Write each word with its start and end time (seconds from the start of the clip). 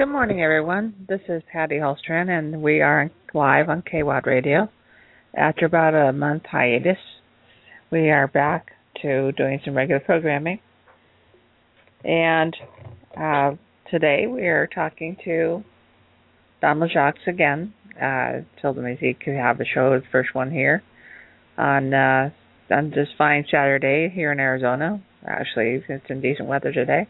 Good 0.00 0.08
morning, 0.08 0.40
everyone. 0.40 0.94
This 1.10 1.20
is 1.28 1.42
Patty 1.52 1.74
Holstran, 1.74 2.30
and 2.30 2.62
we 2.62 2.80
are 2.80 3.10
live 3.34 3.68
on 3.68 3.82
KWAD 3.82 4.24
Radio. 4.24 4.70
After 5.34 5.66
about 5.66 5.94
a 5.94 6.10
month 6.10 6.44
hiatus, 6.50 6.96
we 7.92 8.08
are 8.08 8.26
back 8.26 8.68
to 9.02 9.30
doing 9.32 9.60
some 9.62 9.76
regular 9.76 10.00
programming. 10.00 10.60
And 12.02 12.56
uh, 13.14 13.50
today 13.90 14.26
we 14.26 14.46
are 14.46 14.66
talking 14.74 15.18
to 15.26 15.62
Donald 16.62 16.92
Jacques 16.94 17.26
again. 17.26 17.74
Uh, 18.02 18.40
told 18.62 18.78
him 18.78 18.96
he 18.98 19.12
could 19.12 19.36
have 19.36 19.58
the 19.58 19.66
show, 19.66 19.90
the 19.90 20.02
first 20.10 20.34
one 20.34 20.50
here, 20.50 20.82
on 21.58 21.92
uh, 21.92 22.30
on 22.70 22.88
this 22.88 23.08
fine 23.18 23.44
Saturday 23.50 24.08
here 24.08 24.32
in 24.32 24.40
Arizona. 24.40 25.02
Actually, 25.26 25.84
it's 25.86 26.06
in 26.08 26.22
decent 26.22 26.48
weather 26.48 26.72
today. 26.72 27.06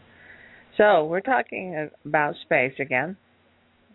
So 0.81 1.05
we're 1.05 1.21
talking 1.21 1.91
about 2.03 2.33
space 2.41 2.73
again, 2.79 3.15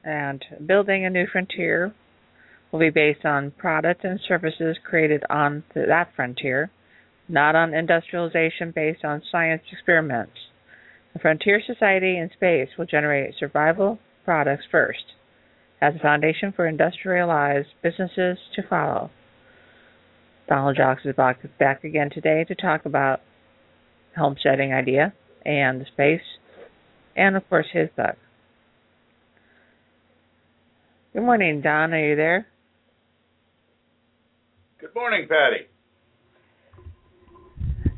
and 0.05 0.45
building 0.65 1.05
a 1.05 1.11
new 1.11 1.27
frontier 1.27 1.93
will 2.71 2.79
be 2.79 2.91
based 2.91 3.25
on 3.25 3.51
products 3.59 4.03
and 4.05 4.21
services 4.29 4.77
created 4.89 5.25
on 5.29 5.65
that 5.75 6.11
frontier, 6.15 6.71
not 7.29 7.57
on 7.57 7.75
industrialization 7.75 8.73
based 8.73 9.05
on 9.05 9.21
science 9.33 9.63
experiments. 9.73 10.35
The 11.13 11.19
frontier 11.19 11.61
society 11.67 12.19
in 12.19 12.31
space 12.33 12.69
will 12.79 12.87
generate 12.87 13.35
survival 13.37 13.99
products 14.25 14.67
first, 14.71 15.15
as 15.83 15.97
a 15.97 15.99
foundation 15.99 16.53
for 16.55 16.69
industrialized 16.69 17.71
businesses 17.83 18.39
to 18.55 18.63
follow. 18.63 19.11
Donald 20.49 20.77
Jacques 20.77 21.05
is 21.05 21.17
back 21.17 21.83
again 21.83 22.11
today 22.15 22.45
to 22.45 22.55
talk 22.55 22.87
about 22.87 23.23
homesteading 24.17 24.73
idea 24.73 25.13
and 25.45 25.81
the 25.81 25.87
space 25.93 26.23
and 27.17 27.37
of 27.37 27.49
course 27.49 27.67
his 27.73 27.89
book. 27.97 28.17
Good 31.13 31.23
morning, 31.23 31.63
Don. 31.63 31.95
Are 31.95 32.09
you 32.11 32.15
there? 32.15 32.47
Good 34.79 34.95
morning, 34.95 35.27
Patty. 35.29 35.67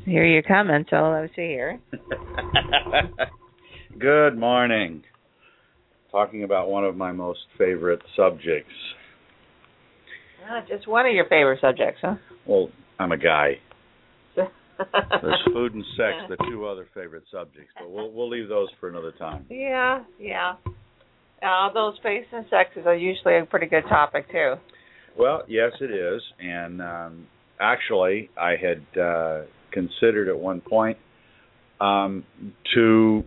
Here 0.05 0.25
you 0.25 0.41
coming, 0.41 0.85
so 0.89 1.11
let's 1.11 1.35
see 1.35 1.41
here. 1.41 1.79
Good 3.99 4.37
morning. 4.37 5.03
Talking 6.11 6.43
about 6.43 6.69
one 6.69 6.85
of 6.85 6.95
my 6.95 7.11
most 7.11 7.41
favorite 7.57 8.01
subjects. 8.15 8.71
Ah, 10.49 10.63
just 10.67 10.87
one 10.87 11.05
of 11.05 11.13
your 11.13 11.25
favorite 11.25 11.59
subjects, 11.61 11.99
huh? 12.01 12.15
Well, 12.47 12.69
I'm 12.97 13.11
a 13.11 13.17
guy. 13.17 13.59
There's 15.21 15.41
food 15.53 15.73
and 15.73 15.83
sex, 15.97 16.15
the 16.29 16.37
two 16.49 16.65
other 16.65 16.87
favorite 16.93 17.23
subjects, 17.31 17.71
but 17.77 17.91
we'll 17.91 18.11
we'll 18.11 18.29
leave 18.29 18.47
those 18.47 18.69
for 18.79 18.89
another 18.89 19.11
time. 19.11 19.45
Yeah, 19.49 20.03
yeah. 20.19 20.53
Uh, 21.41 21.71
those 21.73 21.95
space 21.97 22.25
and 22.31 22.45
sexes 22.49 22.83
are 22.85 22.95
usually 22.95 23.37
a 23.37 23.45
pretty 23.45 23.67
good 23.67 23.83
topic 23.89 24.29
too. 24.31 24.55
Well, 25.17 25.43
yes, 25.47 25.71
it 25.81 25.91
is, 25.91 26.21
and 26.39 26.81
um, 26.81 27.27
actually, 27.59 28.29
I 28.39 28.51
had 28.51 28.99
uh, 28.99 29.41
considered 29.71 30.29
at 30.29 30.37
one 30.37 30.61
point 30.61 30.97
um, 31.81 32.23
to 32.75 33.23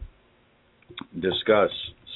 discuss 1.14 1.70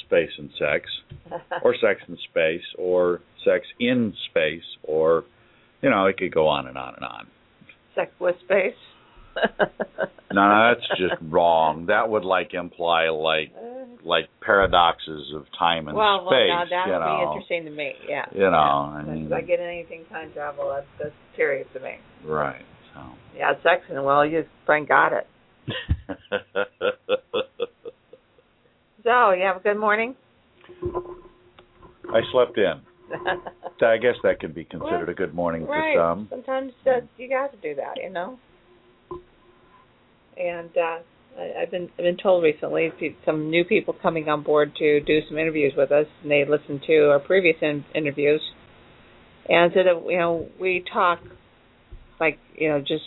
space 0.06 0.30
and 0.38 0.50
sex, 0.58 0.88
or 1.62 1.74
sex 1.80 2.00
and 2.08 2.18
space, 2.30 2.64
or 2.78 3.20
sex 3.44 3.66
in 3.80 4.14
space, 4.30 4.64
or 4.82 5.24
you 5.82 5.90
know, 5.90 6.06
it 6.06 6.16
could 6.16 6.32
go 6.32 6.46
on 6.46 6.66
and 6.66 6.78
on 6.78 6.94
and 6.94 7.04
on. 7.04 7.26
Sex 7.94 8.10
with 8.18 8.36
space. 8.44 8.74
No, 10.32 10.48
no, 10.48 10.74
that's 10.74 10.88
just 10.98 11.14
wrong. 11.30 11.86
That 11.86 12.08
would 12.08 12.24
like 12.24 12.54
imply 12.54 13.08
like 13.08 13.52
like 14.04 14.28
paradoxes 14.40 15.32
of 15.34 15.46
time 15.58 15.88
and 15.88 15.96
well, 15.96 16.26
space. 16.26 16.48
Well, 16.48 16.64
now 16.64 16.64
that 16.70 16.86
would 16.86 17.00
know. 17.00 17.16
be 17.16 17.22
interesting 17.34 17.64
to 17.64 17.70
me. 17.70 17.92
Yeah. 18.08 18.26
You 18.32 18.50
know, 18.50 18.50
yeah. 18.50 18.56
I 18.56 19.02
mean, 19.04 19.26
if 19.26 19.32
I 19.32 19.40
get 19.40 19.60
anything 19.60 20.04
time 20.08 20.32
travel, 20.32 20.72
that's 20.74 20.86
that's 20.98 21.14
curious 21.34 21.66
to 21.74 21.80
me. 21.80 21.96
Right. 22.24 22.62
So. 22.94 23.00
Yeah, 23.36 23.52
sex 23.62 23.82
and 23.90 24.04
well, 24.04 24.24
you 24.24 24.44
Frank 24.64 24.88
got 24.88 25.12
it. 25.12 25.26
so 29.02 29.30
you 29.32 29.42
have 29.42 29.56
a 29.56 29.62
good 29.62 29.78
morning. 29.78 30.14
I 32.08 32.20
slept 32.32 32.56
in. 32.56 32.80
I 33.82 33.98
guess 33.98 34.14
that 34.22 34.40
could 34.40 34.54
be 34.54 34.64
considered 34.64 35.06
well, 35.06 35.10
a 35.10 35.14
good 35.14 35.34
morning 35.34 35.66
right. 35.66 35.94
for 35.94 36.00
some. 36.00 36.26
Sometimes 36.30 36.72
that 36.84 37.06
you 37.16 37.28
got 37.28 37.52
to 37.52 37.56
do 37.58 37.74
that, 37.76 38.02
you 38.02 38.10
know. 38.10 38.38
And 40.36 40.70
uh, 40.76 40.98
I, 41.38 41.62
I've 41.62 41.70
been 41.70 41.88
I've 41.98 42.04
been 42.04 42.16
told 42.16 42.42
recently 42.42 42.90
some 43.24 43.50
new 43.50 43.64
people 43.64 43.94
coming 44.00 44.28
on 44.28 44.42
board 44.42 44.74
to 44.76 45.00
do 45.00 45.20
some 45.28 45.38
interviews 45.38 45.72
with 45.76 45.92
us, 45.92 46.06
and 46.22 46.30
they 46.30 46.44
listened 46.44 46.82
to 46.86 47.10
our 47.10 47.20
previous 47.20 47.56
in- 47.62 47.84
interviews, 47.94 48.40
and 49.48 49.72
said 49.74 49.86
that 49.86 50.10
you 50.10 50.18
know 50.18 50.48
we 50.60 50.84
talk 50.92 51.20
like 52.20 52.38
you 52.54 52.68
know 52.68 52.80
just 52.80 53.04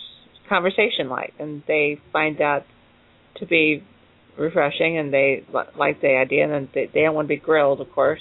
conversation 0.48 1.08
like, 1.08 1.32
and 1.38 1.62
they 1.68 2.00
find 2.12 2.38
that 2.38 2.64
to 3.36 3.46
be 3.46 3.84
refreshing, 4.38 4.98
and 4.98 5.12
they 5.12 5.44
like 5.76 6.00
the 6.00 6.16
idea, 6.16 6.52
and 6.52 6.68
they 6.74 6.90
they 6.92 7.02
don't 7.02 7.14
want 7.14 7.26
to 7.26 7.34
be 7.34 7.36
grilled, 7.36 7.80
of 7.80 7.90
course. 7.92 8.20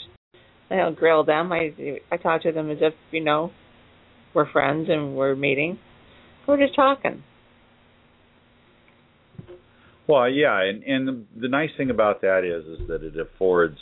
I 0.71 0.75
don't 0.75 0.97
grill 0.97 1.23
them. 1.23 1.51
I 1.51 1.73
I 2.11 2.17
talk 2.17 2.43
to 2.43 2.51
them 2.51 2.69
as 2.69 2.77
if 2.81 2.93
you 3.11 3.23
know 3.23 3.51
we're 4.33 4.49
friends 4.51 4.87
and 4.89 5.15
we're 5.15 5.35
meeting. 5.35 5.79
We're 6.47 6.57
just 6.57 6.75
talking. 6.75 7.23
Well, 10.09 10.27
yeah, 10.27 10.59
and 10.63 10.81
and 10.81 11.07
the, 11.07 11.25
the 11.41 11.47
nice 11.47 11.69
thing 11.77 11.91
about 11.91 12.21
that 12.21 12.41
is 12.43 12.65
is 12.79 12.87
that 12.87 13.03
it 13.03 13.13
affords 13.19 13.77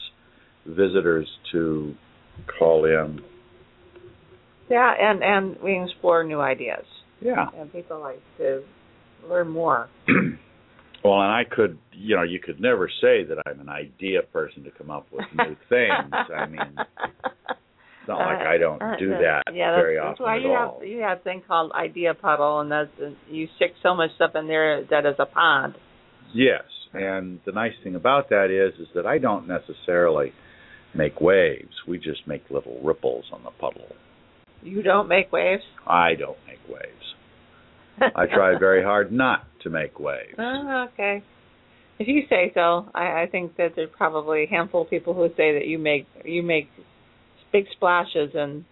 visitors 0.65 1.25
to 1.53 1.95
call 2.59 2.83
in. 2.83 3.21
Yeah, 4.69 4.93
and 4.99 5.23
and 5.23 5.55
we 5.63 5.81
explore 5.81 6.25
new 6.25 6.41
ideas. 6.41 6.83
Yeah, 7.21 7.45
and 7.57 7.71
people 7.71 8.01
like 8.01 8.19
to 8.39 8.63
learn 9.29 9.47
more. 9.47 9.88
well, 11.01 11.21
and 11.21 11.31
I 11.31 11.44
could, 11.50 11.77
you 11.94 12.18
know, 12.18 12.24
you 12.24 12.39
could 12.39 12.59
never 12.59 12.89
say 12.89 13.23
that 13.23 13.38
I'm 13.45 13.62
an 13.62 13.69
idea 13.69 14.21
person 14.21 14.65
to 14.65 14.71
come 14.71 14.91
up 14.91 15.07
with 15.13 15.23
new 15.33 15.56
things. 15.69 16.13
I 16.13 16.45
mean, 16.45 16.75
it's 16.77 18.06
not 18.06 18.18
like 18.18 18.45
I 18.45 18.57
don't 18.57 18.81
do 19.00 19.12
that 19.12 19.44
uh, 19.47 19.53
yeah, 19.53 19.73
very 19.77 19.95
that's, 19.95 20.03
often 20.03 20.12
that's 20.12 20.19
why 20.19 20.38
you 20.39 20.53
all. 20.53 20.80
have 20.81 20.89
you 20.89 21.00
have 21.00 21.19
a 21.19 21.21
thing 21.21 21.41
called 21.47 21.71
idea 21.71 22.13
puddle, 22.15 22.59
and 22.59 22.69
that's 22.69 22.91
you 23.30 23.47
stick 23.56 23.75
so 23.81 23.95
much 23.95 24.09
stuff 24.18 24.31
in 24.35 24.47
there 24.47 24.83
that 24.89 25.06
is 25.06 25.15
a 25.19 25.25
pond. 25.25 25.75
Yes, 26.33 26.63
and 26.94 27.39
the 27.45 27.51
nice 27.51 27.74
thing 27.83 27.95
about 27.95 28.29
that 28.29 28.50
is 28.51 28.79
is 28.79 28.88
that 28.95 29.06
I 29.06 29.18
don't 29.18 29.47
necessarily 29.47 30.33
make 30.94 31.21
waves. 31.21 31.74
We 31.88 31.97
just 31.97 32.27
make 32.27 32.44
little 32.50 32.79
ripples 32.83 33.25
on 33.31 33.44
the 33.44 33.51
puddle. 33.51 33.88
You 34.62 34.81
don't 34.81 35.07
make 35.07 35.31
waves. 35.31 35.63
I 35.85 36.15
don't 36.15 36.38
make 36.47 36.59
waves. 36.68 38.13
I 38.15 38.25
try 38.27 38.57
very 38.59 38.83
hard 38.83 39.12
not 39.12 39.44
to 39.63 39.69
make 39.69 40.00
waves. 40.00 40.35
Oh, 40.39 40.88
okay. 40.94 41.24
If 42.00 42.07
you 42.07 42.24
say 42.30 42.51
so, 42.53 42.89
I, 42.94 43.23
I 43.23 43.27
think 43.31 43.57
that 43.57 43.69
there's 43.75 43.89
probably 43.95 44.44
a 44.44 44.47
handful 44.47 44.83
of 44.83 44.89
people 44.89 45.15
who 45.15 45.30
say 45.30 45.53
that 45.53 45.65
you 45.65 45.80
make 45.80 46.06
you 46.23 46.44
make 46.44 46.69
big 47.51 47.65
splashes 47.71 48.31
and 48.35 48.65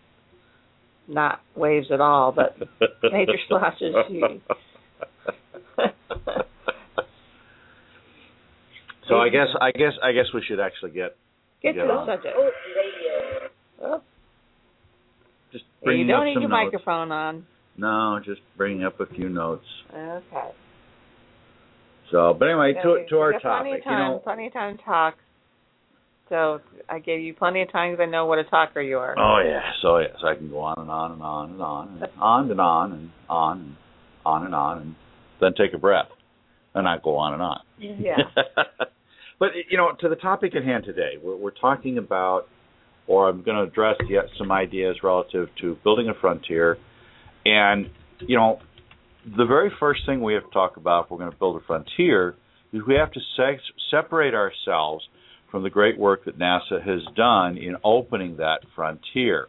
not 1.07 1.41
waves 1.55 1.87
at 1.91 2.01
all, 2.01 2.31
but 2.31 2.55
major 3.11 3.33
splashes. 3.45 3.95
You, 4.09 4.41
so 9.07 9.15
I 9.17 9.29
guess 9.29 9.47
I 9.61 9.71
guess 9.71 9.93
I 10.03 10.11
guess 10.11 10.25
we 10.33 10.41
should 10.47 10.59
actually 10.59 10.91
get 10.91 11.15
get 11.61 11.75
Get 11.75 11.81
to 11.81 11.87
the 11.87 11.93
on. 11.93 12.07
subject. 12.07 12.35
Oh, 13.81 14.01
just 15.51 15.63
you 15.83 16.07
don't 16.07 16.25
need 16.25 16.33
your 16.33 16.41
notes. 16.49 16.51
microphone 16.51 17.11
on. 17.11 17.45
No, 17.77 18.19
just 18.23 18.41
bringing 18.57 18.83
up 18.83 18.99
a 18.99 19.05
few 19.05 19.29
notes. 19.29 19.65
Okay. 19.93 20.49
So, 22.11 22.35
but 22.37 22.45
anyway, 22.47 22.73
to 22.73 22.87
Okay, 22.89 23.05
to 23.09 23.17
our 23.17 23.27
we 23.29 23.33
got 23.33 23.41
Plenty 23.41 23.69
topic, 23.71 23.79
of 23.79 23.83
time, 23.85 23.99
you 24.07 24.13
know. 24.15 24.19
plenty 24.23 24.47
of 24.47 24.53
time 24.53 24.77
to 24.77 24.83
talk. 24.83 25.15
So 26.29 26.59
I 26.89 26.99
gave 26.99 27.21
you 27.21 27.33
plenty 27.33 27.61
of 27.61 27.71
time 27.71 27.91
because 27.91 28.03
I 28.07 28.09
know 28.09 28.25
what 28.25 28.39
a 28.39 28.43
talker 28.45 28.81
you 28.81 28.97
are. 28.97 29.15
Oh 29.17 29.39
yeah, 29.45 29.61
so 29.81 29.97
yes, 29.99 30.15
I 30.25 30.35
can 30.35 30.49
go 30.49 30.59
on 30.59 30.75
and 30.79 30.89
on 30.89 31.11
and 31.11 31.21
on 31.21 31.51
and 31.51 31.61
on 31.61 31.87
and 32.01 32.03
on 32.19 32.51
and 32.51 32.59
on 32.61 32.91
and 32.93 33.09
on 33.29 33.57
and 33.59 33.75
on 34.25 34.45
and 34.45 34.55
on 34.55 34.77
and 34.81 34.95
then 35.41 35.53
take 35.57 35.73
a 35.73 35.77
breath 35.77 36.07
and 36.73 36.85
not 36.85 37.03
go 37.03 37.15
on 37.17 37.33
and 37.33 37.41
on. 37.43 37.59
Yeah. 37.77 38.17
But 39.39 39.49
you 39.69 39.77
know, 39.77 39.91
to 39.99 40.09
the 40.09 40.15
topic 40.15 40.55
at 40.55 40.63
hand 40.63 40.83
today, 40.85 41.13
we're, 41.21 41.35
we're 41.35 41.51
talking 41.51 41.97
about, 41.97 42.47
or 43.07 43.29
I'm 43.29 43.43
going 43.43 43.57
to 43.57 43.63
address 43.63 43.95
yet 44.09 44.25
some 44.37 44.51
ideas 44.51 44.97
relative 45.03 45.49
to 45.61 45.77
building 45.83 46.09
a 46.09 46.13
frontier, 46.19 46.77
and 47.45 47.89
you 48.19 48.37
know, 48.37 48.59
the 49.25 49.45
very 49.45 49.71
first 49.79 50.01
thing 50.05 50.21
we 50.21 50.33
have 50.33 50.43
to 50.43 50.51
talk 50.51 50.77
about 50.77 51.05
if 51.05 51.11
we're 51.11 51.17
going 51.17 51.31
to 51.31 51.37
build 51.37 51.61
a 51.61 51.65
frontier 51.65 52.35
is 52.71 52.81
we 52.87 52.95
have 52.95 53.11
to 53.11 53.19
se- 53.37 53.59
separate 53.89 54.33
ourselves 54.33 55.03
from 55.51 55.63
the 55.63 55.69
great 55.69 55.97
work 55.97 56.25
that 56.25 56.37
NASA 56.37 56.85
has 56.85 57.01
done 57.15 57.57
in 57.57 57.75
opening 57.83 58.37
that 58.37 58.59
frontier. 58.75 59.47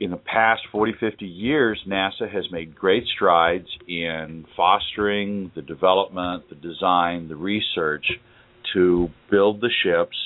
In 0.00 0.10
the 0.10 0.16
past 0.16 0.62
40, 0.72 0.94
50 0.98 1.26
years, 1.26 1.78
NASA 1.86 2.30
has 2.32 2.50
made 2.50 2.74
great 2.74 3.04
strides 3.14 3.68
in 3.86 4.46
fostering 4.56 5.52
the 5.54 5.60
development, 5.60 6.48
the 6.48 6.54
design, 6.54 7.28
the 7.28 7.36
research 7.36 8.06
to 8.72 9.10
build 9.30 9.60
the 9.60 9.68
ships 9.84 10.16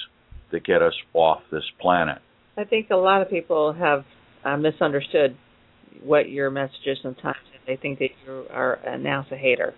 that 0.52 0.64
get 0.64 0.80
us 0.80 0.94
off 1.12 1.40
this 1.50 1.64
planet. 1.80 2.18
I 2.56 2.62
think 2.62 2.90
a 2.90 2.96
lot 2.96 3.20
of 3.20 3.28
people 3.28 3.72
have 3.72 4.04
uh, 4.44 4.56
misunderstood 4.56 5.36
what 6.04 6.28
your 6.28 6.50
message 6.50 6.86
is 6.86 6.98
sometimes. 7.02 7.36
They 7.66 7.76
think 7.76 7.98
that 7.98 8.10
you 8.24 8.44
are 8.50 8.74
a 8.74 8.96
NASA 8.96 9.36
hater. 9.36 9.74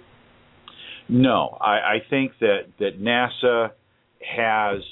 No, 1.09 1.57
I, 1.59 1.73
I 1.73 1.97
think 2.11 2.33
that, 2.41 2.65
that 2.81 3.01
NASA 3.01 3.71
has 4.21 4.83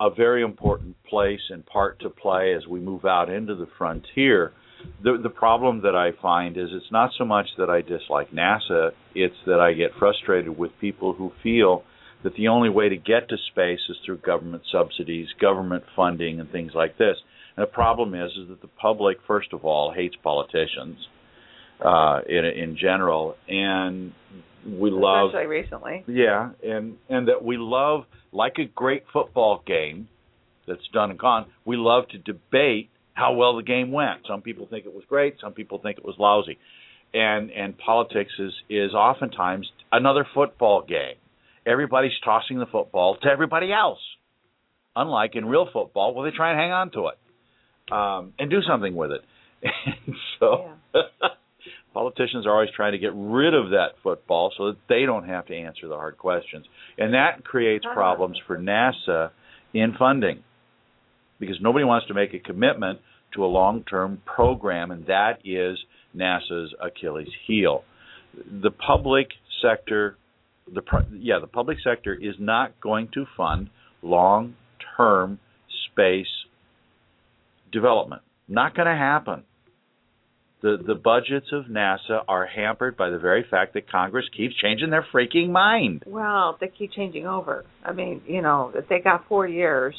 a 0.00 0.10
very 0.10 0.42
important 0.42 0.96
place 1.08 1.40
and 1.50 1.64
part 1.64 2.00
to 2.00 2.10
play 2.10 2.54
as 2.54 2.66
we 2.66 2.80
move 2.80 3.04
out 3.04 3.30
into 3.30 3.54
the 3.54 3.68
frontier. 3.78 4.52
The 5.02 5.18
the 5.22 5.30
problem 5.30 5.82
that 5.82 5.94
I 5.94 6.10
find 6.20 6.56
is 6.56 6.68
it's 6.72 6.92
not 6.92 7.10
so 7.16 7.24
much 7.24 7.46
that 7.58 7.70
I 7.70 7.80
dislike 7.80 8.30
NASA, 8.32 8.90
it's 9.14 9.36
that 9.46 9.60
I 9.60 9.72
get 9.72 9.92
frustrated 9.98 10.58
with 10.58 10.72
people 10.80 11.14
who 11.14 11.32
feel 11.42 11.84
that 12.22 12.34
the 12.36 12.48
only 12.48 12.70
way 12.70 12.88
to 12.88 12.96
get 12.96 13.28
to 13.28 13.36
space 13.50 13.80
is 13.88 13.96
through 14.04 14.18
government 14.18 14.62
subsidies, 14.72 15.28
government 15.40 15.84
funding 15.94 16.40
and 16.40 16.50
things 16.50 16.72
like 16.74 16.98
this. 16.98 17.16
And 17.56 17.62
the 17.62 17.70
problem 17.70 18.14
is 18.14 18.32
is 18.32 18.48
that 18.48 18.60
the 18.60 18.68
public 18.68 19.18
first 19.26 19.52
of 19.52 19.64
all 19.64 19.92
hates 19.92 20.16
politicians 20.22 20.98
uh 21.84 22.20
in 22.28 22.44
in 22.44 22.76
general 22.76 23.36
and 23.48 24.12
we 24.66 24.90
love 24.90 25.28
Especially 25.30 25.46
recently. 25.46 26.04
yeah, 26.06 26.50
and 26.62 26.96
and 27.08 27.28
that 27.28 27.44
we 27.44 27.56
love 27.58 28.04
like 28.32 28.54
a 28.58 28.64
great 28.64 29.04
football 29.12 29.62
game 29.66 30.08
that's 30.66 30.86
done 30.92 31.10
and 31.10 31.18
gone. 31.18 31.46
We 31.64 31.76
love 31.76 32.08
to 32.08 32.18
debate 32.18 32.90
how 33.12 33.34
well 33.34 33.56
the 33.56 33.62
game 33.62 33.92
went. 33.92 34.26
Some 34.26 34.42
people 34.42 34.66
think 34.68 34.86
it 34.86 34.94
was 34.94 35.04
great, 35.08 35.36
some 35.40 35.52
people 35.52 35.78
think 35.78 35.98
it 35.98 36.04
was 36.04 36.16
lousy. 36.18 36.58
And 37.12 37.50
and 37.52 37.76
politics 37.78 38.32
is 38.38 38.52
is 38.68 38.92
oftentimes 38.94 39.70
another 39.92 40.26
football 40.34 40.82
game. 40.82 41.16
Everybody's 41.66 42.12
tossing 42.24 42.58
the 42.58 42.66
football 42.66 43.16
to 43.22 43.28
everybody 43.28 43.72
else. 43.72 44.00
Unlike 44.96 45.32
in 45.36 45.46
real 45.46 45.68
football 45.72 46.14
where 46.14 46.30
they 46.30 46.36
try 46.36 46.50
and 46.50 46.58
hang 46.58 46.72
on 46.72 46.90
to 46.92 47.08
it. 47.08 47.92
Um 47.92 48.32
and 48.38 48.50
do 48.50 48.60
something 48.62 48.94
with 48.96 49.10
it. 49.12 49.20
And 49.86 50.16
so 50.40 50.70
politicians 51.94 52.46
are 52.46 52.52
always 52.52 52.70
trying 52.76 52.92
to 52.92 52.98
get 52.98 53.12
rid 53.14 53.54
of 53.54 53.70
that 53.70 53.90
football 54.02 54.52
so 54.58 54.66
that 54.66 54.76
they 54.88 55.06
don't 55.06 55.26
have 55.26 55.46
to 55.46 55.56
answer 55.56 55.88
the 55.88 55.94
hard 55.94 56.18
questions. 56.18 56.66
And 56.98 57.14
that 57.14 57.44
creates 57.44 57.84
problems 57.94 58.38
for 58.46 58.58
NASA 58.58 59.30
in 59.72 59.94
funding 59.98 60.42
because 61.40 61.56
nobody 61.60 61.84
wants 61.84 62.08
to 62.08 62.14
make 62.14 62.34
a 62.34 62.38
commitment 62.38 62.98
to 63.34 63.44
a 63.44 63.46
long 63.46 63.84
term 63.84 64.20
program, 64.24 64.90
and 64.90 65.06
that 65.06 65.38
is 65.44 65.78
NASA's 66.14 66.74
Achilles 66.80 67.28
heel. 67.46 67.84
The 68.34 68.70
public 68.70 69.28
sector, 69.62 70.16
the 70.72 70.82
yeah, 71.12 71.38
the 71.40 71.46
public 71.46 71.78
sector 71.82 72.14
is 72.14 72.34
not 72.38 72.80
going 72.80 73.08
to 73.14 73.24
fund 73.36 73.70
long 74.02 74.54
term 74.96 75.38
space 75.90 76.26
development. 77.72 78.22
Not 78.48 78.74
going 78.74 78.86
to 78.86 78.94
happen 78.94 79.44
the 80.64 80.78
the 80.84 80.94
budgets 80.94 81.48
of 81.52 81.66
NASA 81.66 82.24
are 82.26 82.46
hampered 82.46 82.96
by 82.96 83.10
the 83.10 83.18
very 83.18 83.44
fact 83.48 83.74
that 83.74 83.88
Congress 83.90 84.24
keeps 84.34 84.54
changing 84.56 84.88
their 84.88 85.06
freaking 85.14 85.50
mind. 85.50 86.02
Well, 86.06 86.56
they 86.58 86.68
keep 86.68 86.92
changing 86.92 87.26
over. 87.26 87.66
I 87.84 87.92
mean, 87.92 88.22
you 88.26 88.40
know, 88.40 88.72
if 88.74 88.88
they 88.88 89.00
got 89.00 89.28
four 89.28 89.46
years, 89.46 89.94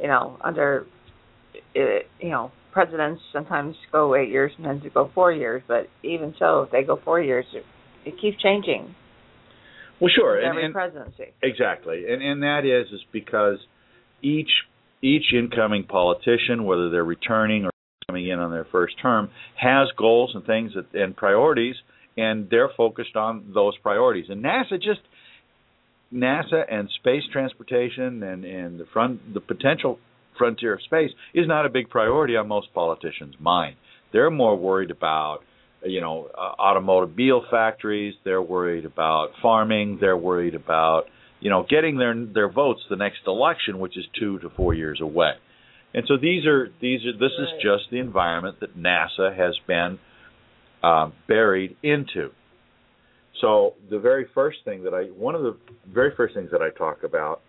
you 0.00 0.08
know, 0.08 0.36
under, 0.40 0.84
uh, 1.76 1.80
you 2.18 2.30
know, 2.30 2.50
presidents 2.72 3.22
sometimes 3.32 3.76
go 3.92 4.16
eight 4.16 4.30
years, 4.30 4.50
sometimes 4.56 4.82
they 4.82 4.88
go 4.88 5.08
four 5.14 5.30
years, 5.30 5.62
but 5.68 5.86
even 6.02 6.34
so, 6.40 6.62
if 6.62 6.72
they 6.72 6.82
go 6.82 6.98
four 7.04 7.20
years, 7.20 7.44
it, 7.54 7.64
it 8.04 8.20
keeps 8.20 8.42
changing. 8.42 8.92
Well, 10.00 10.10
sure, 10.12 10.40
and, 10.40 10.48
every 10.48 10.64
and 10.64 10.74
presidency. 10.74 11.34
exactly, 11.40 12.06
and 12.10 12.20
and 12.20 12.42
that 12.42 12.64
is 12.64 12.92
is 12.92 13.04
because 13.12 13.58
each 14.22 14.50
each 15.02 15.26
incoming 15.32 15.84
politician, 15.84 16.64
whether 16.64 16.90
they're 16.90 17.04
returning 17.04 17.64
or 17.64 17.71
coming 18.06 18.28
in 18.28 18.38
on 18.38 18.50
their 18.50 18.66
first 18.70 18.94
term, 19.00 19.30
has 19.56 19.88
goals 19.96 20.32
and 20.34 20.44
things 20.44 20.72
that, 20.74 20.98
and 20.98 21.16
priorities, 21.16 21.76
and 22.16 22.48
they're 22.50 22.70
focused 22.76 23.16
on 23.16 23.52
those 23.54 23.76
priorities. 23.78 24.26
And 24.28 24.44
NASA 24.44 24.74
just 24.74 25.00
NASA 26.12 26.62
and 26.70 26.88
space 27.00 27.22
transportation 27.32 28.22
and 28.22 28.44
and 28.44 28.78
the 28.78 28.84
front 28.92 29.32
the 29.32 29.40
potential 29.40 29.98
frontier 30.36 30.74
of 30.74 30.82
space 30.82 31.10
is 31.34 31.46
not 31.46 31.66
a 31.66 31.70
big 31.70 31.88
priority 31.88 32.36
on 32.36 32.48
most 32.48 32.72
politicians' 32.74 33.34
mind. 33.40 33.76
They're 34.12 34.30
more 34.30 34.56
worried 34.56 34.90
about 34.90 35.38
you 35.84 36.00
know 36.00 36.28
uh, 36.36 36.40
automobile 36.58 37.44
factories. 37.50 38.14
They're 38.24 38.42
worried 38.42 38.84
about 38.84 39.30
farming. 39.40 39.98
They're 40.00 40.16
worried 40.16 40.54
about 40.54 41.04
you 41.40 41.50
know 41.50 41.64
getting 41.68 41.96
their 41.96 42.14
their 42.14 42.50
votes 42.50 42.80
the 42.90 42.96
next 42.96 43.20
election, 43.26 43.78
which 43.78 43.96
is 43.96 44.04
two 44.18 44.38
to 44.40 44.50
four 44.50 44.74
years 44.74 45.00
away. 45.00 45.32
And 45.94 46.04
so 46.08 46.16
these 46.16 46.46
are 46.46 46.68
these 46.80 47.00
are 47.04 47.12
this 47.12 47.32
is 47.38 47.48
just 47.62 47.90
the 47.90 47.98
environment 47.98 48.60
that 48.60 48.76
NASA 48.76 49.36
has 49.36 49.54
been 49.66 49.98
um, 50.82 51.12
buried 51.28 51.76
into. 51.82 52.30
So 53.40 53.74
the 53.90 53.98
very 53.98 54.26
first 54.34 54.58
thing 54.64 54.84
that 54.84 54.94
I 54.94 55.04
one 55.04 55.34
of 55.34 55.42
the 55.42 55.56
very 55.92 56.14
first 56.16 56.34
things 56.34 56.50
that 56.52 56.62
I 56.62 56.70
talk 56.70 57.02
about, 57.02 57.42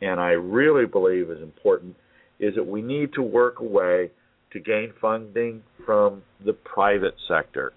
and 0.00 0.20
I 0.20 0.30
really 0.30 0.86
believe 0.86 1.30
is 1.30 1.42
important, 1.42 1.96
is 2.38 2.54
that 2.54 2.66
we 2.66 2.82
need 2.82 3.14
to 3.14 3.22
work 3.22 3.60
a 3.60 3.64
way 3.64 4.10
to 4.52 4.60
gain 4.60 4.92
funding 5.00 5.62
from 5.84 6.22
the 6.44 6.52
private 6.52 7.14
sector. 7.26 7.72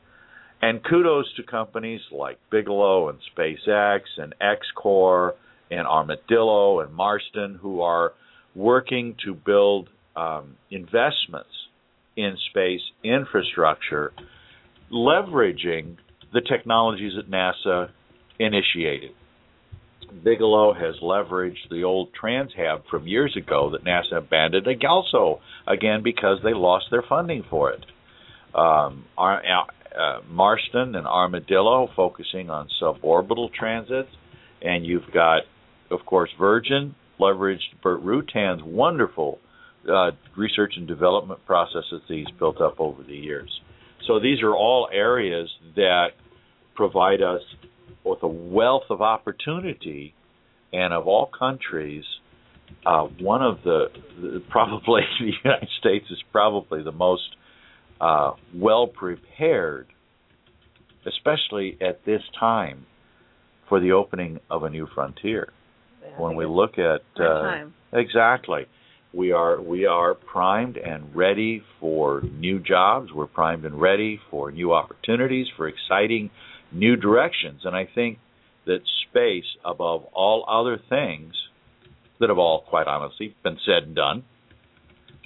And 0.61 0.83
kudos 0.83 1.33
to 1.37 1.43
companies 1.43 2.01
like 2.11 2.37
Bigelow 2.51 3.09
and 3.09 3.17
SpaceX 3.35 4.01
and 4.17 4.35
XCOR 4.39 5.31
and 5.71 5.87
Armadillo 5.87 6.81
and 6.81 6.95
Masten 6.95 7.57
who 7.57 7.81
are 7.81 8.13
working 8.53 9.15
to 9.25 9.33
build 9.33 9.89
um, 10.15 10.57
investments 10.69 11.49
in 12.15 12.35
space 12.49 12.81
infrastructure, 13.03 14.11
leveraging 14.91 15.97
the 16.33 16.41
technologies 16.41 17.13
that 17.15 17.29
NASA 17.29 17.89
initiated. 18.39 19.11
Bigelow 20.23 20.73
has 20.73 20.95
leveraged 21.01 21.69
the 21.69 21.83
old 21.83 22.09
Transhab 22.21 22.83
from 22.89 23.07
years 23.07 23.35
ago 23.37 23.71
that 23.71 23.85
NASA 23.85 24.17
abandoned 24.17 24.67
also 24.87 25.39
again 25.65 26.03
because 26.03 26.39
they 26.43 26.53
lost 26.53 26.85
their 26.91 27.03
funding 27.07 27.43
for 27.49 27.71
it. 27.71 27.85
Um, 28.53 29.05
our, 29.17 29.41
uh, 29.41 30.21
Masten 30.29 30.97
and 30.97 31.07
Armadillo 31.07 31.89
focusing 31.95 32.49
on 32.49 32.67
suborbital 32.81 33.53
transits, 33.53 34.09
and 34.61 34.85
you've 34.85 35.11
got, 35.13 35.43
of 35.89 36.05
course, 36.05 36.29
Virgin 36.37 36.95
leveraged 37.19 37.81
Burt 37.81 38.03
Rutan's 38.03 38.61
wonderful 38.63 39.39
uh, 39.89 40.11
research 40.37 40.73
and 40.77 40.87
development 40.87 41.45
processes 41.45 42.01
that 42.07 42.15
he's 42.15 42.31
built 42.39 42.61
up 42.61 42.79
over 42.79 43.03
the 43.03 43.15
years. 43.15 43.49
So 44.07 44.19
these 44.19 44.41
are 44.41 44.55
all 44.55 44.89
areas 44.91 45.49
that 45.75 46.09
provide 46.75 47.21
us 47.21 47.41
with 48.03 48.23
a 48.23 48.27
wealth 48.27 48.83
of 48.89 49.01
opportunity 49.01 50.13
and 50.73 50.93
of 50.93 51.07
all 51.07 51.29
countries 51.37 52.03
uh, 52.85 53.03
one 53.19 53.41
of 53.41 53.59
the, 53.63 53.87
the 54.21 54.43
probably 54.49 55.01
the 55.19 55.31
United 55.43 55.69
States 55.79 56.05
is 56.09 56.21
probably 56.31 56.83
the 56.83 56.91
most 56.91 57.35
uh, 57.99 58.31
well 58.55 58.87
prepared, 58.87 59.87
especially 61.05 61.77
at 61.81 62.03
this 62.05 62.21
time, 62.39 62.85
for 63.69 63.79
the 63.79 63.91
opening 63.91 64.39
of 64.49 64.63
a 64.63 64.69
new 64.69 64.87
frontier. 64.93 65.51
Yeah, 66.01 66.19
when 66.19 66.35
we 66.35 66.45
look 66.45 66.79
at 66.79 67.01
uh, 67.21 67.65
exactly, 67.93 68.65
we 69.13 69.31
are 69.31 69.61
we 69.61 69.85
are 69.85 70.13
primed 70.13 70.77
and 70.77 71.15
ready 71.15 71.63
for 71.79 72.21
new 72.21 72.59
jobs. 72.59 73.11
We're 73.13 73.27
primed 73.27 73.65
and 73.65 73.79
ready 73.79 74.19
for 74.29 74.51
new 74.51 74.73
opportunities, 74.73 75.47
for 75.57 75.67
exciting 75.67 76.29
new 76.71 76.95
directions. 76.95 77.61
And 77.65 77.75
I 77.75 77.87
think 77.93 78.19
that 78.65 78.79
space, 79.09 79.45
above 79.65 80.05
all 80.13 80.45
other 80.47 80.81
things, 80.89 81.33
that 82.19 82.29
have 82.29 82.37
all 82.37 82.63
quite 82.69 82.87
honestly 82.87 83.35
been 83.43 83.57
said 83.65 83.83
and 83.87 83.95
done, 83.95 84.23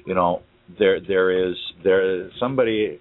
you 0.05 0.15
know, 0.15 0.41
there 0.79 0.99
there 0.99 1.49
is 1.49 1.55
there 1.83 2.31
somebody 2.39 2.99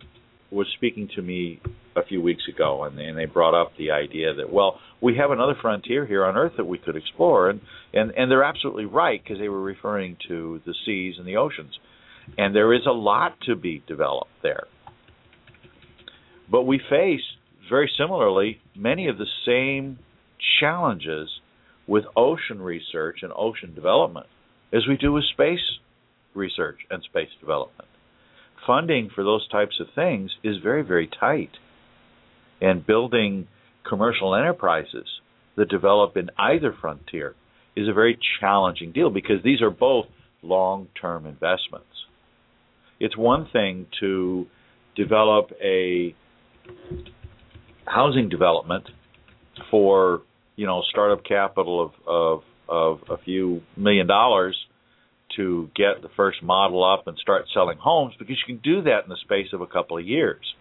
was 0.51 0.67
speaking 0.77 1.09
to 1.17 1.23
me 1.23 1.61
a 1.97 2.05
few 2.05 2.21
weeks 2.21 2.43
ago 2.49 2.85
and 2.85 2.99
they, 2.99 3.05
and 3.05 3.17
they 3.17 3.25
brought 3.27 3.55
up 3.55 3.73
the 3.79 3.91
idea 3.91 4.35
that 4.35 4.53
well 4.53 4.79
we 5.01 5.17
have 5.17 5.31
another 5.31 5.55
frontier 5.61 6.07
here 6.07 6.25
on 6.25 6.37
earth 6.37 6.53
that 6.57 6.65
we 6.65 6.79
could 6.79 6.97
explore 6.97 7.51
and 7.51 7.61
and 7.93 8.11
and 8.13 8.31
they're 8.31 8.45
absolutely 8.45 8.85
right 8.85 9.23
because 9.23 9.39
they 9.39 9.49
were 9.49 9.63
referring 9.63 10.17
to 10.29 10.61
the 10.67 10.75
seas 10.85 11.15
and 11.19 11.27
the 11.27 11.37
oceans 11.37 11.79
and 12.39 12.55
there 12.55 12.73
is 12.73 12.83
a 12.87 12.93
lot 12.93 13.37
to 13.43 13.55
be 13.55 13.83
developed 13.87 14.31
there 14.43 14.65
but 16.51 16.63
we 16.63 16.79
face 16.91 17.23
very 17.71 17.91
similarly 17.99 18.61
many 18.77 19.09
of 19.09 19.19
the 19.19 19.27
same 19.47 19.99
challenges 20.61 21.29
with 21.87 22.05
ocean 22.17 22.61
research 22.61 23.19
and 23.23 23.33
ocean 23.37 23.75
development 23.75 24.27
as 24.73 24.83
we 24.89 24.97
do 24.97 25.13
with 25.13 25.25
space 25.33 25.79
research 26.35 26.81
and 26.91 27.03
space 27.03 27.29
development. 27.41 27.89
Funding 28.67 29.11
for 29.15 29.25
those 29.25 29.47
types 29.49 29.79
of 29.81 29.87
things 29.95 30.33
is 30.43 30.57
very, 30.63 30.83
very 30.83 31.09
tight. 31.09 31.51
And 32.65 32.87
building 32.87 33.47
commercial 33.87 34.35
enterprises 34.35 35.07
that 35.57 35.69
develop 35.69 36.17
in 36.17 36.31
either 36.39 36.75
frontier 36.81 37.35
is 37.77 37.89
a 37.89 37.93
very 37.93 38.19
challenging 38.41 38.91
deal 38.91 39.11
because 39.11 39.43
these 39.45 39.61
are 39.61 39.69
both 39.69 40.07
long 40.41 40.89
term 40.99 41.27
investments. 41.27 41.87
It's 42.99 43.19
one 43.19 43.49
thing 43.53 43.85
to 44.01 44.47
develop 44.97 45.51
a 45.63 46.15
housing 47.85 48.31
development 48.31 48.85
for 49.71 50.23
you 50.57 50.67
know 50.67 50.83
startup 50.89 51.23
capital 51.23 51.85
of 51.85 51.93
of 52.07 52.43
of 52.67 53.11
a 53.11 53.23
few 53.23 53.61
million 53.77 54.07
dollars 54.07 54.57
to 55.37 55.69
get 55.77 56.01
the 56.01 56.09
first 56.17 56.43
model 56.43 56.83
up 56.83 57.07
and 57.09 57.19
start 57.19 57.45
selling 57.53 57.77
homes 57.77 58.15
because 58.19 58.37
you 58.47 58.55
can 58.55 58.63
do 58.63 58.81
that 58.85 59.01
in 59.05 59.11
the 59.11 59.19
space 59.23 59.49
of 59.53 59.61
a 59.61 59.67
couple 59.67 59.99
of 59.99 60.07
years. 60.07 60.55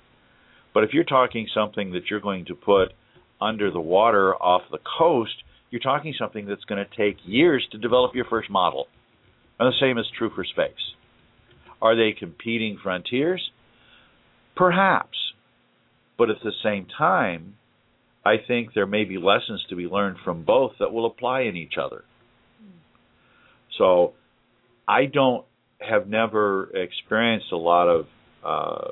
But 0.74 0.84
if 0.84 0.92
you're 0.94 1.04
talking 1.04 1.48
something 1.54 1.92
that 1.92 2.10
you're 2.10 2.20
going 2.20 2.46
to 2.46 2.56
put 2.56 2.94
under 3.40 3.72
the 3.72 3.80
water 3.80 4.36
off 4.36 4.64
the 4.72 4.80
coast, 4.98 5.34
you're 5.70 5.82
talking 5.82 6.14
something 6.18 6.46
that's 6.46 6.64
going 6.66 6.84
to 6.84 6.98
take 6.98 7.18
years 7.26 7.68
to 7.72 7.78
develop 7.78 8.16
your 8.16 8.26
first 8.26 8.50
model. 8.50 8.88
And 9.60 9.68
the 9.68 9.78
same 9.80 9.98
is 9.98 10.06
true 10.18 10.32
for 10.34 10.44
space. 10.44 10.72
Are 11.82 11.96
they 11.96 12.16
competing 12.18 12.80
frontiers? 12.82 13.52
Perhaps. 14.56 15.18
But 16.18 16.30
at 16.30 16.38
the 16.44 16.52
same 16.64 16.88
time, 16.98 17.56
I 18.26 18.36
think 18.48 18.70
there 18.74 18.86
may 18.86 19.04
be 19.04 19.18
lessons 19.18 19.66
to 19.70 19.76
be 19.76 19.84
learned 19.84 20.18
from 20.24 20.44
both 20.44 20.74
that 20.80 20.94
will 20.94 21.06
apply 21.06 21.42
in 21.42 21.58
each 21.58 21.74
other. 21.84 22.04
So 23.78 24.14
I 24.88 25.06
don't 25.06 25.46
have 25.80 26.08
never 26.08 26.70
experienced 26.76 27.52
a 27.52 27.58
lot 27.58 27.88
of 27.88 28.06
uh, 28.46 28.92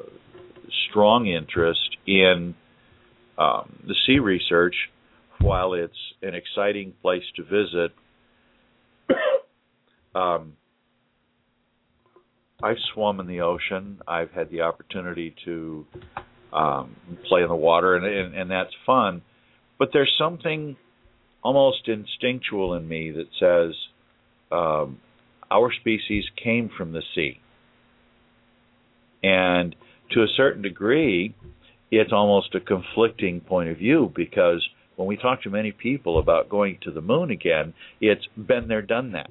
strong 0.90 1.28
interest 1.28 1.98
in 2.06 2.56
um, 3.38 3.80
the 3.88 3.96
sea 4.06 4.20
research. 4.20 4.76
While 5.40 5.74
it's 5.74 5.94
an 6.22 6.36
exciting 6.36 6.94
place 7.02 7.24
to 7.36 7.44
visit, 7.44 7.92
um, 10.16 10.54
I've 12.62 12.78
swum 12.94 13.20
in 13.20 13.28
the 13.28 13.42
ocean. 13.42 14.02
I've 14.08 14.32
had 14.32 14.52
the 14.52 14.62
opportunity 14.62 15.34
to 15.46 15.86
um, 16.54 16.96
play 17.28 17.42
in 17.42 17.48
the 17.48 17.56
water, 17.56 17.96
and, 17.96 18.06
and 18.06 18.36
and 18.36 18.52
that's 18.52 18.74
fun. 18.86 19.24
But 19.80 19.90
there's 19.94 20.14
something 20.20 20.78
almost 21.44 21.88
instinctual 21.88 22.76
in 22.76 22.88
me 22.88 23.12
that 23.12 23.28
says 23.40 23.76
um, 24.52 25.00
our 25.50 25.72
species 25.74 26.26
came 26.42 26.70
from 26.78 26.92
the 26.92 27.02
sea, 27.16 27.40
and 29.24 29.76
to 30.12 30.22
a 30.22 30.28
certain 30.36 30.62
degree, 30.62 31.36
it's 31.90 32.12
almost 32.14 32.56
a 32.56 32.60
conflicting 32.60 33.42
point 33.42 33.70
of 33.70 33.78
view 33.78 34.12
because 34.16 34.68
when 34.96 35.08
we 35.08 35.18
talk 35.18 35.44
to 35.44 35.50
many 35.50 35.72
people 35.72 36.20
about 36.20 36.50
going 36.50 36.78
to 36.84 36.92
the 36.92 37.02
moon 37.02 37.32
again, 37.32 37.74
it's 38.00 38.26
been 38.38 38.68
there, 38.68 38.82
done 38.82 39.14
that. 39.14 39.30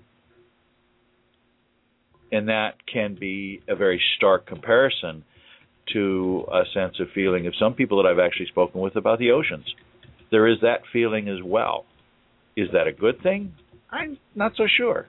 And 2.33 2.49
that 2.49 2.75
can 2.93 3.17
be 3.19 3.61
a 3.69 3.75
very 3.75 4.01
stark 4.17 4.47
comparison 4.47 5.25
to 5.93 6.45
a 6.53 6.63
sense 6.73 7.01
of 7.01 7.09
feeling 7.15 7.47
of 7.47 7.55
some 7.59 7.75
people 7.75 8.03
that 8.03 8.09
I've 8.09 8.19
actually 8.19 8.47
spoken 8.47 8.81
with 8.81 8.97
about 8.97 9.19
the 9.19 9.33
oceans. 9.33 9.67
There 10.31 10.47
is 10.47 10.59
that 10.63 10.83
feeling 10.93 11.29
as 11.29 11.43
well. 11.45 11.85
Is 12.57 12.69
that 12.73 12.87
a 12.87 12.93
good 12.93 13.23
thing? 13.23 13.55
I'm 13.91 14.19
not 14.35 14.53
so 14.57 14.65
sure. 14.77 15.07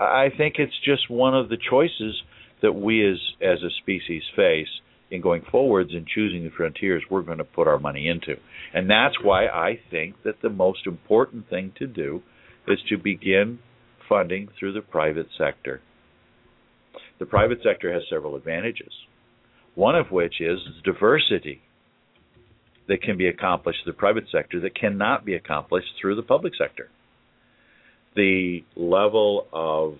I 0.00 0.28
think 0.36 0.56
it's 0.58 0.78
just 0.84 1.08
one 1.08 1.34
of 1.34 1.48
the 1.48 1.56
choices 1.70 2.20
that 2.66 2.72
we 2.72 3.08
as 3.08 3.18
as 3.40 3.62
a 3.62 3.70
species 3.80 4.24
face 4.34 4.66
in 5.08 5.20
going 5.20 5.42
forwards 5.52 5.92
and 5.92 6.04
choosing 6.04 6.42
the 6.42 6.50
frontiers 6.50 7.00
we're 7.08 7.22
going 7.22 7.38
to 7.38 7.44
put 7.44 7.68
our 7.68 7.78
money 7.78 8.08
into. 8.08 8.34
And 8.74 8.90
that's 8.90 9.14
why 9.22 9.46
I 9.46 9.78
think 9.88 10.16
that 10.24 10.42
the 10.42 10.50
most 10.50 10.80
important 10.84 11.48
thing 11.48 11.72
to 11.78 11.86
do 11.86 12.22
is 12.66 12.80
to 12.88 12.98
begin 12.98 13.60
funding 14.08 14.48
through 14.58 14.72
the 14.72 14.80
private 14.80 15.28
sector. 15.38 15.80
The 17.20 17.26
private 17.26 17.58
sector 17.62 17.92
has 17.92 18.02
several 18.10 18.34
advantages. 18.34 18.92
One 19.76 19.94
of 19.94 20.10
which 20.10 20.40
is 20.40 20.58
diversity 20.84 21.62
that 22.88 23.00
can 23.00 23.16
be 23.16 23.28
accomplished 23.28 23.80
through 23.84 23.92
the 23.92 23.98
private 23.98 24.24
sector 24.32 24.58
that 24.60 24.74
cannot 24.74 25.24
be 25.24 25.34
accomplished 25.34 25.88
through 26.00 26.16
the 26.16 26.22
public 26.22 26.54
sector. 26.58 26.88
The 28.16 28.64
level 28.74 29.46
of 29.52 29.98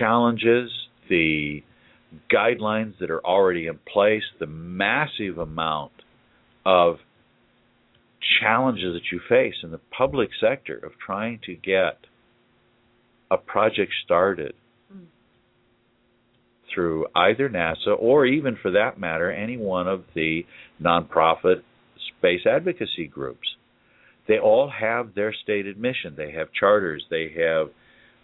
challenges, 0.00 0.70
the 1.08 1.62
guidelines 2.32 2.94
that 2.98 3.10
are 3.10 3.24
already 3.24 3.66
in 3.66 3.78
place, 3.92 4.22
the 4.40 4.46
massive 4.46 5.38
amount 5.38 5.92
of 6.66 6.96
challenges 8.40 8.94
that 8.94 9.12
you 9.12 9.20
face 9.28 9.54
in 9.62 9.70
the 9.70 9.80
public 9.96 10.30
sector 10.40 10.76
of 10.76 10.92
trying 11.04 11.38
to 11.46 11.54
get 11.54 11.98
a 13.30 13.36
project 13.36 13.92
started 14.04 14.54
hmm. 14.92 15.04
through 16.74 17.06
either 17.14 17.48
NASA 17.48 17.96
or 17.98 18.26
even 18.26 18.56
for 18.60 18.72
that 18.72 18.98
matter 18.98 19.30
any 19.30 19.56
one 19.56 19.86
of 19.86 20.04
the 20.14 20.44
nonprofit 20.82 21.62
space 22.18 22.40
advocacy 22.46 23.06
groups. 23.06 23.48
They 24.28 24.38
all 24.38 24.70
have 24.70 25.14
their 25.14 25.34
stated 25.42 25.78
mission. 25.78 26.14
They 26.16 26.32
have 26.32 26.52
charters. 26.52 27.04
They 27.10 27.32
have 27.38 27.70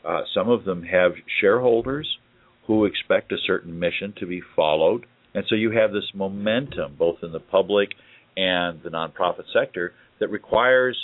uh, 0.06 0.20
some 0.34 0.48
of 0.48 0.64
them 0.64 0.82
have 0.84 1.12
shareholders 1.40 2.18
who 2.66 2.84
expect 2.84 3.32
a 3.32 3.36
certain 3.46 3.78
mission 3.78 4.12
to 4.18 4.26
be 4.26 4.40
followed, 4.54 5.06
and 5.34 5.44
so 5.48 5.54
you 5.54 5.70
have 5.70 5.92
this 5.92 6.04
momentum 6.14 6.96
both 6.98 7.16
in 7.22 7.32
the 7.32 7.40
public 7.40 7.90
and 8.36 8.82
the 8.82 8.90
nonprofit 8.90 9.44
sector 9.52 9.92
that 10.20 10.28
requires 10.28 10.96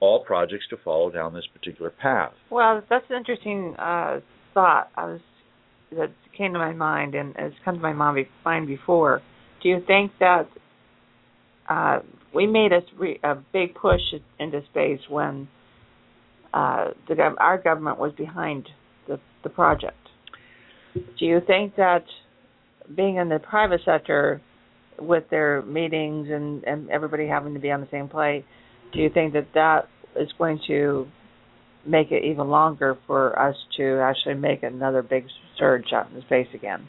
all 0.00 0.24
projects 0.24 0.64
to 0.70 0.76
follow 0.84 1.10
down 1.10 1.32
this 1.32 1.46
particular 1.52 1.90
path. 1.90 2.32
Well, 2.50 2.82
that's 2.88 3.04
an 3.10 3.16
interesting 3.16 3.74
uh, 3.78 4.20
thought. 4.52 4.90
I 4.96 5.06
was 5.06 5.20
that 5.96 6.10
came 6.36 6.52
to 6.52 6.58
my 6.58 6.72
mind 6.72 7.14
and 7.14 7.34
has 7.36 7.52
come 7.64 7.76
to 7.76 7.80
my 7.80 7.92
mind 7.92 8.66
before. 8.66 9.22
Do 9.62 9.68
you 9.68 9.80
think 9.86 10.12
that 10.18 10.48
uh, 11.68 12.00
we 12.34 12.46
made 12.46 12.72
a, 12.72 12.82
a 13.28 13.36
big 13.52 13.74
push 13.74 14.00
into 14.38 14.60
space 14.70 15.00
when 15.08 15.48
uh, 16.54 16.92
our 17.38 17.58
government 17.58 17.98
was 17.98 18.12
behind 18.16 18.68
the, 19.08 19.18
the 19.42 19.50
project? 19.50 19.96
Do 20.94 21.26
you 21.26 21.40
think 21.44 21.76
that 21.76 22.04
being 22.94 23.16
in 23.16 23.28
the 23.28 23.40
private 23.40 23.80
sector 23.84 24.40
with 25.00 25.24
their 25.30 25.62
meetings 25.62 26.28
and, 26.30 26.62
and 26.64 26.88
everybody 26.90 27.26
having 27.26 27.54
to 27.54 27.60
be 27.60 27.72
on 27.72 27.80
the 27.80 27.88
same 27.90 28.08
plate, 28.08 28.44
do 28.92 29.00
you 29.00 29.10
think 29.12 29.32
that 29.32 29.48
that 29.54 29.88
is 30.14 30.28
going 30.38 30.60
to 30.68 31.06
make 31.84 32.12
it 32.12 32.24
even 32.24 32.48
longer 32.48 32.96
for 33.06 33.36
us 33.38 33.56
to 33.76 34.00
actually 34.00 34.34
make 34.34 34.62
another 34.62 35.02
big 35.02 35.24
surge 35.58 35.92
out 35.92 36.10
in 36.12 36.22
space 36.22 36.46
again? 36.54 36.88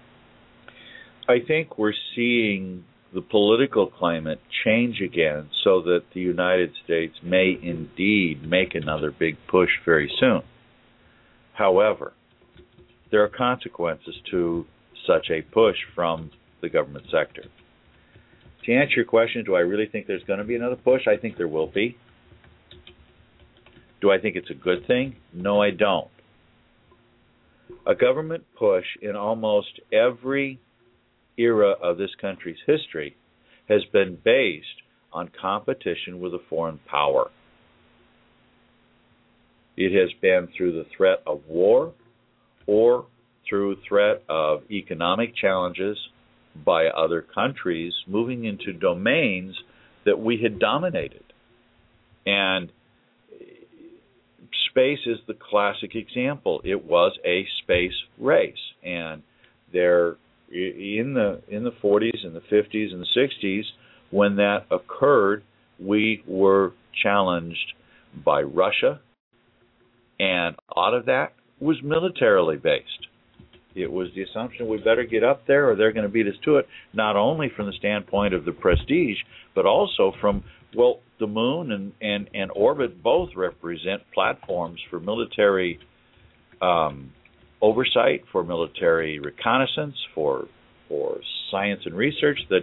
I 1.27 1.37
think 1.45 1.79
we're 1.79 1.93
seeing 2.15 2.83
the 3.15 3.21
political 3.21 3.87
climate 3.87 4.41
change 4.65 4.99
again 4.99 5.49
so 5.63 5.81
that 5.81 6.01
the 6.13 6.19
United 6.19 6.71
States 6.83 7.15
may 7.23 7.57
indeed 7.59 8.43
make 8.45 8.75
another 8.75 9.09
big 9.09 9.37
push 9.47 9.69
very 9.85 10.11
soon. 10.19 10.41
However, 11.53 12.11
there 13.11 13.23
are 13.23 13.29
consequences 13.29 14.15
to 14.31 14.65
such 15.07 15.29
a 15.29 15.41
push 15.41 15.77
from 15.95 16.29
the 16.61 16.67
government 16.67 17.05
sector. 17.09 17.43
To 18.65 18.73
answer 18.73 18.95
your 18.97 19.05
question, 19.05 19.45
do 19.45 19.55
I 19.55 19.59
really 19.59 19.87
think 19.89 20.07
there's 20.07 20.23
going 20.23 20.39
to 20.39 20.45
be 20.45 20.55
another 20.55 20.75
push? 20.75 21.03
I 21.07 21.15
think 21.15 21.37
there 21.37 21.47
will 21.47 21.67
be. 21.67 21.97
Do 24.01 24.11
I 24.11 24.19
think 24.19 24.35
it's 24.35 24.49
a 24.49 24.55
good 24.55 24.85
thing? 24.87 25.15
No, 25.33 25.61
I 25.61 25.69
don't. 25.69 26.09
A 27.87 27.95
government 27.95 28.43
push 28.59 28.85
in 29.01 29.15
almost 29.15 29.79
every 29.93 30.59
era 31.37 31.71
of 31.81 31.97
this 31.97 32.11
country's 32.19 32.57
history 32.65 33.15
has 33.67 33.83
been 33.91 34.17
based 34.23 34.67
on 35.11 35.29
competition 35.39 36.19
with 36.19 36.33
a 36.33 36.39
foreign 36.49 36.79
power. 36.89 37.29
It 39.77 39.91
has 39.99 40.11
been 40.21 40.47
through 40.55 40.73
the 40.73 40.85
threat 40.95 41.21
of 41.25 41.41
war 41.47 41.93
or 42.67 43.05
through 43.47 43.77
threat 43.87 44.23
of 44.29 44.61
economic 44.71 45.35
challenges 45.35 45.97
by 46.65 46.87
other 46.87 47.21
countries 47.21 47.93
moving 48.07 48.45
into 48.45 48.71
domains 48.73 49.55
that 50.05 50.19
we 50.19 50.39
had 50.41 50.59
dominated. 50.59 51.23
And 52.25 52.71
space 54.69 54.99
is 55.05 55.17
the 55.27 55.33
classic 55.33 55.95
example. 55.95 56.61
It 56.63 56.85
was 56.85 57.17
a 57.25 57.45
space 57.63 57.93
race 58.17 58.53
and 58.83 59.21
there 59.73 60.15
in 60.51 61.13
the 61.13 61.41
in 61.47 61.63
the 61.63 61.71
40s 61.83 62.25
and 62.25 62.35
the 62.35 62.41
50s 62.51 62.93
and 62.93 63.01
the 63.01 63.29
60s 63.43 63.63
when 64.11 64.35
that 64.37 64.65
occurred 64.71 65.43
we 65.79 66.23
were 66.27 66.71
challenged 67.03 67.73
by 68.23 68.41
Russia 68.41 68.99
and 70.19 70.55
a 70.75 70.79
lot 70.79 70.93
of 70.93 71.05
that 71.05 71.33
was 71.59 71.77
militarily 71.83 72.57
based. 72.57 73.07
It 73.75 73.91
was 73.91 74.07
the 74.15 74.23
assumption 74.23 74.67
we 74.67 74.77
better 74.77 75.03
get 75.03 75.23
up 75.23 75.45
there 75.47 75.69
or 75.69 75.75
they're 75.75 75.91
going 75.91 76.05
to 76.05 76.11
beat 76.11 76.27
us 76.27 76.35
to 76.45 76.57
it, 76.57 76.67
not 76.93 77.17
only 77.17 77.51
from 77.55 77.65
the 77.65 77.73
standpoint 77.73 78.33
of 78.33 78.45
the 78.45 78.53
prestige, 78.53 79.17
but 79.53 79.65
also 79.65 80.13
from, 80.21 80.43
well, 80.75 80.99
the 81.19 81.27
moon 81.27 81.71
and, 81.71 81.91
and, 82.01 82.29
and 82.33 82.51
orbit 82.55 83.03
both 83.03 83.29
represent 83.35 84.01
platforms 84.13 84.79
for 84.89 84.99
military 84.99 85.79
um, 86.61 87.11
oversight, 87.65 88.23
for 88.31 88.43
military 88.43 89.19
reconnaissance, 89.19 89.95
for 90.13 90.45
for 90.87 91.17
science 91.49 91.81
and 91.85 91.95
research 91.95 92.39
that 92.49 92.61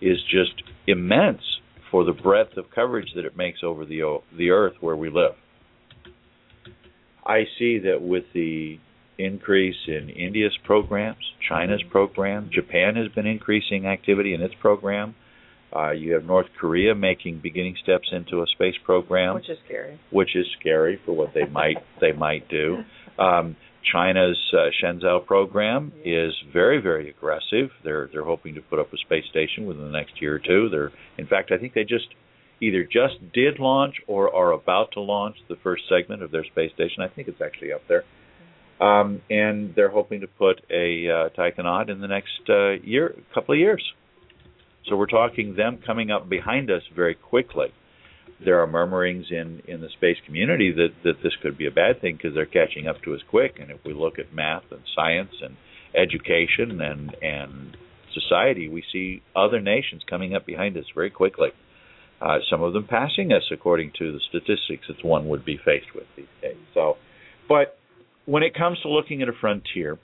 is 0.00 0.18
just 0.30 0.62
immense 0.86 1.42
for 1.90 2.04
the 2.04 2.12
breadth 2.12 2.56
of 2.56 2.66
coverage 2.72 3.08
that 3.16 3.24
it 3.24 3.36
makes 3.36 3.60
over 3.64 3.84
the 3.84 4.20
the 4.36 4.50
earth 4.50 4.74
where 4.80 4.96
we 4.96 5.10
live. 5.10 5.34
I 7.26 7.44
see 7.58 7.78
that 7.80 8.02
with 8.02 8.24
the 8.34 8.78
increase 9.18 9.76
in 9.88 10.10
India's 10.10 10.56
programs, 10.64 11.24
China's 11.48 11.82
program, 11.90 12.50
Japan 12.52 12.96
has 12.96 13.08
been 13.08 13.26
increasing 13.26 13.86
activity 13.86 14.34
in 14.34 14.42
its 14.42 14.54
program. 14.60 15.14
Uh, 15.74 15.90
you 15.90 16.12
have 16.12 16.24
North 16.24 16.46
Korea 16.60 16.94
making 16.94 17.40
beginning 17.42 17.76
steps 17.82 18.08
into 18.12 18.42
a 18.42 18.46
space 18.54 18.76
program, 18.84 19.34
which 19.34 19.50
is 19.50 19.58
scary. 19.64 19.98
Which 20.10 20.36
is 20.36 20.46
scary 20.60 21.00
for 21.04 21.12
what 21.12 21.34
they 21.34 21.46
might 21.46 21.78
they 22.00 22.12
might 22.12 22.48
do. 22.48 22.78
Um, 23.16 23.54
China's 23.90 24.38
uh, 24.52 24.70
Shenzhou 24.82 25.26
program 25.26 25.92
is 26.04 26.32
very 26.52 26.80
very 26.80 27.10
aggressive. 27.10 27.70
They're 27.82 28.08
they're 28.12 28.24
hoping 28.24 28.54
to 28.54 28.62
put 28.62 28.78
up 28.78 28.92
a 28.92 28.96
space 28.98 29.24
station 29.30 29.66
within 29.66 29.84
the 29.84 29.90
next 29.90 30.20
year 30.20 30.36
or 30.36 30.38
two. 30.38 30.68
They're 30.70 30.92
in 31.18 31.26
fact 31.26 31.52
I 31.52 31.58
think 31.58 31.74
they 31.74 31.84
just 31.84 32.08
either 32.60 32.84
just 32.84 33.32
did 33.32 33.58
launch 33.58 33.96
or 34.06 34.34
are 34.34 34.52
about 34.52 34.92
to 34.92 35.00
launch 35.00 35.36
the 35.48 35.56
first 35.62 35.82
segment 35.88 36.22
of 36.22 36.30
their 36.30 36.44
space 36.44 36.72
station. 36.74 37.02
I 37.02 37.08
think 37.08 37.28
it's 37.28 37.40
actually 37.40 37.72
up 37.72 37.82
there. 37.88 38.04
Um, 38.80 39.22
and 39.30 39.74
they're 39.74 39.90
hoping 39.90 40.20
to 40.22 40.26
put 40.26 40.60
a 40.70 41.08
uh, 41.08 41.28
taikonaut 41.38 41.90
in 41.90 42.00
the 42.00 42.08
next 42.08 42.40
uh, 42.48 42.72
year, 42.82 43.14
couple 43.32 43.54
of 43.54 43.58
years. 43.58 43.82
So 44.88 44.96
we're 44.96 45.06
talking 45.06 45.54
them 45.56 45.78
coming 45.84 46.10
up 46.10 46.28
behind 46.28 46.70
us 46.70 46.82
very 46.94 47.14
quickly. 47.14 47.68
There 48.44 48.60
are 48.60 48.66
murmurings 48.66 49.26
in, 49.30 49.62
in 49.66 49.80
the 49.80 49.88
space 49.88 50.16
community 50.26 50.72
that, 50.72 50.90
that 51.04 51.22
this 51.22 51.32
could 51.42 51.56
be 51.56 51.66
a 51.66 51.70
bad 51.70 52.00
thing 52.00 52.16
because 52.16 52.34
they're 52.34 52.46
catching 52.46 52.86
up 52.86 53.02
to 53.04 53.14
us 53.14 53.20
quick. 53.28 53.58
And 53.60 53.70
if 53.70 53.78
we 53.84 53.94
look 53.94 54.18
at 54.18 54.34
math 54.34 54.64
and 54.70 54.82
science 54.94 55.34
and 55.42 55.56
education 55.94 56.80
and 56.80 57.16
and 57.22 57.76
society, 58.12 58.68
we 58.68 58.84
see 58.92 59.22
other 59.34 59.60
nations 59.60 60.02
coming 60.08 60.34
up 60.34 60.46
behind 60.46 60.76
us 60.76 60.84
very 60.94 61.10
quickly 61.10 61.50
uh, 62.24 62.38
some 62.50 62.62
of 62.62 62.72
them 62.72 62.86
passing 62.88 63.32
us 63.32 63.42
according 63.52 63.92
to 63.98 64.12
the 64.12 64.20
statistics 64.28 64.86
that 64.88 65.04
one 65.04 65.28
would 65.28 65.44
be 65.44 65.58
faced 65.62 65.94
with 65.94 66.04
these 66.16 66.26
days. 66.40 66.56
So, 66.72 66.96
but 67.48 67.78
when 68.24 68.42
it 68.42 68.54
comes 68.54 68.80
to 68.80 68.88
looking 68.88 69.22
at 69.22 69.28
a 69.28 69.32
frontier, 69.38 69.98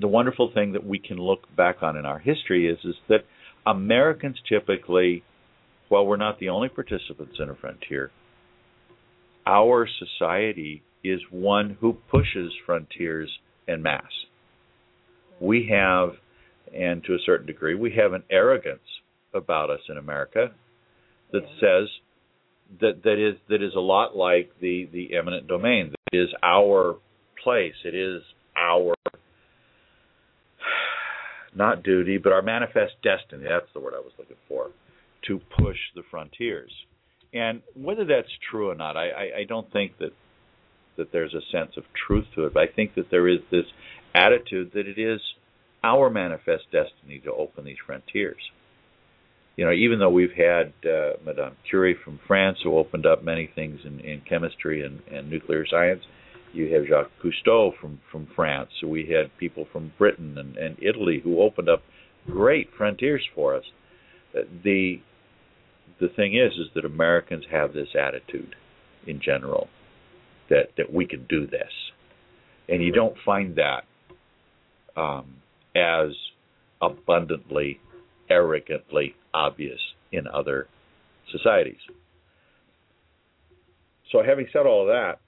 the 0.00 0.08
wonderful 0.08 0.50
thing 0.52 0.72
that 0.72 0.84
we 0.84 0.98
can 0.98 1.18
look 1.18 1.44
back 1.56 1.82
on 1.82 1.96
in 1.96 2.04
our 2.04 2.18
history 2.18 2.66
is 2.66 2.78
is 2.84 2.96
that 3.08 3.20
Americans 3.64 4.36
typically, 4.48 5.22
while 5.88 6.06
we're 6.06 6.16
not 6.16 6.38
the 6.38 6.48
only 6.48 6.68
participants 6.68 7.36
in 7.38 7.48
a 7.48 7.54
frontier, 7.54 8.10
our 9.46 9.88
society 9.98 10.82
is 11.02 11.20
one 11.30 11.76
who 11.80 11.96
pushes 12.10 12.52
frontiers 12.64 13.30
en 13.68 13.82
masse. 13.82 14.02
We 15.40 15.68
have, 15.70 16.10
and 16.74 17.04
to 17.04 17.14
a 17.14 17.18
certain 17.26 17.46
degree, 17.46 17.74
we 17.74 17.94
have 17.96 18.14
an 18.14 18.22
arrogance 18.30 18.80
about 19.34 19.70
us 19.70 19.80
in 19.88 19.98
America 19.98 20.52
that 21.32 21.42
says 21.60 21.88
that 22.80 23.02
that 23.02 23.18
is 23.18 23.36
that 23.48 23.62
is 23.62 23.74
a 23.76 23.80
lot 23.80 24.16
like 24.16 24.50
the 24.60 24.88
the 24.92 25.16
eminent 25.16 25.46
domain. 25.46 25.90
That 25.90 26.18
is 26.18 26.28
our 26.42 26.96
place. 27.42 27.74
It 27.84 27.94
is 27.94 28.22
our 28.56 28.94
not 31.54 31.82
duty, 31.82 32.18
but 32.18 32.32
our 32.32 32.42
manifest 32.42 32.92
destiny. 33.02 33.44
That's 33.48 33.66
the 33.74 33.80
word 33.80 33.94
I 33.94 34.00
was 34.00 34.12
looking 34.18 34.36
for. 34.48 34.70
To 35.28 35.40
push 35.58 35.78
the 35.94 36.02
frontiers, 36.10 36.72
and 37.32 37.62
whether 37.74 38.04
that's 38.04 38.28
true 38.50 38.70
or 38.70 38.74
not, 38.74 38.96
I, 38.96 39.08
I, 39.08 39.38
I 39.38 39.44
don't 39.48 39.72
think 39.72 39.98
that 39.98 40.12
that 40.96 41.12
there's 41.12 41.34
a 41.34 41.40
sense 41.50 41.72
of 41.76 41.84
truth 42.06 42.26
to 42.34 42.44
it. 42.44 42.54
But 42.54 42.60
I 42.60 42.66
think 42.66 42.94
that 42.94 43.10
there 43.10 43.26
is 43.26 43.40
this 43.50 43.64
attitude 44.14 44.72
that 44.74 44.86
it 44.86 44.98
is 44.98 45.20
our 45.82 46.10
manifest 46.10 46.64
destiny 46.70 47.20
to 47.24 47.32
open 47.32 47.64
these 47.64 47.78
frontiers 47.84 48.50
you 49.56 49.64
know, 49.64 49.72
even 49.72 49.98
though 49.98 50.10
we've 50.10 50.32
had 50.32 50.72
uh, 50.88 51.16
Madame 51.24 51.56
Curie 51.68 51.96
from 52.04 52.18
France 52.26 52.58
who 52.62 52.76
opened 52.76 53.06
up 53.06 53.22
many 53.22 53.48
things 53.54 53.80
in, 53.84 54.00
in 54.00 54.20
chemistry 54.28 54.84
and, 54.84 55.00
and 55.12 55.30
nuclear 55.30 55.64
science, 55.66 56.02
you 56.52 56.74
have 56.74 56.86
Jacques 56.86 57.10
Cousteau 57.22 57.72
from 57.80 58.00
from 58.10 58.28
France. 58.34 58.70
So 58.80 58.88
we 58.88 59.06
had 59.06 59.36
people 59.38 59.66
from 59.72 59.92
Britain 59.98 60.38
and, 60.38 60.56
and 60.56 60.76
Italy 60.80 61.20
who 61.22 61.40
opened 61.40 61.68
up 61.68 61.82
great 62.26 62.70
frontiers 62.76 63.24
for 63.34 63.56
us. 63.56 63.64
Uh, 64.36 64.42
the 64.64 65.00
the 66.00 66.08
thing 66.08 66.34
is, 66.34 66.52
is 66.54 66.68
that 66.74 66.84
Americans 66.84 67.44
have 67.50 67.72
this 67.72 67.88
attitude 67.98 68.54
in 69.06 69.20
general 69.20 69.68
that 70.50 70.70
that 70.76 70.92
we 70.92 71.06
can 71.06 71.26
do 71.28 71.46
this, 71.46 71.70
and 72.68 72.82
you 72.82 72.92
don't 72.92 73.16
find 73.24 73.56
that 73.56 73.84
um, 75.00 75.36
as 75.74 76.10
abundantly, 76.82 77.80
arrogantly 78.28 79.14
obvious 79.32 79.80
in 80.12 80.26
other 80.26 80.68
societies. 81.32 81.80
So, 84.12 84.22
having 84.22 84.46
said 84.52 84.66
all 84.66 84.82
of 84.82 84.88
that, 84.88 85.18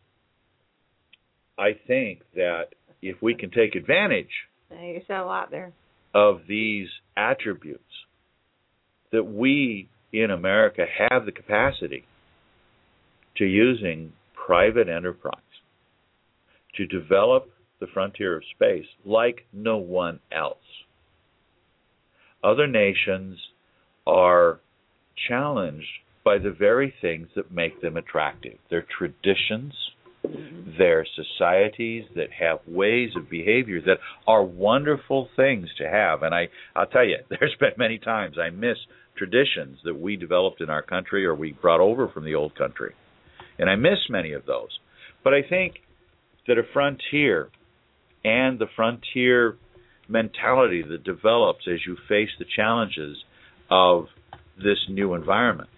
I 1.58 1.70
think 1.86 2.20
that 2.34 2.74
if 3.02 3.20
we 3.22 3.34
can 3.34 3.50
take 3.50 3.74
advantage 3.74 4.30
you 4.70 5.00
said 5.06 5.18
a 5.18 5.24
lot 5.24 5.50
there. 5.50 5.72
of 6.14 6.40
these 6.48 6.88
attributes, 7.16 7.82
that 9.12 9.24
we 9.24 9.88
in 10.22 10.30
America 10.30 10.84
have 11.10 11.26
the 11.26 11.32
capacity 11.32 12.04
to 13.36 13.44
using 13.44 14.12
private 14.46 14.88
enterprise 14.88 15.34
to 16.76 16.86
develop 16.86 17.50
the 17.80 17.86
frontier 17.92 18.36
of 18.36 18.42
space 18.54 18.86
like 19.04 19.44
no 19.52 19.76
one 19.76 20.20
else. 20.32 20.58
Other 22.42 22.66
nations 22.66 23.38
are 24.06 24.60
challenged 25.28 25.86
by 26.24 26.38
the 26.38 26.50
very 26.50 26.94
things 27.00 27.28
that 27.36 27.52
make 27.52 27.80
them 27.80 27.96
attractive 27.96 28.58
their 28.70 28.84
traditions, 28.98 29.72
mm-hmm. 30.24 30.76
their 30.78 31.06
societies 31.14 32.04
that 32.14 32.28
have 32.38 32.58
ways 32.66 33.10
of 33.16 33.30
behavior 33.30 33.80
that 33.80 33.98
are 34.26 34.42
wonderful 34.42 35.28
things 35.36 35.68
to 35.78 35.88
have. 35.88 36.22
And 36.22 36.34
I, 36.34 36.48
I'll 36.74 36.86
tell 36.86 37.04
you, 37.04 37.18
there's 37.30 37.56
been 37.58 37.72
many 37.78 37.98
times 37.98 38.36
I 38.38 38.50
miss 38.50 38.76
traditions 39.16 39.78
that 39.84 39.98
we 39.98 40.16
developed 40.16 40.60
in 40.60 40.70
our 40.70 40.82
country 40.82 41.24
or 41.24 41.34
we 41.34 41.52
brought 41.52 41.80
over 41.80 42.08
from 42.08 42.24
the 42.24 42.34
old 42.34 42.54
country. 42.56 42.94
And 43.58 43.70
I 43.70 43.76
miss 43.76 43.98
many 44.08 44.32
of 44.32 44.46
those. 44.46 44.78
But 45.24 45.34
I 45.34 45.42
think 45.48 45.74
that 46.46 46.58
a 46.58 46.62
frontier 46.72 47.48
and 48.24 48.58
the 48.58 48.66
frontier 48.74 49.56
mentality 50.08 50.82
that 50.82 51.04
develops 51.04 51.66
as 51.66 51.80
you 51.86 51.96
face 52.08 52.28
the 52.38 52.44
challenges 52.54 53.16
of 53.70 54.06
this 54.56 54.78
new 54.88 55.14
environment. 55.14 55.68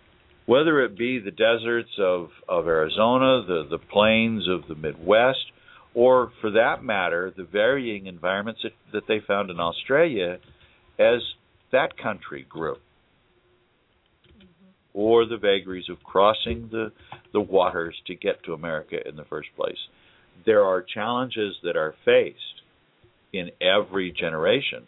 Whether 0.47 0.83
it 0.83 0.97
be 0.97 1.19
the 1.19 1.31
deserts 1.31 1.91
of, 1.99 2.29
of 2.49 2.67
Arizona, 2.67 3.45
the, 3.47 3.67
the 3.71 3.79
plains 3.79 4.49
of 4.49 4.67
the 4.69 4.75
Midwest, 4.75 5.53
or 5.95 6.33
for 6.41 6.51
that 6.53 6.83
matter, 6.83 7.33
the 7.37 7.45
varying 7.45 8.07
environments 8.07 8.61
that, 8.63 8.73
that 8.93 9.03
they 9.09 9.21
found 9.27 9.51
in 9.51 9.61
Australia 9.61 10.39
as 10.99 11.21
that 11.73 11.99
country 11.99 12.47
grew, 12.49 12.77
or 14.99 15.25
the 15.25 15.37
vagaries 15.37 15.89
of 15.89 16.03
crossing 16.03 16.69
the 16.73 16.91
the 17.33 17.41
waters 17.41 17.95
to 18.05 18.17
get 18.17 18.43
to 18.43 18.53
America 18.53 18.97
in 19.09 19.15
the 19.15 19.25
first 19.25 19.49
place. 19.57 19.79
There 20.45 20.65
are 20.65 20.83
challenges 20.83 21.55
that 21.63 21.77
are 21.77 21.95
faced 22.05 22.63
in 23.33 23.51
every 23.61 24.11
generation 24.11 24.83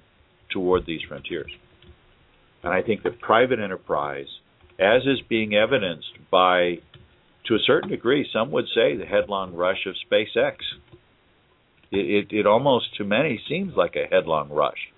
toward 0.52 0.84
these 0.84 1.02
frontiers. 1.06 1.52
And 2.64 2.72
I 2.72 2.82
think 2.82 3.04
that 3.04 3.20
private 3.20 3.60
enterprise, 3.60 4.26
as 4.80 5.02
is 5.02 5.20
being 5.28 5.54
evidenced 5.54 6.12
by, 6.28 6.78
to 7.46 7.54
a 7.54 7.64
certain 7.64 7.90
degree, 7.90 8.28
some 8.32 8.50
would 8.50 8.66
say 8.74 8.96
the 8.96 9.06
headlong 9.06 9.54
rush 9.54 9.86
of 9.86 9.94
SpaceX. 10.10 10.56
It, 11.92 12.30
it, 12.32 12.36
it 12.40 12.46
almost, 12.46 12.96
to 12.96 13.04
many, 13.04 13.40
seems 13.48 13.74
like 13.76 13.94
a 13.94 14.12
headlong 14.12 14.50
rush. 14.50 14.90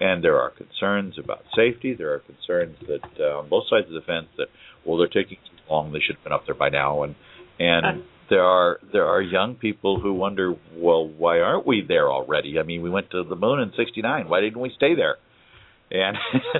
And 0.00 0.24
there 0.24 0.40
are 0.40 0.50
concerns 0.50 1.18
about 1.18 1.44
safety. 1.54 1.94
There 1.94 2.14
are 2.14 2.20
concerns 2.20 2.76
that 2.88 3.20
uh, 3.20 3.40
on 3.40 3.48
both 3.48 3.64
sides 3.68 3.86
of 3.86 3.92
the 3.92 4.00
fence 4.00 4.28
that, 4.38 4.46
well, 4.84 4.96
they're 4.96 5.08
taking 5.08 5.36
too 5.44 5.58
long. 5.70 5.92
They 5.92 6.00
should 6.00 6.16
have 6.16 6.24
been 6.24 6.32
up 6.32 6.46
there 6.46 6.54
by 6.54 6.70
now. 6.70 7.02
And 7.02 7.14
and 7.58 8.02
there 8.30 8.44
are 8.44 8.78
there 8.92 9.06
are 9.06 9.20
young 9.20 9.56
people 9.56 10.00
who 10.00 10.14
wonder, 10.14 10.54
well, 10.74 11.06
why 11.06 11.40
aren't 11.40 11.66
we 11.66 11.84
there 11.86 12.10
already? 12.10 12.58
I 12.58 12.62
mean, 12.62 12.80
we 12.80 12.88
went 12.88 13.10
to 13.10 13.22
the 13.24 13.36
moon 13.36 13.60
in 13.60 13.72
'69. 13.76 14.28
Why 14.28 14.40
didn't 14.40 14.60
we 14.60 14.72
stay 14.74 14.94
there? 14.94 15.16
And 15.90 16.16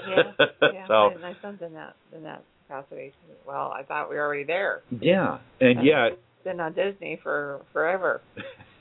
yeah, 0.09 0.22
yeah. 0.62 0.87
so 0.87 1.11
my, 1.20 1.35
son's 1.40 1.62
in 1.62 1.72
that 1.74 1.94
in 2.14 2.24
that 2.24 2.42
capacity. 2.66 3.14
Well, 3.46 3.72
I 3.74 3.85
thought 3.85 4.11
we 4.11 4.16
were 4.16 4.22
already 4.22 4.44
there. 4.44 4.83
yeah, 5.00 5.38
and 5.61 5.85
yet 5.85 6.18
Been 6.44 6.61
on 6.61 6.72
Disney 6.72 7.18
for 7.22 7.62
forever. 7.72 8.20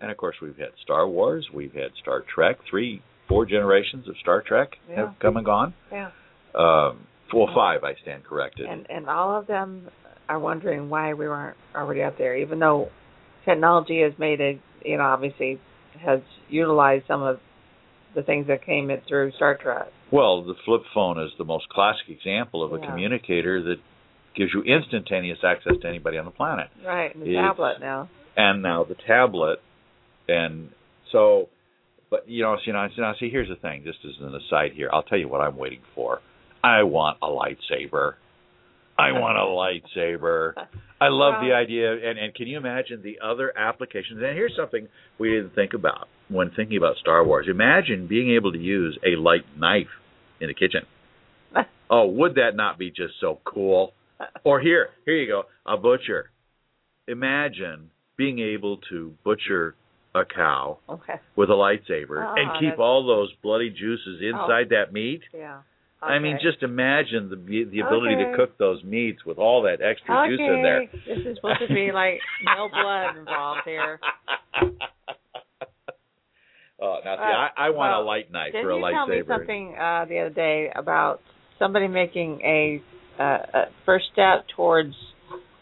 and 0.00 0.10
of 0.10 0.16
course 0.16 0.36
we've 0.42 0.56
had 0.56 0.70
Star 0.82 1.06
Wars, 1.08 1.46
we've 1.52 1.72
had 1.72 1.90
Star 2.00 2.22
Trek, 2.34 2.58
three, 2.68 3.02
four 3.28 3.46
generations 3.46 4.08
of 4.08 4.14
Star 4.20 4.42
Trek 4.42 4.70
Yeah. 4.88 4.96
have 4.96 5.14
come 5.20 5.36
and 5.36 5.44
gone. 5.46 5.74
Yeah. 5.90 6.10
Um, 6.54 7.06
well, 7.32 7.48
five, 7.54 7.82
I 7.84 7.94
stand 8.02 8.24
corrected. 8.24 8.66
And 8.66 8.86
and 8.90 9.08
all 9.08 9.36
of 9.38 9.46
them 9.46 9.88
are 10.28 10.38
wondering 10.38 10.88
why 10.90 11.14
we 11.14 11.28
weren't 11.28 11.56
already 11.74 12.02
up 12.02 12.18
there, 12.18 12.36
even 12.36 12.58
though 12.58 12.88
technology 13.44 14.00
has 14.02 14.12
made 14.18 14.40
it. 14.40 14.60
You 14.84 14.98
know, 14.98 15.04
obviously 15.04 15.58
has 16.00 16.20
utilized 16.48 17.06
some 17.08 17.22
of 17.22 17.40
the 18.14 18.22
things 18.22 18.46
that 18.46 18.64
came 18.64 18.90
in 18.90 19.00
through 19.08 19.32
Star 19.32 19.56
Trek. 19.60 19.88
well, 20.12 20.42
the 20.44 20.54
flip 20.64 20.82
phone 20.94 21.18
is 21.20 21.30
the 21.36 21.44
most 21.44 21.68
classic 21.68 22.08
example 22.08 22.62
of 22.62 22.72
a 22.72 22.78
Yeah. 22.78 22.86
communicator 22.86 23.60
that 23.62 23.78
gives 24.36 24.52
you 24.54 24.62
instantaneous 24.62 25.42
access 25.42 25.76
to 25.82 25.88
anybody 25.88 26.16
on 26.16 26.24
the 26.24 26.30
planet. 26.30 26.68
Right, 26.84 27.12
and 27.12 27.22
the 27.24 27.30
It's- 27.30 27.42
tablet 27.44 27.80
now. 27.80 28.08
and 28.36 28.62
now 28.62 28.84
the 28.84 28.94
tablet 28.94 29.60
and 30.28 30.70
so 31.12 31.48
but 32.10 32.28
you 32.28 32.42
know 32.42 32.56
see 32.64 32.72
now, 32.72 32.88
now 32.98 33.14
see 33.18 33.30
here's 33.30 33.48
the 33.48 33.56
thing. 33.56 33.82
Just 33.84 33.98
as 34.04 34.12
an 34.20 34.34
aside 34.34 34.72
here 34.74 34.90
i'll 34.92 35.02
tell 35.02 35.18
you 35.18 35.28
what 35.28 35.40
i'm 35.40 35.56
waiting 35.56 35.82
for. 35.94 36.20
I 36.62 36.82
want 36.82 37.18
a 37.22 37.26
lightsaber. 37.26 38.14
I 38.98 39.12
want 39.12 39.36
a 39.38 39.98
lightsaber. 40.00 40.52
I 41.00 41.08
love 41.08 41.34
the 41.42 41.52
idea. 41.54 41.92
And 41.92 42.18
and 42.18 42.34
can 42.34 42.46
you 42.46 42.56
imagine 42.56 43.02
the 43.02 43.18
other 43.24 43.56
applications? 43.56 44.22
And 44.22 44.34
here's 44.34 44.54
something 44.56 44.88
we 45.18 45.30
didn't 45.30 45.54
think 45.54 45.74
about 45.74 46.08
when 46.28 46.50
thinking 46.56 46.76
about 46.76 46.96
star 46.96 47.24
wars. 47.24 47.46
Imagine 47.48 48.06
being 48.08 48.34
able 48.34 48.52
to 48.52 48.58
use 48.58 48.98
a 49.04 49.20
light 49.20 49.44
knife 49.56 49.88
in 50.40 50.48
the 50.48 50.54
kitchen. 50.54 50.82
Oh 51.88 52.06
would 52.06 52.34
that 52.34 52.56
not 52.56 52.80
be 52.80 52.90
just 52.90 53.14
so 53.20 53.38
cool? 53.44 53.92
Or 54.42 54.60
here 54.60 54.88
here 55.04 55.14
you 55.14 55.28
go 55.28 55.44
a 55.64 55.76
butcher. 55.76 56.30
Imagine 57.06 57.90
being 58.16 58.40
able 58.40 58.78
to 58.90 59.14
butcher 59.22 59.76
a 60.16 60.24
cow 60.24 60.78
Okay. 60.88 61.14
with 61.36 61.50
a 61.50 61.54
lightsaber 61.54 62.24
Ah, 62.24 62.34
and 62.34 62.50
keep 62.58 62.70
that's- 62.70 62.78
all 62.80 63.06
those 63.06 63.32
bloody 63.42 63.70
juices 63.70 64.20
inside 64.22 64.70
that 64.70 64.92
meat. 64.92 65.22
Yeah. 65.32 65.58
I 66.02 66.18
mean, 66.20 66.38
just 66.40 66.62
imagine 66.62 67.30
the 67.30 67.36
the 67.64 67.80
ability 67.80 68.16
to 68.16 68.34
cook 68.36 68.56
those 68.58 68.82
meats 68.84 69.24
with 69.24 69.38
all 69.38 69.62
that 69.62 69.80
extra 69.82 70.14
okay. 70.20 70.30
juice 70.30 70.40
in 70.40 70.62
there. 70.62 70.86
This 71.06 71.26
is 71.26 71.36
supposed 71.36 71.60
to 71.66 71.74
be 71.74 71.90
like 72.02 72.20
no 72.44 72.68
blood 72.68 73.16
involved 73.16 73.62
here. 73.64 73.98
oh, 76.80 77.00
now 77.04 77.16
see, 77.16 77.22
Uh, 77.22 77.24
I, 77.24 77.48
I 77.56 77.70
want 77.70 77.90
well, 77.92 78.02
a 78.02 78.04
light 78.04 78.30
knife 78.30 78.52
for 78.52 78.70
a 78.70 78.76
you 78.76 78.90
tell 78.92 79.06
me 79.06 79.16
lightsaber. 79.16 79.26
something 79.26 79.74
uh, 79.76 80.04
the 80.08 80.18
other 80.20 80.30
day 80.34 80.70
about 80.76 81.20
somebody 81.58 81.88
making 81.88 82.40
a, 82.42 82.82
uh, 83.18 83.38
a 83.54 83.62
first 83.84 84.06
step 84.12 84.46
towards 84.54 84.94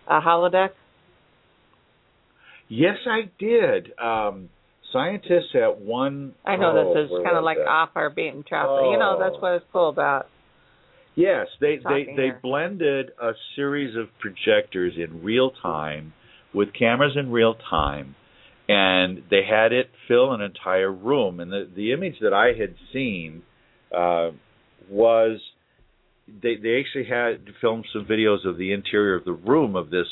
a 0.09 0.21
holodeck? 0.21 0.71
Yes, 2.69 2.97
I 3.07 3.31
did. 3.39 3.93
Um, 3.99 4.49
scientists 4.93 5.55
at 5.55 5.81
one. 5.81 6.35
I 6.45 6.57
know 6.57 6.73
oh, 6.77 6.95
this 6.95 7.05
is 7.11 7.25
kind 7.25 7.37
of 7.37 7.45
like 7.45 7.59
that? 7.59 7.69
off 7.69 7.91
our 7.95 8.11
beaten 8.11 8.43
track, 8.47 8.67
but 8.67 8.91
you 8.91 8.99
know 8.99 9.19
that's 9.19 9.37
Oh. 9.37 9.41
what 9.41 9.53
it's 9.55 9.65
cool 9.73 9.89
about. 9.89 10.27
Yes, 11.17 11.47
they 11.61 11.77
they 11.77 12.05
they 12.17 12.23
here. 12.25 12.41
blended 12.43 13.11
a 13.21 13.33
series 13.55 13.97
of 13.97 14.09
projectors 14.19 14.95
in 14.97 15.23
real 15.23 15.51
time 15.51 16.13
with 16.53 16.73
cameras 16.73 17.17
in 17.17 17.31
real 17.31 17.55
time, 17.71 18.17
and 18.69 19.23
they 19.31 19.43
had 19.49 19.73
it 19.73 19.91
fill 20.09 20.33
an 20.33 20.41
entire 20.41 20.91
room. 20.91 21.39
And 21.41 21.53
the 21.53 21.69
the 21.75 21.93
image 21.93 22.17
that 22.21 22.33
I 22.33 22.59
had 22.59 22.75
seen 22.93 23.43
uh, 23.97 24.31
was 24.91 25.41
they 26.27 26.57
they 26.57 26.81
actually 26.81 27.05
had 27.09 27.55
filmed 27.61 27.87
some 27.93 28.07
videos 28.07 28.45
of 28.45 28.57
the 28.57 28.73
interior 28.73 29.15
of 29.15 29.25
the 29.25 29.33
room 29.33 29.77
of 29.77 29.91
this 29.91 30.07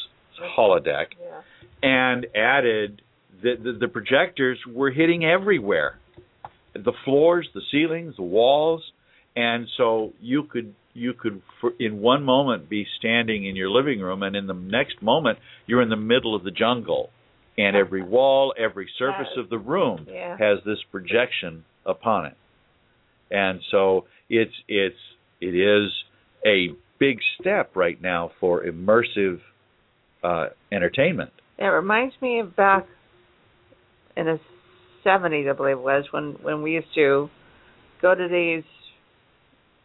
holodeck 0.57 1.07
Yeah. 1.21 1.41
And 1.83 2.27
added 2.35 3.03
the, 3.43 3.55
the 3.63 3.73
the 3.81 3.89
projectors 3.89 4.59
were 4.69 4.91
hitting 4.91 5.25
everywhere. 5.25 5.99
The 6.75 6.93
floors 7.05 7.49
the 7.55 7.63
ceilings 7.71 8.17
the 8.17 8.23
walls. 8.23 8.83
And 9.35 9.67
so 9.77 10.13
you 10.21 10.45
could 10.45 10.75
you 10.95 11.15
could 11.15 11.43
for, 11.61 11.73
in 11.79 12.01
one 12.01 12.23
moment 12.23 12.69
be 12.69 12.87
standing 12.99 13.47
in 13.47 13.57
your 13.57 13.71
living 13.71 14.01
room 14.01 14.23
and 14.23 14.37
in 14.37 14.47
the 14.47 14.55
next 14.55 15.03
moment 15.03 15.39
you're 15.67 15.83
in 15.83 15.89
the 15.89 15.97
middle 15.97 16.35
of 16.35 16.45
the 16.45 16.51
jungle. 16.51 17.11
And 17.59 17.77
every 17.77 18.03
wall 18.03 18.55
every 18.59 18.89
surface 18.99 19.29
of 19.37 19.51
the 19.51 19.59
room 19.59 20.07
Yeah. 20.11 20.37
has 20.39 20.59
this 20.65 20.79
projection 20.91 21.65
upon 21.85 22.27
it. 22.27 22.37
And 23.31 23.61
so 23.71 24.05
it's 24.29 24.55
it's 24.69 24.97
it 25.41 25.55
is 25.55 25.91
a 26.47 26.75
big 26.99 27.19
step 27.41 27.75
right 27.75 28.01
now 28.01 28.31
for 28.39 28.65
immersive 28.65 29.41
uh, 30.23 30.49
entertainment 30.71 31.33
It 31.59 31.65
reminds 31.65 32.15
me 32.21 32.41
of 32.41 32.57
back 32.57 32.87
in 34.17 34.27
the 34.27 34.41
seventies, 35.05 35.47
I 35.49 35.53
believe 35.55 35.79
it 35.79 35.83
was, 35.83 36.05
when 36.11 36.37
when 36.43 36.63
we 36.63 36.73
used 36.73 36.95
to 36.95 37.29
go 38.01 38.15
to 38.15 38.29
these 38.29 38.65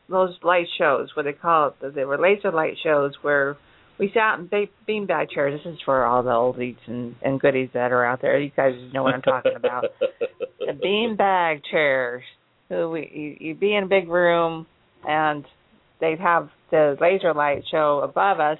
those 0.09 0.35
light 0.43 0.67
shows, 0.77 1.09
what 1.15 1.23
they 1.23 1.33
call 1.33 1.73
it, 1.81 1.95
they 1.95 2.05
were 2.05 2.17
laser 2.17 2.51
light 2.51 2.75
shows 2.81 3.13
where 3.21 3.57
we 3.99 4.11
sat 4.13 4.39
in 4.39 4.47
ba- 4.47 4.67
beanbag 4.87 5.31
chairs. 5.31 5.59
This 5.63 5.73
is 5.73 5.79
for 5.83 6.05
all 6.05 6.23
the 6.23 6.29
oldies 6.29 6.77
and, 6.87 7.15
and 7.21 7.39
goodies 7.39 7.69
that 7.73 7.91
are 7.91 8.05
out 8.05 8.21
there. 8.21 8.39
You 8.39 8.51
guys 8.55 8.73
know 8.93 9.03
what 9.03 9.15
I'm 9.15 9.21
talking 9.21 9.55
about. 9.55 9.85
the 10.59 10.73
beanbag 10.73 11.61
chairs. 11.69 12.23
Who 12.69 12.89
we 12.89 13.37
you, 13.39 13.47
you'd 13.47 13.59
be 13.59 13.75
in 13.75 13.85
a 13.85 13.87
big 13.87 14.09
room 14.09 14.67
and 15.07 15.45
they'd 15.99 16.19
have 16.19 16.49
the 16.69 16.97
laser 16.99 17.33
light 17.33 17.63
show 17.71 18.01
above 18.03 18.39
us. 18.39 18.59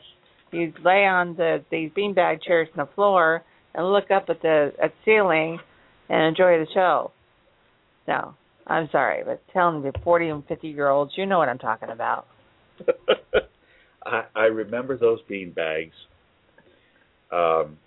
You'd 0.51 0.79
lay 0.83 1.05
on 1.05 1.35
the 1.35 1.63
these 1.69 1.91
beanbag 1.91 2.41
chairs 2.43 2.67
on 2.77 2.85
the 2.85 2.93
floor 2.93 3.43
and 3.73 3.91
look 3.91 4.11
up 4.11 4.25
at 4.29 4.41
the 4.41 4.73
at 4.81 4.93
ceiling 5.05 5.59
and 6.09 6.23
enjoy 6.23 6.57
the 6.59 6.67
show. 6.73 7.11
No, 8.07 8.33
I'm 8.65 8.89
sorry, 8.91 9.23
but 9.25 9.41
telling 9.51 9.81
the 9.81 9.91
40 10.03 10.29
and 10.29 10.47
50 10.47 10.67
year 10.67 10.89
olds, 10.89 11.13
you 11.15 11.25
know 11.25 11.37
what 11.37 11.49
I'm 11.49 11.57
talking 11.57 11.89
about. 11.89 12.27
I, 14.05 14.23
I 14.35 14.43
remember 14.45 14.97
those 14.97 15.19
bean 15.27 15.51
bags, 15.51 15.95
um, 17.31 17.77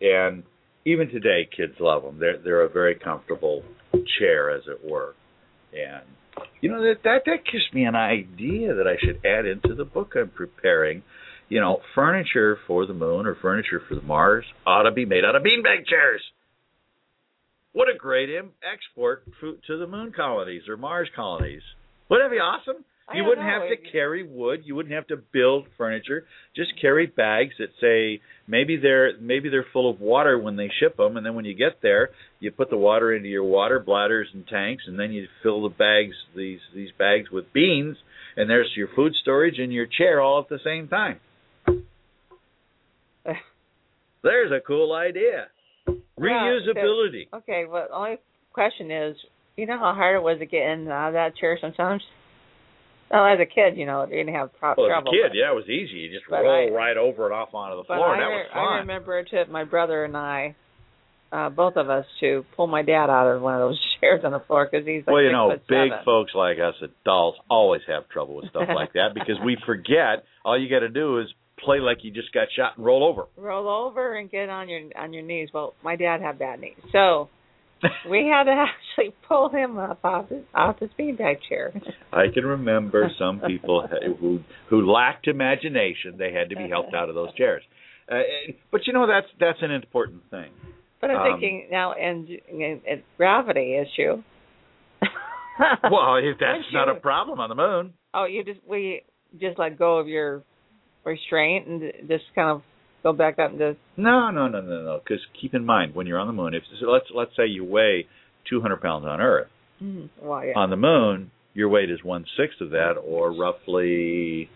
and 0.00 0.42
even 0.84 1.08
today, 1.08 1.48
kids 1.54 1.74
love 1.80 2.02
them. 2.02 2.18
They're 2.18 2.38
they're 2.38 2.62
a 2.62 2.68
very 2.68 2.94
comfortable 2.94 3.62
chair, 4.18 4.50
as 4.50 4.62
it 4.68 4.88
were, 4.88 5.14
and 5.72 6.04
you 6.60 6.70
know 6.70 6.82
that 6.82 7.02
that 7.04 7.22
that 7.26 7.44
gives 7.50 7.64
me 7.72 7.84
an 7.84 7.96
idea 7.96 8.74
that 8.74 8.86
I 8.86 8.96
should 9.00 9.24
add 9.26 9.46
into 9.46 9.74
the 9.74 9.84
book 9.84 10.12
I'm 10.16 10.28
preparing. 10.28 11.02
You 11.48 11.60
know, 11.60 11.80
furniture 11.94 12.58
for 12.66 12.86
the 12.86 12.94
moon 12.94 13.26
or 13.26 13.36
furniture 13.40 13.80
for 13.88 13.94
the 13.94 14.02
Mars 14.02 14.44
ought 14.66 14.82
to 14.82 14.90
be 14.90 15.04
made 15.04 15.24
out 15.24 15.36
of 15.36 15.42
beanbag 15.42 15.86
chairs. 15.86 16.22
What 17.72 17.88
a 17.88 17.96
great 17.96 18.30
Im- 18.30 18.50
export 18.64 19.22
to, 19.40 19.56
to 19.66 19.76
the 19.78 19.86
moon 19.86 20.12
colonies 20.16 20.62
or 20.68 20.76
Mars 20.76 21.08
colonies. 21.14 21.62
Wouldn't 22.08 22.30
that 22.30 22.34
be 22.34 22.40
awesome? 22.40 22.84
I 23.08 23.18
You 23.18 23.24
wouldn't 23.24 23.46
know. 23.46 23.52
have 23.60 23.68
to 23.68 23.90
carry 23.92 24.26
wood. 24.26 24.62
You 24.64 24.74
wouldn't 24.74 24.94
have 24.94 25.06
to 25.08 25.16
build 25.16 25.66
furniture. 25.76 26.24
Just 26.56 26.72
carry 26.80 27.06
bags 27.06 27.52
that 27.58 27.68
say 27.80 28.20
maybe 28.48 28.76
they're 28.76 29.16
maybe 29.20 29.48
they're 29.48 29.66
full 29.72 29.88
of 29.88 30.00
water 30.00 30.38
when 30.38 30.56
they 30.56 30.68
ship 30.80 30.96
them, 30.96 31.16
and 31.16 31.24
then 31.24 31.34
when 31.34 31.44
you 31.44 31.54
get 31.54 31.80
there, 31.82 32.10
you 32.40 32.50
put 32.50 32.70
the 32.70 32.76
water 32.76 33.14
into 33.14 33.28
your 33.28 33.44
water 33.44 33.78
bladders 33.78 34.28
and 34.34 34.44
tanks, 34.48 34.84
and 34.88 34.98
then 34.98 35.12
you 35.12 35.28
fill 35.44 35.62
the 35.62 35.68
bags 35.68 36.16
these 36.34 36.58
these 36.74 36.90
bags 36.98 37.30
with 37.30 37.52
beans, 37.52 37.96
and 38.36 38.50
there's 38.50 38.72
your 38.74 38.88
food 38.96 39.12
storage 39.22 39.58
and 39.60 39.72
your 39.72 39.86
chair 39.86 40.20
all 40.20 40.40
at 40.40 40.48
the 40.48 40.58
same 40.64 40.88
time. 40.88 41.20
There's 44.22 44.52
a 44.52 44.60
cool 44.66 44.92
idea. 44.94 45.46
Reusability. 46.18 47.28
Okay, 47.34 47.64
well, 47.68 47.86
the 47.88 47.94
only 47.94 48.16
question 48.52 48.90
is, 48.90 49.16
you 49.56 49.66
know 49.66 49.78
how 49.78 49.94
hard 49.94 50.16
it 50.16 50.22
was 50.22 50.38
to 50.38 50.46
get 50.46 50.62
in 50.62 50.80
and 50.80 50.88
out 50.88 51.08
of 51.08 51.14
that 51.14 51.36
chair 51.36 51.58
sometimes? 51.60 52.02
Well, 53.10 53.24
as 53.26 53.38
a 53.40 53.46
kid, 53.46 53.76
you 53.76 53.86
know, 53.86 54.04
you 54.04 54.16
didn't 54.16 54.34
have 54.34 54.50
pro- 54.58 54.74
Well, 54.76 54.86
as 54.86 54.90
a 54.90 54.94
trouble. 54.94 55.12
kid, 55.12 55.28
but- 55.30 55.36
yeah, 55.36 55.52
it 55.52 55.54
was 55.54 55.68
easy. 55.68 55.94
You 55.98 56.10
just 56.18 56.28
roll 56.28 56.44
I- 56.44 56.74
right 56.74 56.96
over 56.96 57.26
and 57.26 57.34
off 57.34 57.54
onto 57.54 57.76
the 57.76 57.84
floor. 57.84 58.16
I, 58.16 58.18
that 58.18 58.28
was 58.28 58.46
fun. 58.52 58.62
I 58.62 58.76
remember 58.78 59.18
it 59.18 59.28
took 59.30 59.48
my 59.50 59.64
brother 59.64 60.04
and 60.04 60.16
I, 60.16 60.56
uh, 61.30 61.50
both 61.50 61.76
of 61.76 61.88
us, 61.88 62.04
to 62.20 62.44
pull 62.56 62.66
my 62.66 62.82
dad 62.82 63.08
out 63.10 63.28
of 63.28 63.42
one 63.42 63.54
of 63.54 63.60
those 63.60 63.80
chairs 64.00 64.22
on 64.24 64.32
the 64.32 64.40
floor 64.40 64.68
because 64.70 64.86
he's 64.86 65.06
like 65.06 65.14
well, 65.14 65.22
you 65.22 65.32
know, 65.32 65.50
big 65.68 65.90
seven. 65.90 66.04
folks 66.04 66.32
like 66.34 66.58
us 66.58 66.74
adults 66.82 67.38
always 67.48 67.82
have 67.86 68.08
trouble 68.08 68.36
with 68.36 68.48
stuff 68.50 68.68
like 68.74 68.92
that 68.94 69.10
because 69.14 69.36
we 69.44 69.56
forget. 69.66 70.24
All 70.44 70.58
you 70.58 70.68
got 70.68 70.80
to 70.80 70.88
do 70.88 71.20
is 71.20 71.28
play 71.58 71.78
like 71.80 71.98
you 72.02 72.10
just 72.10 72.32
got 72.32 72.48
shot 72.56 72.76
and 72.76 72.84
roll 72.84 73.04
over. 73.04 73.24
roll 73.36 73.68
over 73.68 74.14
and 74.14 74.30
get 74.30 74.48
on 74.48 74.68
your 74.68 74.82
on 74.98 75.12
your 75.12 75.22
knees. 75.22 75.48
Well, 75.52 75.74
my 75.82 75.96
dad 75.96 76.20
had 76.20 76.38
bad 76.38 76.60
knees, 76.60 76.76
so 76.92 77.28
we 78.10 78.26
had 78.26 78.44
to 78.44 78.50
actually 78.52 79.14
pull 79.28 79.48
him 79.48 79.78
up 79.78 80.00
off 80.04 80.28
his 80.28 80.42
off 80.54 80.78
his 80.78 80.90
beanbag 80.98 81.36
chair. 81.48 81.72
I 82.12 82.26
can 82.32 82.44
remember 82.44 83.10
some 83.18 83.40
people 83.40 83.86
who 84.20 84.40
who 84.68 84.90
lacked 84.90 85.26
imagination. 85.28 86.16
They 86.18 86.32
had 86.32 86.50
to 86.50 86.56
be 86.56 86.68
helped 86.68 86.94
out 86.94 87.08
of 87.08 87.14
those 87.14 87.34
chairs. 87.34 87.62
Uh, 88.10 88.20
but 88.70 88.86
you 88.86 88.92
know 88.92 89.06
that's 89.06 89.26
that's 89.40 89.58
an 89.62 89.70
important 89.70 90.22
thing. 90.30 90.50
But 91.00 91.10
I'm 91.10 91.16
Um, 91.18 91.32
thinking 91.40 91.68
now, 91.70 91.92
and, 91.92 92.26
and, 92.50 92.80
and 92.88 93.02
gravity 93.18 93.76
issue. 93.76 94.22
Well, 95.90 96.16
if 96.16 96.38
that's 96.40 96.58
Once 96.58 96.66
not 96.72 96.88
a 96.88 96.94
problem 96.94 97.40
on 97.40 97.48
the 97.48 97.54
moon. 97.54 97.92
Oh, 98.14 98.24
you 98.24 98.44
just 98.44 98.60
we 98.68 99.02
just 99.40 99.58
let 99.58 99.78
go 99.78 99.98
of 99.98 100.08
your 100.08 100.42
restraint 101.06 101.66
and 101.66 101.82
just 102.08 102.24
kind 102.34 102.50
of 102.50 102.62
go 103.02 103.12
back 103.12 103.38
up 103.38 103.50
and 103.50 103.58
just 103.58 103.78
No, 103.96 104.30
no, 104.30 104.48
no, 104.48 104.60
no, 104.60 104.82
no. 104.82 105.00
Because 105.02 105.24
keep 105.40 105.54
in 105.54 105.64
mind 105.64 105.94
when 105.94 106.06
you're 106.06 106.18
on 106.18 106.26
the 106.26 106.32
moon, 106.32 106.54
if 106.54 106.62
so 106.80 106.86
let's 106.90 107.06
let's 107.14 107.30
say 107.36 107.46
you 107.46 107.64
weigh 107.64 108.06
200 108.50 108.80
pounds 108.80 109.06
on 109.06 109.20
Earth, 109.20 109.48
well, 110.22 110.44
yeah. 110.44 110.52
on 110.56 110.70
the 110.70 110.76
moon 110.76 111.30
your 111.54 111.68
weight 111.70 111.90
is 111.90 112.04
one 112.04 112.24
sixth 112.36 112.60
of 112.60 112.70
that, 112.70 112.94
or 113.02 113.32
roughly 113.32 114.50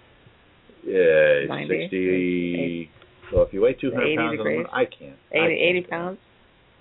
uh, 0.84 1.46
90, 1.48 1.84
60. 1.84 2.90
So 3.32 3.42
if 3.42 3.52
you 3.52 3.62
weigh 3.62 3.74
200 3.74 4.04
80 4.04 4.16
pounds 4.16 4.30
on 4.30 4.36
the 4.36 4.44
moon. 4.44 4.66
I 4.70 4.84
can't. 4.84 5.16
I 5.32 5.36
80, 5.36 5.38
can't 5.38 5.50
80 5.50 5.82
pounds. 5.88 6.18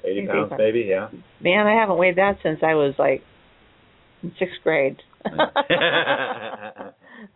80 0.03 0.19
80 0.19 0.27
pounds, 0.27 0.49
pounds. 0.49 0.59
maybe, 0.59 0.79
yeah. 0.89 1.07
Man, 1.41 1.67
I 1.67 1.79
haven't 1.79 1.97
weighed 1.97 2.17
that 2.17 2.37
since 2.43 2.59
I 2.63 2.73
was 2.75 2.95
like 2.99 3.21
in 4.21 4.33
sixth 4.37 4.55
grade. 4.63 4.97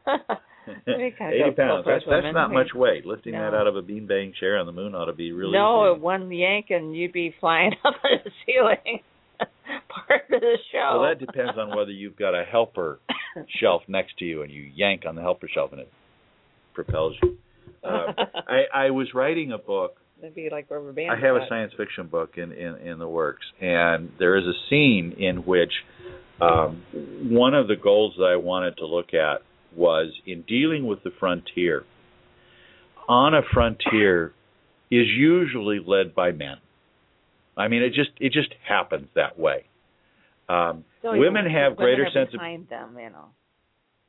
80 0.87 1.11
pounds. 1.55 1.85
That's, 1.85 2.03
that's 2.09 2.33
not 2.33 2.51
much 2.51 2.73
weight. 2.73 3.05
Lifting 3.05 3.33
that 3.33 3.53
out 3.53 3.67
of 3.67 3.75
a 3.75 3.81
beanbag 3.81 4.35
chair 4.35 4.57
on 4.57 4.65
the 4.65 4.71
moon 4.71 4.95
ought 4.95 5.05
to 5.05 5.13
be 5.13 5.31
really 5.31 5.53
no, 5.53 5.93
easy. 5.93 6.01
one 6.01 6.31
yank 6.31 6.67
and 6.69 6.95
you'd 6.95 7.13
be 7.13 7.33
flying 7.39 7.71
up 7.85 7.95
the 8.03 8.31
ceiling. 8.45 8.99
Part 9.39 10.21
of 10.31 10.41
the 10.41 10.57
show. 10.71 10.99
Well, 10.99 11.09
that 11.09 11.19
depends 11.19 11.57
on 11.57 11.75
whether 11.75 11.91
you've 11.91 12.15
got 12.15 12.33
a 12.33 12.43
helper 12.43 12.99
shelf 13.59 13.81
next 13.87 14.17
to 14.19 14.25
you 14.25 14.41
and 14.43 14.51
you 14.51 14.61
yank 14.61 15.03
on 15.07 15.15
the 15.15 15.21
helper 15.21 15.49
shelf 15.53 15.71
and 15.71 15.81
it 15.81 15.91
propels 16.73 17.15
you. 17.21 17.37
Uh, 17.83 18.13
I, 18.47 18.85
I 18.85 18.89
was 18.91 19.07
writing 19.13 19.51
a 19.51 19.57
book. 19.57 19.97
It'd 20.19 20.35
be 20.35 20.49
like 20.49 20.71
rubber 20.71 20.93
band. 20.93 21.11
I 21.11 21.19
have 21.19 21.35
a 21.35 21.45
science 21.49 21.73
fiction 21.75 22.07
book 22.07 22.37
in, 22.37 22.53
in, 22.53 22.75
in 22.77 22.99
the 22.99 23.07
works, 23.07 23.45
and 23.59 24.09
there 24.19 24.37
is 24.37 24.45
a 24.45 24.53
scene 24.69 25.15
in 25.19 25.39
which 25.39 25.71
um, 26.39 26.81
one 27.29 27.53
of 27.53 27.67
the 27.67 27.75
goals 27.75 28.13
that 28.17 28.25
I 28.25 28.37
wanted 28.37 28.77
to 28.77 28.85
look 28.85 29.13
at 29.13 29.41
was 29.75 30.11
in 30.25 30.43
dealing 30.43 30.87
with 30.87 31.03
the 31.03 31.11
frontier. 31.19 31.83
On 33.07 33.33
a 33.33 33.41
frontier 33.53 34.33
is 34.89 35.07
usually 35.07 35.79
led 35.85 36.15
by 36.15 36.31
men. 36.31 36.57
I 37.57 37.67
mean, 37.67 37.83
it 37.83 37.93
just 37.93 38.11
it 38.19 38.33
just 38.33 38.53
happens 38.67 39.09
that 39.15 39.37
way. 39.37 39.65
Um, 40.49 40.85
So 41.01 41.17
women 41.17 41.45
have 41.49 41.75
greater 41.77 42.07
sense 42.13 42.29
of 42.33 42.39
them, 42.39 42.97
you 42.97 43.09
know. 43.09 43.29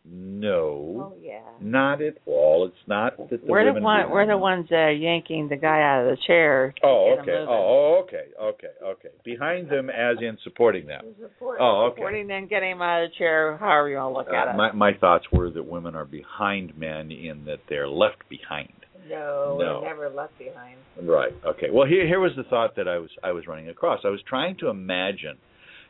No, 0.06 1.12
Oh 1.12 1.16
yeah. 1.22 1.40
not 1.60 2.02
at 2.02 2.18
all. 2.26 2.66
It's 2.66 2.86
not 2.86 3.16
that 3.30 3.30
the 3.30 3.50
we're 3.50 3.72
the 3.72 3.80
one. 3.80 4.10
We're 4.10 4.26
the 4.26 4.36
ones 4.36 4.66
uh, 4.70 4.88
yanking 4.88 5.48
the 5.48 5.56
guy 5.56 5.80
out 5.80 6.02
of 6.04 6.10
the 6.10 6.22
chair. 6.26 6.74
Oh, 6.82 7.16
okay. 7.20 7.44
Oh, 7.48 8.02
okay, 8.04 8.24
okay, 8.40 8.68
okay. 8.84 9.08
Behind 9.24 9.68
them, 9.70 9.88
as 9.88 10.18
in 10.20 10.36
supporting 10.44 10.86
them. 10.86 11.02
Support, 11.20 11.58
Oh, 11.60 11.86
okay. 11.90 11.96
Supporting 12.00 12.26
them, 12.28 12.46
getting 12.48 12.72
him 12.72 12.82
out 12.82 13.04
of 13.04 13.10
the 13.10 13.16
chair. 13.16 13.56
However 13.56 13.88
you 13.88 13.96
want 13.96 14.12
to 14.14 14.18
look 14.18 14.28
at 14.28 14.48
Uh, 14.48 14.50
it. 14.50 14.56
my 14.56 14.72
my 14.72 14.92
thoughts 14.98 15.24
were 15.32 15.48
that 15.50 15.64
women 15.64 15.94
are 15.94 16.04
behind 16.04 16.76
men 16.76 17.10
in 17.10 17.44
that 17.46 17.60
they're 17.70 17.88
left 17.88 18.28
behind. 18.28 18.72
no, 19.08 19.56
No. 19.58 19.80
never 19.82 20.08
left 20.10 20.38
behind. 20.38 20.76
Right. 21.02 21.32
Okay. 21.46 21.70
Well, 21.70 21.86
here 21.86 22.06
here 22.06 22.20
was 22.20 22.32
the 22.36 22.44
thought 22.44 22.76
that 22.76 22.88
I 22.88 22.98
was 22.98 23.10
I 23.22 23.32
was 23.32 23.46
running 23.46 23.68
across. 23.70 24.00
I 24.04 24.08
was 24.10 24.20
trying 24.28 24.56
to 24.58 24.68
imagine 24.68 25.38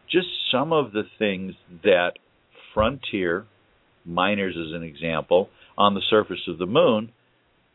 just 0.09 0.29
some 0.53 0.73
of 0.73 0.93
the 0.93 1.03
things 1.19 1.55
that 1.83 2.13
frontier 2.73 3.47
miners, 4.05 4.55
as 4.59 4.75
an 4.75 4.83
example, 4.83 5.49
on 5.77 5.95
the 5.95 6.03
surface 6.11 6.41
of 6.49 6.59
the 6.59 6.67
moon 6.67 7.11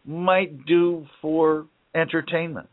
might 0.06 0.66
do 0.66 1.06
for 1.22 1.68
entertainment. 1.94 2.70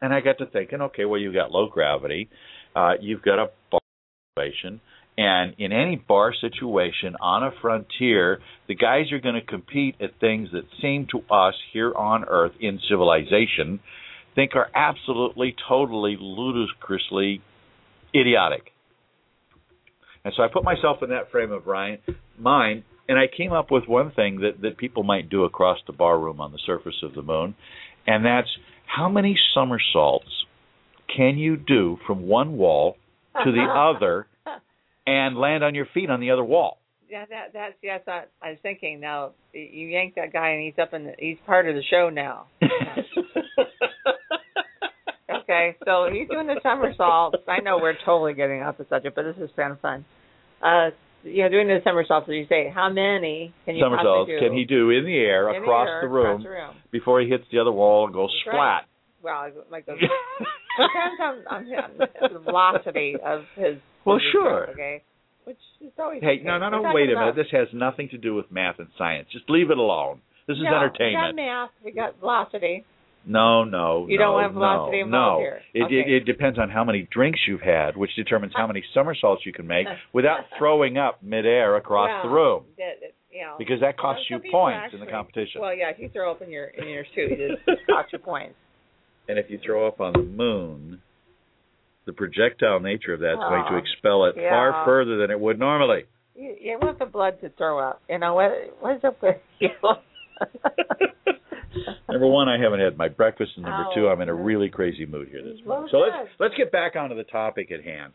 And 0.00 0.12
I 0.12 0.20
got 0.20 0.38
to 0.38 0.46
thinking, 0.46 0.80
okay, 0.80 1.04
well, 1.04 1.20
you've 1.20 1.34
got 1.34 1.52
low 1.52 1.68
gravity, 1.68 2.28
uh, 2.74 2.92
you've 3.00 3.22
got 3.22 3.38
a 3.38 3.50
bar 3.70 3.80
situation, 4.34 4.80
and 5.16 5.54
in 5.58 5.72
any 5.72 5.96
bar 5.96 6.34
situation 6.40 7.14
on 7.20 7.44
a 7.44 7.50
frontier, 7.60 8.40
the 8.66 8.74
guys 8.74 9.12
are 9.12 9.20
going 9.20 9.34
to 9.34 9.46
compete 9.46 9.96
at 10.00 10.18
things 10.20 10.48
that 10.52 10.64
seem 10.80 11.06
to 11.12 11.18
us 11.32 11.54
here 11.72 11.94
on 11.94 12.24
Earth 12.24 12.52
in 12.60 12.80
civilization 12.88 13.80
think 14.34 14.52
are 14.54 14.70
absolutely, 14.74 15.54
totally, 15.68 16.16
ludicrously 16.18 17.42
idiotic. 18.14 18.71
And 20.24 20.32
so 20.36 20.42
I 20.42 20.48
put 20.52 20.64
myself 20.64 20.98
in 21.02 21.10
that 21.10 21.30
frame 21.30 21.50
of 21.50 21.66
mind, 22.38 22.82
and 23.08 23.18
I 23.18 23.26
came 23.34 23.52
up 23.52 23.70
with 23.70 23.84
one 23.88 24.12
thing 24.12 24.40
that, 24.40 24.62
that 24.62 24.78
people 24.78 25.02
might 25.02 25.28
do 25.28 25.44
across 25.44 25.78
the 25.86 25.92
bar 25.92 26.18
room 26.18 26.40
on 26.40 26.52
the 26.52 26.60
surface 26.64 27.02
of 27.02 27.14
the 27.14 27.22
moon, 27.22 27.54
and 28.06 28.24
that's 28.24 28.48
how 28.86 29.08
many 29.08 29.36
somersaults 29.54 30.44
can 31.14 31.38
you 31.38 31.56
do 31.56 31.98
from 32.06 32.26
one 32.28 32.56
wall 32.56 32.96
to 33.44 33.50
the 33.50 33.62
other 33.74 34.26
and 35.06 35.36
land 35.36 35.64
on 35.64 35.74
your 35.74 35.86
feet 35.92 36.08
on 36.10 36.20
the 36.20 36.30
other 36.30 36.44
wall? 36.44 36.78
Yeah, 37.08 37.26
that 37.28 37.52
that's 37.52 37.74
yes. 37.82 38.00
I, 38.06 38.24
I 38.40 38.50
was 38.50 38.58
thinking 38.62 38.98
now. 38.98 39.32
You 39.52 39.86
yank 39.88 40.14
that 40.14 40.32
guy, 40.32 40.50
and 40.50 40.62
he's 40.64 40.78
up 40.80 40.94
in. 40.94 41.04
The, 41.04 41.12
he's 41.18 41.36
part 41.44 41.68
of 41.68 41.74
the 41.74 41.82
show 41.90 42.08
now. 42.08 42.46
okay, 45.52 45.76
so 45.84 46.08
he's 46.12 46.28
doing 46.28 46.46
the 46.46 46.60
somersaults. 46.62 47.38
I 47.48 47.60
know 47.60 47.78
we're 47.80 47.96
totally 48.04 48.34
getting 48.34 48.62
off 48.62 48.78
the 48.78 48.86
subject, 48.88 49.14
but 49.14 49.24
this 49.24 49.36
is 49.36 49.50
kind 49.56 49.72
of 49.72 49.80
fun. 49.80 50.04
Uh, 50.62 50.90
you 51.24 51.42
know, 51.42 51.48
doing 51.48 51.68
the 51.68 51.78
somersaults. 51.84 52.28
As 52.28 52.34
you 52.34 52.46
say, 52.48 52.72
how 52.74 52.88
many 52.88 53.54
can 53.64 53.76
you 53.76 53.82
somersaults 53.84 54.30
do? 54.30 54.38
can 54.40 54.56
he 54.56 54.64
do 54.64 54.90
in 54.90 55.04
the 55.04 55.16
air 55.16 55.48
In 55.54 55.60
the 55.60 55.62
across 55.62 55.88
air, 55.88 56.00
the 56.02 56.08
room 56.08 56.40
Across 56.40 56.42
the 56.42 56.50
room. 56.50 56.74
before 56.90 57.20
he 57.20 57.28
hits 57.28 57.44
the 57.52 57.60
other 57.60 57.72
wall 57.72 58.06
and 58.06 58.14
goes 58.14 58.30
That's 58.44 58.54
splat? 58.54 58.82
Well, 59.22 59.50
like 59.70 59.86
the 59.86 59.92
depends 59.92 61.20
on, 61.20 61.34
on, 61.48 61.66
on 61.66 62.32
the 62.32 62.38
velocity 62.40 63.14
of 63.24 63.42
his. 63.54 63.76
Well, 64.04 64.18
sure. 64.32 64.70
okay, 64.70 65.02
which 65.44 65.58
is 65.80 65.92
always. 65.98 66.22
Hey, 66.22 66.40
no, 66.42 66.58
no, 66.58 66.70
no, 66.70 66.82
wait 66.92 67.10
a 67.10 67.14
minute. 67.14 67.36
This 67.36 67.46
has 67.52 67.68
nothing 67.72 68.08
to 68.10 68.18
do 68.18 68.34
with 68.34 68.50
math 68.50 68.78
and 68.78 68.88
science. 68.98 69.28
Just 69.32 69.48
leave 69.48 69.70
it 69.70 69.78
alone. 69.78 70.20
This 70.48 70.56
is 70.56 70.64
no, 70.64 70.76
entertainment. 70.76 71.36
We 71.36 71.42
got 71.42 71.46
math. 71.46 71.70
We 71.84 71.92
got 71.92 72.18
velocity. 72.18 72.84
No, 73.24 73.62
no, 73.64 74.06
You 74.08 74.18
no, 74.18 74.24
don't 74.24 74.34
want 74.34 74.52
velocity 74.54 74.98
no, 74.98 75.04
involved 75.06 75.38
no. 75.40 75.44
here. 75.44 75.60
It, 75.74 75.82
Okay. 75.84 75.94
it 75.94 76.08
it 76.08 76.24
depends 76.24 76.58
on 76.58 76.70
how 76.70 76.82
many 76.84 77.08
drinks 77.10 77.40
you've 77.46 77.60
had, 77.60 77.96
which 77.96 78.10
determines 78.16 78.52
how 78.56 78.66
many 78.66 78.82
somersaults 78.94 79.46
you 79.46 79.52
can 79.52 79.66
make 79.66 79.86
without 80.12 80.40
throwing 80.58 80.98
up 80.98 81.22
midair 81.22 81.76
across 81.76 82.24
the 82.24 82.28
room, 82.28 82.64
that- 82.78 82.98
that, 83.00 83.12
you 83.30 83.42
know, 83.42 83.54
because 83.58 83.80
that 83.80 83.96
costs 83.96 84.24
you 84.28 84.40
points 84.50 84.92
in 84.92 85.00
the 85.00 85.06
competition. 85.06 85.60
Well, 85.60 85.72
yeah, 85.74 85.90
if 85.90 85.98
you 85.98 86.08
throw 86.08 86.30
up 86.32 86.42
in 86.42 86.50
your 86.50 86.66
in 86.66 86.88
your 86.88 87.04
suit, 87.14 87.32
it 87.38 87.58
costs 87.88 88.12
you 88.12 88.18
points. 88.18 88.54
and 89.28 89.38
if 89.38 89.48
you 89.48 89.58
throw 89.64 89.86
up 89.86 90.00
on 90.00 90.12
the 90.12 90.22
moon, 90.22 91.00
the 92.04 92.12
projectile 92.12 92.80
nature 92.80 93.14
of 93.14 93.20
that's 93.20 93.38
going 93.38 93.64
to 93.70 93.74
Oh, 93.74 93.78
expel 93.78 94.24
it 94.26 94.34
yeah. 94.36 94.50
far 94.50 94.84
further 94.84 95.16
than 95.16 95.30
it 95.30 95.38
would 95.38 95.58
normally. 95.60 96.04
You, 96.34 96.56
you 96.60 96.78
want 96.82 96.98
the 96.98 97.06
blood 97.06 97.40
to 97.42 97.50
throw 97.50 97.78
up. 97.78 98.02
You 98.10 98.18
know 98.18 98.34
what? 98.34 98.50
What's 98.80 99.04
up 99.04 99.22
with 99.22 99.36
you? 99.60 99.68
Number 102.08 102.26
one, 102.26 102.48
I 102.48 102.58
haven't 102.62 102.80
had 102.80 102.96
my 102.96 103.08
breakfast, 103.08 103.52
and 103.56 103.64
number 103.64 103.86
Oh. 103.90 103.94
two, 103.94 104.08
I'm 104.08 104.20
in 104.20 104.28
a 104.28 104.34
really 104.34 104.68
crazy 104.68 105.06
mood 105.06 105.28
here 105.28 105.42
this 105.42 105.58
morning. 105.66 105.88
So 105.90 105.98
let's 105.98 106.28
let's 106.38 106.54
get 106.56 106.70
back 106.72 106.96
onto 106.96 107.16
the 107.16 107.24
topic 107.24 107.70
at 107.72 107.82
hand. 107.84 108.12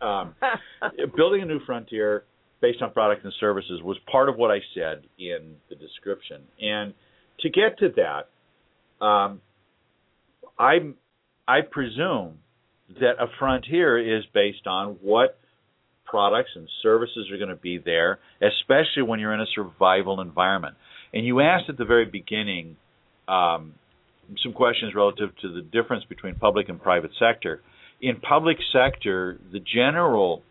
Um, 0.00 0.34
building 1.16 1.42
a 1.42 1.44
new 1.46 1.60
frontier 1.66 2.24
based 2.60 2.82
on 2.82 2.92
products 2.92 3.22
and 3.24 3.32
services 3.38 3.80
was 3.82 3.96
part 4.10 4.28
of 4.28 4.36
what 4.36 4.50
I 4.50 4.58
said 4.74 5.02
in 5.18 5.56
the 5.68 5.76
description, 5.76 6.42
and 6.60 6.94
to 7.40 7.50
get 7.50 7.78
to 7.78 7.88
that, 7.96 9.04
um, 9.04 9.40
I 10.58 10.92
I 11.46 11.60
presume 11.62 12.38
that 13.00 13.14
a 13.20 13.26
frontier 13.38 13.98
is 14.18 14.24
based 14.32 14.66
on 14.66 14.96
what 15.02 15.38
products 16.06 16.50
and 16.56 16.66
services 16.82 17.28
are 17.30 17.36
going 17.36 17.50
to 17.50 17.54
be 17.56 17.76
there, 17.78 18.18
especially 18.40 19.02
when 19.02 19.20
you're 19.20 19.34
in 19.34 19.40
a 19.40 19.46
survival 19.54 20.20
environment. 20.22 20.74
And 21.12 21.24
you 21.24 21.40
asked 21.40 21.68
at 21.68 21.78
the 21.78 21.84
very 21.84 22.04
beginning, 22.04 22.76
um, 23.26 23.74
some 24.42 24.52
questions 24.52 24.94
relative 24.94 25.30
to 25.42 25.52
the 25.52 25.62
difference 25.62 26.04
between 26.04 26.34
public 26.34 26.68
and 26.68 26.80
private 26.80 27.12
sector. 27.18 27.62
In 28.00 28.16
public 28.20 28.58
sector, 28.72 29.38
the 29.52 29.60
general 29.60 30.42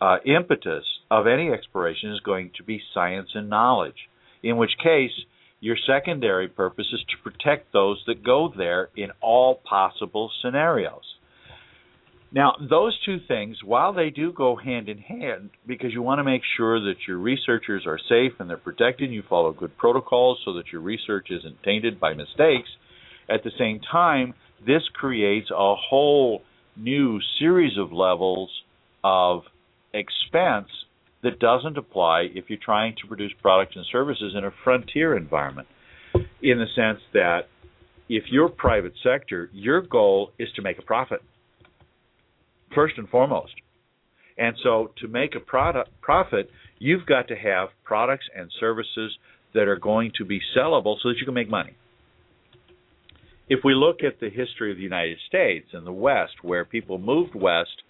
uh, 0.00 0.16
impetus 0.24 0.84
of 1.10 1.26
any 1.26 1.50
exploration 1.50 2.12
is 2.12 2.20
going 2.20 2.50
to 2.56 2.62
be 2.62 2.80
science 2.94 3.28
and 3.34 3.48
knowledge, 3.48 4.08
in 4.42 4.56
which 4.56 4.72
case 4.82 5.12
your 5.60 5.76
secondary 5.86 6.48
purpose 6.48 6.86
is 6.92 7.00
to 7.08 7.30
protect 7.30 7.72
those 7.72 8.02
that 8.06 8.24
go 8.24 8.52
there 8.56 8.88
in 8.96 9.10
all 9.20 9.60
possible 9.68 10.30
scenarios. 10.42 11.15
Now, 12.32 12.54
those 12.58 12.98
two 13.06 13.18
things, 13.28 13.58
while 13.64 13.92
they 13.92 14.10
do 14.10 14.32
go 14.32 14.56
hand 14.56 14.88
in 14.88 14.98
hand, 14.98 15.50
because 15.66 15.92
you 15.92 16.02
want 16.02 16.18
to 16.18 16.24
make 16.24 16.42
sure 16.56 16.80
that 16.80 16.96
your 17.06 17.18
researchers 17.18 17.84
are 17.86 17.98
safe 18.08 18.32
and 18.38 18.50
they're 18.50 18.56
protected, 18.56 19.12
you 19.12 19.22
follow 19.28 19.52
good 19.52 19.76
protocols 19.78 20.40
so 20.44 20.52
that 20.54 20.72
your 20.72 20.80
research 20.80 21.28
isn't 21.30 21.62
tainted 21.62 22.00
by 22.00 22.14
mistakes, 22.14 22.68
at 23.28 23.42
the 23.42 23.50
same 23.58 23.80
time, 23.80 24.34
this 24.64 24.82
creates 24.94 25.50
a 25.50 25.74
whole 25.74 26.42
new 26.76 27.20
series 27.38 27.78
of 27.78 27.92
levels 27.92 28.50
of 29.02 29.42
expense 29.92 30.68
that 31.22 31.38
doesn't 31.38 31.78
apply 31.78 32.28
if 32.34 32.44
you're 32.48 32.58
trying 32.62 32.94
to 33.00 33.08
produce 33.08 33.32
products 33.40 33.74
and 33.76 33.84
services 33.90 34.34
in 34.36 34.44
a 34.44 34.50
frontier 34.62 35.16
environment. 35.16 35.66
In 36.42 36.58
the 36.58 36.66
sense 36.74 37.00
that 37.12 37.48
if 38.08 38.24
you're 38.30 38.48
private 38.48 38.92
sector, 39.02 39.50
your 39.52 39.80
goal 39.80 40.30
is 40.38 40.48
to 40.56 40.62
make 40.62 40.78
a 40.78 40.82
profit 40.82 41.20
first 42.76 42.96
and 42.96 43.08
foremost. 43.08 43.54
And 44.38 44.54
so 44.62 44.92
to 45.00 45.08
make 45.08 45.34
a 45.34 45.40
product 45.40 45.90
profit, 46.00 46.48
you've 46.78 47.06
got 47.06 47.26
to 47.28 47.34
have 47.34 47.70
products 47.82 48.26
and 48.36 48.48
services 48.60 49.18
that 49.54 49.66
are 49.66 49.78
going 49.78 50.12
to 50.18 50.24
be 50.24 50.40
sellable 50.56 50.96
so 51.02 51.08
that 51.08 51.16
you 51.18 51.24
can 51.24 51.34
make 51.34 51.50
money. 51.50 51.74
If 53.48 53.60
we 53.64 53.74
look 53.74 54.04
at 54.04 54.20
the 54.20 54.28
history 54.28 54.70
of 54.70 54.76
the 54.76 54.82
United 54.82 55.18
States 55.26 55.68
and 55.72 55.86
the 55.86 55.92
West, 55.92 56.34
where 56.42 56.64
people 56.64 56.98
moved 56.98 57.34
west 57.34 57.82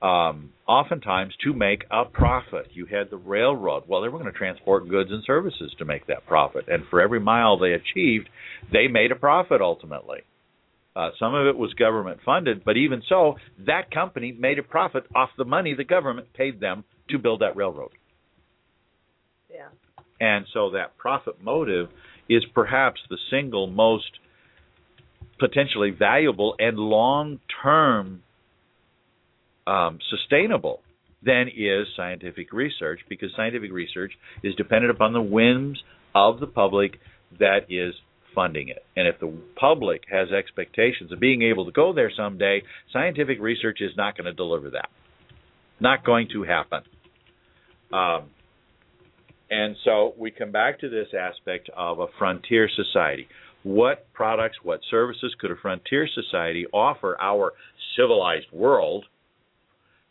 um, 0.00 0.52
oftentimes 0.66 1.34
to 1.44 1.52
make 1.52 1.84
a 1.90 2.04
profit. 2.04 2.68
You 2.72 2.86
had 2.86 3.10
the 3.10 3.16
railroad. 3.16 3.84
Well, 3.88 4.00
they 4.00 4.08
were 4.08 4.18
going 4.18 4.32
to 4.32 4.38
transport 4.38 4.88
goods 4.88 5.10
and 5.10 5.24
services 5.24 5.74
to 5.78 5.84
make 5.84 6.06
that 6.06 6.26
profit, 6.26 6.66
and 6.68 6.84
for 6.88 7.00
every 7.00 7.20
mile 7.20 7.58
they 7.58 7.72
achieved, 7.72 8.28
they 8.72 8.86
made 8.86 9.10
a 9.10 9.16
profit 9.16 9.60
ultimately. 9.60 10.20
Uh, 10.98 11.10
some 11.16 11.32
of 11.32 11.46
it 11.46 11.56
was 11.56 11.72
government 11.74 12.18
funded, 12.24 12.64
but 12.64 12.76
even 12.76 13.00
so, 13.08 13.36
that 13.64 13.88
company 13.88 14.36
made 14.36 14.58
a 14.58 14.64
profit 14.64 15.04
off 15.14 15.28
the 15.38 15.44
money 15.44 15.72
the 15.72 15.84
government 15.84 16.26
paid 16.34 16.58
them 16.58 16.82
to 17.08 17.18
build 17.18 17.40
that 17.40 17.54
railroad. 17.54 17.92
Yeah. 19.48 19.68
And 20.20 20.46
so 20.52 20.70
that 20.70 20.98
profit 20.98 21.40
motive 21.40 21.88
is 22.28 22.44
perhaps 22.52 23.00
the 23.08 23.16
single 23.30 23.68
most 23.68 24.10
potentially 25.38 25.90
valuable 25.96 26.56
and 26.58 26.76
long 26.76 27.38
term 27.62 28.24
um, 29.68 30.00
sustainable 30.10 30.80
than 31.22 31.46
is 31.56 31.86
scientific 31.96 32.52
research 32.52 32.98
because 33.08 33.30
scientific 33.36 33.70
research 33.70 34.14
is 34.42 34.52
dependent 34.56 34.90
upon 34.90 35.12
the 35.12 35.22
whims 35.22 35.80
of 36.12 36.40
the 36.40 36.46
public 36.48 36.98
that 37.38 37.66
is 37.68 37.94
funding 38.38 38.68
it. 38.68 38.84
And 38.96 39.08
if 39.08 39.18
the 39.18 39.32
public 39.56 40.02
has 40.08 40.30
expectations 40.30 41.10
of 41.10 41.18
being 41.18 41.42
able 41.42 41.64
to 41.64 41.72
go 41.72 41.92
there 41.92 42.12
someday, 42.16 42.62
scientific 42.92 43.40
research 43.40 43.78
is 43.80 43.90
not 43.96 44.16
going 44.16 44.26
to 44.26 44.32
deliver 44.32 44.70
that. 44.70 44.90
Not 45.80 46.04
going 46.04 46.28
to 46.34 46.44
happen. 46.44 46.82
Um, 47.92 48.30
and 49.50 49.74
so 49.84 50.14
we 50.16 50.30
come 50.30 50.52
back 50.52 50.78
to 50.80 50.88
this 50.88 51.08
aspect 51.18 51.68
of 51.76 51.98
a 51.98 52.06
frontier 52.16 52.68
society. 52.76 53.26
What 53.64 54.06
products, 54.12 54.58
what 54.62 54.78
services 54.88 55.34
could 55.40 55.50
a 55.50 55.56
frontier 55.56 56.08
society 56.14 56.64
offer 56.72 57.20
our 57.20 57.54
civilized 57.96 58.46
world 58.52 59.04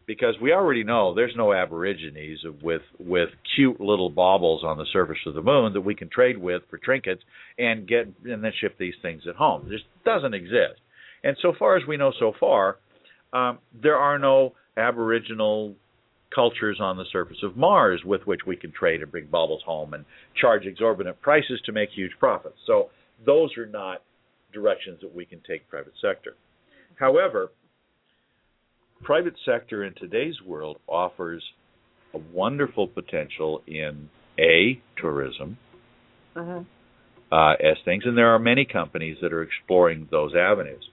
because 0.07 0.35
we 0.41 0.53
already 0.53 0.83
know 0.83 1.13
there's 1.13 1.35
no 1.35 1.53
aborigines 1.53 2.39
with 2.63 2.81
with 2.97 3.29
cute 3.55 3.79
little 3.79 4.09
baubles 4.09 4.63
on 4.63 4.77
the 4.77 4.85
surface 4.91 5.17
of 5.27 5.35
the 5.35 5.41
moon 5.41 5.73
that 5.73 5.81
we 5.81 5.93
can 5.93 6.09
trade 6.09 6.37
with 6.37 6.63
for 6.69 6.77
trinkets 6.77 7.21
and 7.59 7.87
get 7.87 8.07
and 8.25 8.43
then 8.43 8.51
ship 8.59 8.75
these 8.79 8.95
things 9.01 9.23
at 9.29 9.35
home. 9.35 9.67
It 9.67 9.71
just 9.71 9.85
doesn't 10.05 10.33
exist. 10.33 10.79
And 11.23 11.35
so 11.41 11.53
far 11.59 11.77
as 11.77 11.85
we 11.85 11.97
know 11.97 12.13
so 12.19 12.31
far, 12.39 12.77
um, 13.33 13.59
there 13.83 13.97
are 13.97 14.17
no 14.17 14.53
aboriginal 14.77 15.75
cultures 16.33 16.77
on 16.79 16.97
the 16.97 17.05
surface 17.11 17.37
of 17.43 17.57
Mars 17.57 18.01
with 18.05 18.21
which 18.25 18.41
we 18.45 18.55
can 18.55 18.71
trade 18.71 19.01
and 19.01 19.11
bring 19.11 19.27
baubles 19.27 19.63
home 19.65 19.93
and 19.93 20.05
charge 20.39 20.65
exorbitant 20.65 21.19
prices 21.21 21.61
to 21.65 21.71
make 21.71 21.89
huge 21.93 22.11
profits. 22.19 22.57
So 22.65 22.89
those 23.25 23.57
are 23.57 23.65
not 23.65 24.03
directions 24.53 24.99
that 25.01 25.13
we 25.13 25.25
can 25.25 25.41
take 25.47 25.67
private 25.69 25.93
sector. 26.01 26.35
However, 26.99 27.49
private 29.03 29.35
sector 29.45 29.83
in 29.83 29.93
today's 29.95 30.41
world 30.45 30.77
offers 30.87 31.43
a 32.13 32.19
wonderful 32.33 32.87
potential 32.87 33.61
in 33.67 34.09
a 34.39 34.81
tourism 34.99 35.57
uh-huh. 36.35 36.61
uh, 37.31 37.53
as 37.53 37.77
things, 37.85 38.03
and 38.05 38.17
there 38.17 38.33
are 38.33 38.39
many 38.39 38.65
companies 38.65 39.17
that 39.21 39.33
are 39.33 39.43
exploring 39.43 40.07
those 40.11 40.33
avenues. 40.35 40.83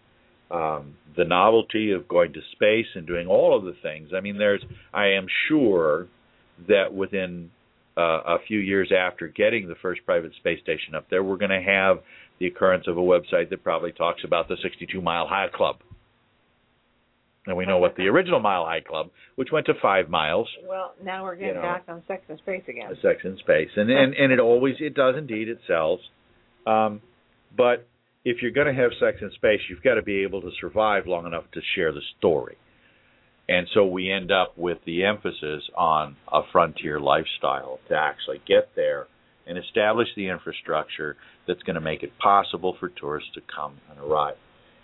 Um, 0.51 0.95
the 1.17 1.25
novelty 1.25 1.93
of 1.93 2.09
going 2.09 2.33
to 2.35 2.41
space 2.53 2.87
and 2.95 3.07
doing 3.07 3.27
all 3.27 3.57
of 3.57 3.65
the 3.65 3.75
things. 3.83 4.11
I 4.17 4.21
mean, 4.21 4.39
there's. 4.39 4.63
I 4.93 5.09
am 5.09 5.27
sure 5.49 6.09
that 6.69 6.93
within 6.93 7.51
uh, 7.97 8.01
a 8.01 8.37
few 8.47 8.59
years 8.59 8.93
after 8.97 9.29
getting 9.29 9.69
the 9.69 9.75
first 9.81 10.03
private 10.05 10.33
space 10.37 10.61
station 10.63 10.95
up 10.95 11.09
there, 11.11 11.23
we're 11.23 11.37
going 11.37 11.51
to 11.51 11.63
have 11.63 11.99
the 12.39 12.47
occurrence 12.47 12.87
of 12.89 12.99
a 12.99 13.01
website 13.01 13.51
that 13.51 13.63
probably 13.63 13.93
talks 13.93 14.23
about 14.25 14.49
the 14.49 14.57
62 14.63 15.01
Mile 15.01 15.27
High 15.27 15.49
Club 15.53 15.77
and 17.47 17.57
we 17.57 17.67
know 17.67 17.79
what 17.79 17.97
the 17.97 18.07
original 18.09 18.41
Mile 18.41 18.65
High 18.65 18.81
Club, 18.81 19.11
which 19.37 19.49
went 19.53 19.67
to 19.67 19.75
five 19.81 20.09
miles. 20.09 20.49
Well, 20.67 20.95
now 21.03 21.25
we're 21.25 21.37
getting 21.37 21.49
you 21.49 21.55
know, 21.55 21.63
back 21.63 21.85
on 21.89 22.03
Sex 22.09 22.23
and 22.29 22.39
Space 22.39 22.63
again. 22.69 22.91
Sex 23.03 23.21
and 23.25 23.39
Space, 23.39 23.71
and 23.77 23.91
and 23.91 24.15
and 24.15 24.33
it 24.33 24.41
always 24.41 24.77
it 24.81 24.95
does 24.95 25.15
indeed 25.17 25.49
it 25.49 25.59
sells, 25.67 26.01
um, 26.67 27.01
but 27.57 27.87
if 28.25 28.39
you're 28.41 28.53
going 28.53 28.75
to 28.75 28.83
have 28.83 28.91
Sex 28.99 29.19
and 29.21 29.33
Space, 29.33 29.61
you've 29.69 29.83
got 29.83 29.95
to 29.95 30.03
be 30.03 30.23
able 30.23 30.41
to 30.41 30.51
survive 30.61 31.07
long 31.07 31.27
enough 31.27 31.45
to 31.53 31.61
share 31.75 31.93
the 31.93 32.01
story, 32.19 32.57
and 33.49 33.67
so 33.75 33.85
we 33.85 34.11
end 34.11 34.33
up 34.33 34.57
with 34.57 34.79
the 34.87 35.05
emphasis 35.05 35.63
on 35.77 36.17
a 36.33 36.41
frontier 36.53 36.99
lifestyle 36.99 37.79
to 37.89 37.95
actually 37.95 38.41
get 38.47 38.71
there 38.75 39.07
and 39.47 39.59
establish 39.59 40.09
the 40.17 40.29
infrastructure 40.29 41.17
that's 41.47 41.63
going 41.65 41.75
to 41.75 41.81
make 41.81 42.03
it 42.03 42.13
possible 42.19 42.77
for 42.81 42.89
tourists 42.89 43.31
to 43.35 43.43
come 43.55 43.77
and 43.91 43.99
arrive. 43.99 44.37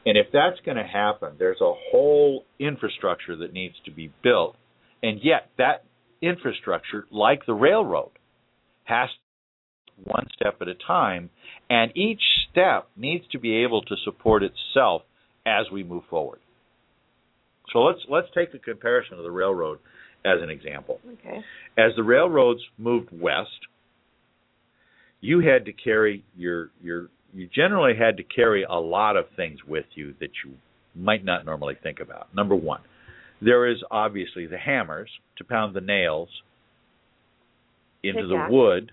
And 0.07 0.17
if 0.17 0.27
that's 0.33 0.59
going 0.65 0.77
to 0.77 0.85
happen, 0.85 1.35
there's 1.39 1.61
a 1.61 1.73
whole 1.91 2.45
infrastructure 2.59 3.37
that 3.37 3.53
needs 3.53 3.75
to 3.85 3.91
be 3.91 4.13
built. 4.23 4.57
And 5.03 5.21
yet, 5.23 5.51
that 5.59 5.85
infrastructure, 6.23 7.07
like 7.11 7.47
the 7.47 7.55
railroad, 7.55 8.11
has 8.85 9.09
one 10.03 10.27
step 10.35 10.59
at 10.61 10.69
a 10.69 10.75
time, 10.75 11.31
and 11.69 11.97
each 11.97 12.23
step 12.51 12.89
needs 12.97 13.25
to 13.33 13.39
be 13.39 13.63
able 13.63 13.83
to 13.83 13.97
support 14.05 14.43
itself 14.43 15.03
as 15.47 15.67
we 15.73 15.83
move 15.83 16.05
forward. 16.09 16.41
So 17.73 17.81
let's 17.81 18.01
let's 18.09 18.29
take 18.35 18.53
the 18.53 18.59
comparison 18.59 19.19
of 19.19 19.25
the 19.25 19.31
railroad 19.31 19.79
as 20.25 20.43
an 20.43 20.51
example. 20.51 21.01
Okay. 21.13 21.39
As 21.79 21.93
the 21.97 22.03
railroads 22.03 22.61
moved 22.79 23.11
west, 23.13 23.49
you 25.21 25.41
had 25.41 25.67
to 25.67 25.73
carry 25.73 26.25
your 26.37 26.71
your 26.83 27.09
you 27.35 27.49
generally 27.55 27.95
had 27.97 28.17
to 28.17 28.23
carry 28.23 28.65
a 28.65 28.75
lot 28.75 29.17
of 29.17 29.27
things 29.37 29.59
with 29.67 29.87
you 29.95 30.15
that 30.21 30.31
you 30.45 30.55
might 30.95 31.25
not 31.25 31.45
normally 31.45 31.77
think 31.81 32.01
about. 32.01 32.35
Number 32.35 32.55
one, 32.55 32.81
there 33.41 33.71
is 33.71 33.79
obviously 33.91 34.47
the 34.47 34.59
hammers 34.59 35.11
to 35.39 35.45
pound 35.45 35.75
the 35.75 35.81
nails 35.81 36.29
into 38.03 38.27
the 38.27 38.47
wood. 38.51 38.93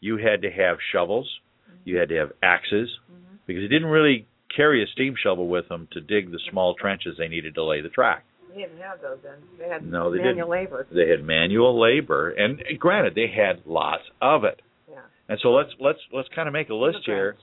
You 0.00 0.16
had 0.16 0.42
to 0.42 0.50
have 0.50 0.78
shovels. 0.92 1.28
Mm-hmm. 1.68 1.88
You 1.88 1.96
had 1.98 2.08
to 2.08 2.16
have 2.16 2.32
axes 2.42 2.88
mm-hmm. 3.10 3.36
because 3.46 3.62
you 3.62 3.68
didn't 3.68 3.88
really 3.88 4.26
carry 4.54 4.82
a 4.82 4.86
steam 4.92 5.14
shovel 5.22 5.48
with 5.48 5.68
them 5.68 5.88
to 5.92 6.00
dig 6.00 6.30
the 6.30 6.40
small 6.50 6.74
trenches 6.74 7.16
they 7.18 7.28
needed 7.28 7.54
to 7.54 7.64
lay 7.64 7.80
the 7.80 7.88
track. 7.88 8.24
They 8.48 8.62
didn't 8.62 8.78
have 8.78 9.00
those 9.00 9.18
then. 9.22 9.38
They 9.58 9.68
had 9.68 9.86
no, 9.86 10.10
they 10.10 10.18
manual 10.18 10.34
didn't. 10.34 10.50
labor. 10.50 10.86
They 10.92 11.08
had 11.08 11.22
manual 11.24 11.80
labor, 11.80 12.30
and 12.30 12.60
granted, 12.80 13.14
they 13.14 13.28
had 13.28 13.62
lots 13.64 14.02
of 14.20 14.42
it. 14.42 14.60
Yeah. 14.90 14.96
And 15.28 15.38
so 15.40 15.50
let's 15.50 15.70
let's 15.78 16.00
let's 16.12 16.28
kind 16.34 16.48
of 16.48 16.52
make 16.52 16.68
a 16.68 16.74
list 16.74 16.98
here 17.06 17.36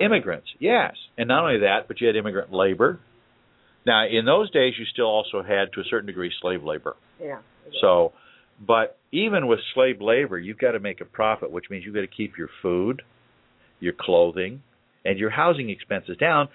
Immigrants, 0.00 0.48
yes. 0.58 0.94
And 1.18 1.28
not 1.28 1.44
only 1.44 1.60
that, 1.60 1.88
but 1.88 2.00
you 2.00 2.06
had 2.06 2.16
immigrant 2.16 2.52
labor. 2.52 3.00
Now, 3.86 4.06
in 4.06 4.24
those 4.24 4.50
days, 4.50 4.74
you 4.78 4.84
still 4.92 5.06
also 5.06 5.42
had, 5.42 5.72
to 5.74 5.80
a 5.80 5.84
certain 5.88 6.06
degree, 6.06 6.32
slave 6.40 6.62
labor. 6.62 6.96
Yeah. 7.20 7.40
So, 7.80 8.12
but 8.66 8.98
even 9.12 9.46
with 9.46 9.60
slave 9.74 10.00
labor, 10.00 10.38
you've 10.38 10.58
got 10.58 10.72
to 10.72 10.80
make 10.80 11.00
a 11.00 11.04
profit, 11.04 11.50
which 11.50 11.66
means 11.70 11.84
you've 11.84 11.94
got 11.94 12.02
to 12.02 12.06
keep 12.06 12.36
your 12.36 12.48
food, 12.62 13.02
your 13.78 13.94
clothing, 13.98 14.62
and 15.04 15.18
your 15.18 15.30
housing 15.30 15.70
expenses 15.70 16.16
down. 16.18 16.48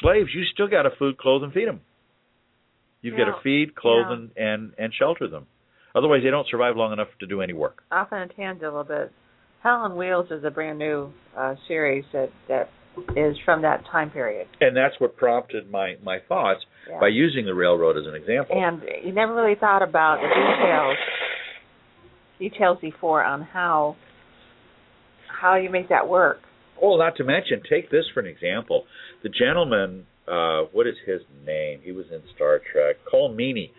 Slaves, 0.00 0.30
you 0.34 0.44
still 0.52 0.68
got 0.68 0.82
to 0.82 0.90
food, 0.98 1.18
clothe, 1.18 1.42
and 1.42 1.52
feed 1.52 1.66
them. 1.66 1.80
You've 3.02 3.18
yeah. 3.18 3.26
got 3.26 3.36
to 3.36 3.42
feed, 3.42 3.74
clothe, 3.74 4.06
yeah. 4.08 4.12
and, 4.14 4.30
and 4.36 4.72
and 4.78 4.92
shelter 4.96 5.28
them. 5.28 5.46
Otherwise, 5.94 6.20
they 6.24 6.30
don't 6.30 6.46
survive 6.48 6.76
long 6.76 6.92
enough 6.92 7.08
to 7.20 7.26
do 7.26 7.40
any 7.42 7.52
work. 7.52 7.82
Off 7.90 8.08
on 8.12 8.22
a 8.22 8.28
tangent 8.28 8.62
a 8.62 8.66
little 8.66 8.84
bit. 8.84 9.12
Hell 9.62 9.76
on 9.76 9.96
Wheels 9.96 10.30
is 10.30 10.44
a 10.44 10.50
brand 10.50 10.78
new 10.78 11.10
uh, 11.36 11.54
series 11.66 12.04
that 12.12 12.30
that 12.48 12.68
is 13.16 13.36
from 13.44 13.62
that 13.62 13.84
time 13.90 14.10
period. 14.10 14.46
And 14.60 14.76
that's 14.76 14.94
what 14.98 15.16
prompted 15.16 15.70
my 15.70 15.96
my 16.02 16.18
thoughts 16.28 16.60
Yeah. 16.88 17.00
by 17.00 17.08
using 17.08 17.44
the 17.46 17.54
railroad 17.54 17.96
as 17.96 18.06
an 18.06 18.14
example. 18.14 18.56
And 18.60 18.82
you 19.04 19.12
never 19.12 19.34
really 19.34 19.54
thought 19.54 19.82
about 19.82 20.20
the 20.20 20.28
details 20.28 20.96
details 22.38 22.78
before 22.80 23.24
on 23.24 23.42
how 23.42 23.96
how 25.28 25.56
you 25.56 25.70
make 25.70 25.88
that 25.88 26.08
work. 26.08 26.40
Well, 26.80 26.98
not 26.98 27.16
to 27.16 27.24
mention, 27.24 27.60
take 27.68 27.90
this 27.90 28.04
for 28.14 28.20
an 28.20 28.26
example. 28.26 28.84
The 29.22 29.28
gentleman, 29.28 30.06
uh, 30.28 30.62
what 30.72 30.86
is 30.86 30.94
his 31.06 31.20
name? 31.44 31.80
He 31.82 31.92
was 31.92 32.06
in 32.12 32.20
Star 32.34 32.60
Trek. 32.72 32.96
Colm 33.12 33.34
Meaney 33.36 33.70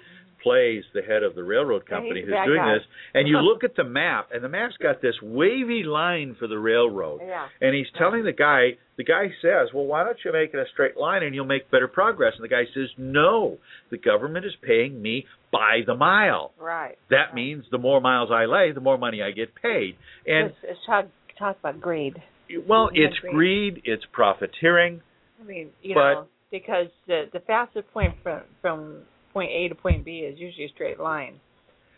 plays 0.42 0.84
the 0.94 1.02
head 1.02 1.24
of 1.24 1.36
the 1.36 1.44
railroad 1.44 1.86
company 1.88 2.22
who's 2.22 2.34
doing 2.46 2.60
guy. 2.60 2.74
this. 2.76 2.84
And 3.14 3.28
you 3.28 3.38
look 3.42 3.64
at 3.64 3.76
the 3.76 3.84
map, 3.84 4.30
and 4.34 4.44
the 4.44 4.50
map's 4.50 4.76
got 4.82 5.02
this 5.02 5.16
wavy 5.22 5.84
line 5.84 6.36
for 6.40 6.48
the 6.48 6.58
railroad. 6.58 7.22
Yeah. 7.26 7.48
And 7.62 7.76
he's 7.76 7.88
telling 7.98 8.24
the 8.24 8.34
guy, 8.34 8.78
the 8.98 9.04
guy 9.04 9.28
says, 9.42 9.70
Well, 9.74 9.86
why 9.86 10.04
don't 10.04 10.18
you 10.24 10.32
make 10.34 10.54
it 10.54 10.60
a 10.60 10.66
straight 10.74 10.98
line 10.98 11.24
and 11.24 11.34
you'll 11.34 11.46
make 11.46 11.72
better 11.72 11.88
progress? 11.88 12.34
And 12.36 12.44
the 12.44 12.50
guy 12.50 12.64
says, 12.74 12.90
No, 12.98 13.58
the 13.92 13.98
government 13.98 14.46
is 14.46 14.54
paying 14.62 15.02
me 15.02 15.26
by 15.52 15.80
the 15.86 15.96
mile. 15.96 16.52
Right. 16.60 16.98
That 17.10 17.34
means 17.34 17.66
the 17.72 17.78
more 17.78 18.02
miles 18.02 18.30
I 18.32 18.46
lay, 18.46 18.72
the 18.72 18.82
more 18.82 18.98
money 18.98 19.22
I 19.22 19.32
get 19.32 19.56
paid. 19.56 19.96
And 20.26 20.48
it's, 20.48 20.58
it's 20.64 20.80
talk 20.86 21.06
talk 21.38 21.58
about 21.60 21.80
greed. 21.80 22.22
well, 22.68 22.90
it's 22.94 23.18
greed. 23.20 23.34
greed, 23.34 23.82
it's 23.86 24.04
profiteering. 24.12 25.02
I 25.42 25.46
mean, 25.46 25.70
you 25.82 25.96
know, 25.96 26.28
because 26.52 26.88
the 27.08 27.26
the 27.32 27.40
fastest 27.40 27.92
point 27.94 28.16
from 28.24 28.42
from 28.62 28.98
point 29.34 29.52
A 29.52 29.70
to 29.70 29.76
point 29.76 30.06
B 30.06 30.20
is 30.20 30.40
usually 30.40 30.66
a 30.66 30.70
straight 30.70 31.00
line. 31.00 31.40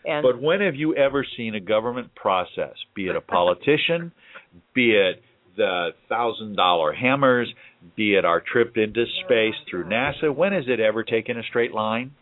And 0.04 0.22
But 0.22 0.40
when 0.40 0.60
have 0.60 0.74
you 0.74 0.94
ever 0.96 1.24
seen 1.36 1.54
a 1.54 1.60
government 1.60 2.14
process, 2.14 2.74
be 2.94 3.06
it 3.06 3.16
a 3.16 3.20
politician, 3.20 4.12
be 4.74 4.92
it 4.92 5.22
the 5.56 5.90
thousand 6.08 6.56
dollar 6.56 6.92
hammers, 6.92 7.52
be 7.96 8.14
it 8.14 8.24
our 8.24 8.40
trip 8.40 8.76
into 8.76 9.04
space 9.24 9.54
through 9.70 9.84
NASA, 9.84 10.34
when 10.34 10.52
has 10.52 10.64
it 10.66 10.80
ever 10.80 11.04
taken 11.04 11.38
a 11.38 11.42
straight 11.44 11.72
line? 11.72 12.12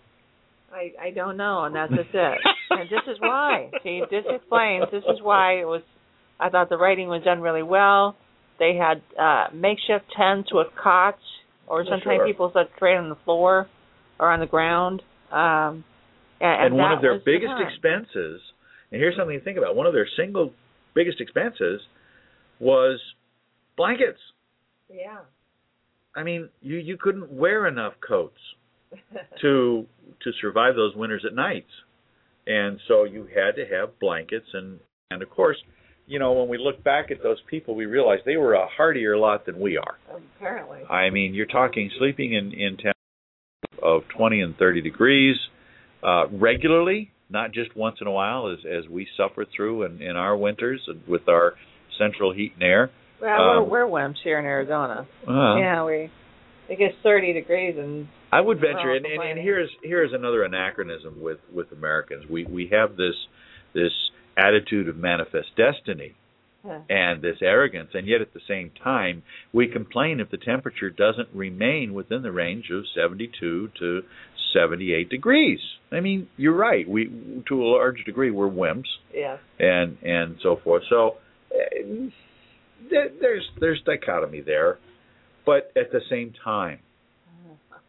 I 0.73 0.93
I 1.01 1.11
don't 1.11 1.37
know, 1.37 1.65
and 1.65 1.75
that's 1.75 1.93
just 1.93 2.11
it. 2.13 2.39
and 2.71 2.89
this 2.91 3.03
is 3.09 3.19
why. 3.21 3.71
See, 3.83 4.03
this 4.11 4.25
explains. 4.29 4.87
This 4.93 5.05
is 5.05 5.23
why 5.23 5.61
it 5.61 5.65
was. 5.65 5.83
I 6.39 6.49
thought 6.49 6.69
the 6.69 6.79
writing 6.79 7.09
was 7.09 7.23
done 7.23 7.41
really 7.41 7.63
well. 7.63 8.17
They 8.59 8.75
had 8.77 9.03
uh 9.19 9.55
makeshift 9.55 10.05
tents 10.17 10.53
with 10.53 10.69
cots, 10.81 11.23
or 11.67 11.85
sometimes 11.85 12.19
sure. 12.19 12.27
people 12.27 12.51
slept 12.53 12.73
straight 12.77 12.97
on 12.97 13.09
the 13.09 13.19
floor 13.25 13.69
or 14.21 14.31
on 14.31 14.39
the 14.39 14.47
ground. 14.47 15.03
Um, 15.33 15.83
and, 16.41 16.67
And, 16.67 16.75
one 16.77 16.93
of 16.93 17.01
their 17.01 17.15
was 17.15 17.23
the 17.25 17.33
biggest 17.33 17.55
expenses, 17.59 18.41
and 18.93 19.01
here's 19.01 19.17
something 19.17 19.39
to 19.39 19.45
think 19.45 19.59
about, 19.59 19.75
one 19.75 19.87
of 19.87 19.93
their 19.93 20.09
single 20.17 20.53
biggest 20.95 21.21
expenses 21.21 21.81
was 22.61 23.01
blankets. 23.77 24.21
Yeah. 24.93 25.21
I 26.15 26.23
mean, 26.23 26.49
you 26.61 26.77
you 26.77 26.97
couldn't 26.97 27.33
wear 27.33 27.67
enough 27.67 27.95
coats 28.07 28.41
to 29.41 29.87
to 30.23 30.31
survive 30.41 30.75
those 30.75 30.95
winters 30.95 31.25
at 31.27 31.35
nights, 31.35 31.71
and 32.47 32.81
so 32.89 33.05
you 33.05 33.29
had 33.35 33.55
to 33.57 33.65
have 33.67 33.99
blankets 34.01 34.47
and 34.53 34.81
and 35.11 35.23
of 35.23 35.31
course, 35.31 35.57
you 36.07 36.19
know 36.19 36.33
when 36.33 36.49
we 36.49 36.59
look 36.59 36.83
back 36.83 37.13
at 37.13 37.23
those 37.23 37.39
people, 37.49 37.77
we 37.77 37.87
realize 37.87 38.19
they 38.27 38.37
were 38.37 38.55
a 38.55 38.67
hardier 38.67 39.17
lot 39.17 39.47
than 39.47 39.61
we 39.61 39.77
are. 39.77 39.99
Apparently. 40.37 40.81
I 40.91 41.11
mean, 41.11 41.33
you're 41.33 41.47
talking 41.47 41.91
sleeping 41.97 42.35
in 42.35 42.53
in 42.53 42.71
temperatures 42.71 42.95
of 43.83 44.03
20 44.17 44.41
and 44.41 44.57
30 44.57 44.81
degrees 44.83 45.37
uh, 46.03 46.25
regularly, 46.33 47.11
not 47.29 47.53
just 47.53 47.77
once 47.77 47.97
in 48.01 48.07
a 48.07 48.11
while, 48.11 48.51
as 48.51 48.59
as 48.67 48.89
we 48.89 49.07
suffer 49.17 49.45
through 49.55 49.85
in 49.85 50.03
in 50.03 50.17
our 50.17 50.37
winters 50.37 50.81
with 51.07 51.29
our 51.29 51.55
central 51.99 52.33
heat 52.33 52.53
and 52.55 52.63
air. 52.63 52.91
Well, 53.21 53.41
Um, 53.63 53.71
we're, 53.71 53.87
we're 53.87 54.01
wimps 54.01 54.17
here 54.25 54.39
in 54.39 54.47
Arizona. 54.47 55.07
Uh, 55.29 55.57
yeah, 55.57 55.85
we 55.85 56.11
it 56.69 56.79
gets 56.79 56.95
thirty 57.03 57.33
degrees 57.33 57.77
and 57.79 58.09
I 58.33 58.41
would 58.41 58.61
venture, 58.61 58.95
and, 58.95 59.05
and, 59.05 59.23
and 59.23 59.39
here's 59.41 59.71
here's 59.83 60.13
another 60.13 60.45
anachronism 60.45 61.21
with 61.21 61.39
with 61.53 61.73
Americans. 61.73 62.25
We 62.31 62.45
we 62.45 62.69
have 62.73 62.97
this 62.97 63.15
this 63.75 63.93
attitude 64.37 64.89
of 64.89 64.97
manifest 64.97 65.49
destiny 65.57 66.15
and 66.65 67.23
this 67.23 67.39
arrogance, 67.41 67.91
and 67.95 68.07
yet 68.07 68.21
at 68.21 68.35
the 68.35 68.41
same 68.47 68.71
time 68.83 69.23
we 69.53 69.69
complain 69.69 70.21
if 70.21 70.31
the 70.31 70.37
temperature 70.37 70.91
doesn't 70.91 71.29
remain 71.35 71.95
within 71.95 72.23
the 72.23 72.33
range 72.33 72.71
of 72.71 72.85
72 72.95 73.71
to 73.79 74.03
78 74.53 75.09
degrees. 75.09 75.61
I 75.93 76.01
mean, 76.01 76.29
you're 76.37 76.57
right. 76.57 76.89
We 76.89 77.43
to 77.49 77.63
a 77.63 77.67
large 77.67 78.05
degree 78.05 78.31
we're 78.31 78.51
wimps 78.51 78.85
yeah. 79.15 79.39
and 79.59 79.99
and 80.03 80.37
so 80.43 80.59
forth. 80.63 80.83
So 80.89 81.17
uh, 81.53 82.11
there's 82.91 83.49
there's 83.59 83.81
dichotomy 83.85 84.41
there, 84.41 84.79
but 85.47 85.73
at 85.77 85.93
the 85.93 86.01
same 86.09 86.35
time, 86.45 86.81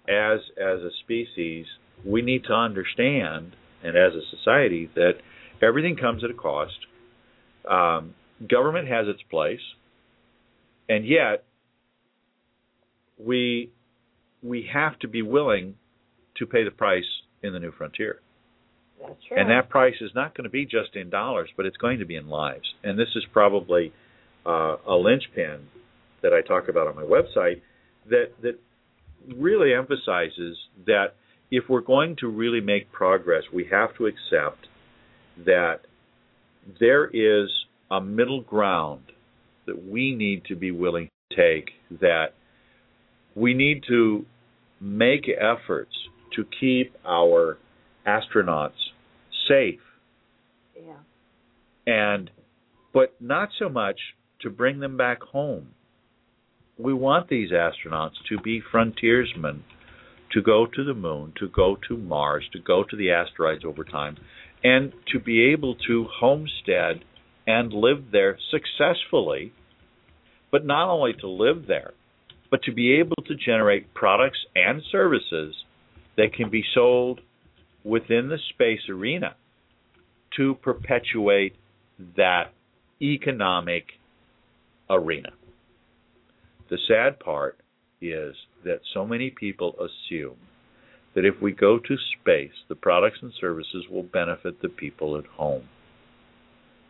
as 0.08 0.40
as 0.58 0.80
a 0.82 0.90
species, 1.04 1.66
we 2.06 2.22
need 2.22 2.46
to 2.46 2.54
understand, 2.54 3.56
and 3.84 3.96
as 3.96 4.14
a 4.14 4.38
society, 4.38 4.90
that 4.96 5.14
everything 5.62 5.96
comes 5.96 6.24
at 6.24 6.32
a 6.32 6.34
cost. 6.34 6.74
Um, 7.70 8.16
government 8.50 8.88
has 8.88 9.08
its 9.08 9.22
place, 9.30 9.60
and 10.90 11.06
yet 11.06 11.44
we 13.18 13.72
we 14.44 14.70
have 14.74 14.98
to 15.00 15.08
be 15.08 15.22
willing 15.22 15.76
to 16.38 16.46
pay 16.46 16.64
the 16.64 16.72
price 16.72 17.06
in 17.44 17.54
the 17.54 17.60
new 17.60 17.72
frontier. 17.72 18.20
That's 19.00 19.14
true. 19.28 19.38
And 19.38 19.50
that 19.50 19.70
price 19.70 19.96
is 20.02 20.12
not 20.16 20.36
going 20.36 20.46
to 20.46 20.50
be 20.50 20.66
just 20.66 20.96
in 20.96 21.10
dollars, 21.10 21.50
but 21.58 21.66
it's 21.66 21.78
going 21.78 22.00
to 22.00 22.06
be 22.06 22.16
in 22.16 22.28
lives. 22.28 22.74
And 22.84 22.98
this 22.98 23.10
is 23.16 23.24
probably 23.32 23.94
uh, 24.46 24.78
a 24.88 24.96
linchpin 24.96 25.68
that 26.22 26.34
I 26.34 26.42
talk 26.48 26.68
about 26.70 26.88
on 26.88 26.96
my 26.96 27.04
website 27.04 27.62
that 28.10 28.32
that 28.42 28.60
really 29.36 29.74
emphasizes 29.74 30.58
that 30.86 31.16
if 31.52 31.66
we're 31.70 31.82
going 31.82 32.16
to 32.20 32.28
really 32.28 32.62
make 32.62 32.92
progress, 32.92 33.44
we 33.54 33.68
have 33.72 33.96
to 33.98 34.08
accept 34.08 34.68
that 35.46 35.82
there 36.80 37.06
is 37.06 37.50
a 37.92 38.02
middle 38.02 38.42
ground 38.42 39.04
that 39.68 39.86
we 39.88 40.16
need 40.16 40.46
to 40.46 40.56
be 40.56 40.72
willing 40.72 41.10
to 41.30 41.36
take 41.36 41.72
that 42.00 42.34
we 43.36 43.54
need 43.54 43.84
to 43.88 44.26
make 44.80 45.30
efforts 45.30 45.92
to 46.36 46.46
keep 46.60 46.96
our 47.06 47.58
astronauts 48.08 48.72
safe 49.48 49.80
yeah. 50.76 50.94
and 51.86 52.32
but 52.94 53.14
not 53.20 53.50
so 53.58 53.70
much 53.70 54.00
to 54.42 54.50
bring 54.50 54.80
them 54.80 54.98
back 54.98 55.22
home. 55.22 55.68
We 56.78 56.94
want 56.94 57.30
these 57.30 57.52
astronauts 57.52 58.16
to 58.30 58.40
be 58.42 58.62
frontiersmen, 58.72 59.64
to 60.32 60.42
go 60.42 60.66
to 60.66 60.84
the 60.84 60.94
moon, 60.94 61.34
to 61.40 61.48
go 61.48 61.78
to 61.88 61.98
Mars, 61.98 62.44
to 62.54 62.60
go 62.60 62.84
to 62.84 62.98
the 62.98 63.12
asteroids 63.12 63.64
over 63.66 63.84
time, 63.84 64.18
and 64.64 64.94
to 65.12 65.20
be 65.20 65.52
able 65.52 65.76
to 65.88 66.08
homestead 66.20 67.04
and 67.48 67.74
live 67.74 68.12
there 68.12 68.38
successfully, 68.52 69.54
but 70.52 70.66
not 70.66 70.90
only 70.90 71.14
to 71.14 71.28
live 71.28 71.68
there, 71.68 71.94
but 72.50 72.64
to 72.64 72.74
be 72.74 73.00
able 73.00 73.16
to 73.26 73.36
generate 73.36 73.94
products 73.94 74.40
and 74.56 74.82
services 74.92 75.56
that 76.18 76.34
can 76.34 76.50
be 76.50 76.64
sold 76.74 77.22
within 77.84 78.30
the 78.30 78.38
space 78.54 78.82
arena 78.90 79.36
to 80.38 80.56
perpetuate 80.56 81.56
that 82.18 82.52
economic 83.02 83.86
arena. 84.90 85.30
The 86.70 86.78
sad 86.88 87.20
part 87.20 87.58
is 88.02 88.36
that 88.64 88.82
so 88.94 89.06
many 89.06 89.30
people 89.30 89.76
assume 89.76 90.38
that 91.16 91.26
if 91.26 91.42
we 91.42 91.52
go 91.52 91.80
to 91.80 91.96
space, 92.20 92.54
the 92.70 92.76
products 92.76 93.20
and 93.22 93.34
services 93.40 93.86
will 93.90 94.04
benefit 94.04 94.62
the 94.62 94.70
people 94.70 95.18
at 95.18 95.26
home. 95.26 95.64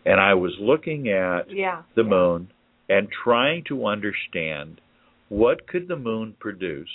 And 0.06 0.20
I 0.20 0.34
was 0.34 0.54
looking 0.60 1.10
at 1.10 1.49
Yeah. 1.49 1.84
the 1.95 2.04
yeah. 2.04 2.10
moon 2.10 2.52
and 2.89 3.08
trying 3.24 3.64
to 3.66 3.86
understand 3.86 4.82
what 5.30 5.68
could 5.68 5.88
the 5.88 5.95
moon 5.95 6.36
produce 6.39 6.89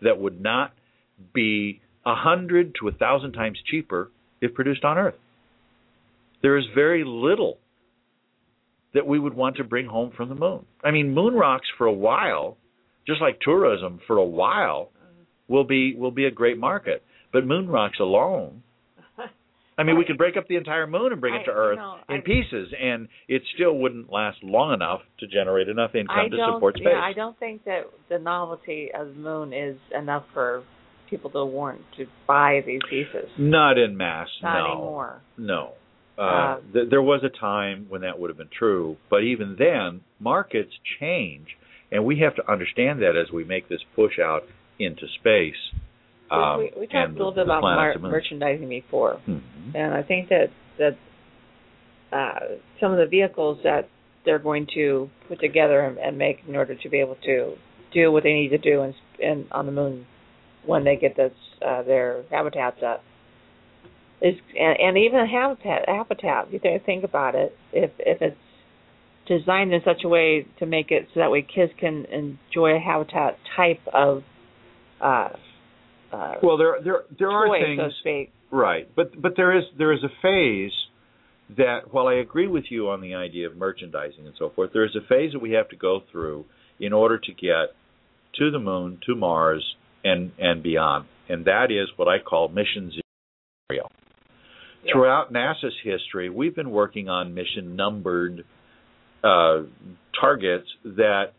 that 0.00 0.18
would 0.18 0.40
not 0.40 0.72
be 1.34 1.80
a 2.06 2.14
hundred 2.14 2.74
to 2.80 2.88
a 2.88 2.92
thousand 2.92 3.32
times 3.32 3.58
cheaper 3.66 4.10
if 4.40 4.54
produced 4.54 4.84
on 4.84 4.96
Earth. 4.96 5.18
There 6.42 6.56
is 6.56 6.64
very 6.74 7.04
little 7.04 7.58
that 8.94 9.06
we 9.06 9.18
would 9.18 9.34
want 9.34 9.56
to 9.56 9.64
bring 9.64 9.86
home 9.86 10.10
from 10.16 10.28
the 10.28 10.34
moon. 10.34 10.64
I 10.82 10.90
mean, 10.90 11.12
moon 11.14 11.34
rocks 11.34 11.68
for 11.76 11.86
a 11.86 11.92
while, 11.92 12.56
just 13.06 13.20
like 13.20 13.38
tourism 13.40 14.00
for 14.06 14.16
a 14.16 14.24
while, 14.24 14.90
uh-huh. 14.96 15.24
will 15.48 15.64
be 15.64 15.94
will 15.94 16.10
be 16.10 16.24
a 16.24 16.30
great 16.30 16.58
market. 16.58 17.02
But 17.32 17.46
moon 17.46 17.68
rocks 17.68 18.00
alone, 18.00 18.62
I 19.80 19.82
mean, 19.82 19.96
we 19.96 20.04
could 20.04 20.18
break 20.18 20.36
up 20.36 20.46
the 20.46 20.56
entire 20.56 20.86
moon 20.86 21.10
and 21.12 21.20
bring 21.20 21.34
it 21.34 21.38
I- 21.40 21.44
to 21.44 21.50
you 21.50 21.56
Earth 21.56 21.78
in 22.10 22.16
I- 22.16 22.20
pieces, 22.20 22.74
and 22.78 23.08
it 23.28 23.42
still 23.54 23.78
wouldn't 23.78 24.12
last 24.12 24.42
long 24.44 24.74
enough 24.74 25.00
to 25.20 25.26
generate 25.26 25.68
enough 25.68 25.94
income 25.94 26.30
to 26.30 26.36
support 26.52 26.76
space. 26.76 26.88
Yeah, 26.90 27.00
I 27.00 27.14
don't 27.14 27.38
think 27.38 27.64
that 27.64 27.86
the 28.10 28.18
novelty 28.18 28.92
of 28.92 29.08
the 29.08 29.14
moon 29.20 29.54
is 29.54 29.78
enough 29.92 30.24
for 30.34 30.62
people 31.08 31.30
to 31.30 31.44
want 31.44 31.80
to 31.96 32.06
buy 32.26 32.62
these 32.66 32.82
pieces. 32.90 33.30
Not 33.38 33.78
in 33.78 33.96
mass, 33.96 34.28
Not 34.42 34.58
no. 34.58 34.72
anymore. 34.72 35.20
No. 35.38 35.72
Uh, 36.18 36.58
th- 36.74 36.90
there 36.90 37.00
was 37.00 37.24
a 37.24 37.30
time 37.30 37.86
when 37.88 38.02
that 38.02 38.18
would 38.18 38.28
have 38.28 38.36
been 38.36 38.50
true, 38.50 38.98
but 39.08 39.22
even 39.22 39.56
then, 39.56 40.02
markets 40.18 40.78
change, 41.00 41.56
and 41.90 42.04
we 42.04 42.18
have 42.18 42.34
to 42.36 42.50
understand 42.52 43.00
that 43.00 43.16
as 43.16 43.32
we 43.32 43.44
make 43.44 43.68
this 43.68 43.82
push 43.96 44.18
out 44.18 44.44
into 44.78 45.08
space. 45.08 45.72
Um, 46.30 46.58
we, 46.58 46.72
we 46.78 46.86
talked 46.86 47.10
a 47.10 47.12
little 47.12 47.32
bit 47.32 47.44
about 47.44 47.62
mar- 47.62 47.92
and 47.92 48.02
merchandising 48.02 48.68
before, 48.68 49.20
Mhm. 49.28 49.74
and 49.74 49.94
I 49.94 50.02
think 50.02 50.28
that 50.28 50.50
that 50.78 50.96
uh, 52.12 52.56
some 52.80 52.92
of 52.92 52.98
the 52.98 53.06
vehicles 53.06 53.58
that 53.64 53.88
they're 54.24 54.38
going 54.38 54.66
to 54.74 55.10
put 55.28 55.40
together 55.40 55.80
and, 55.80 55.98
and 55.98 56.18
make 56.18 56.38
in 56.46 56.56
order 56.56 56.74
to 56.74 56.88
be 56.88 57.00
able 57.00 57.16
to 57.24 57.54
do 57.92 58.12
what 58.12 58.22
they 58.22 58.32
need 58.32 58.50
to 58.50 58.58
do 58.58 58.82
in, 58.82 58.94
in 59.18 59.46
on 59.50 59.66
the 59.66 59.72
moon 59.72 60.06
when 60.64 60.84
they 60.84 60.96
get 60.96 61.16
this 61.16 61.32
uh, 61.66 61.82
their 61.82 62.22
habitats 62.30 62.82
up 62.82 63.02
is 64.20 64.34
and, 64.58 64.78
and 64.78 64.98
even 64.98 65.20
a 65.20 65.26
habitat 65.26 65.88
habitat. 65.88 66.52
You 66.52 66.58
think, 66.58 66.84
think 66.84 67.04
about 67.04 67.34
it 67.34 67.56
if 67.72 67.90
if 67.98 68.22
it's 68.22 68.36
designed 69.26 69.72
in 69.72 69.80
such 69.84 70.02
a 70.04 70.08
way 70.08 70.46
to 70.58 70.66
make 70.66 70.90
it 70.90 71.08
so 71.14 71.20
that 71.20 71.30
way 71.30 71.42
kids 71.42 71.72
can 71.78 72.04
enjoy 72.06 72.76
a 72.76 72.80
habitat 72.80 73.38
type 73.56 73.80
of 73.92 74.22
uh, 75.00 75.28
uh, 76.12 76.34
Well, 76.42 76.56
there 76.56 76.76
there 76.82 77.02
there 77.18 77.30
are 77.30 77.46
toy, 77.46 77.60
things 77.60 77.92
so. 78.02 78.56
Right, 78.56 78.88
but 78.94 79.20
but 79.20 79.34
there 79.36 79.56
is 79.56 79.64
there 79.78 79.92
is 79.92 80.00
a 80.02 80.10
phase 80.22 80.72
that 81.56 81.92
while 81.92 82.06
I 82.06 82.14
agree 82.14 82.46
with 82.46 82.64
you 82.70 82.90
on 82.90 83.00
the 83.00 83.14
idea 83.14 83.48
of 83.48 83.56
merchandising 83.56 84.24
and 84.24 84.34
so 84.38 84.50
forth, 84.54 84.70
there 84.72 84.84
is 84.84 84.96
a 84.96 85.06
phase 85.08 85.32
that 85.32 85.40
we 85.40 85.52
have 85.52 85.68
to 85.70 85.76
go 85.76 86.00
through 86.10 86.44
in 86.78 86.92
order 86.92 87.18
to 87.18 87.32
get 87.32 87.74
to 88.36 88.50
the 88.50 88.58
moon, 88.58 88.98
to 89.06 89.14
Mars, 89.14 89.64
and 90.04 90.32
and 90.38 90.62
beyond, 90.62 91.06
and 91.28 91.44
that 91.44 91.66
is 91.70 91.88
what 91.96 92.08
I 92.08 92.18
call 92.18 92.48
mission 92.48 92.90
zero. 92.90 93.88
Yeah. 94.82 94.92
Throughout 94.94 95.32
NASA's 95.32 95.74
history, 95.84 96.30
we've 96.30 96.56
been 96.56 96.70
working 96.70 97.08
on 97.10 97.34
mission 97.34 97.76
numbered 97.76 98.44
uh, 99.22 99.64
targets 100.18 100.66
that 100.84 101.32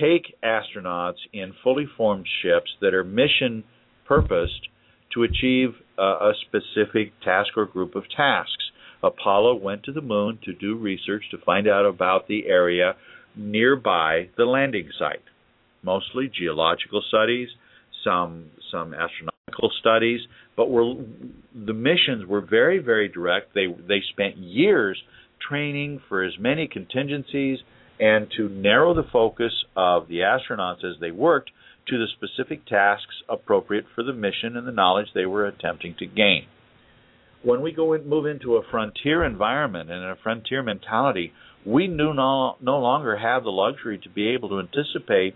take 0.00 0.34
astronauts 0.42 1.18
in 1.32 1.52
fully 1.62 1.86
formed 1.96 2.26
ships 2.42 2.70
that 2.80 2.94
are 2.94 3.04
mission 3.04 3.64
purposed 4.10 4.66
to 5.14 5.22
achieve 5.22 5.70
a 5.96 6.32
specific 6.46 7.12
task 7.24 7.50
or 7.56 7.64
group 7.64 7.94
of 7.94 8.02
tasks. 8.16 8.64
Apollo 9.04 9.54
went 9.54 9.84
to 9.84 9.92
the 9.92 10.00
moon 10.00 10.36
to 10.44 10.52
do 10.52 10.76
research 10.76 11.22
to 11.30 11.38
find 11.46 11.68
out 11.68 11.86
about 11.86 12.26
the 12.26 12.46
area 12.48 12.96
nearby 13.36 14.28
the 14.36 14.44
landing 14.44 14.88
site, 14.98 15.22
mostly 15.84 16.28
geological 16.36 17.02
studies, 17.08 17.48
some 18.04 18.46
some 18.72 18.92
astronomical 18.94 19.70
studies, 19.78 20.20
but 20.56 20.70
were 20.70 20.94
the 21.54 21.72
missions 21.72 22.26
were 22.26 22.40
very 22.40 22.78
very 22.78 23.08
direct. 23.08 23.54
They 23.54 23.66
they 23.88 24.00
spent 24.12 24.36
years 24.36 25.00
training 25.48 26.00
for 26.08 26.24
as 26.24 26.32
many 26.38 26.66
contingencies 26.66 27.58
and 28.00 28.26
to 28.36 28.48
narrow 28.48 28.92
the 28.92 29.06
focus 29.12 29.52
of 29.76 30.08
the 30.08 30.18
astronauts 30.18 30.84
as 30.84 30.98
they 31.00 31.12
worked 31.12 31.50
to 31.88 31.98
the 31.98 32.06
specific 32.16 32.66
tasks 32.66 33.22
appropriate 33.28 33.84
for 33.94 34.02
the 34.04 34.12
mission 34.12 34.56
and 34.56 34.66
the 34.66 34.72
knowledge 34.72 35.08
they 35.14 35.26
were 35.26 35.46
attempting 35.46 35.94
to 35.98 36.06
gain. 36.06 36.46
When 37.42 37.62
we 37.62 37.72
go 37.72 37.94
and 37.94 38.06
move 38.06 38.26
into 38.26 38.56
a 38.56 38.62
frontier 38.70 39.24
environment 39.24 39.90
and 39.90 40.04
a 40.04 40.16
frontier 40.22 40.62
mentality, 40.62 41.32
we 41.64 41.88
no, 41.88 42.12
no 42.60 42.78
longer 42.78 43.16
have 43.16 43.44
the 43.44 43.50
luxury 43.50 43.98
to 44.02 44.08
be 44.10 44.28
able 44.28 44.50
to 44.50 44.60
anticipate 44.60 45.34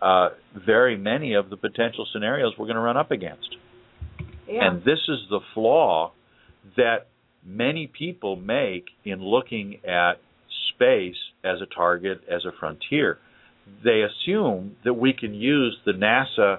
uh, 0.00 0.30
very 0.66 0.96
many 0.96 1.34
of 1.34 1.50
the 1.50 1.56
potential 1.56 2.06
scenarios 2.12 2.54
we're 2.58 2.66
going 2.66 2.76
to 2.76 2.82
run 2.82 2.96
up 2.96 3.10
against. 3.10 3.56
Yeah. 4.48 4.68
And 4.68 4.80
this 4.80 4.98
is 5.08 5.18
the 5.30 5.40
flaw 5.54 6.12
that 6.76 7.06
many 7.44 7.86
people 7.86 8.36
make 8.36 8.86
in 9.04 9.22
looking 9.22 9.80
at 9.84 10.14
space 10.74 11.16
as 11.44 11.60
a 11.60 11.66
target, 11.66 12.20
as 12.30 12.44
a 12.44 12.50
frontier. 12.58 13.18
They 13.84 14.02
assume 14.02 14.76
that 14.84 14.94
we 14.94 15.12
can 15.12 15.34
use 15.34 15.76
the 15.84 15.92
NASA 15.92 16.58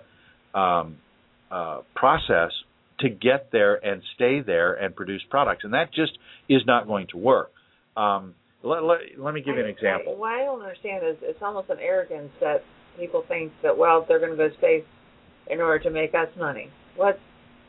um, 0.58 0.98
uh, 1.52 1.82
process 1.96 2.52
to 3.00 3.10
get 3.10 3.52
there 3.52 3.76
and 3.76 4.02
stay 4.16 4.42
there 4.42 4.74
and 4.74 4.96
produce 4.96 5.22
products, 5.30 5.64
and 5.64 5.74
that 5.74 5.94
just 5.94 6.18
is 6.48 6.62
not 6.66 6.88
going 6.88 7.08
to 7.12 7.18
work. 7.18 7.52
Um, 7.98 8.36
let, 8.64 8.84
let, 8.84 9.00
let 9.18 9.34
me 9.34 9.42
give 9.42 9.56
you 9.56 9.64
an 9.64 9.70
example. 9.70 10.14
I, 10.16 10.20
what 10.20 10.32
I 10.32 10.46
don't 10.46 10.62
understand 10.62 11.04
is 11.06 11.18
it's 11.22 11.42
almost 11.42 11.70
an 11.70 11.80
arrogance 11.80 12.32
that 12.40 12.64
people 12.98 13.24
think 13.28 13.52
that 13.62 13.78
well 13.78 14.06
they're 14.08 14.20
going 14.20 14.32
to 14.32 14.38
go 14.38 14.48
to 14.48 14.56
space 14.56 14.86
in 15.50 15.60
order 15.60 15.84
to 15.84 15.90
make 15.90 16.14
us 16.14 16.30
money. 16.38 16.70
What 16.96 17.20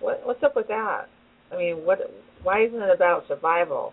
what 0.00 0.20
what's 0.24 0.42
up 0.42 0.54
with 0.54 0.68
that? 0.68 1.06
I 1.52 1.56
mean, 1.56 1.84
what 1.84 1.98
why 2.42 2.64
isn't 2.64 2.80
it 2.80 2.94
about 2.94 3.24
survival? 3.28 3.92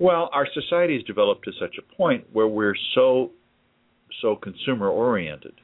Well, 0.00 0.30
our 0.32 0.46
society 0.52 0.94
has 0.94 1.02
developed 1.04 1.44
to 1.46 1.52
such 1.58 1.76
a 1.78 1.96
point 1.96 2.26
where 2.32 2.46
we're 2.46 2.76
so 2.94 3.30
so 4.22 4.36
consumer 4.36 4.88
oriented. 4.88 5.54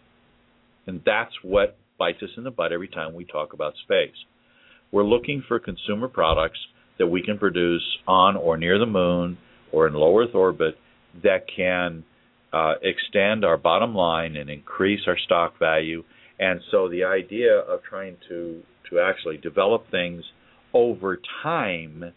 And 0.87 1.01
that's 1.07 1.32
what 1.43 1.78
bites 1.99 2.22
us 2.22 2.30
in 2.37 2.45
the 2.45 2.51
butt 2.51 2.72
every 2.72 2.89
time 2.89 3.14
we 3.14 3.24
talk 3.24 3.53
about 3.53 3.74
space. 3.85 4.14
We're 4.93 5.05
looking 5.05 5.43
for 5.47 5.59
consumer 5.59 6.09
products 6.09 6.59
that 6.99 7.07
we 7.07 7.22
can 7.22 7.39
produce 7.39 7.82
on 8.07 8.37
or 8.37 8.57
near 8.57 8.78
the 8.78 8.87
moon 8.87 9.39
or 9.72 9.87
in 9.87 9.95
low 9.95 10.18
Earth 10.18 10.35
orbit 10.35 10.76
that 11.22 11.47
can 11.55 12.05
uh, 12.53 12.74
extend 12.82 13.45
our 13.45 13.57
bottom 13.57 13.95
line 13.95 14.37
and 14.37 14.51
increase 14.51 15.01
our 15.07 15.18
stock 15.18 15.59
value. 15.59 16.05
And 16.39 16.61
so 16.70 16.89
the 16.89 17.05
idea 17.05 17.59
of 17.59 17.82
trying 17.82 18.16
to 18.28 18.62
to 18.91 19.01
actually 19.01 19.39
develop 19.39 19.91
things 19.91 20.22
over 20.74 21.18
time 21.43 22.12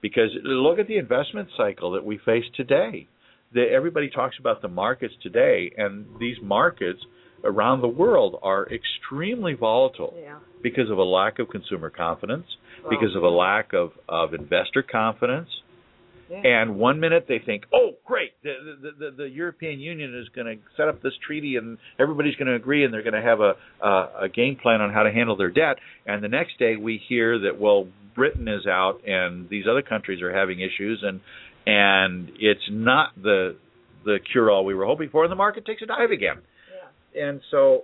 because 0.00 0.30
look 0.42 0.78
at 0.78 0.88
the 0.88 0.98
investment 0.98 1.48
cycle 1.56 1.92
that 1.92 2.04
we 2.04 2.18
face 2.24 2.44
today. 2.54 3.08
The, 3.52 3.64
everybody 3.70 4.10
talks 4.10 4.36
about 4.38 4.62
the 4.62 4.68
markets 4.68 5.14
today, 5.22 5.72
and 5.76 6.06
these 6.18 6.36
markets 6.42 7.00
around 7.44 7.80
the 7.80 7.88
world 7.88 8.38
are 8.42 8.66
extremely 8.72 9.54
volatile 9.54 10.14
Yeah. 10.20 10.38
because 10.62 10.90
of 10.90 10.98
a 10.98 11.02
lack 11.04 11.38
of 11.38 11.48
consumer 11.48 11.90
confidence, 11.90 12.46
Well, 12.82 12.90
because 12.90 13.14
of 13.14 13.22
a 13.22 13.28
lack 13.28 13.72
of, 13.72 13.92
of 14.08 14.34
investor 14.34 14.82
confidence. 14.82 15.48
Yeah. 16.30 16.40
And 16.44 16.76
one 16.76 16.98
minute 16.98 17.26
they 17.28 17.38
think, 17.38 17.64
"Oh, 17.72 17.90
great! 18.04 18.32
The 18.42 18.54
the, 18.82 18.90
the, 18.98 19.16
the 19.16 19.28
European 19.28 19.78
Union 19.78 20.18
is 20.18 20.28
going 20.34 20.46
to 20.46 20.62
set 20.76 20.88
up 20.88 21.00
this 21.02 21.12
treaty, 21.24 21.56
and 21.56 21.78
everybody's 22.00 22.34
going 22.34 22.48
to 22.48 22.54
agree, 22.54 22.84
and 22.84 22.92
they're 22.92 23.04
going 23.04 23.14
to 23.14 23.22
have 23.22 23.40
a, 23.40 23.54
a 23.80 24.24
a 24.24 24.28
game 24.28 24.56
plan 24.60 24.80
on 24.80 24.92
how 24.92 25.04
to 25.04 25.12
handle 25.12 25.36
their 25.36 25.50
debt." 25.50 25.76
And 26.04 26.24
the 26.24 26.28
next 26.28 26.58
day 26.58 26.74
we 26.76 27.00
hear 27.08 27.38
that, 27.40 27.60
well, 27.60 27.86
Britain 28.14 28.48
is 28.48 28.66
out, 28.66 29.02
and 29.06 29.48
these 29.48 29.66
other 29.70 29.82
countries 29.82 30.20
are 30.20 30.34
having 30.34 30.58
issues, 30.60 31.04
and 31.04 31.20
and 31.66 32.30
it's 32.40 32.68
not 32.70 33.10
the 33.22 33.56
the 34.04 34.18
cure 34.32 34.50
all 34.50 34.64
we 34.64 34.74
were 34.74 34.86
hoping 34.86 35.10
for, 35.10 35.22
and 35.24 35.30
the 35.30 35.36
market 35.36 35.64
takes 35.64 35.82
a 35.82 35.86
dive 35.86 36.10
again. 36.10 36.38
yeah. 37.14 37.28
And 37.28 37.40
so 37.50 37.82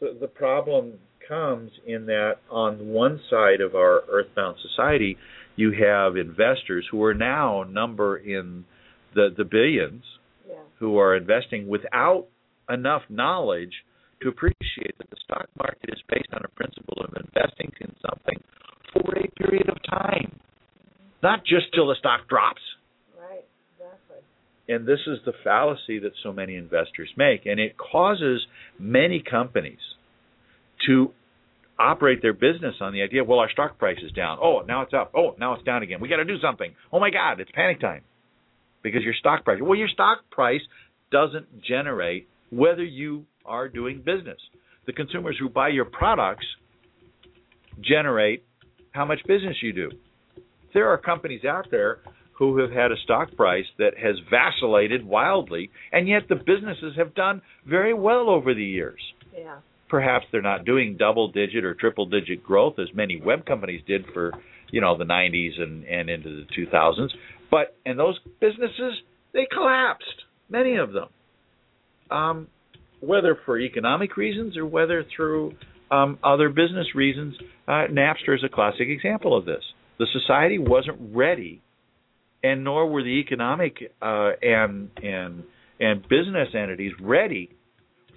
the 0.00 0.16
the 0.20 0.28
problem 0.28 0.94
comes 1.28 1.70
in 1.86 2.06
that 2.06 2.36
on 2.50 2.88
one 2.88 3.20
side 3.30 3.60
of 3.60 3.74
our 3.74 4.02
earthbound 4.10 4.56
society, 4.62 5.18
you 5.58 5.72
have 5.72 6.16
investors 6.16 6.86
who 6.90 7.02
are 7.02 7.14
now 7.14 7.64
number 7.64 8.16
in 8.16 8.64
the 9.14 9.28
the 9.36 9.44
billions 9.44 10.04
Yeah. 10.48 10.54
who 10.78 10.98
are 10.98 11.16
investing 11.16 11.66
without 11.68 12.26
enough 12.70 13.02
knowledge 13.10 13.74
to 14.22 14.28
appreciate 14.28 14.94
that 14.98 15.10
the 15.10 15.16
stock 15.24 15.48
market 15.58 15.90
is 15.90 16.00
based 16.08 16.32
on 16.32 16.42
a 16.44 16.48
principle 16.48 16.98
of 17.04 17.10
investing 17.26 17.72
in 17.80 17.94
something 18.06 18.38
for 18.92 19.08
a 19.18 19.28
period 19.42 19.68
of 19.68 19.76
time, 19.82 20.38
not 21.22 21.44
just 21.44 21.66
till 21.74 21.88
the 21.88 21.96
stock 21.98 22.28
drops. 22.28 22.62
Right. 23.18 23.44
Exactly. 23.76 24.20
And 24.68 24.86
this 24.86 25.00
is 25.06 25.18
the 25.24 25.32
fallacy 25.44 25.98
that 26.00 26.12
so 26.22 26.32
many 26.32 26.54
investors 26.56 27.10
make, 27.16 27.46
and 27.46 27.58
it 27.60 27.76
causes 27.76 28.46
many 28.78 29.20
companies 29.20 29.84
to 30.86 31.12
operate 31.78 32.22
their 32.22 32.32
business 32.32 32.74
on 32.80 32.92
the 32.92 33.02
idea, 33.02 33.24
well, 33.24 33.38
our 33.38 33.50
stock 33.50 33.78
price 33.78 33.98
is 34.02 34.12
down. 34.12 34.38
Oh, 34.42 34.62
now 34.66 34.82
it's 34.82 34.92
up. 34.92 35.12
Oh, 35.16 35.34
now 35.38 35.54
it's 35.54 35.64
down 35.64 35.82
again. 35.82 36.00
We 36.00 36.08
got 36.08 36.16
to 36.16 36.24
do 36.24 36.38
something. 36.40 36.74
Oh 36.92 37.00
my 37.00 37.10
God, 37.10 37.40
it's 37.40 37.50
panic 37.52 37.80
time 37.80 38.02
because 38.82 39.02
your 39.02 39.14
stock 39.14 39.44
price. 39.44 39.60
Well, 39.62 39.78
your 39.78 39.88
stock 39.88 40.18
price 40.30 40.60
doesn't 41.10 41.62
generate 41.62 42.28
whether 42.50 42.84
you 42.84 43.26
are 43.44 43.68
doing 43.68 43.98
business. 43.98 44.38
The 44.86 44.92
consumers 44.92 45.36
who 45.38 45.48
buy 45.48 45.68
your 45.68 45.84
products 45.84 46.46
generate 47.80 48.44
how 48.92 49.04
much 49.04 49.20
business 49.26 49.56
you 49.62 49.72
do. 49.72 49.90
There 50.74 50.88
are 50.88 50.98
companies 50.98 51.44
out 51.44 51.66
there 51.70 51.98
who 52.32 52.58
have 52.58 52.70
had 52.70 52.92
a 52.92 52.96
stock 53.04 53.34
price 53.36 53.64
that 53.78 53.98
has 53.98 54.16
vacillated 54.30 55.04
wildly, 55.04 55.70
and 55.92 56.08
yet 56.08 56.22
the 56.28 56.36
businesses 56.36 56.94
have 56.96 57.14
done 57.14 57.42
very 57.66 57.92
well 57.94 58.30
over 58.30 58.54
the 58.54 58.64
years. 58.64 59.00
Yeah. 59.36 59.58
Perhaps 59.88 60.26
they're 60.30 60.42
not 60.42 60.64
doing 60.64 60.96
double 60.98 61.28
digit 61.32 61.64
or 61.64 61.74
triple 61.74 62.06
digit 62.06 62.42
growth 62.42 62.78
as 62.78 62.88
many 62.94 63.20
web 63.20 63.46
companies 63.46 63.82
did 63.86 64.04
for, 64.12 64.32
you 64.70 64.80
know, 64.80 64.96
the 64.96 65.04
90s 65.04 65.60
and, 65.60 65.84
and 65.84 66.10
into 66.10 66.28
the 66.28 66.46
2000s, 66.56 67.08
but 67.50 67.76
and 67.86 67.98
those 67.98 68.18
businesses 68.40 68.94
they 69.32 69.46
collapsed, 69.52 70.24
many 70.48 70.76
of 70.76 70.92
them. 70.92 71.08
Um, 72.10 72.48
whether 73.00 73.38
for 73.44 73.58
economic 73.58 74.16
reasons 74.16 74.56
or 74.56 74.66
whether 74.66 75.04
through 75.14 75.54
um, 75.90 76.18
other 76.24 76.48
business 76.48 76.94
reasons, 76.94 77.34
uh, 77.66 77.86
Napster 77.90 78.34
is 78.34 78.44
a 78.44 78.48
classic 78.48 78.88
example 78.88 79.36
of 79.36 79.44
this. 79.44 79.62
The 79.98 80.06
society 80.12 80.58
wasn't 80.58 81.14
ready, 81.14 81.62
and 82.42 82.64
nor 82.64 82.88
were 82.88 83.02
the 83.02 83.20
economic 83.20 83.76
uh, 84.00 84.30
and 84.42 84.90
and 85.02 85.44
and 85.80 86.02
business 86.02 86.48
entities 86.54 86.92
ready 87.00 87.50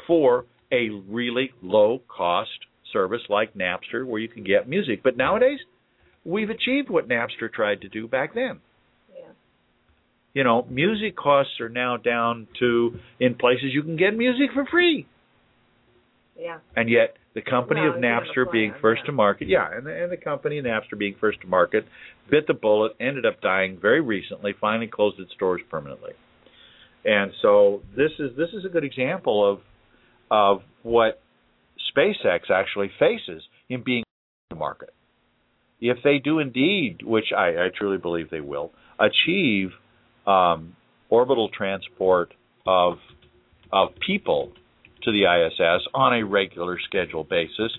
for 0.07 0.45
a 0.71 0.89
really 1.09 1.51
low 1.61 2.01
cost 2.07 2.49
service 2.91 3.21
like 3.29 3.53
Napster 3.53 4.05
where 4.05 4.19
you 4.19 4.27
can 4.27 4.43
get 4.43 4.67
music. 4.67 5.01
But 5.03 5.17
nowadays, 5.17 5.59
we've 6.25 6.49
achieved 6.49 6.89
what 6.89 7.07
Napster 7.07 7.51
tried 7.51 7.81
to 7.81 7.89
do 7.89 8.07
back 8.07 8.33
then. 8.33 8.59
Yeah. 9.13 9.31
You 10.33 10.43
know, 10.43 10.65
music 10.69 11.15
costs 11.15 11.59
are 11.59 11.69
now 11.69 11.97
down 11.97 12.47
to 12.59 12.99
in 13.19 13.35
places 13.35 13.65
you 13.73 13.83
can 13.83 13.97
get 13.97 14.15
music 14.15 14.49
for 14.53 14.65
free. 14.65 15.07
Yeah. 16.37 16.59
And 16.75 16.89
yet 16.89 17.15
the 17.33 17.41
company 17.41 17.81
of 17.81 17.95
Napster 17.95 18.51
being 18.51 18.73
first 18.81 19.01
yeah. 19.03 19.07
to 19.07 19.11
market, 19.11 19.47
yeah, 19.47 19.69
and 19.71 19.85
the, 19.85 20.03
and 20.03 20.11
the 20.11 20.17
company 20.17 20.57
of 20.57 20.65
Napster 20.65 20.97
being 20.97 21.15
first 21.19 21.41
to 21.41 21.47
market 21.47 21.85
bit 22.29 22.47
the 22.47 22.53
bullet, 22.53 22.93
ended 22.99 23.25
up 23.25 23.41
dying 23.41 23.77
very 23.79 24.01
recently, 24.01 24.53
finally 24.59 24.87
closed 24.87 25.19
its 25.19 25.31
doors 25.37 25.61
permanently. 25.69 26.13
And 27.03 27.31
so 27.41 27.81
this 27.95 28.11
is 28.19 28.35
this 28.37 28.49
is 28.53 28.65
a 28.65 28.69
good 28.69 28.83
example 28.83 29.49
of 29.49 29.59
of 30.31 30.61
what 30.81 31.21
SpaceX 31.95 32.49
actually 32.49 32.89
faces 32.97 33.43
in 33.69 33.83
being 33.83 34.03
the 34.49 34.55
market. 34.55 34.93
If 35.81 35.97
they 36.03 36.19
do 36.19 36.39
indeed, 36.39 36.99
which 37.03 37.25
I, 37.37 37.49
I 37.49 37.67
truly 37.77 37.97
believe 37.97 38.29
they 38.29 38.41
will, 38.41 38.71
achieve 38.99 39.69
um, 40.25 40.75
orbital 41.09 41.49
transport 41.49 42.33
of 42.65 42.97
of 43.73 43.89
people 44.05 44.51
to 45.03 45.11
the 45.11 45.23
ISS 45.23 45.87
on 45.93 46.13
a 46.13 46.25
regular 46.25 46.77
schedule 46.79 47.23
basis, 47.23 47.71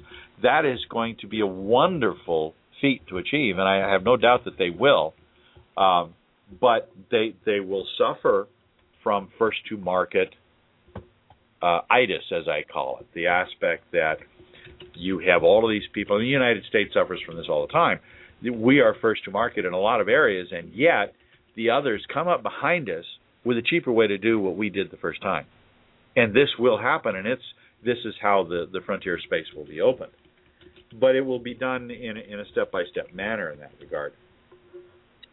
that 0.42 0.64
is 0.64 0.80
going 0.90 1.16
to 1.20 1.28
be 1.28 1.40
a 1.40 1.46
wonderful 1.46 2.55
feat 2.80 3.03
to 3.09 3.18
achieve, 3.18 3.59
and 3.59 3.68
I 3.68 3.90
have 3.90 4.03
no 4.03 4.16
doubt 4.16 4.44
that 4.46 4.59
they 4.59 4.70
will. 4.70 5.14
Um, 5.76 6.14
but 6.61 6.90
they 7.11 7.34
they 7.46 7.61
will 7.61 7.86
suffer 7.96 8.48
from 9.03 9.28
first 9.38 9.59
to 9.68 9.76
market 9.76 10.34
uh, 11.62 11.80
itis, 11.90 12.24
as 12.32 12.48
I 12.48 12.64
call 12.70 12.98
it, 13.00 13.06
the 13.14 13.28
aspect 13.28 13.84
that 13.92 14.16
you 14.94 15.20
have 15.20 15.42
all 15.42 15.64
of 15.64 15.70
these 15.70 15.88
people. 15.92 16.16
And 16.16 16.24
the 16.24 16.28
United 16.28 16.64
States 16.64 16.92
suffers 16.94 17.20
from 17.24 17.36
this 17.36 17.46
all 17.48 17.66
the 17.66 17.72
time. 17.72 18.00
We 18.42 18.80
are 18.80 18.96
first 19.00 19.24
to 19.24 19.30
market 19.30 19.64
in 19.64 19.72
a 19.72 19.78
lot 19.78 20.00
of 20.00 20.08
areas, 20.08 20.48
and 20.50 20.72
yet 20.74 21.14
the 21.54 21.70
others 21.70 22.04
come 22.12 22.26
up 22.26 22.42
behind 22.42 22.90
us 22.90 23.04
with 23.44 23.56
a 23.56 23.62
cheaper 23.62 23.92
way 23.92 24.06
to 24.08 24.18
do 24.18 24.38
what 24.38 24.56
we 24.56 24.70
did 24.70 24.90
the 24.90 24.96
first 24.96 25.22
time. 25.22 25.46
And 26.16 26.34
this 26.34 26.48
will 26.58 26.78
happen, 26.78 27.16
and 27.16 27.26
it's 27.26 27.42
this 27.84 27.98
is 28.04 28.14
how 28.20 28.44
the 28.44 28.68
the 28.70 28.80
frontier 28.84 29.18
space 29.24 29.46
will 29.56 29.64
be 29.64 29.80
opened. 29.80 30.12
But 31.00 31.14
it 31.14 31.22
will 31.22 31.38
be 31.38 31.54
done 31.54 31.90
in 31.90 32.16
a, 32.16 32.20
in 32.20 32.40
a 32.40 32.44
step 32.52 32.70
by 32.70 32.82
step 32.90 33.14
manner 33.14 33.50
in 33.50 33.60
that 33.60 33.72
regard. 33.80 34.12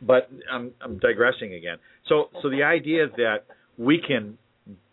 But 0.02 0.30
I'm 0.52 0.72
I'm 0.82 1.00
digressing 1.00 1.54
again. 1.54 1.78
So 2.08 2.30
so 2.42 2.50
the 2.50 2.64
idea 2.64 3.08
that 3.18 3.40
we 3.78 4.02
can 4.06 4.38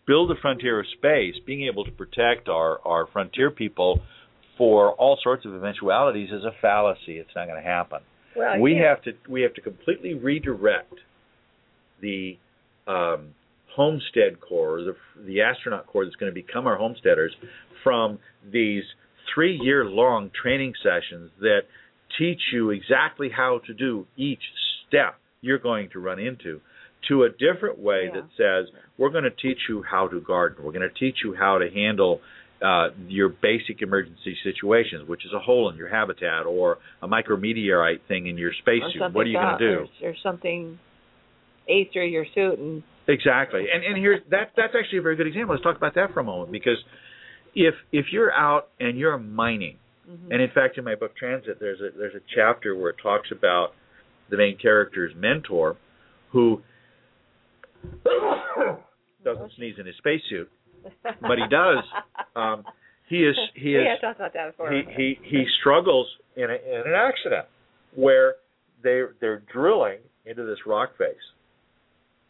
build 0.07 0.31
a 0.31 0.35
frontier 0.41 0.79
of 0.79 0.85
space, 0.97 1.35
being 1.45 1.67
able 1.67 1.83
to 1.85 1.91
protect 1.91 2.47
our, 2.47 2.79
our 2.85 3.07
frontier 3.11 3.51
people 3.51 4.01
for 4.57 4.93
all 4.93 5.19
sorts 5.21 5.45
of 5.45 5.53
eventualities 5.53 6.29
is 6.31 6.43
a 6.43 6.51
fallacy. 6.61 7.17
It's 7.17 7.29
not 7.35 7.47
going 7.47 7.61
to 7.61 7.67
happen. 7.67 7.99
Well, 8.35 8.59
we 8.59 8.75
yeah. 8.75 8.89
have 8.89 9.03
to 9.03 9.11
we 9.29 9.41
have 9.41 9.53
to 9.55 9.61
completely 9.61 10.13
redirect 10.13 10.93
the 12.01 12.37
um, 12.87 13.29
homestead 13.75 14.39
corps, 14.39 14.81
the 14.81 14.95
the 15.25 15.41
astronaut 15.41 15.87
corps 15.87 16.05
that's 16.05 16.15
going 16.15 16.31
to 16.31 16.35
become 16.35 16.67
our 16.67 16.77
homesteaders, 16.77 17.35
from 17.83 18.19
these 18.51 18.83
three 19.33 19.59
year 19.61 19.85
long 19.85 20.31
training 20.39 20.73
sessions 20.83 21.31
that 21.39 21.61
teach 22.17 22.39
you 22.53 22.69
exactly 22.69 23.29
how 23.35 23.59
to 23.67 23.73
do 23.73 24.05
each 24.15 24.41
step 24.87 25.15
you're 25.41 25.59
going 25.59 25.89
to 25.91 25.99
run 25.99 26.19
into 26.19 26.61
to 27.09 27.23
a 27.23 27.29
different 27.29 27.79
way 27.79 28.05
Yeah. 28.13 28.21
that 28.21 28.29
says 28.37 28.73
we're 28.97 29.09
going 29.09 29.23
to 29.23 29.31
teach 29.31 29.59
you 29.69 29.83
how 29.83 30.07
to 30.07 30.19
garden. 30.19 30.63
We're 30.63 30.71
going 30.71 30.89
to 30.89 30.99
teach 30.99 31.17
you 31.23 31.35
how 31.35 31.57
to 31.59 31.69
handle 31.69 32.21
uh, 32.61 32.89
your 33.07 33.29
basic 33.29 33.81
emergency 33.81 34.35
situations, 34.43 35.07
which 35.07 35.23
is 35.25 35.31
a 35.33 35.39
hole 35.39 35.69
in 35.69 35.77
your 35.77 35.89
habitat 35.89 36.45
or 36.47 36.79
a 37.01 37.07
micrometeorite 37.07 37.99
thing 38.07 38.25
in 38.27 38.37
your 38.37 38.51
spacesuit. 38.61 39.13
What 39.13 39.27
are 39.27 39.29
you 39.29 39.37
going 39.37 39.57
to 39.59 39.69
do? 39.75 39.87
Or, 40.05 40.09
or 40.09 40.15
something 40.23 40.79
ate 41.67 41.91
through 41.93 42.07
your 42.07 42.25
suit 42.33 42.57
and 42.59 42.83
Exactly. 43.09 43.67
And 43.73 43.83
and 43.85 43.97
here's 43.97 44.21
that 44.31 44.51
that's 44.57 44.73
actually 44.77 44.99
a 44.99 45.01
very 45.01 45.15
good 45.15 45.27
example. 45.27 45.53
Let's 45.55 45.63
talk 45.63 45.77
about 45.77 45.95
that 45.95 46.13
for 46.13 46.19
a 46.19 46.23
moment 46.23 46.51
because 46.51 46.77
if 47.55 47.73
if 47.91 48.07
you're 48.11 48.33
out 48.33 48.69
and 48.79 48.97
you're 48.97 49.17
mining, 49.17 49.77
Mhm. 50.09 50.31
and 50.31 50.41
in 50.41 50.49
fact 50.51 50.77
in 50.77 50.83
my 50.85 50.95
book 50.95 51.15
Transit 51.15 51.59
there's 51.59 51.79
a 51.79 51.89
there's 51.97 52.15
a 52.15 52.21
chapter 52.35 52.75
where 52.75 52.89
it 52.91 52.95
talks 53.01 53.29
about 53.31 53.73
the 54.29 54.37
main 54.37 54.57
character's 54.57 55.13
mentor 55.15 55.75
who 56.31 56.61
doesn't 59.23 59.51
sneeze 59.57 59.75
in 59.79 59.85
his 59.85 59.95
spacesuit, 59.97 60.49
but 61.03 61.37
he 61.37 61.47
does. 61.49 61.83
Um, 62.35 62.63
he 63.09 63.23
is 63.23 63.35
he 63.55 63.75
is 63.75 63.83
yeah, 64.01 64.09
I 64.09 64.13
that 64.17 64.53
he 64.69 64.83
he 64.95 65.19
he 65.23 65.45
struggles 65.59 66.07
in 66.35 66.43
a, 66.43 66.53
in 66.53 66.83
an 66.85 66.93
accident 66.93 67.45
where 67.95 68.35
they 68.83 69.01
they're 69.19 69.43
drilling 69.51 69.99
into 70.25 70.43
this 70.43 70.59
rock 70.65 70.97
face, 70.97 71.15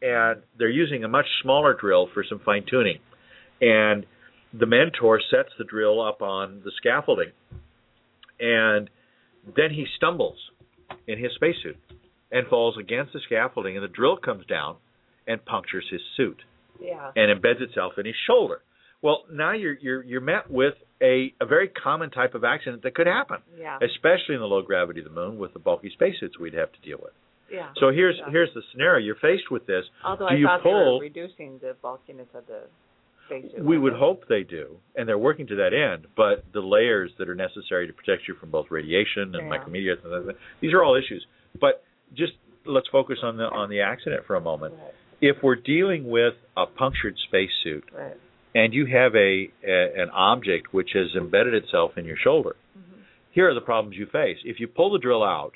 and 0.02 0.42
they're 0.58 0.70
using 0.70 1.04
a 1.04 1.08
much 1.08 1.26
smaller 1.42 1.76
drill 1.80 2.08
for 2.14 2.24
some 2.28 2.40
fine 2.46 2.64
tuning, 2.70 3.00
and 3.60 4.06
the 4.54 4.66
mentor 4.66 5.20
sets 5.32 5.50
the 5.58 5.66
drill 5.66 6.02
up 6.02 6.22
on 6.22 6.62
the 6.64 6.72
scaffolding, 6.78 7.32
and 8.40 8.90
then 9.56 9.72
he 9.72 9.86
stumbles 9.98 10.38
in 11.08 11.18
his 11.18 11.32
spacesuit 11.36 11.78
and 12.32 12.48
falls 12.48 12.76
against 12.80 13.14
the 13.14 13.20
scaffolding, 13.26 13.76
and 13.76 13.84
the 13.84 13.94
drill 13.94 14.18
comes 14.18 14.46
down 14.46 14.76
and 15.28 15.44
punctures 15.46 15.86
his 15.92 16.02
suit 16.16 16.42
yeah. 16.82 17.12
and 17.16 17.30
embeds 17.32 17.62
itself 17.62 17.94
in 17.98 18.06
his 18.06 18.16
shoulder. 18.28 18.62
Well, 19.02 19.26
now 19.32 19.52
you're 19.54 19.78
you're 19.80 20.04
you're 20.04 20.22
met 20.22 20.50
with 20.50 20.74
a 21.02 21.34
a 21.40 21.46
very 21.46 21.68
common 21.68 22.10
type 22.10 22.34
of 22.34 22.44
accident 22.44 22.82
that 22.84 22.96
could 22.96 23.08
happen, 23.08 23.38
Yeah. 23.60 23.78
especially 23.82 24.36
in 24.36 24.40
the 24.42 24.48
low 24.48 24.62
gravity 24.64 25.00
of 25.02 25.06
the 25.06 25.12
moon 25.12 25.38
with 25.38 25.54
the 25.54 25.60
bulky 25.60 25.92
spacesuits 25.92 26.40
we'd 26.40 26.56
have 26.56 26.72
to 26.72 26.82
deal 26.82 26.98
with. 27.02 27.14
Yeah. 27.52 27.70
So 27.78 27.92
here's 27.92 28.18
Yeah. 28.18 28.32
here's 28.32 28.54
the 28.56 28.64
scenario: 28.72 29.06
you're 29.06 29.16
faced 29.16 29.52
with 29.52 29.68
this. 29.68 29.86
Although 30.04 30.30
do 30.30 30.36
I 30.36 30.38
you 30.38 30.48
thought 30.48 30.64
pull- 30.64 31.00
they 31.00 31.06
were 31.06 31.12
reducing 31.14 31.60
the 31.60 31.76
bulkiness 31.82 32.28
of 32.34 32.48
the 32.48 32.62
spacesuit. 33.28 33.64
We 33.64 33.78
would 33.78 33.94
hope 33.94 34.28
they 34.28 34.42
do, 34.44 34.78
and 34.96 35.08
they're 35.08 35.18
working 35.18 35.46
to 35.48 35.56
that 35.58 35.74
end. 35.74 36.08
But 36.16 36.46
the 36.54 36.62
layers 36.62 37.12
that 37.20 37.30
are 37.30 37.36
necessary 37.36 37.86
to 37.86 37.94
protect 37.94 38.28
you 38.28 38.34
from 38.36 38.50
both 38.50 38.72
radiation 38.72 39.36
and 39.36 39.48
Yeah. 39.48 39.58
micrometeorites 39.58 40.04
and 40.06 40.14
other 40.14 40.34
these 40.60 40.74
are 40.74 40.84
all 40.84 40.96
issues. 40.96 41.26
But 41.60 41.84
just 42.16 42.34
let's 42.66 42.88
focus 42.88 43.20
on 43.22 43.38
the 43.38 43.46
on 43.50 43.70
the 43.70 43.82
accident 43.82 44.26
for 44.26 44.36
a 44.36 44.42
moment. 44.42 44.74
Right. 44.74 44.94
If 45.22 45.38
we're 45.42 45.56
dealing 45.56 46.10
with 46.10 46.34
a 46.56 46.66
punctured 46.66 47.16
spacesuit 47.28 47.86
Right. 47.96 48.16
and 48.54 48.74
you 48.74 48.86
have 48.86 49.16
a, 49.16 49.50
a 49.68 50.02
an 50.02 50.10
object 50.12 50.74
which 50.74 50.92
has 50.94 51.08
embedded 51.16 51.54
itself 51.54 51.98
in 51.98 52.06
your 52.06 52.18
shoulder, 52.18 52.56
Mm-hmm. 52.78 53.02
here 53.32 53.50
are 53.50 53.54
the 53.56 53.62
problems 53.62 53.98
you 53.98 54.06
face. 54.06 54.38
If 54.46 54.60
you 54.60 54.68
pull 54.68 54.92
the 54.92 55.00
drill 55.00 55.24
out, 55.24 55.54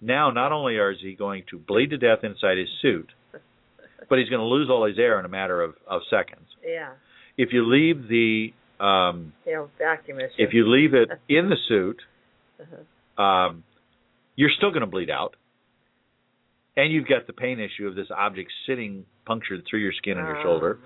now 0.00 0.30
not 0.30 0.52
only 0.52 0.76
is 0.76 0.98
he 1.00 1.14
going 1.14 1.44
to 1.50 1.58
bleed 1.58 1.90
to 1.90 1.96
death 1.98 2.22
inside 2.22 2.58
his 2.58 2.68
suit, 2.82 3.08
but 4.08 4.18
he's 4.18 4.28
going 4.28 4.40
to 4.40 4.46
lose 4.46 4.68
all 4.70 4.84
his 4.86 4.98
air 4.98 5.18
in 5.18 5.24
a 5.24 5.28
matter 5.28 5.62
of, 5.62 5.74
of 5.86 6.02
seconds. 6.10 6.46
Yeah. 6.64 6.90
If 7.36 7.52
you 7.52 7.64
leave 7.66 8.08
the 8.08 8.52
um, 8.80 9.32
You 9.46 9.52
know, 9.54 9.70
vacuum 9.78 10.18
issue. 10.20 10.34
if 10.38 10.52
you 10.52 10.68
leave 10.68 10.92
it 10.94 11.08
in 11.28 11.48
the 11.48 11.56
suit, 11.68 12.00
Uh-huh. 12.60 13.22
um, 13.22 13.64
you're 14.34 14.50
still 14.56 14.70
going 14.70 14.80
to 14.80 14.86
bleed 14.86 15.10
out, 15.10 15.34
and 16.78 16.90
you've 16.92 17.06
got 17.08 17.26
the 17.26 17.32
pain 17.34 17.60
issue 17.60 17.86
of 17.86 17.94
this 17.94 18.06
object 18.16 18.50
sitting 18.66 19.04
punctured 19.26 19.64
through 19.68 19.80
your 19.80 19.92
skin 19.92 20.16
on 20.16 20.24
your 20.24 20.38
Oh, 20.38 20.42
shoulder. 20.42 20.78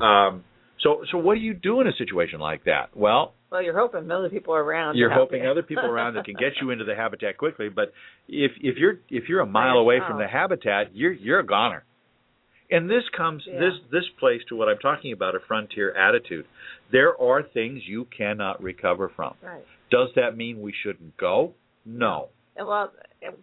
my. 0.00 0.28
Um, 0.28 0.44
so, 0.80 1.02
so 1.10 1.18
what 1.18 1.34
do 1.34 1.40
you 1.40 1.52
do 1.54 1.80
in 1.82 1.86
a 1.86 1.92
situation 1.92 2.40
like 2.40 2.64
that? 2.64 2.96
Well, 2.96 3.34
Well, 3.50 3.62
you're 3.62 3.78
hoping 3.78 4.10
other 4.10 4.28
people 4.30 4.54
are 4.54 4.62
around. 4.62 4.96
you're 4.96 5.10
hoping 5.12 5.42
you. 5.44 5.50
other 5.50 5.62
people 5.62 5.84
around 5.86 6.14
that 6.14 6.24
can 6.24 6.34
get 6.34 6.52
you 6.60 6.70
into 6.70 6.84
the 6.84 6.94
habitat 6.94 7.36
quickly. 7.38 7.68
But 7.68 7.92
if 8.28 8.52
if 8.60 8.76
you're 8.78 8.98
if 9.10 9.28
you're 9.28 9.40
a 9.40 9.46
mile 9.46 9.76
away 9.78 9.98
from 10.06 10.18
the 10.18 10.26
habitat, 10.28 10.94
you're 10.94 11.12
you're 11.12 11.40
a 11.40 11.46
goner. 11.46 11.84
And 12.70 12.88
this 12.90 13.04
comes 13.16 13.42
Yeah. 13.46 13.60
this 13.60 13.74
this 13.92 14.04
plays 14.18 14.40
to 14.48 14.56
what 14.56 14.68
I'm 14.68 14.78
talking 14.78 15.12
about 15.12 15.34
a 15.34 15.40
frontier 15.40 15.92
attitude. 15.96 16.46
There 16.90 17.12
are 17.20 17.42
things 17.42 17.82
you 17.86 18.06
cannot 18.06 18.62
recover 18.62 19.08
from. 19.14 19.34
Right. 19.42 19.64
Does 19.90 20.08
that 20.16 20.36
mean 20.36 20.60
we 20.60 20.72
shouldn't 20.82 21.16
go? 21.16 21.54
No. 21.86 22.28
Well, 22.56 22.92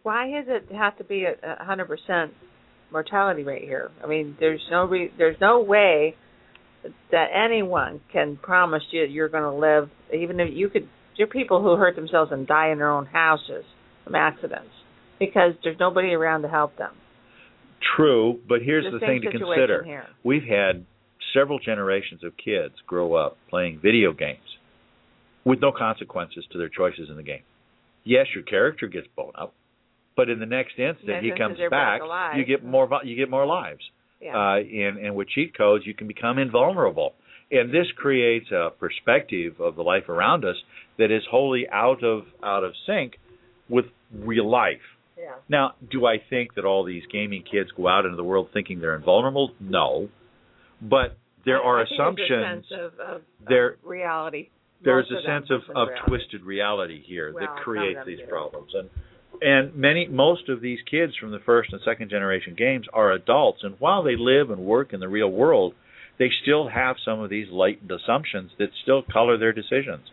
why 0.04 0.32
does 0.32 0.46
it 0.48 0.74
have 0.76 0.98
to 0.98 1.04
be 1.04 1.26
a 1.26 1.34
a 1.62 1.64
hundred 1.64 1.86
percent 1.88 2.32
mortality 2.92 3.44
rate 3.44 3.64
here? 3.64 3.92
I 4.04 4.08
mean, 4.08 4.36
there's 4.40 4.62
no 4.70 4.86
re- 4.86 5.12
there's 5.18 5.38
no 5.40 5.62
way 5.62 6.16
that 7.12 7.28
anyone 7.34 8.02
can 8.12 8.38
promise 8.42 8.84
you 8.92 9.04
you're 9.04 9.30
going 9.30 9.44
to 9.44 9.52
live, 9.54 9.90
even 10.14 10.40
if 10.40 10.50
you 10.52 10.70
could. 10.70 10.88
There 11.18 11.26
are 11.26 11.30
people 11.30 11.62
who 11.62 11.76
hurt 11.76 11.96
themselves 11.96 12.32
and 12.32 12.48
die 12.48 12.72
in 12.72 12.80
their 12.80 12.90
own 12.90 13.06
houses 13.06 13.64
from 14.04 14.16
accidents 14.16 14.72
because 15.20 15.54
there's 15.64 15.78
nobody 15.80 16.14
around 16.14 16.42
to 16.44 16.48
help 16.48 16.78
them. 16.78 16.94
True, 17.96 18.40
but 18.48 18.62
here's 18.64 18.86
The 18.86 18.98
the, 18.98 19.00
thing 19.00 19.22
to 19.22 19.32
consider. 19.32 19.84
here. 19.84 20.06
We've 20.24 20.44
had 20.44 20.86
several 21.34 21.60
generations 21.60 22.24
of 22.24 22.34
kids 22.38 22.74
grow 22.88 23.14
up 23.14 23.38
playing 23.50 23.80
video 23.82 24.14
games 24.14 24.40
with 25.44 25.60
no 25.62 25.72
consequences 25.72 26.46
to 26.52 26.58
their 26.58 26.70
choices 26.70 27.10
in 27.10 27.18
the 27.18 27.24
game. 27.24 27.44
Yes, 28.04 28.28
your 28.34 28.44
character 28.44 28.88
gets 28.88 29.08
blown 29.16 29.32
up. 29.38 29.54
But 30.22 30.30
in 30.30 30.40
the 30.40 30.46
next 30.46 30.74
instant 30.78 31.24
he 31.24 31.32
comes 31.38 31.58
back. 31.70 32.02
You 32.38 32.46
get 32.46 32.64
more. 32.64 32.88
You 33.04 33.16
get 33.16 33.30
more 33.30 33.46
lives. 33.46 33.82
Yeah. 34.22 34.38
Uh, 34.38 34.58
and 34.58 34.98
and 35.06 35.16
with 35.16 35.28
cheat 35.30 35.58
codes, 35.58 35.84
you 35.88 35.94
can 35.94 36.08
become 36.08 36.38
invulnerable. 36.38 37.14
And 37.52 37.70
this 37.74 37.88
creates 37.98 38.50
a 38.52 38.70
perspective 38.80 39.60
of 39.60 39.76
the 39.76 39.82
life 39.82 40.08
around 40.10 40.46
us 40.46 40.56
that 40.98 41.10
is 41.12 41.24
wholly 41.30 41.64
out 41.72 42.04
of 42.04 42.24
out 42.44 42.64
of 42.64 42.74
sync 42.88 43.14
with 43.68 43.86
real 44.14 44.50
life. 44.50 44.86
yeah. 45.18 45.36
Now, 45.50 45.66
do 45.90 46.06
I 46.06 46.18
think 46.30 46.54
that 46.56 46.66
all 46.66 46.84
these 46.86 47.04
gaming 47.12 47.44
kids 47.50 47.70
go 47.76 47.88
out 47.88 48.06
into 48.06 48.16
the 48.18 48.24
world 48.24 48.50
thinking 48.54 48.80
they're 48.80 48.96
invulnerable? 48.96 49.52
No. 49.60 50.10
But 50.82 51.18
there 51.46 51.60
I- 51.62 51.66
are 51.66 51.80
I 51.80 51.84
assumptions. 51.84 52.30
There's 52.30 52.46
a 52.46 52.56
sense 52.56 52.66
of, 52.72 52.92
of, 53.16 53.22
There- 53.48 53.70
of 53.74 53.86
reality. 53.86 54.50
there's 54.84 55.10
Most 55.12 55.24
a 55.24 55.28
sense 55.28 55.48
of, 55.50 55.62
of 55.76 55.88
reality. 55.90 56.08
twisted 56.08 56.42
reality 56.44 57.00
here 57.06 57.32
Well, 57.34 57.46
that 57.46 57.64
creates 57.64 58.00
these 58.06 58.20
do. 58.20 58.26
problems 58.28 58.72
and 58.80 58.90
and 59.42 59.76
many 59.76 60.08
most 60.08 60.50
of 60.50 60.62
these 60.62 60.80
kids 60.90 61.14
from 61.20 61.32
the 61.32 61.40
first 61.46 61.72
and 61.74 61.82
second 61.84 62.10
generation 62.10 62.56
games 62.58 62.86
are 62.94 63.12
adults 63.12 63.60
and 63.64 63.76
while 63.80 64.04
they 64.04 64.16
live 64.18 64.50
and 64.50 64.62
work 64.62 64.94
in 64.94 65.00
the 65.00 65.10
real 65.10 65.30
world 65.30 65.74
they 66.20 66.30
still 66.44 66.70
have 66.70 66.96
some 67.04 67.20
of 67.20 67.30
these 67.30 67.48
latent 67.52 67.92
assumptions 67.92 68.52
that 68.60 68.70
still 68.84 69.02
color 69.12 69.38
their 69.38 69.54
decisions 69.54 70.04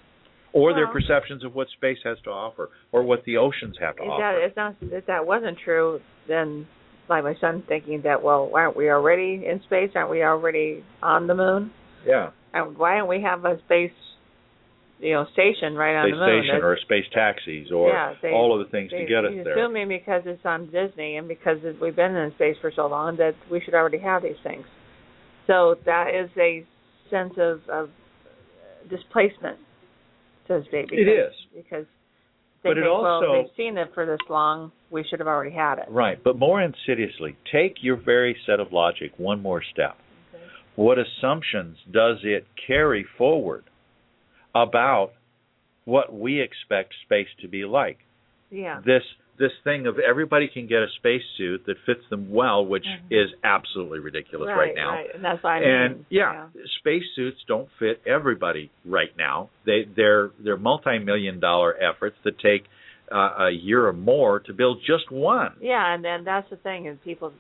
or 0.52 0.74
their 0.74 0.88
perceptions 0.88 1.44
of 1.44 1.54
what 1.54 1.68
space 1.76 1.98
has 2.04 2.16
to 2.24 2.30
offer 2.30 2.70
or 2.92 3.02
what 3.02 3.24
the 3.24 3.36
oceans 3.36 3.76
have 3.80 3.96
to 3.96 4.02
offer 4.02 4.38
that 4.38 4.46
if 4.46 4.56
not 4.56 4.74
if 4.80 5.06
that 5.06 5.26
wasn't 5.26 5.56
true, 5.64 6.00
then 6.26 6.66
like 7.08 7.24
my 7.24 7.34
son 7.40 7.62
thinking 7.68 8.02
that 8.04 8.22
well, 8.22 8.48
why 8.48 8.62
aren't 8.62 8.76
we 8.76 8.90
already 8.90 9.44
in 9.46 9.60
space? 9.66 9.90
Aren't 9.94 10.10
we 10.10 10.22
already 10.22 10.84
on 11.02 11.26
the 11.26 11.34
moon? 11.34 11.70
yeah 12.06 12.30
And 12.54 12.76
why 12.78 12.96
don't 12.96 13.08
we 13.08 13.22
have 13.22 13.44
a 13.44 13.58
space, 13.64 13.92
you 15.00 15.12
know, 15.14 15.26
station 15.32 15.74
right 15.76 15.94
on 15.96 16.06
space 16.08 16.14
the 16.18 16.26
moon? 16.26 16.42
station 16.44 16.64
or 16.64 16.78
space 16.78 17.04
taxis 17.12 17.70
or 17.72 17.90
Yeah, 17.90 18.14
they- 18.20 18.32
all 18.32 18.52
of 18.52 18.64
the 18.64 18.70
things 18.70 18.90
they, 18.90 19.00
to 19.02 19.06
get 19.06 19.24
us 19.24 19.32
there 19.44 19.58
assuming 19.58 19.88
because 19.88 20.22
it's 20.26 20.44
on 20.44 20.66
Disney 20.70 21.16
and 21.16 21.28
because 21.28 21.58
we've 21.80 21.96
been 21.96 22.14
in 22.16 22.32
space 22.34 22.56
for 22.60 22.70
so 22.74 22.86
long 22.86 23.16
that 23.16 23.34
we 23.50 23.60
should 23.60 23.74
already 23.74 23.98
have 23.98 24.22
these 24.22 24.38
things. 24.42 24.66
So 25.46 25.76
that 25.86 26.14
is 26.14 26.30
a 26.36 26.64
sense 27.10 27.34
of, 27.38 27.60
of 27.68 27.90
displacement, 28.90 29.58
so 30.46 30.60
to 30.60 30.64
speak. 30.66 30.90
Because, 30.90 30.98
It 30.98 31.08
is. 31.08 31.34
because 31.54 31.86
they 32.62 32.70
But 32.70 32.78
it 32.78 32.82
think, 32.82 33.02
well, 33.02 33.20
they've 33.32 33.54
seen 33.56 33.78
it 33.78 33.88
for 33.94 34.04
this 34.04 34.18
long. 34.28 34.72
We 34.90 35.04
should 35.04 35.20
have 35.20 35.28
already 35.28 35.54
had 35.54 35.78
it. 35.78 35.84
Right, 35.88 36.22
but 36.22 36.38
more 36.38 36.60
insidiously, 36.60 37.36
take 37.52 37.82
your 37.82 37.96
very 37.96 38.36
set 38.46 38.58
of 38.58 38.72
logic 38.72 39.12
one 39.16 39.40
more 39.40 39.62
step. 39.72 39.96
What 40.76 40.98
assumptions 40.98 41.76
does 41.92 42.18
it 42.22 42.46
carry 42.66 43.04
forward 43.16 43.64
about 44.54 45.12
what 45.84 46.12
we 46.12 46.40
expect 46.40 46.94
space 47.04 47.28
to 47.40 47.48
be 47.48 47.64
like? 47.64 47.98
Yeah. 48.50 48.80
This 48.84 49.02
this 49.38 49.52
thing 49.62 49.86
of 49.86 50.00
everybody 50.00 50.48
can 50.48 50.66
get 50.66 50.78
a 50.78 50.88
spacesuit 50.96 51.64
that 51.66 51.76
fits 51.86 52.00
them 52.10 52.28
well, 52.32 52.66
which 52.66 52.84
Mhm. 52.84 53.00
is 53.10 53.32
absolutely 53.44 54.00
ridiculous 54.00 54.48
right, 54.48 54.74
now. 54.74 54.90
Right, 54.90 55.14
and 55.14 55.24
that's 55.24 55.40
why 55.44 55.58
I 55.58 55.62
and 55.62 55.94
mean, 55.94 56.06
yeah, 56.10 56.48
spacesuits 56.80 57.44
don't 57.46 57.70
fit 57.78 58.02
everybody 58.04 58.68
right 58.84 59.16
now. 59.16 59.50
They 59.64 59.84
they're 59.84 60.30
they're 60.40 60.56
multi-million 60.56 61.38
dollar 61.38 61.76
efforts 61.80 62.16
that 62.24 62.38
take 62.40 62.64
uh, 63.10 63.46
a 63.46 63.50
year 63.50 63.86
or 63.86 63.92
more 63.92 64.40
to 64.40 64.52
build 64.52 64.82
just 64.82 65.10
one. 65.10 65.54
Yeah, 65.60 65.94
and 65.94 66.04
then 66.04 66.24
that's 66.24 66.50
the 66.50 66.56
thing 66.56 66.86
is 66.86 66.98
people 67.04 67.32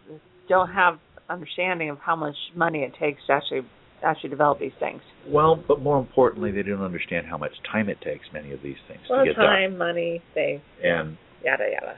don't 0.48 0.70
have 0.70 0.98
understanding 1.28 1.90
of 1.90 1.98
how 1.98 2.16
much 2.16 2.36
money 2.54 2.84
it 2.84 2.94
takes 2.94 3.26
to 3.26 3.32
actually 3.32 3.64
actually 4.02 4.30
develop 4.30 4.58
these 4.60 4.72
things. 4.78 5.00
Well, 5.28 5.62
but 5.68 5.80
more 5.80 5.98
importantly, 5.98 6.50
they 6.52 6.62
don't 6.62 6.82
understand 6.82 7.26
how 7.26 7.36
much 7.38 7.52
time 7.70 7.88
it 7.88 8.00
takes 8.00 8.24
many 8.32 8.52
of 8.52 8.62
these 8.62 8.76
things 8.86 9.00
Well, 9.08 9.20
to 9.24 9.26
get 9.32 9.36
time, 9.36 9.76
money, 9.78 10.22
they. 10.34 10.62
And 10.82 11.16
yada 11.44 11.64
yada. 11.72 11.96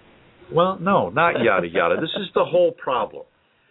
well, 0.52 0.78
no, 0.80 1.10
not 1.10 1.42
yada 1.42 1.66
yada. 1.68 1.96
this 2.00 2.10
is 2.20 2.28
the 2.34 2.44
whole 2.44 2.72
problem. 2.72 3.24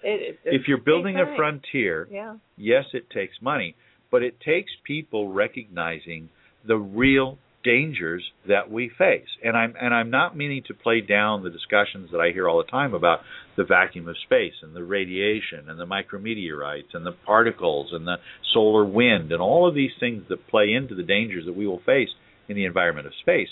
It, 0.04 0.40
it, 0.46 0.56
If 0.56 0.68
you're 0.68 0.78
building 0.82 1.18
a 1.18 1.36
frontier, 1.36 2.08
yeah, 2.12 2.36
yes, 2.58 2.86
it 2.94 3.10
takes 3.10 3.34
money, 3.42 3.76
but 4.12 4.24
it 4.24 4.40
takes 4.40 4.72
people 4.86 5.32
recognizing 5.34 6.30
the 6.68 6.78
real 6.78 7.38
dangers 7.64 8.24
that 8.48 8.72
we 8.72 8.90
face. 8.98 9.28
And 9.44 9.56
I'm 9.56 9.74
and 9.80 9.94
I'm 9.94 10.10
not 10.10 10.36
meaning 10.36 10.64
to 10.68 10.74
play 10.74 11.02
down 11.02 11.44
the 11.44 11.50
discussions 11.50 12.10
that 12.12 12.20
I 12.20 12.32
hear 12.32 12.48
all 12.48 12.58
the 12.58 12.72
time 12.72 12.94
about 12.94 13.20
the 13.58 13.64
vacuum 13.64 14.08
of 14.08 14.16
space 14.24 14.54
and 14.62 14.76
the 14.76 14.84
radiation 14.84 15.70
and 15.70 15.80
the 15.80 15.86
micrometeorites 15.86 16.94
and 16.94 17.06
the 17.06 17.16
particles 17.26 17.90
and 17.92 18.08
the 18.08 18.18
solar 18.54 18.86
wind 18.86 19.32
and 19.32 19.42
all 19.42 19.68
of 19.68 19.76
these 19.76 19.92
things 20.00 20.24
that 20.30 20.48
play 20.48 20.74
into 20.74 20.96
the 20.96 21.04
dangers 21.04 21.46
that 21.46 21.56
we 21.56 21.68
will 21.68 21.82
face 21.86 22.10
in 22.48 22.56
the 22.56 22.66
environment 22.66 23.08
of 23.08 23.14
space. 23.22 23.50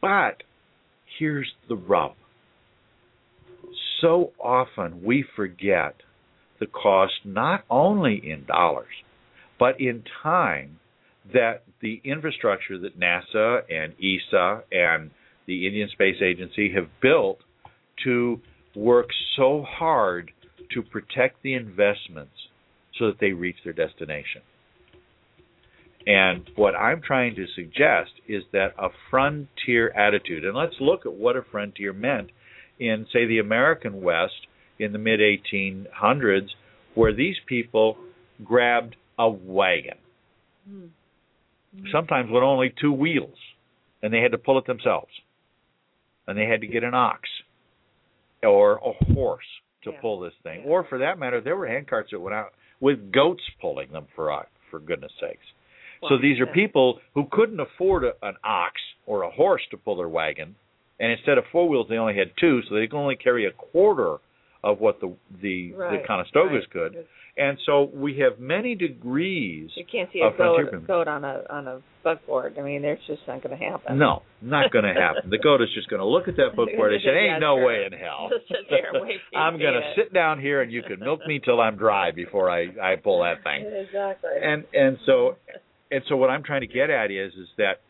But 0.00 0.42
here's 1.18 1.52
the 1.68 1.76
rub. 1.76 2.12
So 4.00 4.32
often 4.42 5.02
we 5.04 5.24
forget 5.36 5.96
the 6.60 6.66
cost 6.66 7.12
not 7.24 7.64
only 7.70 8.20
in 8.22 8.44
dollars, 8.46 8.94
but 9.58 9.80
in 9.80 10.04
time 10.22 10.78
that 11.32 11.62
the 11.80 12.00
infrastructure 12.04 12.78
that 12.78 12.98
NASA 12.98 13.62
and 13.70 13.94
ESA 13.94 14.62
and 14.72 15.10
the 15.46 15.66
Indian 15.66 15.88
Space 15.90 16.20
Agency 16.22 16.72
have 16.74 16.88
built 17.00 17.38
to 18.04 18.40
work 18.74 19.08
so 19.36 19.64
hard 19.66 20.30
to 20.72 20.82
protect 20.82 21.42
the 21.42 21.54
investments 21.54 22.32
so 22.98 23.06
that 23.06 23.20
they 23.20 23.32
reach 23.32 23.56
their 23.64 23.72
destination. 23.72 24.42
And 26.06 26.50
what 26.56 26.74
I'm 26.74 27.00
trying 27.00 27.34
to 27.36 27.46
suggest 27.54 28.10
is 28.28 28.42
that 28.52 28.74
a 28.78 28.88
frontier 29.10 29.90
attitude, 29.90 30.44
and 30.44 30.54
let's 30.54 30.74
look 30.80 31.06
at 31.06 31.12
what 31.12 31.36
a 31.36 31.42
frontier 31.50 31.92
meant 31.92 32.30
in, 32.78 33.06
say, 33.12 33.26
the 33.26 33.38
American 33.38 34.02
West 34.02 34.46
in 34.78 34.92
the 34.92 34.98
mid 34.98 35.20
1800s, 35.20 36.48
where 36.94 37.14
these 37.14 37.36
people 37.46 37.96
grabbed 38.44 38.96
a 39.18 39.30
wagon, 39.30 39.96
hmm. 40.68 40.86
Sometimes 41.92 42.30
with 42.30 42.42
only 42.42 42.72
two 42.80 42.92
wheels, 42.92 43.36
and 44.02 44.12
they 44.12 44.20
had 44.20 44.32
to 44.32 44.38
pull 44.38 44.58
it 44.58 44.66
themselves. 44.66 45.10
And 46.26 46.38
they 46.38 46.46
had 46.46 46.60
to 46.62 46.66
get 46.66 46.84
an 46.84 46.94
ox 46.94 47.28
or 48.42 48.76
a 48.76 48.92
horse 49.14 49.44
to 49.82 49.92
Yeah. 49.92 50.00
pull 50.00 50.20
this 50.20 50.34
thing. 50.42 50.62
Yeah. 50.62 50.70
Or 50.70 50.84
for 50.84 50.98
that 50.98 51.18
matter, 51.18 51.40
there 51.40 51.56
were 51.56 51.66
hand 51.66 51.86
carts 51.88 52.10
that 52.10 52.20
went 52.20 52.34
out 52.34 52.52
with 52.80 53.12
goats 53.12 53.42
pulling 53.60 53.90
them 53.92 54.06
for 54.14 54.32
uh, 54.32 54.44
for 54.70 54.78
goodness 54.80 55.12
sakes. 55.20 55.46
so 56.08 56.18
these 56.18 56.38
are 56.40 56.46
people 56.46 57.00
who 57.14 57.24
couldn't 57.30 57.60
afford 57.60 58.04
a, 58.04 58.12
an 58.22 58.36
ox 58.44 58.80
or 59.06 59.22
a 59.22 59.30
horse 59.30 59.62
to 59.70 59.76
pull 59.78 59.96
their 59.96 60.08
wagon, 60.08 60.54
and 61.00 61.10
instead 61.12 61.38
of 61.38 61.44
four 61.46 61.66
wheels, 61.68 61.86
they 61.88 61.96
only 61.96 62.14
had 62.14 62.30
two, 62.36 62.60
so 62.62 62.74
they 62.74 62.86
could 62.86 62.98
only 62.98 63.16
carry 63.16 63.46
a 63.46 63.52
quarter 63.52 64.18
of 64.64 64.80
what 64.80 65.00
the 65.00 65.14
the, 65.40 65.72
Right, 65.72 66.02
the 66.02 66.08
Conestogas 66.08 66.52
right. 66.52 66.70
could. 66.70 67.06
And 67.36 67.58
so 67.66 67.90
we 67.92 68.18
have 68.20 68.38
many 68.38 68.76
degrees. 68.76 69.70
You 69.74 69.84
can't 69.90 70.08
see 70.12 70.20
a 70.20 70.30
goat, 70.36 70.86
goat 70.86 71.08
on 71.08 71.24
a 71.24 71.42
on 71.50 71.66
a 71.66 71.80
buckboard. 72.04 72.56
I 72.58 72.62
mean, 72.62 72.80
there's 72.80 73.00
just 73.08 73.22
not 73.26 73.42
going 73.42 73.58
to 73.58 73.64
happen. 73.64 73.98
No, 73.98 74.22
not 74.40 74.70
going 74.70 74.84
to 74.84 74.94
happen. 74.94 75.30
The 75.30 75.38
goat 75.38 75.60
is 75.60 75.68
just 75.74 75.88
going 75.90 75.98
to 75.98 76.06
look 76.06 76.28
at 76.28 76.36
that 76.36 76.50
buckboard 76.56 76.92
and 76.92 77.02
say, 77.02 77.10
"Ain't 77.10 77.40
no 77.40 77.56
sure. 77.56 77.66
way 77.66 77.84
in 77.86 77.92
hell." 77.92 78.30
Just 78.30 78.46
sit 78.48 78.70
there 78.70 78.94
and 78.94 79.02
wait 79.02 79.16
I'm 79.36 79.58
going 79.58 79.74
to 79.74 79.92
sit 79.96 80.14
down 80.14 80.40
here 80.40 80.62
and 80.62 80.70
you 80.70 80.82
can 80.82 81.00
milk 81.00 81.20
me 81.26 81.40
till 81.44 81.60
I'm 81.60 81.76
dry 81.76 82.12
before 82.12 82.50
I 82.50 82.66
I 82.80 82.96
pull 83.02 83.22
that 83.22 83.42
thing. 83.42 83.70
Exactly. 83.84 84.30
And 84.40 84.64
and 84.72 84.98
so 85.04 85.36
and 85.90 86.02
so 86.08 86.16
what 86.16 86.30
I'm 86.30 86.42
trying 86.42 86.60
to 86.60 86.66
get 86.66 86.90
at 86.90 87.10
is 87.10 87.32
is 87.32 87.48
that 87.58 87.80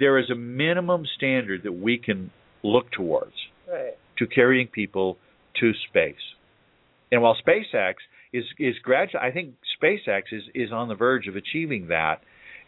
there 0.00 0.18
is 0.18 0.30
a 0.30 0.34
minimum 0.34 1.04
standard 1.16 1.62
that 1.62 1.72
we 1.72 1.98
can 1.98 2.30
look 2.62 2.90
towards 2.90 3.32
right. 3.70 3.96
to 4.18 4.26
carrying 4.26 4.66
people 4.66 5.16
to 5.60 5.72
space. 5.88 6.14
And 7.10 7.22
while 7.22 7.36
SpaceX 7.36 7.94
is 8.32 8.44
is 8.58 8.76
gradually, 8.82 9.22
I 9.22 9.32
think 9.32 9.54
SpaceX 9.82 10.22
is 10.32 10.44
is 10.54 10.72
on 10.72 10.88
the 10.88 10.94
verge 10.94 11.26
of 11.26 11.36
achieving 11.36 11.88
that 11.88 12.22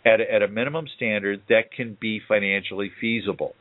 at 0.04 0.20
a, 0.20 0.32
at 0.32 0.42
a 0.42 0.48
minimum 0.48 0.86
standard 0.96 1.42
that 1.48 1.70
can 1.74 1.96
be 2.00 2.20
financially 2.26 2.90
feasible. 3.00 3.54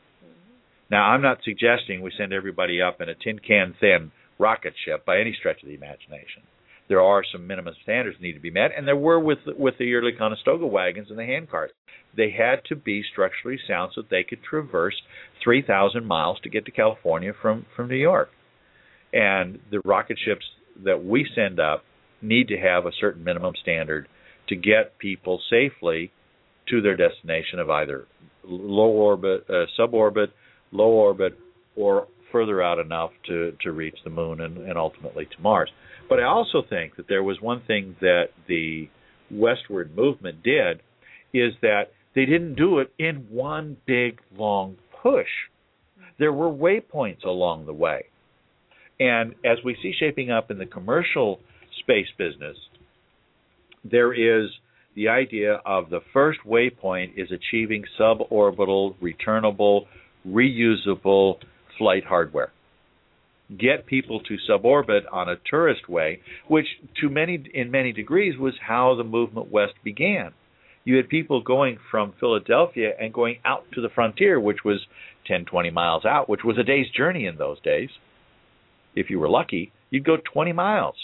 Now, 0.90 1.04
I'm 1.10 1.22
not 1.22 1.38
suggesting 1.44 2.02
we 2.02 2.12
send 2.18 2.32
everybody 2.32 2.82
up 2.82 3.00
in 3.00 3.08
a 3.08 3.14
tin 3.14 3.38
can 3.38 3.74
thin 3.80 4.10
rocket 4.38 4.74
ship 4.84 5.06
by 5.06 5.20
any 5.20 5.34
stretch 5.38 5.62
of 5.62 5.68
the 5.68 5.74
imagination. 5.74 6.42
There 6.88 7.00
are 7.00 7.22
some 7.30 7.46
minimum 7.46 7.74
standards 7.82 8.18
that 8.18 8.22
need 8.22 8.34
to 8.34 8.40
be 8.40 8.50
met, 8.50 8.72
and 8.76 8.86
there 8.86 8.96
were 8.96 9.18
with 9.18 9.38
with 9.56 9.78
the 9.78 9.94
early 9.94 10.12
Conestoga 10.12 10.66
wagons 10.66 11.08
and 11.08 11.18
the 11.18 11.24
handcart. 11.24 11.72
They 12.14 12.30
had 12.30 12.64
to 12.66 12.76
be 12.76 13.02
structurally 13.10 13.58
sound 13.66 13.92
so 13.94 14.02
that 14.02 14.10
they 14.10 14.24
could 14.24 14.42
traverse 14.42 15.00
3,000 15.42 16.04
miles 16.04 16.38
to 16.40 16.50
get 16.50 16.66
to 16.66 16.70
California 16.70 17.32
from 17.40 17.64
from 17.74 17.88
New 17.88 17.96
York. 17.96 18.28
And 19.12 19.58
the 19.70 19.80
rocket 19.84 20.18
ships 20.24 20.44
that 20.84 21.04
we 21.04 21.28
send 21.34 21.60
up 21.60 21.84
need 22.20 22.48
to 22.48 22.56
have 22.56 22.86
a 22.86 22.92
certain 23.00 23.24
minimum 23.24 23.54
standard 23.60 24.08
to 24.48 24.56
get 24.56 24.98
people 24.98 25.40
safely 25.50 26.12
to 26.68 26.80
their 26.80 26.96
destination 26.96 27.58
of 27.58 27.68
either 27.70 28.06
low 28.44 28.88
orbit, 28.88 29.44
uh, 29.48 29.66
suborbit, 29.78 30.28
low 30.70 30.90
orbit, 30.90 31.38
or 31.76 32.08
further 32.30 32.62
out 32.62 32.78
enough 32.78 33.10
to, 33.26 33.52
to 33.62 33.72
reach 33.72 33.96
the 34.04 34.10
moon 34.10 34.40
and, 34.40 34.56
and 34.58 34.78
ultimately 34.78 35.26
to 35.26 35.42
Mars. 35.42 35.70
But 36.08 36.18
I 36.18 36.24
also 36.24 36.62
think 36.68 36.96
that 36.96 37.08
there 37.08 37.22
was 37.22 37.40
one 37.40 37.62
thing 37.66 37.96
that 38.00 38.28
the 38.48 38.88
westward 39.30 39.94
movement 39.96 40.42
did 40.42 40.80
is 41.32 41.52
that 41.62 41.92
they 42.14 42.26
didn't 42.26 42.54
do 42.54 42.78
it 42.78 42.92
in 42.98 43.26
one 43.30 43.76
big 43.86 44.20
long 44.36 44.76
push. 45.02 45.28
there 46.18 46.32
were 46.32 46.50
waypoints 46.50 47.24
along 47.24 47.66
the 47.66 47.72
way. 47.72 48.04
And 49.00 49.34
as 49.44 49.58
we 49.64 49.76
see 49.82 49.92
shaping 49.98 50.30
up 50.30 50.50
in 50.50 50.58
the 50.58 50.66
commercial 50.66 51.40
space 51.80 52.06
business, 52.18 52.56
there 53.84 54.12
is 54.12 54.50
the 54.94 55.08
idea 55.08 55.60
of 55.64 55.90
the 55.90 56.00
first 56.12 56.40
waypoint 56.46 57.12
is 57.16 57.30
achieving 57.32 57.84
suborbital, 57.98 58.94
returnable, 59.00 59.86
reusable 60.26 61.36
flight 61.78 62.04
hardware. 62.04 62.52
Get 63.58 63.86
people 63.86 64.20
to 64.20 64.36
suborbit 64.48 65.02
on 65.10 65.28
a 65.28 65.36
tourist 65.50 65.88
way, 65.88 66.20
which 66.48 66.66
to 67.00 67.08
many 67.08 67.42
in 67.52 67.70
many 67.70 67.92
degrees 67.92 68.38
was 68.38 68.54
how 68.66 68.94
the 68.94 69.04
movement 69.04 69.50
west 69.50 69.74
began. 69.82 70.32
You 70.84 70.96
had 70.96 71.08
people 71.08 71.42
going 71.42 71.78
from 71.90 72.14
Philadelphia 72.18 72.92
and 72.98 73.12
going 73.12 73.38
out 73.44 73.64
to 73.74 73.80
the 73.80 73.88
frontier, 73.88 74.40
which 74.40 74.64
was 74.64 74.80
10, 75.26 75.44
20 75.44 75.70
miles 75.70 76.04
out, 76.04 76.28
which 76.28 76.44
was 76.44 76.58
a 76.58 76.64
day's 76.64 76.90
journey 76.90 77.26
in 77.26 77.36
those 77.36 77.60
days. 77.60 77.90
If 78.94 79.10
you 79.10 79.18
were 79.18 79.28
lucky, 79.28 79.72
you'd 79.90 80.04
go 80.04 80.16
20 80.32 80.52
miles 80.52 80.96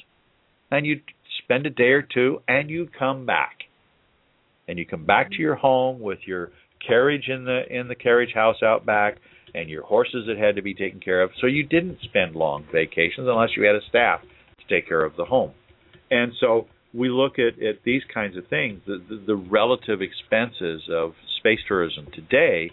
and 0.70 0.86
you'd 0.86 1.02
spend 1.42 1.66
a 1.66 1.70
day 1.70 1.90
or 1.90 2.02
two 2.02 2.42
and 2.46 2.68
you 2.68 2.88
come 2.98 3.26
back. 3.26 3.56
And 4.66 4.78
you 4.78 4.84
come 4.84 5.06
back 5.06 5.30
to 5.30 5.38
your 5.38 5.54
home 5.54 6.00
with 6.00 6.18
your 6.26 6.50
carriage 6.86 7.28
in 7.28 7.44
the 7.44 7.62
in 7.70 7.88
the 7.88 7.94
carriage 7.94 8.34
house 8.34 8.62
out 8.62 8.84
back 8.84 9.16
and 9.54 9.68
your 9.70 9.82
horses 9.82 10.26
that 10.26 10.36
had 10.36 10.56
to 10.56 10.62
be 10.62 10.74
taken 10.74 11.00
care 11.00 11.22
of. 11.22 11.30
So 11.40 11.46
you 11.46 11.64
didn't 11.64 11.98
spend 12.02 12.36
long 12.36 12.64
vacations 12.70 13.26
unless 13.26 13.50
you 13.56 13.64
had 13.64 13.76
a 13.76 13.80
staff 13.88 14.20
to 14.20 14.74
take 14.74 14.86
care 14.86 15.04
of 15.04 15.16
the 15.16 15.24
home. 15.24 15.52
And 16.10 16.32
so 16.38 16.66
we 16.94 17.08
look 17.08 17.38
at, 17.38 17.62
at 17.62 17.82
these 17.84 18.02
kinds 18.12 18.36
of 18.36 18.46
things, 18.48 18.80
the, 18.86 19.02
the, 19.08 19.22
the 19.26 19.36
relative 19.36 20.00
expenses 20.02 20.82
of 20.90 21.12
space 21.38 21.60
tourism 21.66 22.08
today 22.14 22.70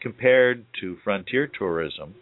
compared 0.00 0.64
to 0.80 0.96
frontier 1.02 1.46
tourism 1.46 2.14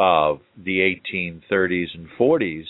of 0.00 0.40
the 0.56 0.96
1830s 1.12 1.88
and 1.94 2.08
40s 2.18 2.64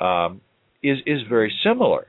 um, 0.00 0.40
is 0.80 0.98
is 1.06 1.22
very 1.28 1.52
similar. 1.64 2.06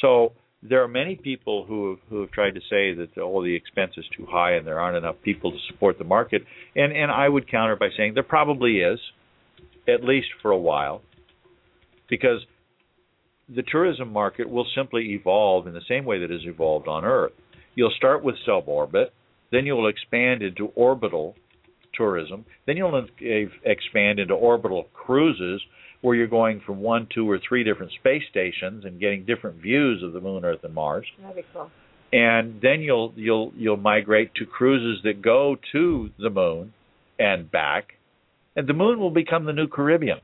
So 0.00 0.32
there 0.62 0.82
are 0.82 0.88
many 0.88 1.14
people 1.14 1.66
who 1.66 1.90
have, 1.90 1.98
who 2.08 2.20
have 2.22 2.30
tried 2.30 2.54
to 2.54 2.60
say 2.60 2.94
that 2.94 3.08
oh 3.18 3.44
the 3.44 3.54
expense 3.54 3.92
is 3.98 4.06
too 4.16 4.26
high 4.28 4.52
and 4.52 4.66
there 4.66 4.80
aren't 4.80 4.96
enough 4.96 5.16
people 5.22 5.52
to 5.52 5.58
support 5.70 5.98
the 5.98 6.04
market, 6.04 6.42
and 6.74 6.92
and 6.92 7.10
I 7.10 7.28
would 7.28 7.50
counter 7.50 7.76
by 7.76 7.90
saying 7.96 8.14
there 8.14 8.22
probably 8.22 8.78
is, 8.78 8.98
at 9.86 10.02
least 10.02 10.28
for 10.40 10.50
a 10.50 10.58
while, 10.58 11.02
because 12.08 12.40
the 13.54 13.62
tourism 13.62 14.10
market 14.10 14.48
will 14.48 14.66
simply 14.74 15.12
evolve 15.12 15.66
in 15.66 15.74
the 15.74 15.82
same 15.86 16.06
way 16.06 16.18
that 16.20 16.30
it 16.30 16.40
has 16.40 16.46
evolved 16.46 16.88
on 16.88 17.04
Earth. 17.04 17.32
You'll 17.74 17.92
start 17.94 18.24
with 18.24 18.36
suborbit, 18.48 19.08
then 19.52 19.66
you'll 19.66 19.88
expand 19.88 20.42
into 20.42 20.66
orbital 20.74 21.34
tourism, 21.94 22.44
then 22.66 22.76
you'll 22.76 23.06
eh, 23.22 23.44
expand 23.64 24.18
into 24.18 24.34
orbital 24.34 24.86
cruises 24.94 25.60
where 26.00 26.16
you're 26.16 26.26
going 26.26 26.62
from 26.64 26.80
one, 26.80 27.06
two, 27.14 27.28
or 27.30 27.38
three 27.46 27.64
different 27.64 27.92
space 27.92 28.22
stations 28.30 28.84
and 28.84 29.00
getting 29.00 29.24
different 29.26 29.60
views 29.60 30.02
of 30.02 30.12
the 30.12 30.20
Moon, 30.20 30.44
Earth, 30.44 30.60
and 30.62 30.74
Mars. 30.74 31.06
That'd 31.20 31.36
be 31.36 31.42
cool. 31.52 31.70
And 32.12 32.60
then 32.60 32.80
you'll 32.80 33.12
you'll 33.14 33.52
you'll 33.56 33.76
migrate 33.76 34.34
to 34.36 34.46
cruises 34.46 35.02
that 35.04 35.22
go 35.22 35.56
to 35.72 36.10
the 36.18 36.30
Moon 36.30 36.72
and 37.18 37.50
back, 37.50 37.92
and 38.56 38.66
the 38.66 38.72
Moon 38.72 38.98
will 38.98 39.12
become 39.12 39.44
the 39.44 39.52
new 39.52 39.68
Caribbean, 39.68 40.18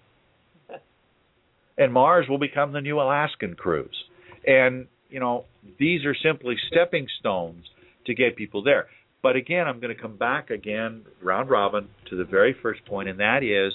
and 1.79 1.93
Mars 1.93 2.27
will 2.29 2.39
become 2.39 2.73
the 2.73 2.81
new 2.81 3.01
Alaskan 3.01 3.55
cruise. 3.55 3.97
And 4.45 4.87
you 5.11 5.21
know 5.21 5.45
these 5.79 6.05
are 6.05 6.17
simply 6.25 6.57
stepping 6.73 7.07
stones 7.21 7.65
to 8.07 8.15
get 8.15 8.35
people 8.35 8.65
there. 8.65 8.87
But 9.27 9.35
again, 9.35 9.67
I'm 9.67 9.81
going 9.81 9.93
to 9.93 10.01
come 10.01 10.17
back 10.17 10.51
again 10.51 11.03
round 11.21 11.51
robin 11.51 11.89
to 12.11 12.17
the 12.17 12.23
very 12.23 12.55
first 12.63 12.85
point, 12.85 13.09
and 13.09 13.19
that 13.19 13.43
is 13.43 13.73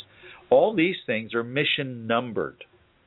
all 0.50 0.74
these 0.74 0.96
things 1.06 1.34
are 1.34 1.44
mission 1.44 2.08
numbered. 2.08 2.64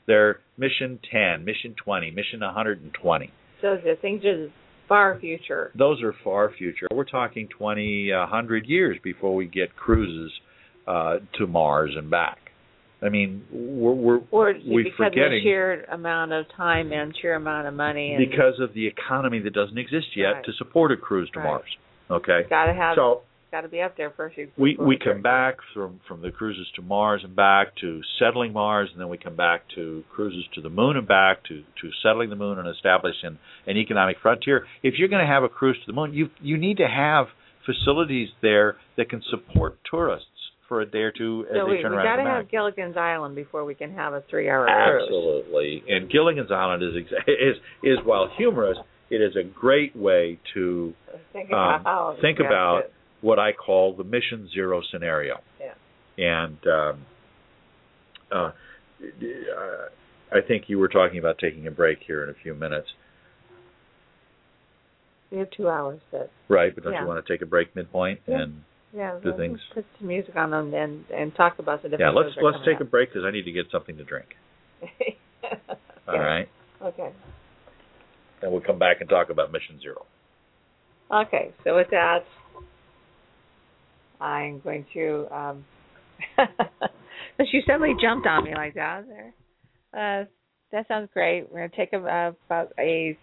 They're 0.06 0.40
mission 0.58 0.98
10, 1.10 1.42
mission 1.46 1.74
20, 1.82 2.10
mission 2.10 2.40
120. 2.40 3.32
So 3.62 3.78
the 3.82 3.94
things 4.02 4.26
are 4.26 4.48
far 4.90 5.18
future. 5.18 5.72
Those 5.74 6.02
are 6.02 6.14
far 6.22 6.52
future. 6.58 6.86
We're 6.92 7.04
talking 7.06 7.48
20, 7.48 8.12
100 8.12 8.66
years 8.66 8.98
before 9.02 9.34
we 9.34 9.46
get 9.46 9.74
cruises 9.74 10.30
uh, 10.86 11.20
to 11.38 11.46
Mars 11.46 11.92
and 11.96 12.10
back. 12.10 12.36
I 13.02 13.08
mean, 13.08 13.42
we're 13.50 13.94
we're 13.94 14.20
or 14.30 14.52
we're 14.66 14.84
forgetting 14.98 15.30
the 15.30 15.40
sheer 15.44 15.84
amount 15.84 16.34
of 16.34 16.44
time 16.54 16.92
and 16.92 17.14
sheer 17.22 17.36
amount 17.36 17.68
of 17.68 17.74
money. 17.74 18.14
And 18.14 18.30
because 18.30 18.60
of 18.60 18.74
the 18.74 18.86
economy 18.86 19.40
that 19.40 19.54
doesn't 19.54 19.78
exist 19.78 20.08
yet 20.14 20.32
Right. 20.32 20.44
to 20.44 20.52
support 20.58 20.92
a 20.92 20.96
cruise 20.98 21.30
to 21.30 21.38
Right. 21.38 21.46
Mars. 21.46 21.76
Okay, 22.10 22.40
gotta 22.50 22.72
have, 22.74 22.96
so 22.96 23.22
gotta 23.50 23.68
be 23.68 23.80
up 23.80 23.96
there 23.96 24.10
first. 24.16 24.36
You- 24.36 24.50
we 24.56 24.76
we 24.78 24.98
come 24.98 25.22
back 25.22 25.56
from 25.72 26.00
from 26.06 26.20
the 26.22 26.30
cruises 26.30 26.66
to 26.76 26.82
Mars 26.82 27.22
and 27.24 27.34
back 27.34 27.74
to 27.80 28.00
settling 28.18 28.52
Mars, 28.52 28.90
and 28.92 29.00
then 29.00 29.08
we 29.08 29.16
come 29.18 29.36
back 29.36 29.62
to 29.74 30.04
cruises 30.14 30.44
to 30.54 30.60
the 30.60 30.68
Moon 30.70 30.96
and 30.96 31.06
back 31.08 31.42
to 31.44 31.62
to 31.80 31.90
settling 32.02 32.30
the 32.30 32.36
Moon 32.36 32.58
and 32.58 32.68
establishing 32.68 33.38
an 33.66 33.76
economic 33.76 34.18
frontier. 34.20 34.66
If 34.82 34.94
you're 34.98 35.08
going 35.08 35.26
to 35.26 35.32
have 35.32 35.42
a 35.44 35.48
cruise 35.48 35.76
to 35.80 35.86
the 35.86 35.92
Moon, 35.94 36.12
you 36.12 36.30
you 36.40 36.56
need 36.58 36.76
to 36.78 36.88
have 36.88 37.26
facilities 37.64 38.28
there 38.42 38.76
that 38.96 39.08
can 39.08 39.22
support 39.30 39.78
tourists 39.90 40.28
for 40.68 40.80
a 40.80 40.86
day 40.86 40.98
or 40.98 41.12
two 41.12 41.46
as 41.50 41.56
So 41.56 41.64
they 41.64 41.70
we, 41.70 41.76
we 41.76 41.82
turn 41.82 41.92
around 41.92 42.04
gotta 42.04 42.22
and 42.22 42.28
have 42.28 42.44
back. 42.44 42.50
Gilligan's 42.50 42.96
Island 42.96 43.34
before 43.34 43.64
we 43.64 43.74
can 43.74 43.92
have 43.94 44.12
a 44.14 44.22
three-hour 44.30 44.66
cruise. 44.66 45.02
Absolutely, 45.02 45.82
and 45.88 46.10
Gilligan's 46.10 46.50
Island 46.50 46.82
is 46.82 46.94
is 47.28 47.56
is 47.82 47.98
while 48.04 48.28
humorous, 48.36 48.78
it 49.10 49.16
is 49.20 49.36
a 49.36 49.42
great 49.44 49.94
way 49.96 50.38
to 50.54 50.94
Think 51.32 51.52
um, 51.52 51.58
about 51.58 51.82
how 51.84 52.16
think 52.20 52.38
about 52.40 52.82
what 53.20 53.38
I 53.38 53.52
call 53.52 53.94
the 53.96 54.04
mission 54.04 54.48
zero 54.52 54.82
scenario. 54.90 55.40
Yeah. 55.60 55.74
And 56.16 56.58
um, 56.66 57.06
uh, 58.32 58.50
I 60.32 60.40
think 60.46 60.64
you 60.68 60.78
were 60.78 60.88
talking 60.88 61.18
about 61.18 61.38
taking 61.38 61.66
a 61.66 61.70
break 61.70 61.98
here 62.06 62.24
in 62.24 62.30
a 62.30 62.34
few 62.42 62.54
minutes, 62.54 62.88
We 65.30 65.38
have 65.38 65.50
two 65.50 65.68
hours, 65.68 66.00
but 66.12 66.30
right? 66.48 66.74
But 66.74 66.84
don't 66.84 66.92
Yeah. 66.92 67.02
you 67.02 67.08
want 67.08 67.24
to 67.24 67.32
take 67.32 67.42
a 67.42 67.46
break 67.46 67.74
midpoint 67.74 68.20
Yeah. 68.26 68.40
and 68.42 68.62
yeah, 68.92 69.18
Do 69.22 69.32
things. 69.36 69.60
put 69.72 69.84
some 69.98 70.06
music 70.06 70.36
on 70.36 70.50
them 70.50 70.72
and 70.72 71.04
and 71.10 71.34
talk 71.34 71.58
about 71.58 71.82
the 71.82 71.88
different. 71.88 72.14
yeah, 72.14 72.18
let's 72.20 72.34
shows 72.34 72.36
that 72.36 72.44
are 72.46 72.52
let's 72.52 72.64
take 72.64 72.80
a 72.80 72.84
break 72.84 73.08
because 73.10 73.24
I 73.24 73.30
need 73.32 73.44
to 73.44 73.52
get 73.52 73.70
something 73.70 73.96
to 73.96 74.04
drink. 74.04 74.36
up. 74.82 75.78
All 76.08 76.18
right, 76.18 76.48
Okay. 76.82 77.10
And 78.44 78.52
we'll 78.52 78.60
come 78.60 78.78
back 78.78 79.00
and 79.00 79.08
talk 79.08 79.30
about 79.30 79.50
Mission 79.50 79.80
Zero. 79.80 80.04
Okay. 81.12 81.52
So 81.64 81.74
with 81.74 81.88
that, 81.90 82.20
I'm 84.20 84.60
going 84.60 84.86
to. 84.94 85.26
um 85.34 85.64
But 87.36 87.46
you 87.52 87.62
suddenly 87.66 87.94
jumped 88.00 88.26
on 88.26 88.44
me 88.44 88.54
like 88.54 88.74
that. 88.74 89.04
There. 89.08 89.32
Uh, 89.92 90.24
that 90.70 90.86
sounds 90.86 91.08
great. 91.12 91.50
We're 91.50 91.60
going 91.60 91.70
to 91.70 91.76
take 91.76 91.92
a, 91.92 92.34
about 92.46 92.72
a 92.78 93.18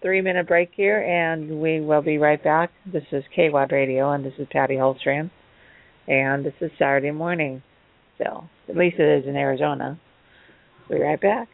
three-minute 0.00 0.48
break 0.48 0.70
here, 0.74 1.00
and 1.00 1.60
we 1.60 1.80
will 1.80 2.00
be 2.02 2.16
right 2.16 2.42
back. 2.42 2.70
This 2.90 3.04
is 3.12 3.24
KWAD 3.36 3.72
Radio, 3.72 4.10
and 4.12 4.24
this 4.24 4.32
is 4.38 4.46
Patty 4.50 4.74
Holstrand, 4.74 5.30
and 6.08 6.44
this 6.46 6.54
is 6.60 6.70
Saturday 6.78 7.10
morning. 7.10 7.62
So 8.18 8.44
at 8.68 8.76
least 8.76 8.96
it 8.98 9.20
is 9.20 9.28
in 9.28 9.36
Arizona. 9.36 10.00
We'll 10.88 10.98
be 10.98 11.04
right 11.04 11.20
back. 11.20 11.48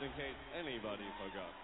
Just 0.00 0.04
in 0.04 0.10
case 0.18 0.36
anybody 0.58 1.04
forgot. 1.18 1.63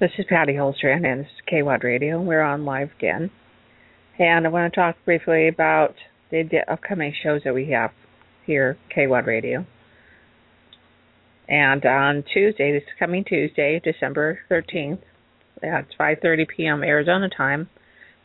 This 0.00 0.12
is 0.16 0.24
Patty 0.30 0.54
Holstrand, 0.54 1.04
and 1.04 1.20
this 1.20 1.26
is 1.26 1.52
KWAD 1.52 1.82
Radio. 1.82 2.22
We're 2.22 2.40
on 2.40 2.64
live 2.64 2.88
again. 2.96 3.30
And 4.18 4.46
I 4.46 4.48
want 4.48 4.72
to 4.72 4.80
talk 4.80 4.96
briefly 5.04 5.46
about 5.46 5.94
the 6.30 6.48
upcoming 6.66 7.12
shows 7.22 7.42
that 7.44 7.52
we 7.52 7.70
have 7.72 7.90
here, 8.46 8.78
KWAD 8.96 9.26
Radio. 9.26 9.66
And 11.46 11.84
on 11.84 12.24
Tuesday, 12.32 12.72
this 12.72 12.82
coming 12.98 13.24
Tuesday, 13.24 13.78
December 13.84 14.38
13th, 14.50 15.00
at 15.62 15.84
5.30 16.00 16.48
p.m. 16.48 16.82
Arizona 16.82 17.28
time, 17.28 17.68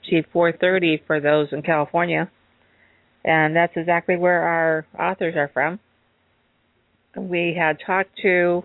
see 0.10 0.24
4.30 0.34 1.06
for 1.06 1.20
those 1.20 1.50
in 1.52 1.62
California. 1.62 2.32
And 3.26 3.54
that's 3.54 3.74
exactly 3.76 4.16
where 4.16 4.44
our 4.44 4.88
authors 4.98 5.36
are 5.36 5.52
from. 5.54 5.82
We 7.18 7.54
had 7.60 7.80
talked 7.86 8.18
to 8.22 8.64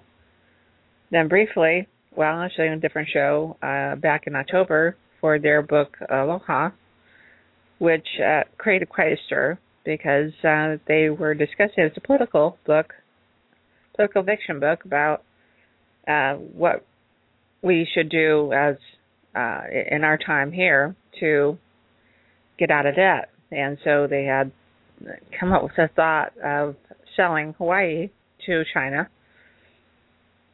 them 1.10 1.26
briefly 1.26 1.88
well, 2.14 2.40
actually 2.40 2.68
on 2.68 2.74
a 2.74 2.80
different 2.80 3.08
show 3.12 3.56
uh, 3.62 3.96
back 3.96 4.26
in 4.26 4.34
October 4.34 4.96
for 5.20 5.38
their 5.38 5.62
book 5.62 5.96
Aloha, 6.10 6.70
which 7.78 8.06
uh, 8.24 8.42
created 8.58 8.88
quite 8.88 9.12
a 9.12 9.16
stir 9.26 9.58
because 9.84 10.32
uh, 10.44 10.76
they 10.86 11.08
were 11.08 11.34
discussing 11.34 11.84
it's 11.84 11.96
a 11.96 12.00
political 12.00 12.58
book, 12.66 12.94
political 13.94 14.22
fiction 14.22 14.60
book 14.60 14.84
about 14.84 15.22
uh, 16.06 16.34
what 16.34 16.84
we 17.62 17.88
should 17.94 18.08
do 18.08 18.52
as 18.52 18.76
uh, 19.34 19.60
in 19.90 20.04
our 20.04 20.18
time 20.18 20.52
here 20.52 20.96
to 21.20 21.56
get 22.58 22.70
out 22.70 22.86
of 22.86 22.96
debt, 22.96 23.30
and 23.50 23.78
so 23.84 24.06
they 24.08 24.24
had 24.24 24.50
come 25.38 25.52
up 25.52 25.62
with 25.62 25.72
the 25.76 25.88
thought 25.94 26.32
of 26.44 26.76
selling 27.16 27.54
Hawaii 27.56 28.10
to 28.46 28.62
China 28.74 29.08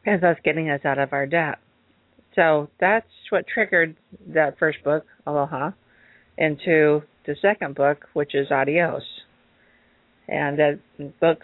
and 0.07 0.21
thus 0.21 0.37
getting 0.43 0.69
us 0.69 0.79
out 0.85 0.97
of 0.97 1.11
our 1.11 1.27
debt. 1.27 1.59
So 2.33 2.69
that's 2.79 3.05
what 3.29 3.45
triggered 3.45 3.97
that 4.33 4.57
first 4.57 4.81
book, 4.83 5.05
Aloha, 5.27 5.71
into 6.37 7.01
the 7.25 7.35
second 7.41 7.75
book, 7.75 8.05
which 8.13 8.33
is 8.33 8.47
Adios. 8.49 9.03
And 10.29 10.57
that 10.57 10.79
book, 11.19 11.39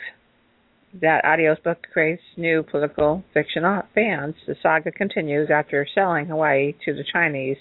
that 1.02 1.26
Adios 1.26 1.58
book 1.64 1.80
creates 1.92 2.22
new 2.38 2.64
political 2.64 3.24
fiction 3.34 3.64
fans. 3.94 4.36
The 4.48 4.56
saga 4.64 4.92
continues 4.92 5.50
after 5.54 5.86
selling 5.94 6.28
Hawaii 6.28 6.74
to 6.86 6.94
the 6.94 7.04
Chinese 7.12 7.58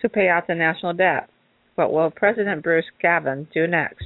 to 0.00 0.08
pay 0.08 0.30
off 0.30 0.46
the 0.48 0.54
national 0.54 0.94
debt. 0.94 1.28
What 1.74 1.92
will 1.92 2.10
President 2.10 2.62
Bruce 2.62 2.86
Gavin 3.02 3.48
do 3.52 3.66
next? 3.66 4.04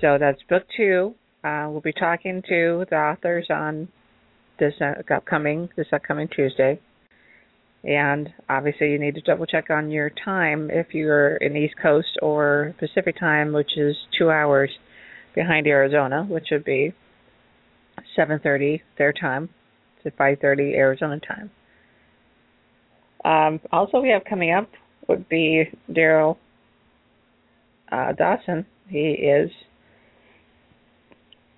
So 0.00 0.18
that's 0.20 0.42
book 0.48 0.64
two. 0.76 1.14
Uh, 1.42 1.66
we'll 1.68 1.80
be 1.80 1.92
talking 1.92 2.42
to 2.48 2.84
the 2.88 2.96
authors 2.96 3.46
on 3.50 3.88
this 4.62 4.74
uh, 4.80 4.94
upcoming 5.12 5.68
this 5.76 5.88
upcoming 5.92 6.28
Tuesday. 6.28 6.78
And 7.84 8.32
obviously, 8.48 8.92
you 8.92 8.98
need 8.98 9.16
to 9.16 9.20
double 9.20 9.44
check 9.44 9.70
on 9.70 9.90
your 9.90 10.08
time 10.24 10.70
if 10.70 10.94
you're 10.94 11.36
in 11.36 11.56
East 11.56 11.74
Coast 11.82 12.16
or 12.22 12.74
Pacific 12.78 13.18
time, 13.18 13.52
which 13.52 13.76
is 13.76 13.96
two 14.16 14.30
hours 14.30 14.70
behind 15.34 15.66
Arizona, 15.66 16.22
which 16.22 16.46
would 16.52 16.64
be 16.64 16.94
7:30 18.16 18.82
their 18.98 19.12
time 19.12 19.48
to 20.04 20.12
5:30 20.12 20.74
Arizona 20.76 21.18
time. 21.18 21.50
Um, 23.24 23.60
also, 23.72 24.00
we 24.00 24.10
have 24.10 24.22
coming 24.24 24.52
up 24.52 24.68
would 25.08 25.28
be 25.28 25.68
Daryl 25.90 26.36
uh, 27.90 28.12
Dawson. 28.12 28.64
He 28.88 29.10
is 29.10 29.50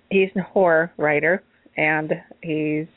he's 0.09 0.29
a 0.35 0.41
horror 0.41 0.91
writer 0.97 1.43
and 1.77 2.13
he's 2.41 2.87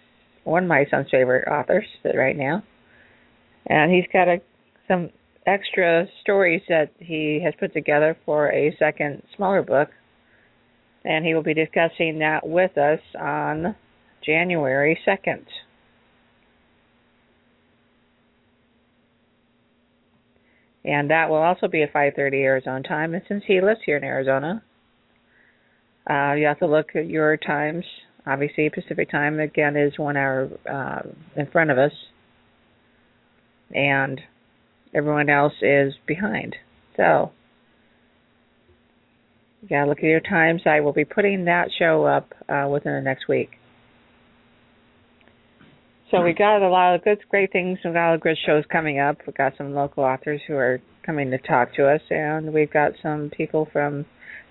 one 0.48 0.64
of 0.64 0.68
my 0.68 0.86
son's 0.90 1.10
favorite 1.10 1.46
authors 1.48 1.86
right 2.14 2.36
now. 2.36 2.62
And 3.66 3.92
he's 3.92 4.06
got 4.12 4.28
a, 4.28 4.40
some 4.86 5.10
extra 5.46 6.06
stories 6.22 6.62
that 6.68 6.90
he 6.98 7.40
has 7.44 7.54
put 7.60 7.72
together 7.72 8.16
for 8.24 8.50
a 8.52 8.74
second 8.78 9.22
smaller 9.36 9.62
book, 9.62 9.90
and 11.04 11.24
he 11.24 11.34
will 11.34 11.42
be 11.42 11.54
discussing 11.54 12.18
that 12.20 12.46
with 12.46 12.76
us 12.78 13.00
on 13.18 13.76
January 14.24 14.98
2nd. 15.06 15.44
And 20.84 21.10
that 21.10 21.28
will 21.28 21.36
also 21.36 21.68
be 21.68 21.82
at 21.82 21.92
5:30 21.92 22.42
Arizona 22.44 22.82
time. 22.82 23.14
And 23.14 23.22
since 23.28 23.44
he 23.46 23.60
lives 23.60 23.80
here 23.84 23.96
in 23.96 24.04
Arizona, 24.04 24.62
Uh, 26.08 26.32
you 26.38 26.46
have 26.46 26.58
to 26.58 26.66
look 26.66 26.96
at 26.96 27.06
your 27.06 27.36
times. 27.36 27.84
Obviously, 28.28 28.68
Pacific 28.68 29.10
time 29.10 29.40
again 29.40 29.74
is 29.74 29.98
one 29.98 30.16
hour 30.16 30.50
uh, 30.70 31.00
in 31.34 31.46
front 31.46 31.70
of 31.70 31.78
us, 31.78 31.92
and 33.74 34.20
everyone 34.94 35.30
else 35.30 35.54
is 35.62 35.94
behind. 36.06 36.54
So 36.98 37.32
you 39.62 39.68
gotta 39.68 39.88
look 39.88 39.98
at 39.98 40.04
your 40.04 40.20
times. 40.20 40.62
I 40.66 40.80
will 40.80 40.92
be 40.92 41.06
putting 41.06 41.46
that 41.46 41.68
show 41.78 42.04
up 42.04 42.34
uh, 42.50 42.68
within 42.68 42.92
the 42.92 43.00
next 43.00 43.28
week. 43.28 43.50
So 46.10 46.22
we 46.22 46.32
got 46.32 46.62
a 46.62 46.68
lot 46.68 46.94
of 46.94 47.04
good, 47.04 47.18
great 47.30 47.52
things. 47.52 47.78
We 47.84 47.92
got 47.92 48.08
a 48.08 48.08
lot 48.08 48.14
of 48.14 48.20
good 48.20 48.38
shows 48.46 48.64
coming 48.70 48.98
up. 48.98 49.18
We 49.26 49.32
got 49.32 49.54
some 49.56 49.74
local 49.74 50.04
authors 50.04 50.40
who 50.46 50.54
are 50.54 50.80
coming 51.04 51.30
to 51.30 51.38
talk 51.38 51.74
to 51.74 51.86
us, 51.86 52.00
and 52.10 52.52
we've 52.52 52.72
got 52.72 52.92
some 53.02 53.30
people 53.34 53.68
from 53.72 54.04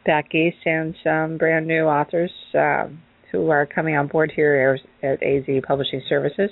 back 0.05 0.33
east 0.33 0.57
and 0.65 0.95
some 1.03 1.37
brand 1.37 1.67
new 1.67 1.83
authors 1.83 2.31
um, 2.55 3.01
who 3.31 3.49
are 3.49 3.65
coming 3.65 3.95
on 3.95 4.07
board 4.07 4.31
here 4.35 4.77
at 5.03 5.23
AZ 5.23 5.45
Publishing 5.67 6.01
Services. 6.07 6.49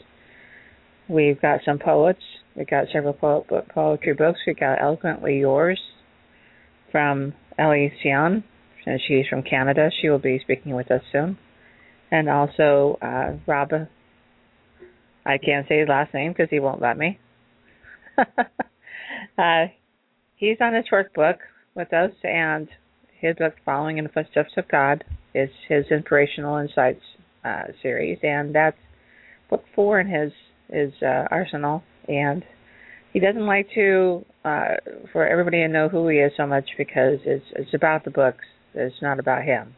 We've 1.07 1.41
got 1.41 1.61
some 1.65 1.80
poets. 1.80 2.21
We've 2.55 2.67
got 2.67 2.88
several 2.91 3.13
po- 3.13 3.45
poetry 3.73 4.13
books. 4.13 4.39
We've 4.45 4.59
got 4.59 4.82
Eloquently 4.82 5.39
Yours 5.39 5.80
from 6.91 7.34
Ellie 7.57 7.93
Sion. 8.01 8.43
And 8.86 8.99
she's 9.07 9.26
from 9.30 9.41
Canada. 9.43 9.89
She 10.01 10.09
will 10.09 10.19
be 10.19 10.39
speaking 10.43 10.76
with 10.76 10.91
us 10.91 11.01
soon. 11.11 11.38
And 12.11 12.30
also 12.30 12.97
uh, 13.01 13.34
Rob. 13.47 13.71
I 15.26 15.38
can't 15.39 15.67
say 15.67 15.80
his 15.80 15.89
last 15.89 16.13
name 16.13 16.34
because 16.34 16.49
he 16.51 16.59
won't 16.59 16.82
let 16.82 16.97
me. 16.97 17.19
uh, 18.17 19.65
he's 20.36 20.57
on 20.61 20.76
his 20.76 20.86
workbook 20.91 21.38
with 21.73 21.91
us, 21.93 22.11
and 22.23 22.67
his 23.19 23.36
book, 23.36 23.55
Following 23.65 23.97
in 23.97 24.05
the 24.05 24.11
Footsteps 24.11 24.51
of 24.55 24.67
God, 24.67 25.03
is 25.36 25.49
his 25.67 25.86
inspirational 25.91 26.57
insights 26.57 27.03
uh, 27.43 27.63
series, 27.81 28.17
and 28.23 28.55
that's 28.55 28.77
book 29.49 29.63
four 29.75 29.99
in 29.99 30.07
his 30.07 30.31
his 30.71 30.91
uh, 31.01 31.27
arsenal. 31.29 31.83
And 32.07 32.43
he 33.13 33.19
doesn't 33.19 33.45
like 33.45 33.67
to 33.75 34.25
uh, 34.43 34.75
for 35.11 35.27
everybody 35.27 35.57
to 35.57 35.67
know 35.67 35.89
who 35.89 36.07
he 36.07 36.17
is 36.17 36.31
so 36.38 36.47
much 36.47 36.69
because 36.77 37.19
it's 37.25 37.45
it's 37.55 37.73
about 37.73 38.05
the 38.05 38.11
books. 38.11 38.45
It's 38.73 39.01
not 39.01 39.19
about 39.19 39.43
him. 39.43 39.73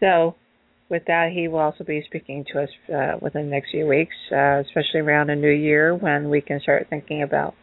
So, 0.00 0.34
with 0.88 1.04
that, 1.06 1.30
he 1.32 1.48
will 1.48 1.60
also 1.60 1.84
be 1.84 2.02
speaking 2.06 2.44
to 2.52 2.62
us 2.62 2.68
uh, 2.92 3.18
within 3.20 3.46
the 3.46 3.50
next 3.50 3.70
few 3.70 3.86
weeks, 3.86 4.14
uh, 4.32 4.62
especially 4.66 5.00
around 5.00 5.30
a 5.30 5.36
new 5.36 5.50
year 5.50 5.94
when 5.94 6.28
we 6.28 6.40
can 6.40 6.60
start 6.60 6.86
thinking 6.90 7.22
about 7.22 7.54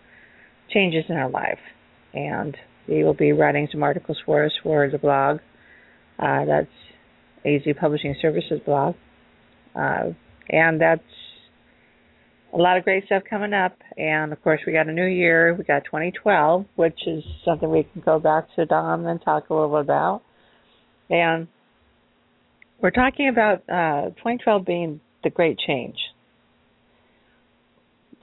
changes 0.74 1.06
in 1.10 1.16
our 1.16 1.30
life. 1.30 1.60
And 2.14 2.56
he 2.88 3.04
will 3.04 3.14
be 3.14 3.34
writing 3.34 3.68
some 3.72 3.84
articles 3.84 4.18
for 4.26 4.46
us 4.46 4.52
for 4.64 4.90
the 4.90 4.98
blog. 4.98 5.40
Uh, 6.20 6.46
that's 6.46 6.68
AZ 7.46 7.62
Publishing 7.80 8.16
Services 8.22 8.60
blog. 8.66 8.96
Uh, 9.76 10.12
and 10.50 10.82
that's 10.82 11.02
a 12.54 12.58
lot 12.58 12.78
of 12.78 12.84
great 12.84 13.06
stuff 13.06 13.24
coming 13.30 13.54
up. 13.54 13.78
And 13.98 14.34
of 14.34 14.42
course, 14.44 14.60
we 14.66 14.74
got 14.74 14.88
a 14.88 14.92
new 14.92 15.06
year. 15.06 15.54
We 15.54 15.64
got 15.64 15.86
2012, 15.86 16.66
which 16.76 17.00
is 17.08 17.24
something 17.46 17.70
we 17.70 17.84
can 17.84 18.02
go 18.02 18.20
back 18.20 18.48
to 18.56 18.66
Don 18.66 19.06
and 19.06 19.22
talk 19.22 19.50
a 19.50 19.54
little 19.54 19.78
about. 19.78 20.22
And 21.10 21.48
we're 22.82 22.92
talking 22.92 23.30
about 23.30 23.60
uh, 23.70 24.10
2012 24.18 24.66
being 24.66 25.02
the 25.24 25.30
great 25.30 25.58
change. 25.60 25.98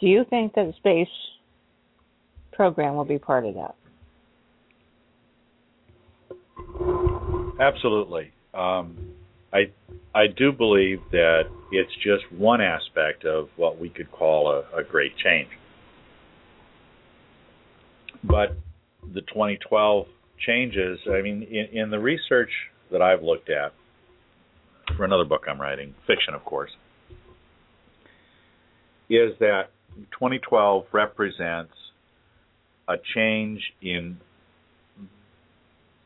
Do 0.00 0.06
you 0.06 0.24
think 0.28 0.54
that 0.54 0.66
the 0.66 0.72
space 0.76 1.12
program 2.52 2.96
will 2.96 3.04
be 3.04 3.18
part 3.18 3.46
of 3.46 3.54
that? 3.54 3.74
Absolutely. 7.58 8.32
Um, 8.54 8.96
I 9.52 9.70
I 10.14 10.26
do 10.26 10.52
believe 10.52 11.00
that 11.12 11.42
it's 11.72 11.92
just 11.96 12.24
one 12.32 12.60
aspect 12.60 13.24
of 13.24 13.48
what 13.56 13.78
we 13.78 13.88
could 13.88 14.10
call 14.10 14.50
a, 14.50 14.78
a 14.78 14.84
great 14.84 15.12
change. 15.16 15.48
But 18.24 18.56
the 19.02 19.20
2012 19.20 20.06
changes, 20.44 20.98
I 21.06 21.22
mean, 21.22 21.42
in, 21.42 21.78
in 21.78 21.90
the 21.90 21.98
research 21.98 22.50
that 22.90 23.02
I've 23.02 23.22
looked 23.22 23.50
at 23.50 23.72
for 24.96 25.04
another 25.04 25.24
book 25.24 25.42
I'm 25.48 25.60
writing, 25.60 25.94
fiction, 26.06 26.34
of 26.34 26.44
course, 26.44 26.70
is 29.08 29.32
that 29.40 29.70
2012 30.12 30.84
represents 30.92 31.72
a 32.88 32.94
change 33.14 33.60
in 33.82 34.18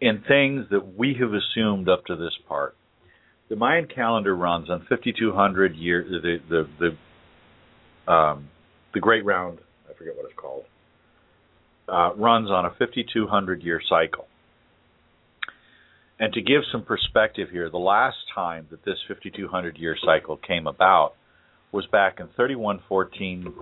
in 0.00 0.22
things 0.26 0.66
that 0.70 0.96
we 0.96 1.16
have 1.20 1.30
assumed 1.32 1.88
up 1.88 2.06
to 2.06 2.16
this 2.16 2.32
part. 2.48 2.74
The 3.48 3.56
Mayan 3.56 3.86
calendar 3.86 4.34
runs 4.34 4.70
on 4.70 4.86
5,200 4.88 5.74
years. 5.74 6.10
The 6.22 6.38
the 6.48 6.96
the 8.06 8.12
um, 8.12 8.48
the 8.94 9.00
Great 9.00 9.24
Round, 9.24 9.58
I 9.88 9.94
forget 9.94 10.16
what 10.16 10.24
it's 10.24 10.34
called, 10.36 10.64
uh, 11.88 12.14
runs 12.16 12.50
on 12.50 12.64
a 12.64 12.70
5,200 12.70 13.62
year 13.62 13.80
cycle. 13.88 14.26
And 16.18 16.32
to 16.34 16.42
give 16.42 16.62
some 16.70 16.84
perspective 16.84 17.48
here, 17.50 17.70
the 17.70 17.78
last 17.78 18.18
time 18.34 18.66
that 18.70 18.84
this 18.84 18.96
5,200 19.08 19.78
year 19.78 19.96
cycle 20.04 20.36
came 20.36 20.66
about 20.66 21.14
was 21.72 21.86
back 21.86 22.20
in 22.20 22.28
3114 22.36 23.54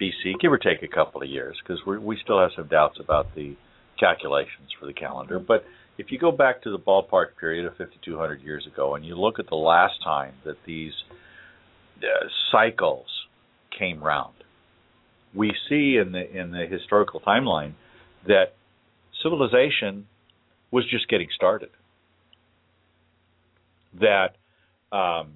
BC, 0.00 0.40
give 0.40 0.52
or 0.52 0.58
take 0.58 0.82
a 0.82 0.88
couple 0.88 1.22
of 1.22 1.28
years, 1.28 1.56
because 1.62 1.80
we 1.86 2.18
still 2.22 2.40
have 2.40 2.50
some 2.56 2.68
doubts 2.68 2.98
about 3.00 3.34
the 3.34 3.56
calculations 3.98 4.70
for 4.78 4.86
the 4.86 4.92
calendar. 4.92 5.38
But 5.38 5.64
if 5.98 6.10
you 6.10 6.18
go 6.18 6.32
back 6.32 6.62
to 6.62 6.70
the 6.70 6.78
ballpark 6.78 7.36
period 7.38 7.66
of 7.66 7.76
5,200 7.76 8.42
years 8.42 8.66
ago 8.66 8.94
and 8.94 9.04
you 9.04 9.16
look 9.16 9.38
at 9.38 9.48
the 9.48 9.56
last 9.56 9.94
time 10.02 10.34
that 10.44 10.56
these 10.66 10.92
uh, 11.98 12.26
cycles 12.50 13.06
came 13.78 14.02
round, 14.02 14.34
we 15.34 15.52
see 15.68 15.96
in 15.96 16.12
the 16.12 16.30
in 16.30 16.50
the 16.50 16.66
historical 16.66 17.20
timeline 17.20 17.74
that 18.26 18.54
civilization 19.22 20.06
was 20.70 20.84
just 20.90 21.08
getting 21.08 21.28
started. 21.34 21.70
That 24.00 24.36
um, 24.92 25.34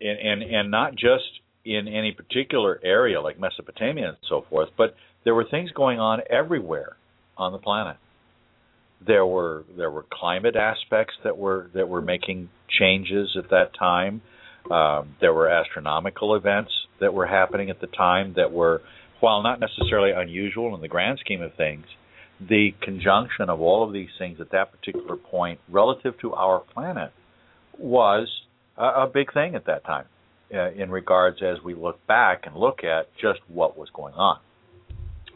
and, 0.00 0.18
and 0.18 0.42
and 0.42 0.70
not 0.70 0.92
just 0.92 1.40
in 1.64 1.88
any 1.88 2.12
particular 2.12 2.78
area 2.84 3.20
like 3.20 3.40
Mesopotamia 3.40 4.08
and 4.08 4.16
so 4.28 4.44
forth, 4.50 4.68
but 4.76 4.94
there 5.24 5.34
were 5.34 5.46
things 5.50 5.70
going 5.70 5.98
on 5.98 6.20
everywhere 6.30 6.96
on 7.38 7.52
the 7.52 7.58
planet 7.58 7.96
there 9.06 9.26
were 9.26 9.64
there 9.76 9.90
were 9.90 10.04
climate 10.12 10.56
aspects 10.56 11.14
that 11.24 11.36
were 11.36 11.70
that 11.74 11.88
were 11.88 12.00
making 12.00 12.48
changes 12.68 13.36
at 13.38 13.50
that 13.50 13.70
time. 13.78 14.22
Um, 14.70 15.16
there 15.20 15.34
were 15.34 15.48
astronomical 15.48 16.34
events 16.34 16.70
that 17.00 17.12
were 17.12 17.26
happening 17.26 17.68
at 17.68 17.80
the 17.80 17.86
time 17.86 18.32
that 18.36 18.50
were, 18.50 18.80
while 19.20 19.42
not 19.42 19.60
necessarily 19.60 20.12
unusual 20.12 20.74
in 20.74 20.80
the 20.80 20.88
grand 20.88 21.18
scheme 21.18 21.42
of 21.42 21.54
things, 21.54 21.84
the 22.40 22.70
conjunction 22.80 23.50
of 23.50 23.60
all 23.60 23.86
of 23.86 23.92
these 23.92 24.08
things 24.18 24.40
at 24.40 24.50
that 24.52 24.72
particular 24.72 25.16
point 25.16 25.60
relative 25.68 26.18
to 26.20 26.32
our 26.32 26.60
planet 26.60 27.12
was 27.78 28.28
a, 28.78 28.84
a 28.84 29.10
big 29.12 29.32
thing 29.34 29.54
at 29.54 29.66
that 29.66 29.84
time 29.84 30.06
uh, 30.54 30.70
in 30.72 30.90
regards 30.90 31.42
as 31.42 31.62
we 31.62 31.74
look 31.74 32.04
back 32.06 32.44
and 32.46 32.56
look 32.56 32.84
at 32.84 33.08
just 33.20 33.40
what 33.48 33.76
was 33.76 33.88
going 33.94 34.14
on. 34.14 34.38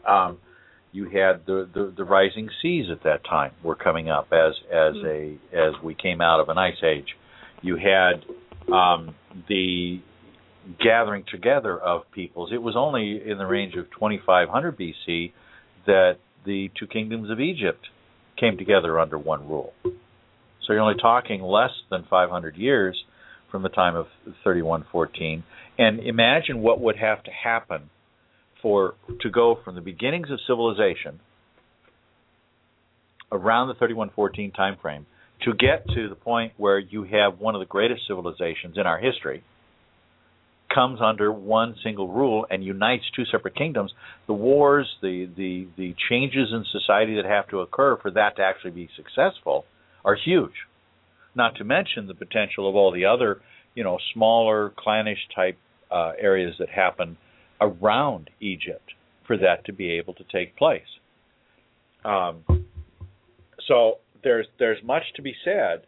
Um, 0.07 0.37
you 0.91 1.05
had 1.05 1.45
the, 1.45 1.69
the, 1.73 1.93
the 1.95 2.03
rising 2.03 2.49
seas 2.61 2.85
at 2.91 3.03
that 3.03 3.23
time 3.23 3.51
were 3.63 3.75
coming 3.75 4.09
up 4.09 4.27
as 4.31 4.53
as 4.67 4.95
mm-hmm. 4.95 5.55
a 5.55 5.57
as 5.57 5.73
we 5.83 5.93
came 5.93 6.21
out 6.21 6.39
of 6.39 6.49
an 6.49 6.57
ice 6.57 6.81
age. 6.83 7.15
You 7.61 7.77
had 7.77 8.23
um, 8.73 9.15
the 9.47 10.01
gathering 10.83 11.23
together 11.29 11.77
of 11.77 12.03
peoples. 12.11 12.51
It 12.53 12.61
was 12.61 12.75
only 12.77 13.21
in 13.25 13.37
the 13.37 13.45
range 13.45 13.75
of 13.75 13.85
2500 13.91 14.77
BC 14.77 15.31
that 15.85 16.17
the 16.45 16.69
two 16.79 16.87
kingdoms 16.87 17.29
of 17.29 17.39
Egypt 17.39 17.87
came 18.39 18.57
together 18.57 18.99
under 18.99 19.17
one 19.17 19.47
rule. 19.47 19.73
So 19.83 20.73
you're 20.73 20.81
only 20.81 21.01
talking 21.01 21.41
less 21.41 21.71
than 21.89 22.05
500 22.09 22.55
years 22.55 22.95
from 23.51 23.63
the 23.63 23.69
time 23.69 23.95
of 23.95 24.05
3114. 24.43 25.43
And 25.77 25.99
imagine 25.99 26.61
what 26.61 26.79
would 26.79 26.97
have 26.97 27.23
to 27.23 27.31
happen 27.31 27.89
for 28.61 28.95
to 29.21 29.29
go 29.29 29.57
from 29.63 29.75
the 29.75 29.81
beginnings 29.81 30.29
of 30.31 30.39
civilization 30.47 31.19
around 33.31 33.67
the 33.67 33.73
3114 33.75 34.51
time 34.51 34.77
frame 34.81 35.05
to 35.43 35.53
get 35.53 35.87
to 35.87 36.09
the 36.09 36.15
point 36.15 36.53
where 36.57 36.79
you 36.79 37.03
have 37.03 37.39
one 37.39 37.55
of 37.55 37.59
the 37.59 37.65
greatest 37.65 38.01
civilizations 38.07 38.77
in 38.77 38.85
our 38.85 38.99
history 38.99 39.43
comes 40.73 40.99
under 41.01 41.31
one 41.31 41.75
single 41.83 42.07
rule 42.07 42.45
and 42.49 42.63
unites 42.63 43.03
two 43.15 43.25
separate 43.25 43.55
kingdoms 43.55 43.91
the 44.27 44.33
wars 44.33 44.87
the 45.01 45.27
the 45.35 45.67
the 45.77 45.95
changes 46.09 46.49
in 46.51 46.63
society 46.71 47.15
that 47.15 47.25
have 47.25 47.47
to 47.47 47.59
occur 47.59 47.97
for 47.97 48.11
that 48.11 48.35
to 48.35 48.41
actually 48.41 48.71
be 48.71 48.89
successful 48.95 49.65
are 50.05 50.15
huge. 50.15 50.53
Not 51.35 51.55
to 51.55 51.63
mention 51.63 52.07
the 52.07 52.13
potential 52.13 52.69
of 52.69 52.75
all 52.75 52.91
the 52.91 53.05
other 53.05 53.41
you 53.73 53.83
know 53.83 53.97
smaller 54.13 54.71
clannish 54.77 55.19
type 55.35 55.57
uh, 55.91 56.11
areas 56.19 56.55
that 56.59 56.69
happen 56.69 57.17
around 57.61 58.29
Egypt 58.39 58.93
for 59.27 59.37
that 59.37 59.65
to 59.65 59.73
be 59.73 59.91
able 59.91 60.13
to 60.15 60.23
take 60.31 60.55
place. 60.55 60.81
Um, 62.03 62.43
so 63.67 63.97
there's 64.23 64.47
there's 64.57 64.81
much 64.83 65.03
to 65.15 65.21
be 65.21 65.33
said 65.43 65.83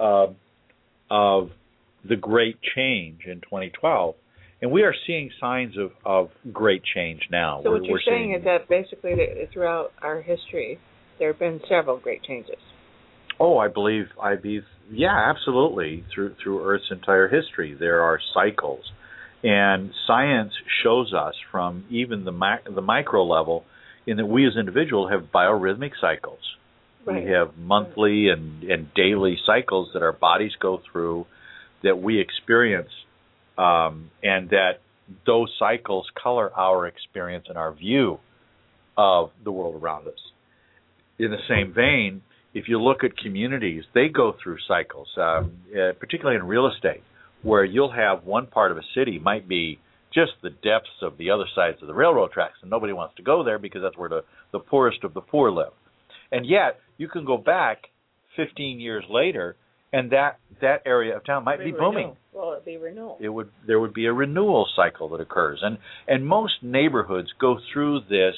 uh, 0.00 0.28
of 1.10 1.50
the 2.08 2.16
great 2.16 2.58
change 2.74 3.22
in 3.26 3.40
2012, 3.40 4.14
and 4.62 4.70
we 4.70 4.82
are 4.82 4.94
seeing 5.06 5.30
signs 5.40 5.76
of, 5.76 5.90
of 6.04 6.30
great 6.52 6.82
change 6.94 7.22
now. 7.30 7.60
So 7.62 7.70
we're, 7.70 7.76
what 7.76 7.84
you're 7.84 7.92
we're 7.94 8.00
saying 8.06 8.30
seeing, 8.30 8.38
is 8.38 8.44
that 8.44 8.68
basically 8.68 9.16
throughout 9.52 9.92
our 10.02 10.22
history, 10.22 10.78
there 11.18 11.28
have 11.28 11.38
been 11.38 11.60
several 11.68 11.98
great 11.98 12.22
changes. 12.22 12.56
Oh, 13.38 13.58
I 13.58 13.68
believe 13.68 14.06
I 14.22 14.36
believe 14.36 14.62
yeah, 14.90 15.30
absolutely. 15.30 16.04
Through 16.14 16.36
through 16.42 16.64
Earth's 16.64 16.90
entire 16.90 17.28
history, 17.28 17.76
there 17.78 18.02
are 18.02 18.18
cycles, 18.32 18.84
and 19.46 19.92
science 20.08 20.52
shows 20.82 21.14
us 21.14 21.34
from 21.52 21.84
even 21.88 22.24
the 22.24 22.32
mi- 22.32 22.74
the 22.74 22.82
micro 22.82 23.24
level, 23.24 23.64
in 24.06 24.16
that 24.16 24.26
we 24.26 24.46
as 24.46 24.56
individuals 24.58 25.10
have 25.12 25.30
biorhythmic 25.32 25.92
cycles. 26.00 26.40
Right. 27.04 27.24
We 27.24 27.30
have 27.30 27.56
monthly 27.56 28.28
and 28.28 28.64
and 28.64 28.92
daily 28.94 29.38
cycles 29.46 29.90
that 29.94 30.02
our 30.02 30.12
bodies 30.12 30.52
go 30.60 30.80
through, 30.90 31.26
that 31.84 31.96
we 32.02 32.20
experience, 32.20 32.90
um, 33.56 34.10
and 34.22 34.50
that 34.50 34.80
those 35.24 35.52
cycles 35.58 36.06
color 36.20 36.50
our 36.56 36.88
experience 36.88 37.46
and 37.48 37.56
our 37.56 37.72
view 37.72 38.18
of 38.98 39.30
the 39.44 39.52
world 39.52 39.80
around 39.80 40.08
us. 40.08 40.14
In 41.18 41.30
the 41.30 41.42
same 41.48 41.72
vein, 41.72 42.22
if 42.52 42.64
you 42.68 42.82
look 42.82 43.04
at 43.04 43.16
communities, 43.16 43.84
they 43.94 44.08
go 44.08 44.34
through 44.42 44.58
cycles, 44.66 45.08
um, 45.16 45.52
uh, 45.70 45.92
particularly 46.00 46.36
in 46.36 46.46
real 46.46 46.66
estate, 46.66 47.02
where 47.46 47.64
you'll 47.64 47.92
have 47.92 48.24
one 48.24 48.46
part 48.48 48.72
of 48.72 48.76
a 48.76 48.82
city 48.92 49.20
might 49.20 49.48
be 49.48 49.78
just 50.12 50.32
the 50.42 50.50
depths 50.50 51.00
of 51.00 51.16
the 51.16 51.30
other 51.30 51.44
sides 51.54 51.78
of 51.80 51.86
the 51.86 51.94
railroad 51.94 52.32
tracks, 52.32 52.58
and 52.60 52.70
nobody 52.70 52.92
wants 52.92 53.14
to 53.16 53.22
go 53.22 53.44
there 53.44 53.58
because 53.58 53.82
that's 53.82 53.96
where 53.96 54.08
the, 54.08 54.24
the 54.52 54.58
poorest 54.58 55.04
of 55.04 55.14
the 55.14 55.20
poor 55.20 55.52
live. 55.52 55.72
And 56.32 56.44
yet, 56.44 56.80
you 56.98 57.06
can 57.06 57.24
go 57.24 57.36
back 57.36 57.84
15 58.34 58.80
years 58.80 59.04
later, 59.08 59.54
and 59.92 60.10
that 60.10 60.38
that 60.60 60.82
area 60.84 61.16
of 61.16 61.24
town 61.24 61.44
might 61.44 61.60
be 61.60 61.70
booming. 61.70 62.16
Well, 62.32 62.52
it'd 62.52 62.64
be 62.64 62.76
renewal. 62.78 63.16
it 63.20 63.28
would 63.28 63.50
there 63.66 63.78
would 63.78 63.94
be 63.94 64.06
a 64.06 64.12
renewal 64.12 64.66
cycle 64.74 65.08
that 65.10 65.20
occurs 65.20 65.60
and 65.62 65.78
and 66.08 66.26
most 66.26 66.54
neighborhoods 66.62 67.28
go 67.40 67.58
through 67.72 68.00
this 68.10 68.34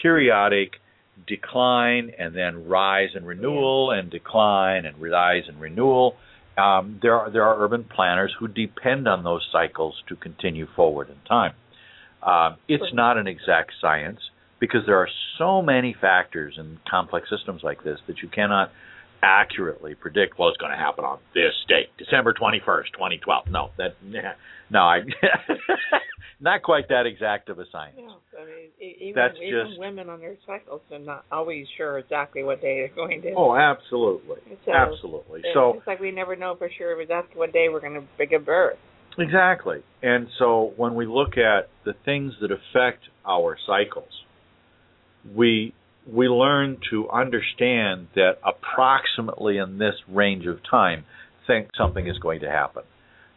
periodic 0.00 0.74
decline 1.26 2.12
and 2.16 2.34
then 2.34 2.68
rise 2.68 3.10
and 3.14 3.26
renewal 3.26 3.90
and 3.90 4.10
decline 4.10 4.86
and 4.86 5.02
rise 5.02 5.42
and 5.48 5.60
renewal 5.60 6.14
um, 6.58 6.98
there 7.00 7.14
are 7.14 7.30
there 7.30 7.44
are 7.44 7.62
urban 7.62 7.84
planners 7.84 8.34
who 8.38 8.48
depend 8.48 9.06
on 9.06 9.24
those 9.24 9.46
cycles 9.52 9.94
to 10.08 10.16
continue 10.16 10.66
forward 10.74 11.08
in 11.08 11.16
time. 11.28 11.52
Um, 12.22 12.56
it's 12.68 12.92
not 12.92 13.16
an 13.16 13.28
exact 13.28 13.72
science 13.80 14.18
because 14.58 14.80
there 14.86 14.98
are 14.98 15.08
so 15.38 15.62
many 15.62 15.94
factors 15.98 16.56
in 16.58 16.78
complex 16.90 17.28
systems 17.30 17.62
like 17.62 17.84
this 17.84 17.98
that 18.08 18.18
you 18.22 18.28
cannot 18.28 18.72
accurately 19.22 19.94
predict 19.94 20.38
well 20.38 20.48
it's 20.48 20.58
going 20.58 20.72
to 20.72 20.78
happen 20.78 21.04
on 21.04 21.18
this 21.34 21.52
date 21.68 21.88
december 21.98 22.32
21st 22.32 22.92
2012 22.92 23.46
no 23.50 23.70
that 23.76 23.94
no 24.70 24.80
i 24.80 25.00
not 26.40 26.62
quite 26.62 26.88
that 26.88 27.04
exact 27.06 27.48
of 27.48 27.58
a 27.58 27.64
science 27.72 27.96
Yeah, 27.98 28.40
I 28.40 28.44
mean, 28.44 28.94
even 29.00 29.14
That's 29.16 29.34
even 29.42 29.66
just- 29.68 29.78
women 29.80 30.08
on 30.08 30.20
their 30.20 30.36
cycles 30.46 30.80
are 30.92 30.98
not 31.00 31.24
always 31.32 31.66
sure 31.76 31.98
exactly 31.98 32.44
what 32.44 32.60
day 32.60 32.78
they're 32.86 32.94
going 32.94 33.22
to. 33.22 33.32
oh 33.36 33.56
absolutely 33.56 34.36
So, 34.64 34.72
absolutely 34.72 35.40
It's 35.40 35.48
so 35.54 35.74
it's 35.78 35.86
like 35.86 35.98
we 36.00 36.12
never 36.12 36.36
know 36.36 36.54
for 36.56 36.70
sure 36.78 37.04
that's 37.06 37.26
what 37.34 37.52
day 37.52 37.68
we're 37.68 37.80
going 37.80 38.06
to 38.18 38.26
give 38.26 38.46
birth. 38.46 38.76
Exactly. 39.18 39.82
And 40.00 40.28
so 40.38 40.72
when 40.76 40.94
we 40.94 41.04
look 41.06 41.36
at 41.38 41.70
the 41.84 41.92
things 42.04 42.34
that 42.40 42.52
affect 42.52 43.02
our 43.26 43.56
cycles, 43.66 44.12
we 45.34 45.74
we 46.10 46.28
learn 46.28 46.78
to 46.90 47.08
understand 47.10 48.08
that 48.14 48.38
approximately 48.44 49.58
in 49.58 49.78
this 49.78 49.94
range 50.08 50.46
of 50.46 50.58
time, 50.68 51.04
think 51.46 51.68
something 51.76 52.06
is 52.06 52.18
going 52.18 52.40
to 52.40 52.50
happen. 52.50 52.82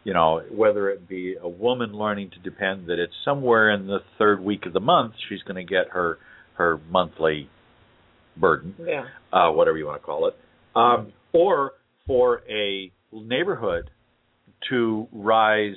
You 0.04 0.14
know, 0.14 0.42
whether 0.50 0.88
it 0.90 1.08
be 1.08 1.36
a 1.40 1.48
woman 1.48 1.92
learning 1.92 2.30
to 2.30 2.38
depend 2.40 2.86
that 2.88 2.98
it's 2.98 3.12
somewhere 3.24 3.70
in 3.70 3.86
the 3.86 3.98
third 4.18 4.40
week 4.40 4.66
of 4.66 4.72
the 4.72 4.80
month 4.80 5.14
she's 5.28 5.42
going 5.42 5.64
to 5.64 5.68
get 5.68 5.90
her 5.90 6.18
her 6.54 6.78
monthly 6.90 7.48
burden, 8.36 8.74
Yeah. 8.78 9.06
uh, 9.32 9.50
whatever 9.52 9.78
you 9.78 9.86
want 9.86 10.02
to 10.02 10.06
call 10.06 10.28
it, 10.28 10.36
um, 10.74 11.12
or 11.32 11.72
for 12.06 12.42
a 12.48 12.90
neighborhood 13.12 13.90
to 14.68 15.08
rise 15.12 15.76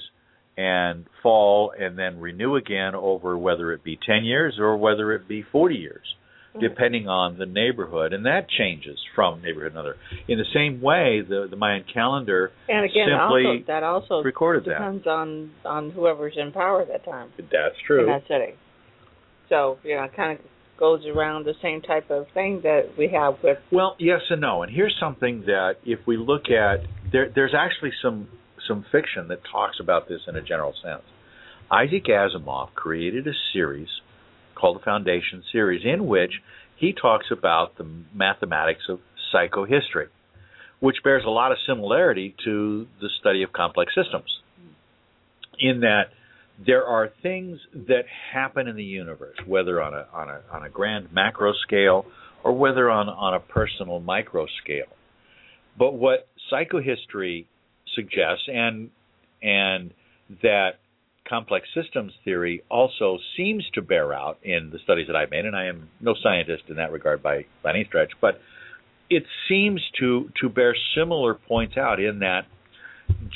and 0.58 1.06
fall 1.22 1.74
and 1.78 1.98
then 1.98 2.20
renew 2.20 2.56
again 2.56 2.96
over 2.96 3.38
whether 3.38 3.72
it 3.74 3.84
be 3.84 3.98
10 4.06 4.24
years 4.24 4.58
or 4.60 4.78
whether 4.78 5.14
it 5.14 5.28
be 5.28 5.44
40 5.44 5.76
years, 5.76 6.16
depending 6.60 7.08
on 7.08 7.38
the 7.38 7.46
neighborhood. 7.46 8.14
And 8.14 8.26
that 8.26 8.50
changes 8.50 8.98
from 9.16 9.42
neighborhood 9.42 9.74
to 9.74 9.80
another. 9.80 9.96
In 10.28 10.38
the 10.38 10.46
same 10.54 10.82
way, 10.82 11.22
the, 11.28 11.48
the 11.50 11.56
Mayan 11.56 11.84
calendar 11.92 12.52
And 12.68 12.86
again, 12.86 13.08
simply 13.10 13.46
also 13.46 13.64
that 13.68 13.84
also 13.84 14.22
recorded 14.24 14.64
that. 14.66 14.80
depends 14.80 15.08
on 15.08 15.52
on 15.64 15.92
whoever's 15.92 16.34
in 16.38 16.52
power 16.52 16.82
at 16.82 16.88
that 16.90 17.06
time 17.06 17.32
That's 17.38 17.76
true. 17.86 18.02
in 18.02 18.08
that 18.08 18.24
city. 18.28 18.54
So 19.50 19.78
you 19.84 19.96
know, 19.96 20.04
it 20.04 20.16
kind 20.16 20.40
of 20.40 20.46
goes 20.78 21.06
around 21.06 21.46
the 21.46 21.54
same 21.62 21.82
type 21.82 22.10
of 22.12 22.26
thing 22.34 22.62
that 22.64 22.90
we 22.98 23.08
have 23.10 23.36
with 23.44 23.58
Well, 23.72 23.96
yes 24.00 24.22
and 24.30 24.42
no. 24.42 24.64
And 24.64 24.72
here's 24.74 24.96
something 25.00 25.42
that 25.46 25.76
if 25.86 26.00
we 26.06 26.18
look 26.18 26.50
at 26.50 26.86
there 27.12 27.32
there's 27.34 27.54
actually 27.58 27.92
some 28.02 28.28
some 28.68 28.86
fiction 28.92 29.28
that 29.28 29.40
talks 29.52 29.78
about 29.80 30.08
this 30.10 30.22
in 30.28 30.36
a 30.36 30.42
general 30.42 30.74
sense. 30.84 31.04
Isaac 31.72 32.06
Asimov 32.06 32.74
created 32.76 33.28
a 33.28 33.32
series 33.54 33.88
called 34.56 34.80
the 34.80 34.84
Foundation 34.84 35.44
series 35.52 35.82
in 35.86 36.08
which 36.08 36.32
he 36.78 36.94
talks 36.94 37.28
about 37.32 37.78
the 37.78 37.86
mathematics 38.14 38.84
of 38.90 39.00
psychohistory, 39.34 40.08
which 40.80 40.98
bears 41.04 41.24
a 41.26 41.30
lot 41.30 41.52
of 41.52 41.58
similarity 41.68 42.36
to 42.44 42.88
the 43.02 43.10
study 43.20 43.44
of 43.44 43.54
complex 43.54 43.94
systems. 43.96 44.30
In 45.60 45.82
that 45.82 46.06
there 46.66 46.86
are 46.86 47.10
things 47.22 47.60
that 47.74 48.04
happen 48.34 48.68
in 48.68 48.76
the 48.76 48.84
universe, 48.84 49.38
whether 49.46 49.82
on 49.82 49.94
a 49.94 50.08
on 50.14 50.30
a 50.30 50.42
on 50.52 50.64
a 50.64 50.70
grand 50.70 51.12
macro 51.14 51.54
scale 51.66 52.06
or 52.44 52.54
whether 52.54 52.90
on 52.90 53.10
on 53.10 53.34
a 53.34 53.40
personal 53.40 54.00
micro 54.00 54.46
scale. 54.64 54.92
But 55.78 55.94
what 55.94 56.28
psychohistory 56.52 57.46
suggests, 57.96 58.48
and 58.48 58.90
and 59.42 59.92
that 60.42 60.80
complex 61.28 61.68
systems 61.74 62.14
theory 62.24 62.64
also 62.70 63.18
seems 63.36 63.66
to 63.74 63.82
bear 63.82 64.14
out 64.14 64.38
in 64.44 64.70
the 64.72 64.80
studies 64.84 65.08
that 65.08 65.16
I've 65.16 65.32
made, 65.32 65.46
and 65.46 65.56
I 65.56 65.66
am 65.66 65.90
no 66.00 66.16
scientist 66.22 66.64
in 66.70 66.76
that 66.78 66.92
regard 66.92 67.22
by 67.24 67.46
by 67.64 67.72
any 67.72 67.86
stretch, 67.86 68.12
but 68.22 68.40
it 69.10 69.24
seems 69.50 69.82
to 70.00 70.30
to 70.42 70.50
bear 70.50 70.76
similar 70.96 71.34
points 71.36 71.78
out 71.78 72.00
in 72.00 72.20
that 72.20 72.42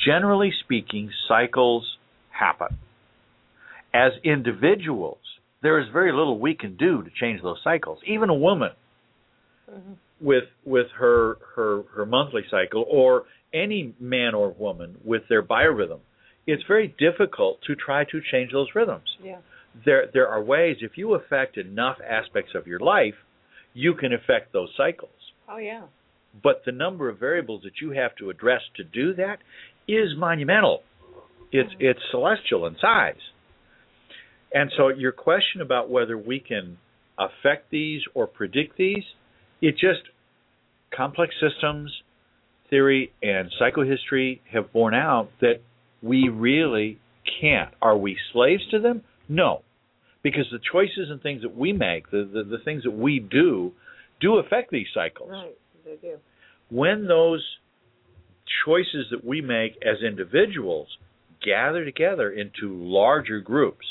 generally 0.04 0.52
speaking, 0.64 1.10
cycles 1.28 1.84
happen. 2.30 2.78
As 3.92 4.12
individuals, 4.24 5.18
there 5.62 5.80
is 5.80 5.86
very 5.92 6.12
little 6.12 6.38
we 6.38 6.54
can 6.54 6.76
do 6.76 7.02
to 7.02 7.10
change 7.20 7.42
those 7.42 7.58
cycles. 7.62 7.98
Even 8.06 8.30
a 8.30 8.34
woman 8.34 8.70
mm-hmm. 9.70 9.92
with 10.20 10.44
with 10.64 10.86
her 10.98 11.36
her 11.56 11.82
her 11.94 12.06
monthly 12.06 12.42
cycle 12.50 12.84
or 12.88 13.24
any 13.52 13.94
man 13.98 14.34
or 14.34 14.50
woman 14.50 14.96
with 15.04 15.22
their 15.28 15.42
biorhythm, 15.42 15.98
it's 16.46 16.62
very 16.66 16.94
difficult 16.98 17.60
to 17.66 17.74
try 17.74 18.04
to 18.04 18.20
change 18.30 18.52
those 18.52 18.68
rhythms. 18.74 19.16
yeah. 19.22 19.38
There 19.84 20.06
there 20.12 20.26
are 20.26 20.42
ways 20.42 20.78
if 20.80 20.98
you 20.98 21.14
affect 21.14 21.56
enough 21.56 21.98
aspects 22.04 22.52
of 22.56 22.66
your 22.66 22.80
life, 22.80 23.14
you 23.72 23.94
can 23.94 24.12
affect 24.12 24.52
those 24.52 24.68
cycles. 24.76 25.10
Oh 25.48 25.58
yeah. 25.58 25.82
But 26.42 26.62
the 26.66 26.72
number 26.72 27.08
of 27.08 27.18
variables 27.18 27.62
that 27.62 27.80
you 27.80 27.90
have 27.92 28.16
to 28.16 28.30
address 28.30 28.62
to 28.76 28.84
do 28.84 29.14
that 29.14 29.38
is 29.86 30.16
monumental. 30.16 30.82
It's 31.52 31.70
mm-hmm. 31.70 31.84
it's 31.84 32.00
celestial 32.10 32.66
in 32.66 32.76
size. 32.80 33.22
And 34.52 34.72
so 34.76 34.88
your 34.88 35.12
question 35.12 35.60
about 35.60 35.88
whether 35.88 36.18
we 36.18 36.40
can 36.40 36.78
affect 37.16 37.70
these 37.70 38.02
or 38.14 38.26
predict 38.26 38.76
these, 38.76 39.04
it 39.60 39.72
just 39.72 40.02
complex 40.92 41.34
systems 41.40 41.92
theory 42.70 43.12
and 43.22 43.50
psychohistory 43.60 44.40
have 44.52 44.72
borne 44.72 44.94
out 44.94 45.28
that 45.40 45.60
we 46.02 46.28
really 46.28 46.98
can't. 47.40 47.70
Are 47.80 47.96
we 47.96 48.16
slaves 48.32 48.62
to 48.70 48.80
them? 48.80 49.02
No. 49.28 49.62
Because 50.22 50.46
the 50.50 50.60
choices 50.72 51.10
and 51.10 51.22
things 51.22 51.42
that 51.42 51.56
we 51.56 51.72
make, 51.72 52.10
the, 52.10 52.28
the, 52.30 52.44
the 52.44 52.62
things 52.64 52.82
that 52.84 52.90
we 52.90 53.20
do, 53.20 53.72
do 54.20 54.36
affect 54.36 54.70
these 54.70 54.86
cycles 54.92 55.30
Right. 55.30 55.56
They 55.84 55.96
do. 55.96 56.18
when 56.68 57.06
those 57.06 57.42
choices 58.66 59.06
that 59.10 59.24
we 59.24 59.40
make 59.40 59.76
as 59.82 60.02
individuals 60.06 60.88
gather 61.42 61.84
together 61.84 62.30
into 62.30 62.74
larger 62.74 63.40
groups, 63.40 63.86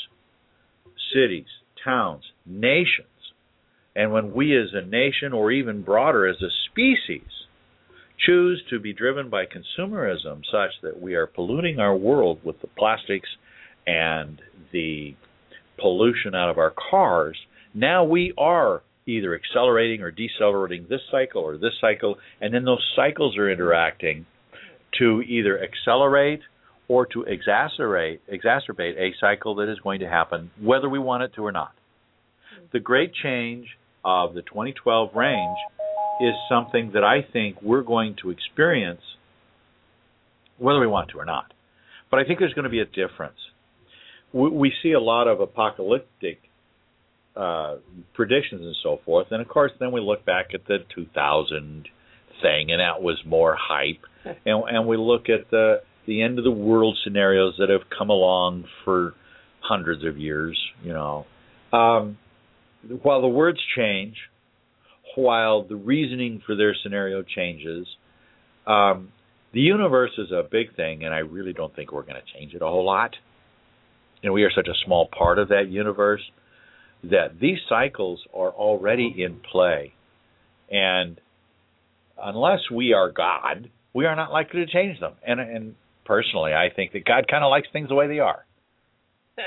cities, 1.12 1.46
towns, 1.84 2.22
nations, 2.46 3.06
and 3.96 4.12
when 4.12 4.32
we 4.32 4.56
as 4.56 4.68
a 4.72 4.86
nation 4.86 5.32
or 5.32 5.50
even 5.50 5.82
broader 5.82 6.28
as 6.28 6.36
a 6.40 6.50
species 6.70 7.28
choose 8.26 8.62
to 8.70 8.78
be 8.78 8.92
driven 8.92 9.30
by 9.30 9.44
consumerism 9.44 10.42
such 10.50 10.70
that 10.82 11.00
we 11.00 11.14
are 11.14 11.26
polluting 11.26 11.78
our 11.78 11.96
world 11.96 12.38
with 12.44 12.60
the 12.60 12.66
plastics 12.66 13.28
and 13.86 14.40
the 14.72 15.14
pollution 15.78 16.34
out 16.34 16.50
of 16.50 16.58
our 16.58 16.72
cars, 16.90 17.36
now 17.74 18.04
we 18.04 18.32
are 18.36 18.82
either 19.06 19.34
accelerating 19.34 20.02
or 20.02 20.10
decelerating 20.10 20.86
this 20.88 21.00
cycle 21.10 21.42
or 21.42 21.56
this 21.56 21.72
cycle, 21.80 22.16
and 22.40 22.52
then 22.52 22.64
those 22.64 22.84
cycles 22.94 23.36
are 23.36 23.50
interacting 23.50 24.26
to 24.98 25.22
either 25.22 25.62
accelerate 25.62 26.40
or 26.88 27.06
to 27.06 27.24
exacerbate 27.24 28.18
exacerbate 28.32 28.98
a 28.98 29.14
cycle 29.20 29.54
that 29.54 29.70
is 29.70 29.78
going 29.78 30.00
to 30.00 30.08
happen 30.08 30.50
whether 30.60 30.88
we 30.88 30.98
want 30.98 31.22
it 31.22 31.32
to 31.34 31.42
or 31.42 31.52
not. 31.52 31.72
The 32.72 32.80
great 32.80 33.12
change 33.14 33.66
of 34.04 34.34
the 34.34 34.42
2012 34.42 35.14
range 35.14 35.56
is 36.20 36.34
something 36.48 36.92
that 36.94 37.04
I 37.04 37.26
think 37.32 37.62
we're 37.62 37.82
going 37.82 38.16
to 38.22 38.30
experience 38.30 39.00
whether 40.58 40.78
we 40.78 40.86
want 40.86 41.10
to 41.10 41.18
or 41.18 41.24
not. 41.24 41.52
But 42.10 42.20
I 42.20 42.24
think 42.24 42.38
there's 42.38 42.54
going 42.54 42.64
to 42.64 42.70
be 42.70 42.80
a 42.80 42.84
difference. 42.84 43.38
We, 44.32 44.50
we 44.50 44.72
see 44.82 44.92
a 44.92 45.00
lot 45.00 45.26
of 45.26 45.40
apocalyptic 45.40 46.40
uh, 47.34 47.76
predictions 48.14 48.62
and 48.62 48.76
so 48.82 49.00
forth, 49.04 49.28
and 49.30 49.40
of 49.40 49.48
course, 49.48 49.72
then 49.80 49.92
we 49.92 50.00
look 50.00 50.24
back 50.26 50.48
at 50.52 50.66
the 50.66 50.78
2000 50.94 51.88
thing, 52.42 52.70
and 52.70 52.80
that 52.80 53.02
was 53.02 53.18
more 53.24 53.56
hype, 53.58 54.04
and, 54.24 54.64
and 54.68 54.86
we 54.86 54.96
look 54.96 55.28
at 55.28 55.50
the 55.50 55.82
the 56.06 56.22
end 56.22 56.38
of 56.38 56.44
the 56.44 56.50
world 56.50 56.98
scenarios 57.04 57.54
that 57.58 57.68
have 57.68 57.82
come 57.96 58.10
along 58.10 58.64
for 58.84 59.14
hundreds 59.60 60.04
of 60.04 60.18
years. 60.18 60.58
You 60.82 60.92
know, 60.92 61.26
um, 61.72 62.18
while 63.02 63.20
the 63.20 63.28
words 63.28 63.60
change, 63.76 64.16
while 65.16 65.62
the 65.62 65.76
reasoning 65.76 66.42
for 66.46 66.54
their 66.56 66.74
scenario 66.82 67.22
changes, 67.22 67.86
um, 68.66 69.12
the 69.52 69.60
universe 69.60 70.12
is 70.18 70.30
a 70.30 70.42
big 70.48 70.76
thing, 70.76 71.04
and 71.04 71.14
I 71.14 71.18
really 71.18 71.52
don't 71.52 71.74
think 71.74 71.92
we're 71.92 72.02
going 72.02 72.14
to 72.14 72.38
change 72.38 72.54
it 72.54 72.62
a 72.62 72.66
whole 72.66 72.84
lot. 72.84 73.14
And 74.22 74.32
we 74.32 74.44
are 74.44 74.50
such 74.54 74.68
a 74.68 74.74
small 74.84 75.08
part 75.08 75.38
of 75.38 75.48
that 75.48 75.68
universe 75.68 76.22
that 77.04 77.40
these 77.40 77.58
cycles 77.68 78.20
are 78.34 78.50
already 78.50 79.14
in 79.18 79.40
play. 79.50 79.94
And 80.70 81.18
unless 82.22 82.60
we 82.70 82.92
are 82.92 83.10
God, 83.10 83.70
we 83.94 84.04
are 84.04 84.14
not 84.14 84.30
likely 84.30 84.64
to 84.64 84.70
change 84.70 85.00
them. 85.00 85.14
And, 85.26 85.40
and 85.40 85.74
personally, 86.04 86.52
I 86.52 86.68
think 86.74 86.92
that 86.92 87.04
God 87.04 87.26
kind 87.28 87.42
of 87.42 87.50
likes 87.50 87.68
things 87.72 87.88
the 87.88 87.94
way 87.94 88.08
they 88.08 88.18
are. 88.18 88.44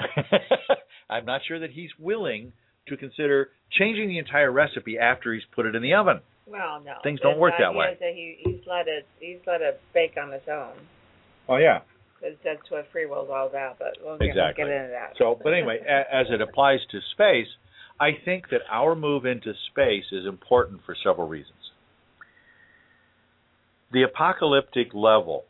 I'm 1.10 1.26
not 1.26 1.42
sure 1.48 1.60
that 1.60 1.72
He's 1.72 1.92
willing 2.00 2.54
to 2.88 2.98
consider 2.98 3.50
changing 3.72 4.08
the 4.10 4.18
entire 4.20 4.52
recipe 4.52 4.98
after 4.98 5.34
He's 5.34 5.44
put 5.56 5.66
it 5.66 5.76
in 5.76 5.82
the 5.82 5.94
oven. 5.94 6.20
Well, 6.46 6.82
no. 6.84 6.96
Things 7.04 7.20
don't 7.22 7.40
work 7.40 7.54
that 7.60 7.74
way. 7.74 7.98
That 8.00 8.14
he, 8.14 8.38
he's 8.44 8.60
let 8.68 8.88
it 8.88 9.08
he's 9.20 9.40
let 9.48 9.62
it 9.62 9.80
bake 9.94 10.16
on 10.22 10.34
its 10.34 10.48
own. 10.52 10.74
Oh 11.48 11.58
yeah. 11.58 11.80
That's, 12.22 12.36
that's 12.44 12.72
what 12.72 12.86
free 12.92 13.06
will 13.06 13.24
is 13.24 13.30
all 13.32 13.48
about. 13.48 13.80
But 13.80 13.98
we'll 14.04 14.18
get, 14.18 14.30
Exactly. 14.30 14.64
we'll 14.64 14.72
get 14.74 14.78
into 14.78 14.92
that. 14.92 15.14
So, 15.18 15.40
but 15.42 15.54
anyway, 15.54 15.80
a, 15.88 16.16
as 16.16 16.28
it 16.30 16.42
applies 16.42 16.80
to 16.92 17.00
space, 17.14 17.48
I 18.00 18.12
think 18.24 18.50
that 18.50 18.62
our 18.72 18.96
move 18.96 19.26
into 19.26 19.54
space 19.72 20.06
is 20.12 20.26
important 20.26 20.82
for 20.86 20.96
several 21.04 21.28
reasons. 21.28 21.58
The 23.92 24.04
apocalyptic 24.04 24.94
level 24.94 25.44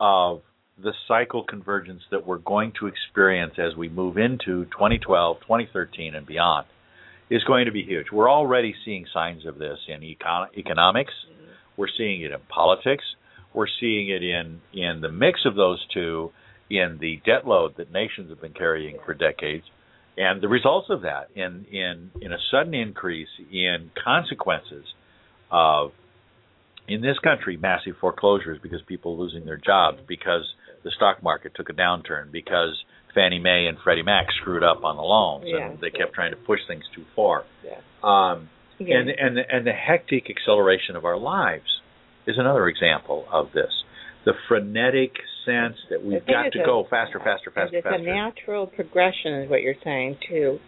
of 0.00 0.42
the 0.82 0.92
cycle 1.06 1.44
convergence 1.44 2.02
that 2.10 2.26
we're 2.26 2.38
going 2.38 2.72
to 2.80 2.86
experience 2.86 3.54
as 3.58 3.76
we 3.76 3.88
move 3.88 4.16
into 4.16 4.64
2012, 4.66 5.40
2013, 5.42 6.14
and 6.14 6.26
beyond 6.26 6.66
is 7.30 7.44
going 7.44 7.66
to 7.66 7.72
be 7.72 7.82
huge. 7.82 8.06
We're 8.12 8.30
already 8.30 8.74
seeing 8.84 9.06
signs 9.14 9.46
of 9.46 9.58
this 9.58 9.78
in 9.88 10.00
econ- 10.00 10.56
economics. 10.58 11.12
Mm-hmm. 11.30 11.52
We're 11.76 11.88
seeing 11.96 12.22
it 12.22 12.32
in 12.32 12.40
politics. 12.48 13.04
We're 13.54 13.66
seeing 13.80 14.10
it 14.10 14.22
in 14.22 14.60
in 14.72 15.00
the 15.00 15.10
mix 15.10 15.40
of 15.44 15.54
those 15.54 15.84
two 15.92 16.32
in 16.68 16.98
the 17.00 17.20
debt 17.24 17.46
load 17.46 17.76
that 17.78 17.92
nations 17.92 18.30
have 18.30 18.40
been 18.40 18.52
carrying 18.52 18.98
for 19.04 19.14
decades, 19.14 19.64
and 20.16 20.40
the 20.40 20.48
results 20.48 20.88
of 20.90 21.02
that 21.02 21.28
in 21.34 21.66
in 21.70 22.10
in 22.20 22.32
a 22.32 22.38
sudden 22.50 22.74
increase 22.74 23.28
in 23.50 23.90
consequences 24.04 24.84
of 25.50 25.90
in 26.86 27.00
this 27.00 27.18
country 27.18 27.56
massive 27.56 27.94
foreclosures 28.00 28.58
because 28.62 28.80
people 28.86 29.18
losing 29.18 29.44
their 29.44 29.56
jobs 29.56 29.98
because 30.06 30.44
the 30.84 30.90
stock 30.96 31.22
market 31.22 31.52
took 31.54 31.68
a 31.68 31.72
downturn 31.72 32.30
because 32.30 32.76
Fannie 33.14 33.38
Mae 33.40 33.66
and 33.66 33.76
Freddie 33.82 34.02
Mac 34.02 34.26
screwed 34.40 34.62
up 34.62 34.84
on 34.84 34.96
the 34.96 35.02
loans 35.02 35.44
Yeah. 35.46 35.70
and 35.70 35.80
they 35.80 35.90
kept 35.90 36.14
trying 36.14 36.30
to 36.30 36.36
push 36.36 36.60
things 36.68 36.84
too 36.94 37.04
far. 37.16 37.44
Yeah. 37.64 37.78
Um, 38.02 38.48
Yeah. 38.78 38.98
and 38.98 39.10
and 39.10 39.36
the, 39.36 39.42
and 39.54 39.66
the 39.66 39.72
hectic 39.72 40.30
acceleration 40.30 40.96
of 40.96 41.04
our 41.04 41.16
lives 41.18 41.80
is 42.26 42.36
another 42.38 42.68
example 42.68 43.26
of 43.30 43.52
this. 43.52 43.72
The 44.24 44.34
frenetic 44.48 45.12
sense 45.44 45.76
that 45.90 46.04
we've 46.04 46.24
got 46.26 46.52
to 46.52 46.62
a- 46.62 46.64
go 46.66 46.84
faster, 46.88 47.18
faster, 47.18 47.50
faster, 47.50 47.76
it's 47.78 47.84
faster. 47.84 47.98
a 47.98 48.02
natural 48.14 48.66
progression, 48.66 49.34
is 49.34 49.50
what 49.50 49.62
you're 49.62 49.74
saying 49.82 50.18
too. 50.28 50.58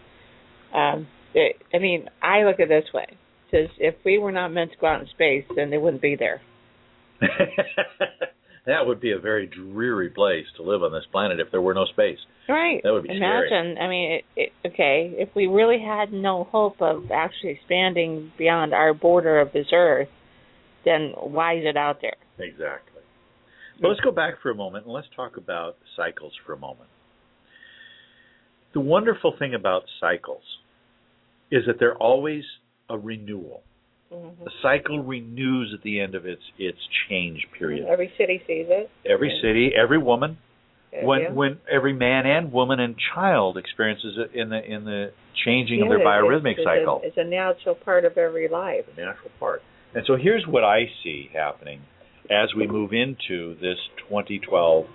Um, 0.75 1.07
it, 1.35 1.57
I 1.73 1.79
mean, 1.79 2.09
I 2.23 2.43
look 2.45 2.61
at 2.61 2.71
it 2.71 2.83
this 2.85 2.93
way: 2.93 3.07
says 3.51 3.69
if 3.79 3.95
we 4.05 4.19
were 4.19 4.33
not 4.33 4.49
meant 4.53 4.73
to 4.73 4.79
go 4.79 4.87
out 4.87 5.01
in 5.03 5.07
space, 5.09 5.45
then 5.55 5.71
they 5.71 5.79
wouldn't 5.79 6.03
be 6.03 6.17
there. 6.17 6.41
that 8.67 8.87
would 8.87 9.01
be 9.01 9.13
a 9.13 9.19
very 9.19 9.47
dreary 9.47 10.11
place 10.11 10.47
to 10.57 10.63
live 10.63 10.83
on 10.83 10.93
this 10.93 11.05
planet 11.11 11.41
if 11.41 11.51
there 11.51 11.61
were 11.61 11.75
no 11.75 11.85
space. 11.87 12.19
Right. 12.49 12.81
That 12.83 12.93
would 12.93 13.03
be 13.03 13.09
scary. 13.09 13.49
Imagine. 13.49 13.83
I 13.83 13.89
mean, 13.89 14.13
it, 14.13 14.25
it, 14.37 14.53
okay, 14.73 15.13
if 15.17 15.29
we 15.35 15.47
really 15.47 15.81
had 15.81 16.13
no 16.13 16.45
hope 16.45 16.81
of 16.81 17.11
actually 17.11 17.51
expanding 17.51 18.33
beyond 18.39 18.73
our 18.73 18.95
border 18.95 19.41
of 19.41 19.53
this 19.53 19.67
Earth, 19.73 20.09
then 20.85 21.13
why 21.17 21.57
is 21.57 21.65
it 21.65 21.77
out 21.77 21.99
there? 22.01 22.17
Exactly. 22.39 23.03
But 23.81 23.89
let's 23.89 24.01
go 24.01 24.13
back 24.13 24.35
for 24.43 24.51
a 24.51 24.55
moment 24.55 24.85
and 24.85 24.95
let's 24.95 25.09
talk 25.17 25.37
about 25.37 25.77
cycles 25.97 26.33
for 26.47 26.53
a 26.53 26.59
moment. 26.59 26.89
The 28.75 28.81
wonderful 28.81 29.35
thing 29.39 29.55
about 29.55 29.83
cycles 30.01 30.43
is 31.51 31.65
that 31.67 31.77
they're 31.79 31.97
always 31.97 32.45
a 32.89 32.97
renewal. 32.97 33.63
Mm-hmm. 34.13 34.45
The 34.45 34.51
cycle 34.61 35.03
renews 35.03 35.73
at 35.75 35.83
the 35.83 36.01
end 36.01 36.15
of 36.15 36.27
its 36.27 36.43
its 36.59 36.79
change 37.09 37.47
period. 37.59 37.87
Every 37.89 38.13
city 38.19 38.43
sees 38.47 38.67
it. 38.69 38.91
Every 39.09 39.33
city, 39.43 39.71
every 39.75 39.99
woman, 39.99 40.37
when 41.03 41.23
Yeah. 41.23 41.31
when 41.33 41.61
every 41.71 41.93
man 41.93 42.27
and 42.27 42.53
woman 42.53 42.79
and 42.81 42.97
child 43.15 43.57
experiences 43.57 44.19
it 44.19 44.35
in 44.35 44.51
the 44.51 44.63
in 44.63 44.85
the 44.85 45.13
changing 45.45 45.81
of 45.83 45.89
their 45.89 46.01
biorhythmic 46.01 46.59
it's 46.59 46.65
cycle. 46.65 47.01
A, 47.03 47.07
it's 47.07 47.17
a 47.17 47.25
natural 47.25 47.75
part 47.75 48.05
of 48.05 48.19
every 48.19 48.49
life. 48.49 48.85
A 48.97 49.01
natural 49.01 49.31
part. 49.41 49.63
And 49.95 50.05
so 50.07 50.17
here's 50.17 50.47
what 50.47 50.65
I 50.65 50.91
see 51.03 51.31
happening 51.33 51.83
as 52.31 52.55
we 52.55 52.67
move 52.67 52.93
into 52.93 53.55
this 53.57 53.79
2012 54.09 54.87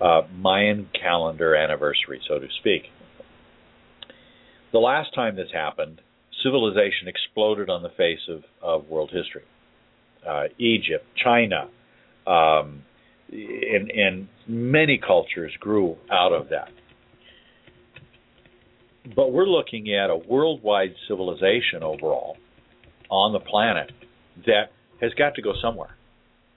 uh, 0.00 0.22
Mayan 0.36 0.88
calendar 1.00 1.54
anniversary, 1.54 2.20
so 2.28 2.38
to 2.38 2.46
speak. 2.60 2.82
The 4.72 4.78
last 4.78 5.14
time 5.14 5.36
this 5.36 5.50
happened, 5.52 6.00
civilization 6.42 7.08
exploded 7.08 7.70
on 7.70 7.82
the 7.82 7.90
face 7.90 8.20
of, 8.28 8.42
of 8.62 8.88
world 8.88 9.10
history. 9.12 9.42
Uh, 10.28 10.44
Egypt, 10.58 11.04
China, 11.22 11.68
um, 12.26 12.82
and, 13.30 13.90
and 13.90 14.28
many 14.46 14.98
cultures 14.98 15.52
grew 15.58 15.96
out 16.10 16.32
of 16.32 16.50
that. 16.50 16.68
But 19.16 19.32
we're 19.32 19.46
looking 19.46 19.92
at 19.94 20.10
a 20.10 20.16
worldwide 20.16 20.94
civilization 21.08 21.82
overall 21.82 22.36
on 23.10 23.32
the 23.32 23.40
planet 23.40 23.90
that 24.46 24.70
has 25.00 25.12
got 25.14 25.34
to 25.34 25.42
go 25.42 25.54
somewhere. 25.60 25.96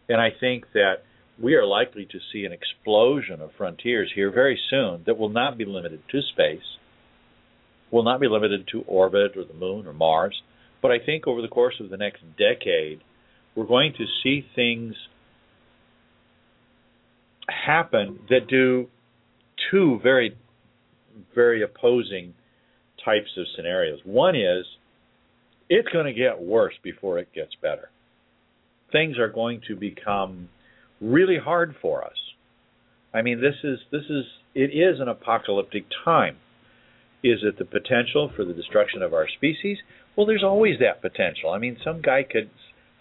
And 0.08 0.22
I 0.22 0.30
think 0.40 0.66
that 0.74 1.04
we 1.42 1.56
are 1.56 1.66
likely 1.66 2.06
to 2.06 2.20
see 2.32 2.46
an 2.46 2.54
explosion 2.54 3.42
of 3.42 3.50
frontiers 3.58 4.12
here 4.14 4.32
very 4.32 4.60
soon 4.70 5.04
that 5.06 5.18
will 5.18 5.30
not 5.30 5.58
be 5.58 5.66
limited 5.66 6.02
to 6.12 6.22
space, 6.22 6.64
will 7.96 8.04
not 8.04 8.20
be 8.20 8.28
limited 8.28 8.68
to 8.70 8.82
orbit 8.82 9.38
or 9.38 9.46
the 9.46 9.54
moon 9.54 9.88
or 9.88 9.94
Mars. 9.94 10.36
But 10.82 10.92
I 10.92 10.98
think 11.00 11.28
over 11.28 11.42
the 11.42 11.48
course 11.48 11.76
of 11.80 11.90
the 11.90 11.96
next 11.96 12.24
decade, 12.38 13.00
we're 13.56 13.66
going 13.66 13.94
to 13.98 14.06
see 14.22 14.46
things 14.54 14.96
happen 17.48 18.20
that 18.30 18.48
do 18.50 18.88
two 19.72 20.02
very, 20.04 20.36
very 21.34 21.64
opposing 21.64 22.34
types 23.06 23.30
of 23.38 23.46
scenarios. 23.56 24.00
One 24.04 24.36
is 24.36 24.66
it's 25.70 25.88
going 25.88 26.06
to 26.06 26.14
get 26.14 26.42
worse 26.42 26.74
before 26.84 27.18
it 27.18 27.30
gets 27.34 27.52
better. 27.62 27.90
Things 28.92 29.18
are 29.18 29.30
going 29.30 29.62
to 29.70 29.76
become 29.78 30.50
really 31.00 31.38
hard 31.42 31.76
for 31.82 32.04
us. 32.04 32.18
I 33.14 33.22
mean, 33.22 33.40
this 33.40 33.56
is 33.64 33.80
this 33.90 34.04
is 34.10 34.26
it 34.54 34.72
is 34.72 35.00
an 35.00 35.08
apocalyptic 35.08 35.86
time. 36.04 36.36
Is 37.26 37.40
it 37.42 37.58
the 37.58 37.66
potential 37.66 38.32
for 38.36 38.46
the 38.46 38.54
destruction 38.54 39.02
of 39.02 39.12
our 39.14 39.28
species? 39.28 39.78
Well, 40.16 40.28
there's 40.28 40.44
always 40.44 40.78
that 40.80 41.02
potential. 41.02 41.50
I 41.50 41.58
mean, 41.58 41.78
some 41.84 42.02
guy 42.02 42.22
could 42.24 42.52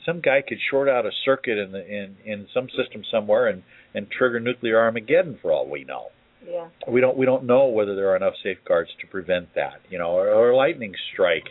some 0.06 0.20
guy 0.20 0.40
could 0.46 0.58
short 0.70 0.88
out 0.88 1.04
a 1.04 1.10
circuit 1.24 1.58
in 1.58 1.72
the 1.72 1.84
in 1.86 2.16
in 2.24 2.46
some 2.54 2.68
system 2.70 3.02
somewhere 3.10 3.48
and 3.48 3.62
and 3.94 4.10
trigger 4.10 4.40
nuclear 4.40 4.78
Armageddon 4.80 5.38
for 5.42 5.52
all 5.52 5.68
we 5.68 5.84
know 5.84 6.06
Yeah. 6.46 6.68
we 6.88 7.00
don't 7.02 7.16
we 7.16 7.26
don't 7.26 7.44
know 7.44 7.66
whether 7.66 7.94
there 7.94 8.08
are 8.12 8.16
enough 8.16 8.34
safeguards 8.42 8.90
to 9.00 9.06
prevent 9.06 9.54
that, 9.54 9.80
you 9.90 9.98
know, 9.98 10.10
or, 10.12 10.28
or 10.28 10.50
a 10.50 10.56
lightning 10.56 10.94
strike, 11.12 11.48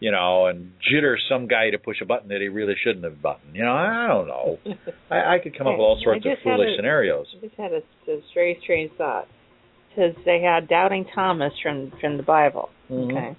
you 0.00 0.10
know, 0.10 0.46
and 0.46 0.72
jitter 0.90 1.16
some 1.28 1.46
guy 1.46 1.70
to 1.70 1.78
push 1.78 2.00
a 2.02 2.06
button 2.06 2.28
that 2.28 2.40
he 2.40 2.48
really 2.48 2.74
shouldn't 2.82 3.04
have 3.04 3.20
buttoned. 3.22 3.54
You 3.54 3.64
know, 3.64 3.72
I 3.72 4.06
don't 4.08 4.28
know. 4.28 4.58
I, 5.10 5.34
I 5.34 5.38
could 5.42 5.56
come 5.56 5.66
up 5.66 5.74
with 5.74 5.80
all 5.80 6.00
sorts 6.02 6.24
of 6.26 6.32
foolish 6.42 6.70
a- 6.72 6.76
scenarios. 6.76 7.26
I 7.36 7.46
just 7.46 7.56
had 7.56 7.72
a, 7.72 7.82
a 8.10 8.20
very 8.34 8.58
strange 8.62 8.92
thought. 8.98 9.28
Because 9.94 10.14
they 10.24 10.40
had 10.40 10.68
doubting 10.68 11.06
Thomas 11.14 11.52
from 11.62 11.92
from 12.00 12.16
the 12.16 12.22
Bible. 12.22 12.70
Mhm. 12.90 13.10
Okay. 13.10 13.36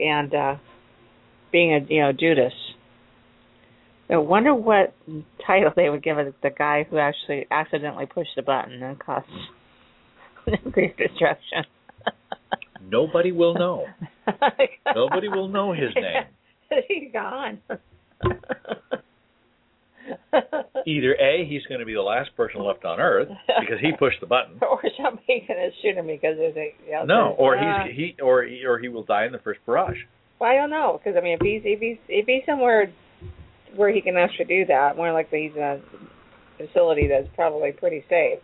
And 0.00 0.34
uh 0.34 0.56
being 1.50 1.74
a 1.74 1.80
you 1.88 2.00
know 2.02 2.12
Judas. 2.12 2.52
I 4.10 4.16
wonder 4.16 4.54
what 4.54 4.94
title 5.46 5.70
they 5.76 5.90
would 5.90 6.02
give 6.02 6.18
it 6.18 6.34
the 6.42 6.50
guy 6.50 6.84
who 6.88 6.96
actually 6.98 7.46
accidentally 7.50 8.06
pushed 8.06 8.30
the 8.36 8.42
button 8.42 8.82
and 8.82 8.98
caused 8.98 9.26
nuclear 10.46 10.94
destruction. 10.96 11.64
Nobody 12.90 13.32
will 13.32 13.54
know. 13.54 13.86
Nobody 14.94 15.28
will 15.28 15.48
know 15.48 15.72
his 15.72 15.90
name. 15.94 16.24
He's 16.88 17.12
gone. 17.12 17.58
Either 20.86 21.14
A, 21.14 21.46
he's 21.48 21.64
going 21.66 21.80
to 21.80 21.86
be 21.86 21.94
the 21.94 22.02
last 22.02 22.34
person 22.36 22.62
left 22.62 22.84
on 22.84 23.00
Earth 23.00 23.28
because 23.60 23.80
he 23.80 23.92
pushed 23.98 24.20
the 24.20 24.26
button. 24.26 24.58
or 24.62 24.80
somebody's 25.02 25.44
gonna 25.46 25.68
shoot 25.82 25.96
him 25.96 26.06
because 26.06 26.36
there's 26.36 26.56
a 26.56 26.74
know, 26.90 27.04
No, 27.04 27.34
or 27.38 27.58
uh, 27.58 27.84
he's 27.86 27.96
he 27.96 28.22
or 28.22 28.44
he, 28.44 28.64
or 28.64 28.78
he 28.78 28.88
will 28.88 29.04
die 29.04 29.26
in 29.26 29.32
the 29.32 29.38
first 29.38 29.60
barrage. 29.66 29.98
Well, 30.38 30.50
I 30.50 30.54
don't 30.54 30.70
know 30.70 31.00
because 31.02 31.18
I 31.18 31.22
mean, 31.22 31.38
if 31.40 31.40
he's 31.40 31.62
if 31.64 31.80
he's 31.80 31.98
if 32.08 32.26
he's 32.26 32.42
somewhere 32.46 32.92
where 33.74 33.92
he 33.92 34.00
can 34.00 34.16
actually 34.16 34.46
do 34.46 34.66
that, 34.66 34.96
more 34.96 35.12
likely 35.12 35.48
he's 35.48 35.56
in 35.56 35.62
a 35.62 35.80
facility 36.56 37.08
that's 37.08 37.28
probably 37.34 37.72
pretty 37.72 38.04
safe. 38.08 38.38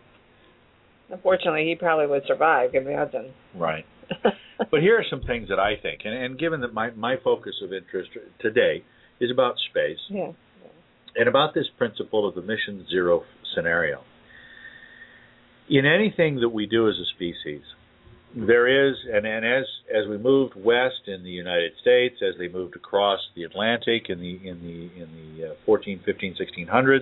Unfortunately, 1.09 1.65
he 1.65 1.75
probably 1.75 2.07
would 2.07 2.23
survive. 2.27 2.71
You 2.73 2.81
imagine? 2.81 3.31
Right. 3.55 3.85
but 4.71 4.81
here 4.81 4.97
are 4.97 5.05
some 5.09 5.21
things 5.21 5.49
that 5.49 5.59
I 5.59 5.73
think, 5.81 6.01
and, 6.05 6.13
and 6.13 6.39
given 6.39 6.61
that 6.61 6.73
my 6.73 6.91
my 6.91 7.15
focus 7.23 7.55
of 7.63 7.73
interest 7.73 8.11
today 8.39 8.83
is 9.19 9.31
about 9.31 9.55
space 9.69 9.99
yeah. 10.09 10.31
And 11.15 11.27
about 11.27 11.53
this 11.53 11.67
principle 11.77 12.27
of 12.27 12.35
the 12.35 12.41
mission 12.41 12.85
zero 12.89 13.23
scenario. 13.55 14.01
In 15.69 15.85
anything 15.85 16.41
that 16.41 16.49
we 16.49 16.67
do 16.67 16.87
as 16.87 16.95
a 16.95 17.05
species, 17.15 17.61
there 18.35 18.89
is, 18.89 18.95
and, 19.11 19.25
and 19.25 19.45
as 19.45 19.63
as 19.89 20.07
we 20.09 20.17
moved 20.17 20.55
west 20.55 21.07
in 21.07 21.23
the 21.23 21.29
United 21.29 21.71
States, 21.81 22.15
as 22.21 22.37
they 22.37 22.49
moved 22.49 22.75
across 22.75 23.19
the 23.35 23.43
Atlantic 23.43 24.09
in 24.09 24.19
the 24.19 24.47
in 24.47 24.61
the 24.61 25.01
in 25.01 25.37
the 25.37 25.51
uh, 25.51 25.53
14, 25.65 26.01
15, 26.05 26.35
1600s, 26.67 26.99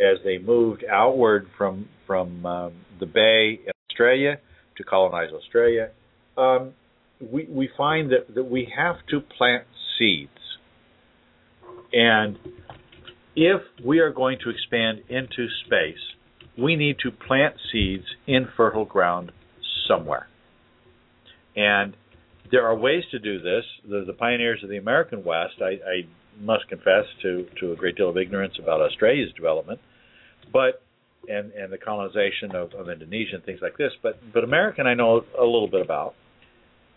as 0.00 0.18
they 0.24 0.38
moved 0.38 0.84
outward 0.90 1.46
from 1.56 1.88
from 2.06 2.44
um, 2.44 2.72
the 2.98 3.06
Bay 3.06 3.60
in 3.64 3.72
Australia 3.90 4.38
to 4.76 4.82
colonize 4.82 5.30
Australia, 5.32 5.90
um, 6.36 6.72
we 7.20 7.46
we 7.48 7.68
find 7.76 8.10
that 8.10 8.34
that 8.34 8.44
we 8.44 8.70
have 8.76 8.96
to 9.10 9.20
plant 9.20 9.64
seeds, 9.98 10.30
and 11.92 12.38
if 13.34 13.60
we 13.84 14.00
are 14.00 14.10
going 14.10 14.38
to 14.44 14.50
expand 14.50 15.00
into 15.08 15.48
space, 15.66 16.00
we 16.58 16.76
need 16.76 16.96
to 17.02 17.10
plant 17.10 17.54
seeds 17.72 18.04
in 18.26 18.48
fertile 18.56 18.84
ground 18.84 19.32
somewhere. 19.88 20.28
And 21.56 21.96
there 22.50 22.66
are 22.66 22.76
ways 22.76 23.04
to 23.10 23.18
do 23.18 23.40
this. 23.40 23.64
The, 23.88 24.04
the 24.06 24.12
pioneers 24.12 24.60
of 24.62 24.68
the 24.68 24.76
American 24.76 25.24
West, 25.24 25.54
I, 25.60 25.80
I 25.88 26.06
must 26.40 26.68
confess 26.68 27.04
to, 27.22 27.46
to 27.60 27.72
a 27.72 27.76
great 27.76 27.96
deal 27.96 28.10
of 28.10 28.16
ignorance 28.16 28.54
about 28.62 28.80
Australia's 28.80 29.32
development, 29.34 29.80
but 30.52 30.82
and, 31.28 31.52
and 31.52 31.72
the 31.72 31.78
colonization 31.78 32.54
of, 32.54 32.72
of 32.74 32.88
Indonesia 32.88 33.36
and 33.36 33.44
things 33.44 33.60
like 33.62 33.76
this. 33.76 33.92
But 34.02 34.18
but 34.34 34.44
American 34.44 34.86
I 34.86 34.94
know 34.94 35.22
a 35.38 35.44
little 35.44 35.68
bit 35.68 35.80
about. 35.80 36.14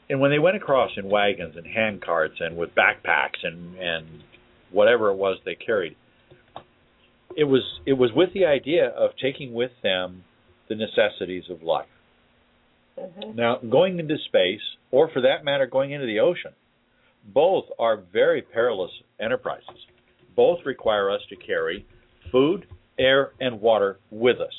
And 0.10 0.20
when 0.20 0.32
they 0.32 0.40
went 0.40 0.56
across 0.56 0.92
in 0.98 1.10
wagons 1.10 1.56
and 1.58 1.66
hand 1.66 2.02
carts 2.02 2.36
and 2.40 2.58
with 2.58 2.70
backpacks 2.76 3.44
and, 3.44 3.76
and 3.78 4.06
whatever 4.72 5.10
it 5.10 5.16
was 5.16 5.38
they 5.46 5.56
carried, 5.56 5.96
it 7.36 7.44
was 7.44 7.64
it 7.86 7.94
was 7.94 8.12
with 8.16 8.34
the 8.34 8.46
idea 8.46 8.88
of 8.88 9.12
taking 9.22 9.54
with 9.54 9.72
them 9.84 10.24
the 10.70 10.76
necessities 10.76 11.44
of 11.50 11.62
life. 11.62 11.88
Mm-hmm. 13.00 13.36
Now, 13.36 13.58
going 13.58 14.00
into 14.00 14.16
space, 14.28 14.62
or 14.92 15.10
for 15.12 15.22
that 15.22 15.44
matter, 15.44 15.68
going 15.68 15.92
into 15.92 16.06
the 16.06 16.20
ocean, 16.20 16.52
both 17.34 17.66
are 17.78 17.98
very 18.14 18.42
perilous 18.42 18.92
enterprises. 19.20 19.86
Both 20.36 20.60
require 20.66 21.12
us 21.12 21.22
to 21.30 21.36
carry 21.36 21.86
food, 22.32 22.68
air, 22.98 23.32
and 23.40 23.62
water 23.62 24.00
with 24.12 24.40
us. 24.40 24.54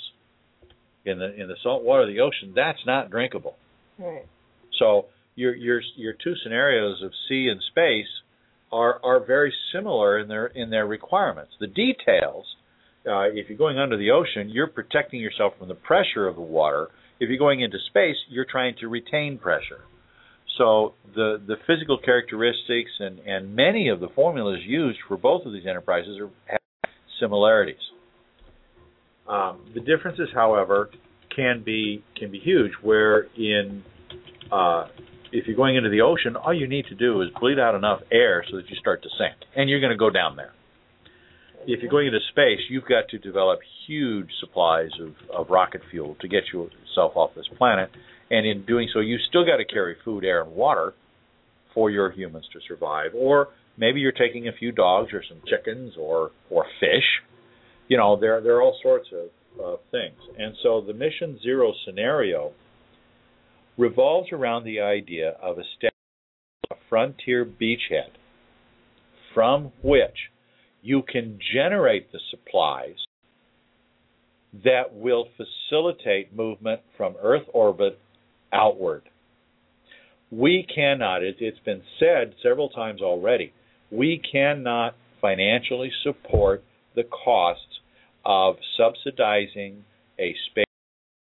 In 1.04 1.18
the 1.18 1.34
in 1.40 1.48
the 1.48 1.56
salt 1.62 1.82
water 1.82 2.02
of 2.02 2.08
the 2.08 2.20
ocean, 2.20 2.52
that's 2.54 2.84
not 2.86 3.10
drinkable. 3.10 3.56
Right. 3.98 4.26
So 4.78 5.06
your 5.34 5.54
your 5.54 5.80
your 5.96 6.12
two 6.12 6.34
scenarios 6.42 7.02
of 7.02 7.12
sea 7.28 7.48
and 7.48 7.60
space 7.70 8.06
are 8.72 9.00
are 9.02 9.24
very 9.24 9.52
similar 9.72 10.18
in 10.18 10.28
their 10.28 10.46
in 10.46 10.70
their 10.70 10.86
requirements. 10.86 11.52
The 11.60 11.68
details, 11.68 12.44
uh, 13.06 13.30
if 13.32 13.48
you're 13.48 13.58
going 13.58 13.78
under 13.78 13.96
the 13.96 14.10
ocean, 14.10 14.48
you're 14.50 14.66
protecting 14.66 15.20
yourself 15.20 15.54
from 15.58 15.68
the 15.68 15.74
pressure 15.74 16.26
of 16.26 16.34
the 16.34 16.42
water. 16.42 16.88
If 17.20 17.28
you're 17.28 17.38
going 17.38 17.60
into 17.60 17.78
space, 17.88 18.16
you're 18.28 18.46
trying 18.50 18.74
to 18.80 18.88
retain 18.88 19.38
pressure. 19.38 19.80
So 20.58 20.94
the 21.14 21.40
the 21.46 21.56
physical 21.66 21.98
characteristics 21.98 22.90
and 22.98 23.18
and 23.20 23.54
many 23.54 23.88
of 23.88 24.00
the 24.00 24.08
formulas 24.14 24.60
used 24.64 24.98
for 25.06 25.16
both 25.16 25.44
of 25.46 25.52
these 25.52 25.66
enterprises 25.66 26.18
are, 26.18 26.30
have 26.46 26.60
similarities. 27.20 27.76
Um, 29.28 29.66
the 29.74 29.80
differences, 29.80 30.28
however, 30.34 30.90
can 31.34 31.62
be 31.64 32.02
can 32.18 32.30
be 32.30 32.38
huge. 32.38 32.72
Where 32.82 33.24
in 33.36 33.82
uh, 34.50 34.86
if 35.32 35.46
you're 35.46 35.56
going 35.56 35.76
into 35.76 35.90
the 35.90 36.00
ocean, 36.00 36.36
all 36.36 36.54
you 36.54 36.68
need 36.68 36.86
to 36.86 36.94
do 36.94 37.20
is 37.22 37.28
bleed 37.38 37.58
out 37.58 37.74
enough 37.74 38.00
air 38.10 38.44
so 38.50 38.56
that 38.56 38.68
you 38.70 38.76
start 38.76 39.02
to 39.02 39.08
sink, 39.18 39.36
and 39.54 39.68
you're 39.68 39.80
going 39.80 39.92
to 39.92 39.98
go 39.98 40.10
down 40.10 40.36
there. 40.36 40.52
If 41.68 41.82
you're 41.82 41.90
going 41.90 42.06
into 42.06 42.20
space, 42.30 42.60
you've 42.70 42.84
got 42.84 43.08
to 43.08 43.18
develop 43.18 43.58
huge 43.88 44.30
supplies 44.38 44.90
of, 45.00 45.14
of 45.34 45.50
rocket 45.50 45.80
fuel 45.90 46.16
to 46.20 46.28
get 46.28 46.44
yourself 46.52 47.16
off 47.16 47.30
this 47.34 47.48
planet, 47.58 47.90
and 48.30 48.46
in 48.46 48.64
doing 48.64 48.88
so, 48.94 49.00
you 49.00 49.18
still 49.28 49.44
got 49.44 49.56
to 49.56 49.64
carry 49.64 49.96
food, 50.04 50.24
air, 50.24 50.42
and 50.42 50.52
water 50.52 50.94
for 51.74 51.90
your 51.90 52.12
humans 52.12 52.46
to 52.52 52.60
survive. 52.68 53.10
Or 53.16 53.48
maybe 53.76 53.98
you're 53.98 54.12
taking 54.12 54.46
a 54.46 54.52
few 54.52 54.70
dogs 54.70 55.12
or 55.12 55.22
some 55.28 55.40
chickens 55.46 55.94
or 55.98 56.30
or 56.50 56.66
fish. 56.78 57.04
You 57.88 57.96
know, 57.96 58.16
there 58.18 58.40
there 58.40 58.56
are 58.56 58.62
all 58.62 58.78
sorts 58.80 59.08
of 59.12 59.28
uh, 59.60 59.76
things, 59.90 60.18
and 60.38 60.54
so 60.62 60.80
the 60.86 60.94
mission 60.94 61.38
zero 61.42 61.72
scenario 61.84 62.52
revolves 63.76 64.28
around 64.32 64.64
the 64.64 64.80
idea 64.80 65.30
of 65.42 65.58
establishing 65.58 66.70
a 66.70 66.76
frontier 66.88 67.44
beachhead 67.44 68.10
from 69.34 69.72
which 69.82 70.30
you 70.86 71.02
can 71.02 71.36
generate 71.52 72.12
the 72.12 72.20
supplies 72.30 72.94
that 74.64 74.94
will 74.94 75.26
facilitate 75.36 76.34
movement 76.34 76.80
from 76.96 77.16
Earth 77.20 77.42
orbit 77.52 77.98
outward. 78.52 79.02
We 80.30 80.64
cannot, 80.72 81.24
it, 81.24 81.38
has 81.40 81.58
been 81.64 81.82
said 81.98 82.34
several 82.40 82.68
times 82.68 83.02
already, 83.02 83.52
we 83.90 84.22
cannot 84.30 84.94
financially 85.20 85.90
support 86.04 86.62
the 86.94 87.02
costs 87.02 87.80
of 88.24 88.54
subsidizing 88.76 89.84
a 90.20 90.36
space 90.50 90.64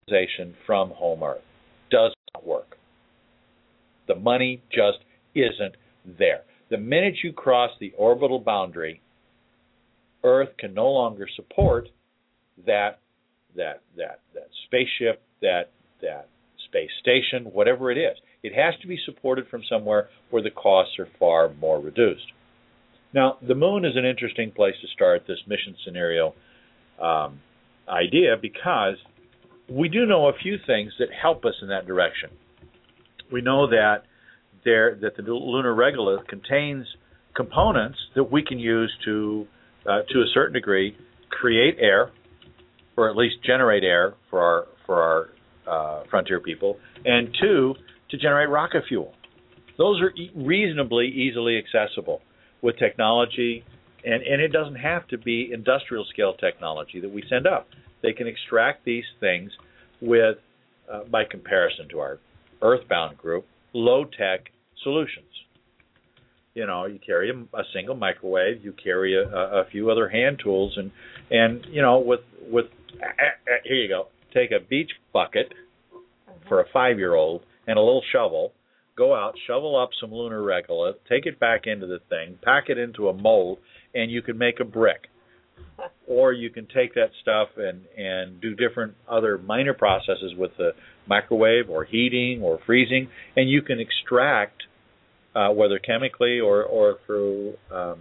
station 0.06 0.54
from 0.66 0.90
home 0.90 1.22
Earth. 1.22 1.40
Does 1.90 2.12
not 2.34 2.46
work. 2.46 2.76
The 4.08 4.14
money 4.14 4.62
just 4.70 4.98
isn't 5.34 5.74
there. 6.18 6.42
The 6.70 6.76
minute 6.76 7.14
you 7.24 7.32
cross 7.32 7.70
the 7.80 7.94
orbital 7.96 8.40
boundary, 8.40 9.00
Earth 10.24 10.50
can 10.58 10.74
no 10.74 10.88
longer 10.88 11.26
support 11.36 11.88
that 12.66 12.98
that 13.56 13.82
that 13.96 14.20
that 14.34 14.48
spaceship, 14.66 15.22
that 15.42 15.70
that 16.02 16.28
space 16.68 16.90
station, 17.00 17.44
whatever 17.52 17.90
it 17.90 17.98
is. 17.98 18.16
It 18.42 18.54
has 18.54 18.74
to 18.82 18.88
be 18.88 18.98
supported 19.04 19.48
from 19.48 19.62
somewhere 19.68 20.08
where 20.30 20.42
the 20.42 20.50
costs 20.50 20.98
are 20.98 21.08
far 21.18 21.52
more 21.54 21.80
reduced. 21.80 22.26
Now, 23.12 23.38
the 23.46 23.54
moon 23.54 23.84
is 23.84 23.96
an 23.96 24.04
interesting 24.04 24.50
place 24.50 24.74
to 24.82 24.88
start 24.88 25.24
this 25.26 25.38
mission 25.46 25.74
scenario 25.84 26.34
um, 27.02 27.40
idea 27.88 28.36
because 28.40 28.96
we 29.68 29.88
do 29.88 30.06
know 30.06 30.28
a 30.28 30.32
few 30.42 30.56
things 30.66 30.92
that 30.98 31.08
help 31.20 31.44
us 31.44 31.54
in 31.62 31.68
that 31.68 31.86
direction. 31.86 32.30
We 33.32 33.40
know 33.40 33.68
that 33.68 34.02
there 34.64 34.98
that 35.00 35.16
the 35.16 35.22
lunar 35.22 35.74
regolith 35.74 36.26
contains 36.26 36.86
components 37.34 37.98
that 38.14 38.24
we 38.24 38.42
can 38.42 38.58
use 38.58 38.92
to, 39.04 39.46
uh, 39.88 40.02
to 40.10 40.20
a 40.20 40.26
certain 40.34 40.52
degree, 40.52 40.96
create 41.30 41.76
air, 41.80 42.10
or 42.96 43.08
at 43.08 43.16
least 43.16 43.36
generate 43.44 43.84
air 43.84 44.14
for 44.30 44.40
our 44.40 44.66
for 44.86 45.02
our 45.02 45.28
uh, 45.66 46.02
frontier 46.10 46.40
people, 46.40 46.78
and 47.04 47.34
two, 47.40 47.74
to 48.10 48.16
generate 48.16 48.48
rocket 48.48 48.82
fuel. 48.88 49.12
Those 49.76 50.00
are 50.00 50.10
e- 50.10 50.30
reasonably 50.34 51.06
easily 51.06 51.58
accessible 51.58 52.20
with 52.62 52.76
technology, 52.78 53.64
and, 54.04 54.22
and 54.22 54.40
it 54.40 54.48
doesn't 54.48 54.76
have 54.76 55.06
to 55.08 55.18
be 55.18 55.50
industrial 55.52 56.04
scale 56.12 56.34
technology 56.34 57.00
that 57.00 57.12
we 57.12 57.22
send 57.28 57.46
up. 57.46 57.68
They 58.02 58.12
can 58.12 58.26
extract 58.26 58.84
these 58.84 59.04
things 59.20 59.50
with, 60.00 60.38
uh, 60.92 61.04
by 61.04 61.24
comparison 61.24 61.88
to 61.90 61.98
our 62.00 62.18
earthbound 62.62 63.18
group, 63.18 63.46
low 63.72 64.04
tech 64.04 64.50
solutions. 64.82 65.26
You 66.54 66.66
know, 66.66 66.86
you 66.86 66.98
carry 67.04 67.30
a, 67.30 67.56
a 67.56 67.62
single 67.72 67.94
microwave, 67.94 68.64
you 68.64 68.72
carry 68.72 69.14
a, 69.14 69.28
a, 69.28 69.64
few 69.70 69.90
other 69.90 70.08
hand 70.08 70.40
tools, 70.42 70.76
and 70.76 70.90
and 71.30 71.64
you 71.70 71.82
know, 71.82 72.00
with 72.00 72.20
with 72.50 72.66
here 73.64 73.76
you 73.76 73.88
go, 73.88 74.08
take 74.34 74.50
a 74.50 74.64
beach 74.64 74.90
bucket 75.12 75.52
mm-hmm. 75.92 76.48
for 76.48 76.60
a 76.60 76.64
five 76.72 76.98
year 76.98 77.14
old 77.14 77.42
and 77.66 77.78
a 77.78 77.80
little 77.80 78.02
shovel, 78.12 78.52
go 78.96 79.14
out, 79.14 79.34
shovel 79.46 79.80
up 79.80 79.90
some 80.00 80.12
lunar 80.12 80.40
regolith, 80.40 80.94
take 81.08 81.26
it 81.26 81.38
back 81.38 81.66
into 81.66 81.86
the 81.86 82.00
thing, 82.08 82.38
pack 82.42 82.64
it 82.68 82.78
into 82.78 83.08
a 83.08 83.12
mold, 83.12 83.58
and 83.94 84.10
you 84.10 84.22
can 84.22 84.36
make 84.36 84.58
a 84.60 84.64
brick. 84.64 85.08
or 86.06 86.32
you 86.32 86.50
can 86.50 86.66
take 86.66 86.94
that 86.94 87.10
stuff 87.22 87.48
and 87.56 87.82
and 87.96 88.40
do 88.40 88.54
different 88.54 88.94
other 89.08 89.38
minor 89.38 89.74
processes 89.74 90.32
with 90.36 90.50
the 90.56 90.70
microwave 91.06 91.70
or 91.70 91.84
heating 91.84 92.42
or 92.42 92.58
freezing, 92.66 93.08
and 93.36 93.48
you 93.48 93.62
can 93.62 93.78
extract 93.80 94.62
uh, 95.34 95.50
whether 95.50 95.78
chemically 95.78 96.40
or 96.40 96.62
or 96.64 96.98
through 97.06 97.54
um, 97.70 97.98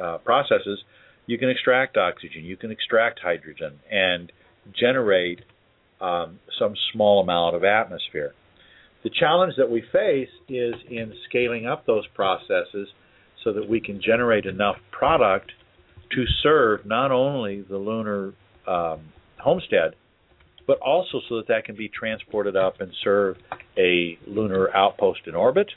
uh, 0.00 0.18
processes, 0.18 0.82
you 1.26 1.38
can 1.38 1.50
extract 1.50 1.96
oxygen, 1.96 2.44
you 2.44 2.56
can 2.56 2.70
extract 2.70 3.20
hydrogen, 3.20 3.78
and 3.90 4.32
generate 4.78 5.40
um, 6.00 6.38
some 6.58 6.74
small 6.92 7.20
amount 7.20 7.54
of 7.54 7.64
atmosphere. 7.64 8.32
The 9.02 9.10
challenge 9.10 9.54
that 9.56 9.70
we 9.70 9.82
face 9.92 10.28
is 10.48 10.74
in 10.88 11.14
scaling 11.28 11.66
up 11.66 11.86
those 11.86 12.06
processes 12.14 12.88
so 13.44 13.52
that 13.52 13.68
we 13.68 13.80
can 13.80 14.00
generate 14.02 14.44
enough 14.44 14.76
product 14.90 15.52
to 16.12 16.24
serve 16.42 16.84
not 16.84 17.10
only 17.10 17.62
the 17.62 17.78
lunar 17.78 18.34
um, 18.66 19.00
homestead, 19.38 19.94
but 20.66 20.78
also 20.80 21.20
so 21.28 21.36
that 21.36 21.48
that 21.48 21.64
can 21.64 21.76
be 21.76 21.88
transported 21.88 22.56
up 22.56 22.80
and 22.80 22.92
serve 23.02 23.36
a 23.78 24.18
lunar 24.26 24.74
outpost 24.76 25.20
in 25.26 25.34
orbit 25.34 25.70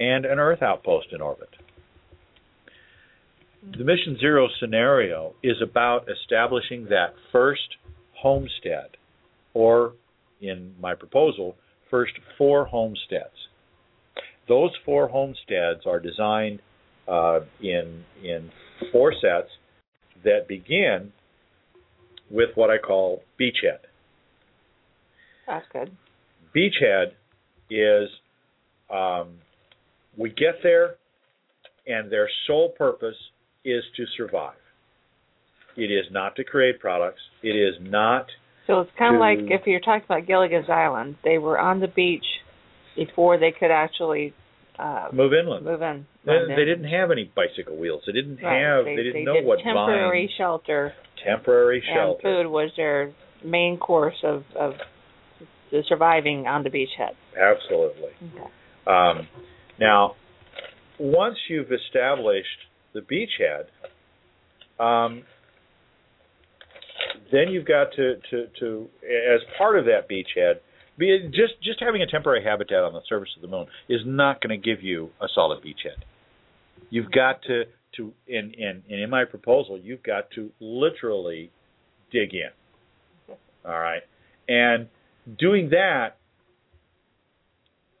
and 0.00 0.24
an 0.24 0.38
Earth 0.38 0.62
outpost 0.62 1.08
in 1.12 1.20
orbit. 1.20 1.50
The 3.62 3.84
Mission 3.84 4.16
Zero 4.18 4.48
scenario 4.58 5.34
is 5.42 5.56
about 5.62 6.08
establishing 6.08 6.84
that 6.86 7.14
first 7.30 7.76
homestead, 8.14 8.96
or 9.52 9.92
in 10.40 10.74
my 10.80 10.94
proposal, 10.94 11.56
first 11.90 12.12
four 12.38 12.64
homesteads. 12.64 13.34
Those 14.48 14.70
four 14.84 15.08
homesteads 15.08 15.82
are 15.86 16.00
designed 16.00 16.60
uh, 17.06 17.40
in 17.60 18.04
in 18.24 18.50
four 18.92 19.12
sets 19.20 19.50
that 20.24 20.48
begin 20.48 21.12
with 22.30 22.50
what 22.54 22.70
I 22.70 22.78
call 22.78 23.22
beachhead. 23.38 23.80
That's 25.46 25.66
good. 25.72 25.96
Beachhead 26.56 27.12
is 27.70 28.08
um, 28.90 29.38
we 30.20 30.28
get 30.30 30.56
there, 30.62 30.96
and 31.86 32.12
their 32.12 32.28
sole 32.46 32.70
purpose 32.76 33.16
is 33.64 33.82
to 33.96 34.04
survive. 34.16 34.54
It 35.76 35.90
is 35.90 36.04
not 36.10 36.36
to 36.36 36.44
create 36.44 36.78
products. 36.78 37.20
It 37.42 37.56
is 37.56 37.74
not. 37.80 38.26
So 38.66 38.80
it's 38.80 38.90
kind 38.98 39.12
to- 39.12 39.16
of 39.16 39.20
like 39.20 39.38
if 39.50 39.66
you're 39.66 39.80
talking 39.80 40.04
about 40.04 40.26
Gilligan's 40.26 40.68
Island, 40.68 41.16
they 41.24 41.38
were 41.38 41.58
on 41.58 41.80
the 41.80 41.88
beach 41.88 42.24
before 42.96 43.38
they 43.38 43.52
could 43.58 43.70
actually 43.70 44.34
uh, 44.78 45.08
Move 45.12 45.32
inland. 45.34 45.64
move 45.64 45.82
in. 45.82 46.06
They, 46.24 46.38
they 46.56 46.64
didn't 46.64 46.88
have 46.90 47.10
any 47.10 47.30
bicycle 47.36 47.76
wheels. 47.76 48.02
They 48.06 48.12
didn't 48.12 48.40
Right. 48.42 48.62
have. 48.62 48.84
They, 48.86 48.96
They, 48.96 49.02
didn't 49.02 49.12
they 49.20 49.24
know 49.24 49.34
did 49.34 49.44
what 49.44 49.58
temporary 49.62 50.26
vine. 50.26 50.34
shelter 50.38 50.92
Temporary 51.24 51.82
shelter. 51.94 52.28
and 52.28 52.44
food 52.46 52.50
was 52.50 52.70
their 52.76 53.12
main 53.44 53.76
course 53.78 54.16
of 54.24 54.44
of 54.58 54.72
surviving 55.88 56.46
on 56.46 56.62
the 56.64 56.70
beachhead. 56.70 57.12
Absolutely. 57.38 58.10
Okay. 58.34 58.50
Um, 58.86 59.28
now, 59.80 60.14
once 60.98 61.36
you've 61.48 61.72
established 61.72 62.46
the 62.92 63.00
beachhead, 63.00 63.64
um, 64.82 65.22
then 67.32 67.48
you've 67.48 67.66
got 67.66 67.92
to, 67.96 68.16
to, 68.30 68.46
to, 68.60 68.88
as 69.02 69.40
part 69.56 69.78
of 69.78 69.86
that 69.86 70.08
beachhead, 70.08 70.56
be 70.98 71.18
just 71.28 71.54
just 71.62 71.80
having 71.80 72.02
a 72.02 72.06
temporary 72.06 72.44
habitat 72.44 72.84
on 72.84 72.92
the 72.92 73.00
surface 73.08 73.30
of 73.34 73.42
the 73.42 73.48
moon 73.48 73.66
is 73.88 74.00
not 74.04 74.40
going 74.42 74.60
to 74.60 74.62
give 74.62 74.82
you 74.82 75.08
a 75.20 75.26
solid 75.34 75.62
beachhead. 75.64 75.96
You've 76.90 77.10
got 77.10 77.42
to 77.44 77.64
to 77.96 78.12
in 78.28 78.52
in 78.52 78.82
in 78.88 79.08
my 79.08 79.24
proposal, 79.24 79.78
you've 79.78 80.02
got 80.02 80.30
to 80.32 80.50
literally 80.60 81.50
dig 82.12 82.34
in. 82.34 83.34
All 83.64 83.78
right, 83.78 84.02
and 84.46 84.88
doing 85.38 85.70
that 85.70 86.16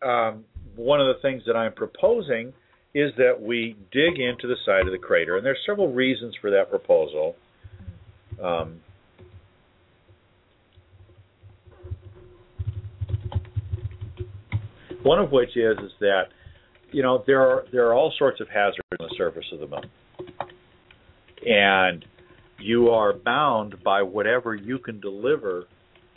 um, 0.06 0.44
one 0.76 1.00
of 1.00 1.14
the 1.14 1.20
things 1.22 1.42
that 1.46 1.56
I'm 1.56 1.72
proposing 1.72 2.52
is 2.94 3.12
that 3.18 3.40
we 3.40 3.76
dig 3.92 4.18
into 4.18 4.48
the 4.48 4.56
side 4.66 4.86
of 4.86 4.92
the 4.92 4.98
crater, 4.98 5.36
and 5.36 5.46
there's 5.46 5.58
several 5.64 5.92
reasons 5.92 6.34
for 6.40 6.50
that 6.50 6.70
proposal. 6.70 7.36
Um, 8.42 8.80
one 15.02 15.18
of 15.18 15.30
which 15.30 15.56
is 15.56 15.78
is 15.78 15.92
that 16.00 16.24
you 16.90 17.02
know 17.02 17.22
there 17.26 17.40
are 17.40 17.64
there 17.72 17.86
are 17.86 17.94
all 17.94 18.12
sorts 18.18 18.40
of 18.40 18.48
hazards 18.48 18.86
on 18.98 19.06
the 19.08 19.14
surface 19.16 19.46
of 19.52 19.60
the 19.60 19.66
moon, 19.66 19.90
and 21.46 22.04
you 22.58 22.90
are 22.90 23.12
bound 23.12 23.82
by 23.84 24.02
whatever 24.02 24.54
you 24.54 24.78
can 24.78 25.00
deliver 25.00 25.64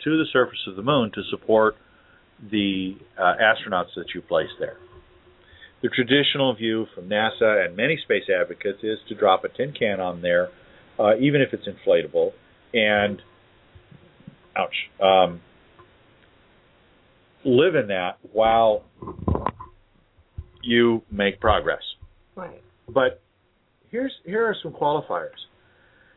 to 0.02 0.18
the 0.18 0.24
surface 0.32 0.58
of 0.66 0.76
the 0.76 0.82
moon 0.82 1.10
to 1.14 1.22
support 1.30 1.76
the 2.50 2.96
uh, 3.18 3.34
astronauts 3.40 3.94
that 3.96 4.06
you 4.14 4.20
place 4.22 4.48
there. 4.58 4.76
The 5.82 5.88
traditional 5.90 6.54
view 6.54 6.86
from 6.94 7.08
NASA 7.08 7.66
and 7.66 7.76
many 7.76 7.98
space 8.02 8.24
advocates 8.34 8.78
is 8.82 8.98
to 9.08 9.14
drop 9.14 9.44
a 9.44 9.48
tin 9.48 9.72
can 9.78 10.00
on 10.00 10.22
there, 10.22 10.48
uh, 10.98 11.16
even 11.20 11.42
if 11.42 11.52
it's 11.52 11.68
inflatable, 11.68 12.32
and 12.72 13.20
ouch, 14.56 14.74
um, 15.02 15.40
live 17.44 17.74
in 17.74 17.88
that 17.88 18.16
while 18.32 18.84
you 20.62 21.02
make 21.10 21.40
progress. 21.40 21.82
Right. 22.34 22.62
But 22.88 23.20
here's 23.90 24.12
here 24.24 24.46
are 24.46 24.56
some 24.62 24.72
qualifiers. 24.72 25.28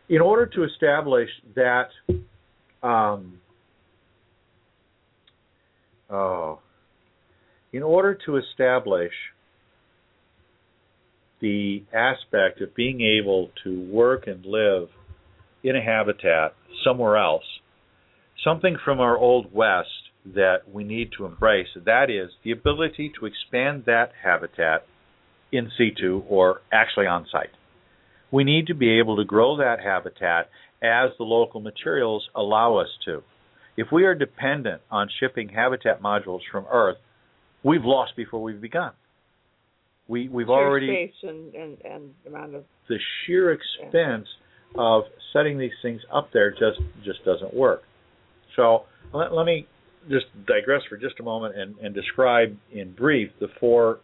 In 0.09 0.21
order 0.21 0.45
to 0.45 0.63
establish 0.63 1.29
that, 1.55 1.89
um, 2.81 3.39
oh, 6.09 6.59
in 7.71 7.83
order 7.83 8.17
to 8.25 8.37
establish 8.37 9.11
the 11.39 11.83
aspect 11.93 12.61
of 12.61 12.73
being 12.75 13.01
able 13.01 13.51
to 13.63 13.87
work 13.91 14.25
and 14.25 14.45
live 14.45 14.89
in 15.63 15.75
a 15.75 15.81
habitat 15.81 16.53
somewhere 16.83 17.17
else, 17.17 17.43
something 18.43 18.77
from 18.83 18.99
our 18.99 19.17
old 19.17 19.53
west 19.53 19.89
that 20.25 20.61
we 20.71 20.83
need 20.83 21.11
to 21.17 21.25
embrace. 21.25 21.67
That 21.75 22.09
is 22.09 22.31
the 22.43 22.51
ability 22.51 23.11
to 23.19 23.25
expand 23.25 23.83
that 23.85 24.11
habitat 24.23 24.85
in 25.51 25.71
situ 25.77 26.23
or 26.27 26.61
actually 26.71 27.07
on 27.07 27.25
site. 27.31 27.49
We 28.31 28.43
need 28.43 28.67
to 28.67 28.73
be 28.73 28.99
able 28.99 29.17
to 29.17 29.23
grow 29.23 29.57
that 29.57 29.79
habitat 29.79 30.49
as 30.81 31.11
the 31.17 31.23
local 31.23 31.61
materials 31.61 32.27
allow 32.35 32.77
us 32.77 32.89
to. 33.05 33.23
If 33.77 33.87
we 33.91 34.05
are 34.05 34.15
dependent 34.15 34.81
on 34.89 35.07
shipping 35.19 35.49
habitat 35.49 36.01
modules 36.01 36.39
from 36.51 36.65
Earth, 36.71 36.97
we've 37.63 37.85
lost 37.85 38.15
before 38.15 38.41
we've 38.41 38.59
begun. 38.59 38.91
We, 40.07 40.27
we've 40.29 40.49
already 40.49 40.87
space 40.87 41.29
and, 41.29 41.53
and, 41.53 41.77
and 41.85 42.13
amount 42.25 42.55
of 42.55 42.63
the 42.89 42.97
sheer 43.25 43.51
expense 43.51 44.27
of 44.75 45.03
setting 45.33 45.59
these 45.59 45.71
things 45.81 46.01
up 46.13 46.29
there 46.33 46.51
just 46.51 46.79
just 47.03 47.23
doesn't 47.25 47.53
work. 47.53 47.83
So 48.55 48.83
let, 49.13 49.33
let 49.33 49.45
me 49.45 49.67
just 50.09 50.25
digress 50.47 50.81
for 50.89 50.97
just 50.97 51.19
a 51.19 51.23
moment 51.23 51.57
and, 51.57 51.77
and 51.79 51.93
describe 51.93 52.55
in 52.71 52.93
brief 52.93 53.31
the 53.39 53.47
four 53.59 53.99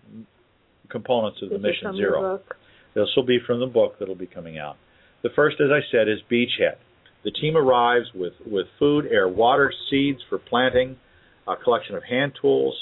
components 0.90 1.40
of 1.42 1.50
the 1.50 1.56
This 1.56 1.64
Mission 1.82 1.96
Zero. 1.96 2.38
book. 2.38 2.56
This 2.94 3.08
will 3.16 3.26
be 3.26 3.40
from 3.46 3.60
the 3.60 3.66
book 3.66 3.96
that'll 4.00 4.14
be 4.14 4.28
coming 4.28 4.60
out. 4.60 4.76
The 5.24 5.30
first, 5.36 5.58
as 5.62 5.70
I 5.72 5.80
said, 5.90 6.08
is 6.10 6.20
Beachhead. 6.30 6.76
The 7.24 7.32
team 7.32 7.56
arrives 7.56 8.08
with, 8.14 8.34
with 8.46 8.68
food, 8.80 9.06
air, 9.06 9.28
water, 9.28 9.72
seeds 9.90 10.20
for 10.30 10.38
planting, 10.38 10.98
a 11.48 11.56
collection 11.56 11.96
of 11.96 12.04
hand 12.04 12.34
tools, 12.42 12.76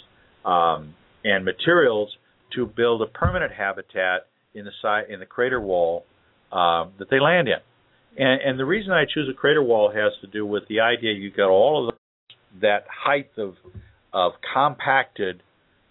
um, 0.46 0.96
and 1.24 1.46
materials 1.46 2.10
to 2.56 2.66
build 2.66 3.02
a 3.02 3.06
permanent 3.06 3.54
habitat 3.54 4.28
in 4.54 4.66
the 4.66 4.72
side 4.82 5.06
in 5.10 5.20
the 5.20 5.26
crater 5.26 5.62
wall 5.62 6.06
um, 6.52 6.92
that 7.00 7.10
they 7.10 7.20
land 7.20 7.48
in. 7.48 7.60
And, 8.18 8.42
and 8.42 8.60
the 8.60 8.66
reason 8.66 8.92
I 8.92 9.04
choose 9.06 9.30
a 9.32 9.38
crater 9.38 9.64
wall 9.64 9.92
has 9.94 10.12
to 10.22 10.28
do 10.28 10.46
with 10.46 10.64
the 10.68 10.82
idea 10.82 11.14
you've 11.14 11.38
got 11.38 11.50
all 11.50 11.88
of 11.90 11.96
that 12.62 12.86
height 12.90 13.30
of 13.38 13.54
of 14.14 14.34
compacted 14.54 15.42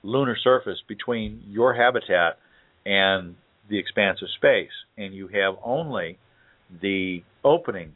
lunar 0.02 0.36
surface 0.43 0.77
between 0.86 1.43
your 1.48 1.72
habitat 1.72 2.36
and 2.85 3.35
the 3.70 3.78
expanse 3.78 4.18
of 4.22 4.28
space, 4.36 4.70
and 4.98 5.14
you 5.14 5.28
have 5.28 5.55
only 5.64 6.18
the 6.82 7.22
opening 7.44 7.93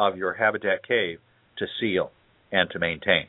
of 0.00 0.16
your 0.16 0.32
habitat 0.32 0.86
cave 0.86 1.18
to 1.58 1.66
seal 1.78 2.10
and 2.50 2.70
to 2.70 2.78
maintain. 2.78 3.26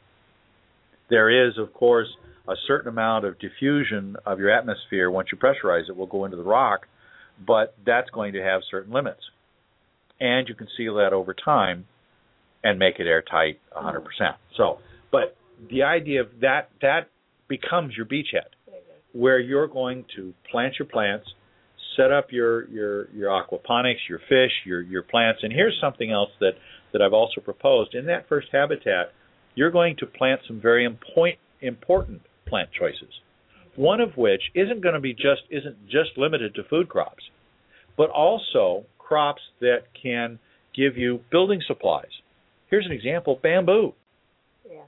There 1.10 1.30
is, 1.48 1.58
of 1.58 1.74
course, 1.74 2.08
a 2.48 2.54
certain 2.66 2.88
amount 2.88 3.26
of 3.26 3.38
diffusion 3.40 4.16
of 4.26 4.40
your 4.40 4.50
atmosphere 4.50 5.12
once 5.12 5.28
you 5.32 5.38
pressurize 5.38 5.90
it 5.90 5.96
will 5.98 6.08
go 6.08 6.24
into 6.26 6.38
the 6.38 6.44
rock, 6.44 6.88
but 7.46 7.76
that's 7.86 8.10
going 8.12 8.34
to 8.34 8.42
have 8.42 8.62
certain 8.72 8.94
limits. 8.94 9.22
And 10.20 10.48
you 10.48 10.56
can 10.56 10.68
seal 10.78 10.96
that 10.96 11.12
over 11.14 11.34
time 11.34 11.86
and 12.64 12.80
make 12.80 13.00
it 13.00 13.08
airtight 13.08 13.60
100%. 13.76 14.04
So, 14.56 14.78
but 15.12 15.36
the 15.70 15.84
idea 15.84 16.22
of 16.22 16.28
that 16.42 16.70
that 16.82 17.10
becomes 17.50 17.98
your 17.98 18.06
beachhead. 18.06 18.50
where 19.14 19.40
you're 19.40 19.68
going 19.68 20.06
to 20.16 20.34
plant 20.50 20.76
your 20.80 20.88
plants, 20.88 21.28
set 21.96 22.12
up 22.12 22.32
your 22.32 22.68
your 22.70 23.10
your 23.12 23.30
aquaponics, 23.30 24.08
your 24.10 24.20
fish, 24.30 24.52
your 24.66 24.82
your 24.82 25.04
plants. 25.04 25.42
And 25.44 25.52
here's 25.52 25.78
something 25.82 26.12
else 26.12 26.30
that 26.40 26.54
that 26.94 27.02
I've 27.02 27.14
also 27.14 27.42
proposed. 27.42 27.96
In 27.96 28.06
that 28.06 28.28
first 28.28 28.48
habitat, 28.52 29.14
you're 29.56 29.72
going 29.72 29.96
to 30.00 30.06
plant 30.06 30.42
some 30.48 30.62
very 30.62 30.86
important 30.86 31.40
important 31.62 32.22
plant 32.48 32.70
choices. 32.78 33.14
One 33.76 34.02
of 34.02 34.18
which 34.18 34.42
isn't 34.54 34.82
going 34.82 34.96
to 34.96 35.02
be 35.02 35.14
just 35.14 35.44
isn't 35.50 35.86
just 35.86 36.18
limited 36.18 36.56
to 36.56 36.64
food 36.64 36.90
crops, 36.90 37.24
but 37.98 38.10
also 38.10 38.86
crops 38.98 39.42
that 39.60 39.84
can 40.02 40.40
give 40.76 40.98
you 40.98 41.22
building 41.32 41.62
supplies. 41.66 42.12
Here's 42.70 42.86
an 42.86 42.92
example: 42.92 43.40
bamboo. 43.42 43.94
Yeah. 44.70 44.84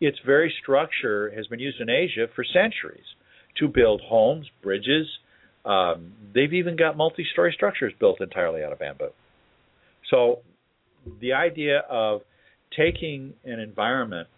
Its 0.00 0.18
very 0.24 0.52
structure 0.62 1.32
has 1.34 1.46
been 1.46 1.60
used 1.60 1.80
in 1.80 1.88
Asia 1.88 2.26
for 2.34 2.44
centuries 2.44 3.04
to 3.58 3.68
build 3.68 4.00
homes, 4.02 4.46
bridges. 4.62 5.06
Um, 5.64 6.12
they've 6.34 6.52
even 6.52 6.76
got 6.76 6.96
multi-story 6.96 7.52
structures 7.54 7.92
built 7.98 8.20
entirely 8.20 8.64
out 8.64 8.72
of 8.72 8.78
bamboo. 8.78 9.10
So, 10.10 10.40
the 11.20 11.32
idea 11.32 11.80
of 11.88 12.22
taking 12.76 13.34
an 13.44 13.60
environment 13.60 14.28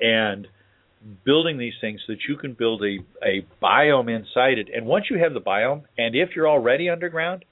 and 0.00 0.46
building 1.24 1.58
these 1.58 1.74
things 1.80 2.00
so 2.06 2.12
that 2.12 2.20
you 2.28 2.36
can 2.36 2.54
build 2.54 2.82
a, 2.82 2.98
a 3.24 3.46
biome 3.62 4.14
inside 4.14 4.58
it. 4.58 4.68
And 4.74 4.86
once 4.86 5.06
you 5.10 5.18
have 5.18 5.34
the 5.34 5.40
biome, 5.40 5.82
and 5.98 6.14
if 6.14 6.30
you're 6.34 6.48
already 6.48 6.88
underground, 6.88 7.44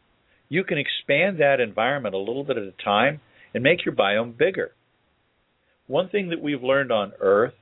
you 0.48 0.64
can 0.64 0.78
expand 0.78 1.40
that 1.40 1.60
environment 1.60 2.14
a 2.14 2.18
little 2.18 2.44
bit 2.44 2.56
at 2.56 2.64
a 2.64 2.74
time 2.84 3.20
and 3.54 3.62
make 3.62 3.84
your 3.84 3.94
biome 3.94 4.36
bigger. 4.36 4.72
One 5.86 6.08
thing 6.08 6.30
that 6.30 6.40
we've 6.40 6.62
learned 6.62 6.92
on 6.92 7.12
Earth 7.20 7.54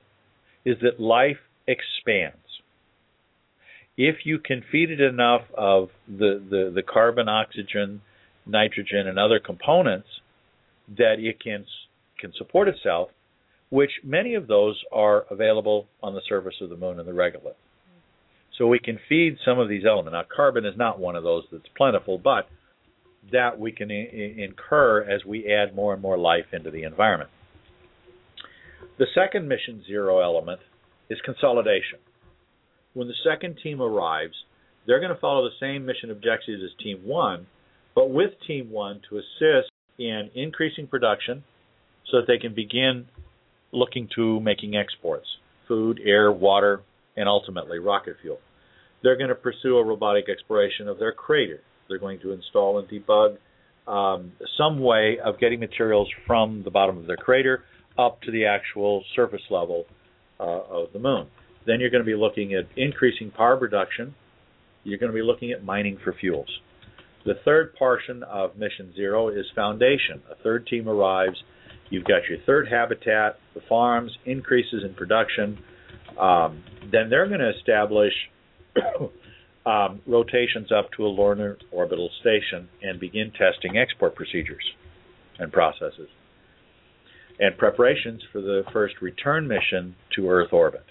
is 0.65 0.77
that 0.81 0.99
life 0.99 1.37
expands. 1.67 2.37
If 4.01 4.25
you 4.25 4.39
can 4.39 4.63
feed 4.71 4.91
it 4.91 5.01
enough 5.01 5.41
of 5.57 5.89
the, 6.07 6.41
the, 6.49 6.71
the 6.73 6.81
carbon, 6.81 7.27
oxygen, 7.27 8.01
nitrogen, 8.45 9.07
and 9.07 9.19
other 9.19 9.41
components, 9.41 10.07
that 10.97 11.15
it 11.19 11.41
can 11.43 11.65
can 12.17 12.31
support 12.37 12.69
itself, 12.69 13.09
which 13.69 13.91
many 14.03 14.35
of 14.35 14.47
those 14.47 14.81
are 14.91 15.25
available 15.29 15.87
on 16.01 16.13
the 16.13 16.21
surface 16.27 16.55
of 16.61 16.69
the 16.69 16.77
moon 16.77 16.97
and 16.97 17.07
the 17.07 17.11
regolith. 17.11 17.59
So 18.57 18.67
we 18.67 18.79
can 18.79 18.99
feed 19.09 19.37
some 19.43 19.59
of 19.59 19.67
these 19.67 19.83
elements. 19.85 20.13
Now, 20.13 20.23
carbon 20.33 20.65
is 20.65 20.75
not 20.77 20.97
one 20.97 21.17
of 21.17 21.23
those 21.23 21.43
that's 21.51 21.67
plentiful, 21.75 22.17
but 22.17 22.47
that 23.33 23.59
we 23.59 23.73
can 23.73 23.91
I- 23.91 24.35
incur 24.37 25.03
as 25.03 25.25
we 25.25 25.53
add 25.53 25.75
more 25.75 25.91
and 25.91 26.01
more 26.01 26.17
life 26.17 26.53
into 26.53 26.71
the 26.71 26.83
environment. 26.83 27.29
The 28.97 29.07
second 29.13 29.47
mission 29.49 29.83
zero 29.85 30.19
element 30.19 30.61
is 31.09 31.19
consolidation. 31.21 31.99
When 32.93 33.07
the 33.07 33.13
second 33.23 33.59
team 33.61 33.81
arrives, 33.81 34.33
they're 34.85 34.99
going 34.99 35.13
to 35.13 35.19
follow 35.19 35.43
the 35.43 35.55
same 35.59 35.85
mission 35.85 36.09
objectives 36.09 36.63
as 36.63 36.71
Team 36.83 37.01
1, 37.03 37.45
but 37.93 38.09
with 38.09 38.31
Team 38.47 38.71
1 38.71 39.01
to 39.09 39.17
assist 39.17 39.71
in 39.97 40.29
increasing 40.33 40.87
production 40.87 41.43
so 42.09 42.17
that 42.17 42.27
they 42.27 42.37
can 42.37 42.55
begin 42.55 43.05
looking 43.71 44.09
to 44.15 44.39
making 44.39 44.75
exports 44.75 45.27
food, 45.67 45.99
air, 46.03 46.31
water, 46.31 46.81
and 47.15 47.29
ultimately 47.29 47.77
rocket 47.77 48.15
fuel. 48.21 48.39
They're 49.03 49.17
going 49.17 49.29
to 49.29 49.35
pursue 49.35 49.77
a 49.77 49.83
robotic 49.83 50.27
exploration 50.27 50.87
of 50.87 50.97
their 50.97 51.11
crater. 51.11 51.59
They're 51.87 51.99
going 51.99 52.19
to 52.21 52.31
install 52.31 52.79
and 52.79 52.87
debug 52.89 53.37
um, 53.87 54.31
some 54.57 54.79
way 54.79 55.17
of 55.23 55.39
getting 55.39 55.59
materials 55.59 56.09
from 56.25 56.63
the 56.63 56.71
bottom 56.71 56.97
of 56.97 57.05
their 57.05 57.17
crater 57.17 57.63
up 57.97 58.21
to 58.23 58.31
the 58.31 58.45
actual 58.45 59.03
surface 59.15 59.41
level 59.51 59.85
uh, 60.39 60.43
of 60.43 60.93
the 60.93 60.99
moon. 60.99 61.27
Then 61.69 61.79
you're 61.79 61.91
going 61.91 62.03
to 62.03 62.09
be 62.11 62.15
looking 62.15 62.55
at 62.55 62.65
increasing 62.75 63.29
power 63.29 63.55
production. 63.55 64.15
You're 64.83 64.97
going 64.97 65.11
to 65.11 65.15
be 65.15 65.21
looking 65.21 65.51
at 65.51 65.63
mining 65.63 65.99
for 66.03 66.15
fuels. 66.19 66.49
The 67.25 67.35
third 67.45 67.75
portion 67.75 68.23
of 68.23 68.57
Mission 68.57 68.91
Zero 68.95 69.29
is 69.29 69.45
foundation. 69.53 70.23
A 70.31 70.41
third 70.41 70.65
team 70.65 70.89
arrives 70.89 71.37
You've 71.89 72.05
got 72.05 72.21
your 72.29 72.39
third 72.45 72.67
habitat, 72.67 73.39
the 73.55 73.61
farms, 73.67 74.11
increases 74.25 74.83
in 74.83 74.93
production. 74.93 75.57
Um, 76.19 76.63
then 76.91 77.09
they're 77.09 77.27
going 77.27 77.39
to 77.39 77.51
establish 77.57 78.13
um, 79.65 80.01
rotations 80.05 80.71
up 80.71 80.91
to 80.97 81.05
a 81.05 81.09
lunar 81.09 81.57
orbital 81.71 82.09
station 82.21 82.69
and 82.81 82.99
begin 82.99 83.31
testing 83.31 83.77
export 83.77 84.15
procedures 84.15 84.63
and 85.39 85.51
processes 85.51 86.09
and 87.39 87.57
preparations 87.57 88.21
for 88.31 88.41
the 88.41 88.63
first 88.71 88.95
return 89.01 89.47
mission 89.47 89.95
to 90.15 90.29
Earth 90.29 90.51
orbit. 90.51 90.83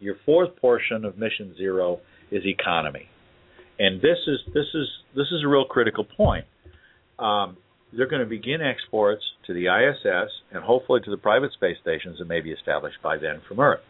Your 0.00 0.16
fourth 0.24 0.56
portion 0.56 1.04
of 1.04 1.18
Mission 1.18 1.54
Zero 1.56 2.00
is 2.30 2.44
economy, 2.46 3.08
and 3.78 4.00
this 4.00 4.18
is 4.26 4.38
this 4.54 4.66
is 4.74 4.86
this 5.14 5.26
is 5.32 5.42
a 5.44 5.48
real 5.48 5.64
critical 5.64 6.04
point. 6.04 6.44
Um, 7.18 7.56
they're 7.92 8.08
going 8.08 8.22
to 8.22 8.28
begin 8.28 8.60
exports 8.60 9.22
to 9.46 9.54
the 9.54 9.66
ISS 9.66 10.30
and 10.52 10.62
hopefully 10.62 11.00
to 11.04 11.10
the 11.10 11.16
private 11.16 11.52
space 11.52 11.76
stations 11.80 12.18
that 12.18 12.28
may 12.28 12.40
be 12.40 12.50
established 12.50 12.98
by 13.02 13.16
then 13.16 13.40
from 13.48 13.60
Earth. 13.60 13.80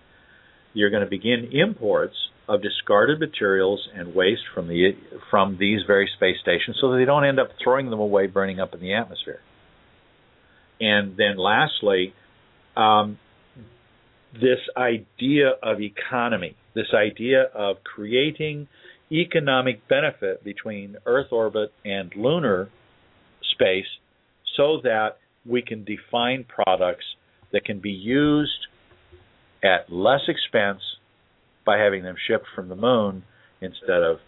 You're 0.73 0.91
going 0.91 1.03
to 1.03 1.11
begin 1.11 1.51
imports 1.53 2.15
of 2.49 2.63
discarded 2.63 3.21
materials 3.21 3.89
and 3.95 4.15
waste 4.15 4.43
from 4.55 4.69
the 4.69 4.93
from 5.31 5.59
these 5.59 5.81
very 5.87 6.09
space 6.17 6.37
stations 6.41 6.79
so 6.81 6.93
that 6.93 6.99
they 6.99 7.05
don't 7.05 7.25
end 7.25 7.39
up 7.39 7.49
throwing 7.63 7.91
them 7.91 8.01
away 8.01 8.27
burning 8.27 8.61
up 8.61 8.73
in 8.73 8.81
the 8.81 8.95
atmosphere. 8.95 9.41
And 10.81 11.17
then 11.17 11.37
lastly, 11.37 12.15
um, 12.77 13.19
this 14.33 14.59
idea 14.77 15.53
of 15.63 15.81
economy, 15.81 16.57
this 16.75 16.93
idea 16.95 17.45
of 17.55 17.77
creating 17.83 18.69
economic 19.11 19.87
benefit 19.89 20.45
between 20.45 20.97
Earth 21.07 21.33
orbit 21.33 21.73
and 21.85 22.13
lunar 22.15 22.69
space 23.53 23.87
so 24.57 24.81
that 24.83 25.17
we 25.47 25.63
can 25.63 25.85
define 25.85 26.45
products 26.45 27.05
that 27.53 27.65
can 27.65 27.81
be 27.81 27.91
used 27.91 28.67
at 29.63 29.91
less 29.91 30.21
expense 30.29 30.81
by 31.65 31.79
having 31.79 32.03
them 32.03 32.17
shipped 32.27 32.47
from 32.55 32.69
the 32.69 32.77
moon 32.77 33.25
instead 33.61 34.03
of 34.03 34.19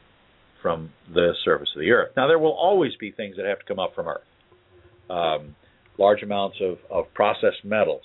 from 0.63 0.91
the 1.13 1.33
surface 1.45 1.69
of 1.75 1.81
the 1.81 1.91
earth. 1.91 2.13
Now, 2.17 2.27
there 2.27 2.39
will 2.39 2.53
always 2.53 2.93
be 2.97 3.11
things 3.11 3.37
that 3.37 3.47
have 3.47 3.61
to 3.61 3.65
come 3.65 3.79
up 3.79 3.95
from 3.95 4.09
Earth. 4.09 4.21
Um, 5.09 5.57
large 5.99 6.23
amounts 6.23 6.59
of, 6.61 6.79
of 6.91 7.13
processed 7.15 7.65
metals, 7.65 8.03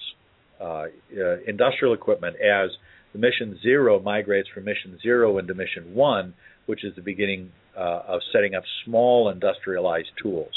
uh, 0.60 0.64
uh, 0.64 1.38
industrial 1.48 1.94
equipment, 1.94 2.36
as 2.36 2.70
the 3.14 3.20
mission 3.20 3.58
zero 3.62 4.00
migrates 4.00 4.50
from 4.54 4.66
mission 4.66 4.98
zero 5.02 5.38
into 5.38 5.54
mission 5.54 5.94
one, 5.94 6.34
which 6.66 6.84
is 6.84 6.96
the 6.96 7.02
beginning 7.02 7.52
uh, 7.78 8.02
of 8.08 8.22
setting 8.32 8.56
up 8.56 8.64
small 8.86 9.30
industrialized 9.30 10.10
tools 10.22 10.54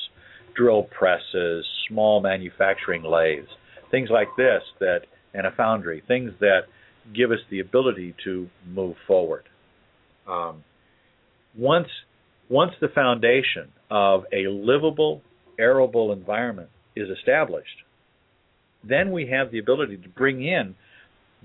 drill 0.59 0.83
presses, 0.83 1.65
small 1.89 2.21
manufacturing 2.21 3.05
lathes, 3.05 3.49
things 3.91 4.09
like 4.11 4.29
this 4.37 4.63
that 4.81 5.03
and 5.33 5.47
a 5.47 5.53
foundry, 5.53 6.03
things 6.09 6.33
that 6.41 6.63
give 7.15 7.31
us 7.31 7.39
the 7.51 7.61
ability 7.61 8.15
to 8.25 8.49
move 8.67 8.97
forward. 9.07 9.45
Um, 10.27 10.65
once 11.57 11.89
once 12.51 12.73
the 12.81 12.89
foundation 12.89 13.71
of 13.91 14.25
a 14.33 14.49
livable, 14.49 15.23
arable 15.59 16.13
environment 16.13 16.71
is 16.97 17.09
established, 17.11 17.85
then 18.85 19.13
we 19.13 19.29
have 19.29 19.51
the 19.51 19.59
ability 19.59 19.97
to 19.99 20.09
bring 20.09 20.45
in 20.45 20.75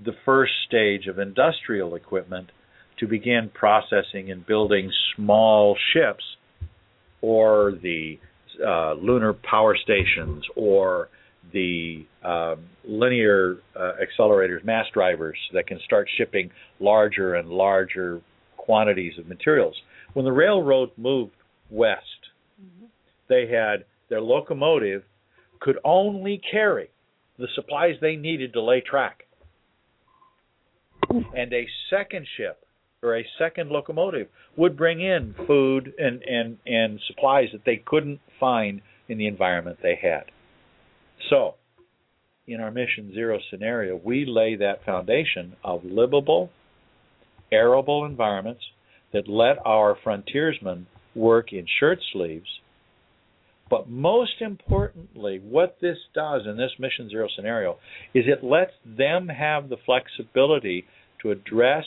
the 0.02 0.12
first 0.24 0.52
stage 0.66 1.06
of 1.06 1.18
industrial 1.18 1.94
equipment 1.94 2.50
to 2.98 3.06
begin 3.06 3.50
processing 3.52 4.30
and 4.30 4.46
building 4.46 4.90
small 5.16 5.76
ships 5.92 6.24
or 7.20 7.72
the 7.82 8.18
uh, 8.64 8.94
lunar 8.94 9.32
power 9.32 9.76
stations 9.76 10.44
or 10.56 11.08
the 11.52 12.04
uh, 12.24 12.56
linear 12.84 13.58
uh, 13.76 13.92
accelerators, 14.02 14.64
mass 14.64 14.86
drivers 14.92 15.36
that 15.52 15.66
can 15.66 15.78
start 15.84 16.08
shipping 16.16 16.50
larger 16.80 17.34
and 17.34 17.48
larger 17.48 18.20
quantities 18.56 19.12
of 19.18 19.26
materials. 19.26 19.74
When 20.14 20.24
the 20.24 20.32
railroad 20.32 20.90
moved 20.96 21.32
west, 21.70 22.00
mm-hmm. 22.60 22.86
they 23.28 23.48
had 23.48 23.84
their 24.08 24.20
locomotive 24.20 25.02
could 25.60 25.78
only 25.84 26.40
carry 26.50 26.88
the 27.38 27.48
supplies 27.54 27.96
they 28.00 28.16
needed 28.16 28.52
to 28.52 28.62
lay 28.62 28.80
track. 28.80 29.24
And 31.36 31.52
a 31.52 31.66
second 31.90 32.26
ship 32.36 32.64
or 33.02 33.16
a 33.16 33.26
second 33.38 33.70
locomotive 33.70 34.28
would 34.56 34.76
bring 34.76 35.00
in 35.00 35.34
food 35.46 35.92
and, 35.98 36.22
and, 36.22 36.58
and 36.66 37.00
supplies 37.06 37.48
that 37.52 37.64
they 37.64 37.76
couldn't 37.76 38.20
find 38.40 38.80
in 39.08 39.18
the 39.18 39.26
environment 39.26 39.78
they 39.82 39.98
had. 40.00 40.24
So, 41.30 41.54
in 42.46 42.60
our 42.60 42.70
Mission 42.70 43.12
Zero 43.14 43.38
scenario, 43.50 44.00
we 44.02 44.24
lay 44.26 44.56
that 44.56 44.84
foundation 44.84 45.56
of 45.62 45.84
livable, 45.84 46.50
arable 47.52 48.04
environments 48.04 48.62
that 49.12 49.28
let 49.28 49.58
our 49.64 49.96
frontiersmen 50.02 50.86
work 51.14 51.52
in 51.52 51.66
shirt 51.78 51.98
sleeves. 52.12 52.48
But 53.74 53.90
most 53.90 54.40
importantly, 54.40 55.40
what 55.42 55.78
this 55.80 55.98
does 56.14 56.42
in 56.46 56.56
this 56.56 56.70
Mission 56.78 57.10
Zero 57.10 57.26
scenario 57.34 57.78
is 58.14 58.22
it 58.28 58.44
lets 58.44 58.70
them 58.86 59.26
have 59.26 59.68
the 59.68 59.78
flexibility 59.84 60.84
to 61.20 61.32
address 61.32 61.84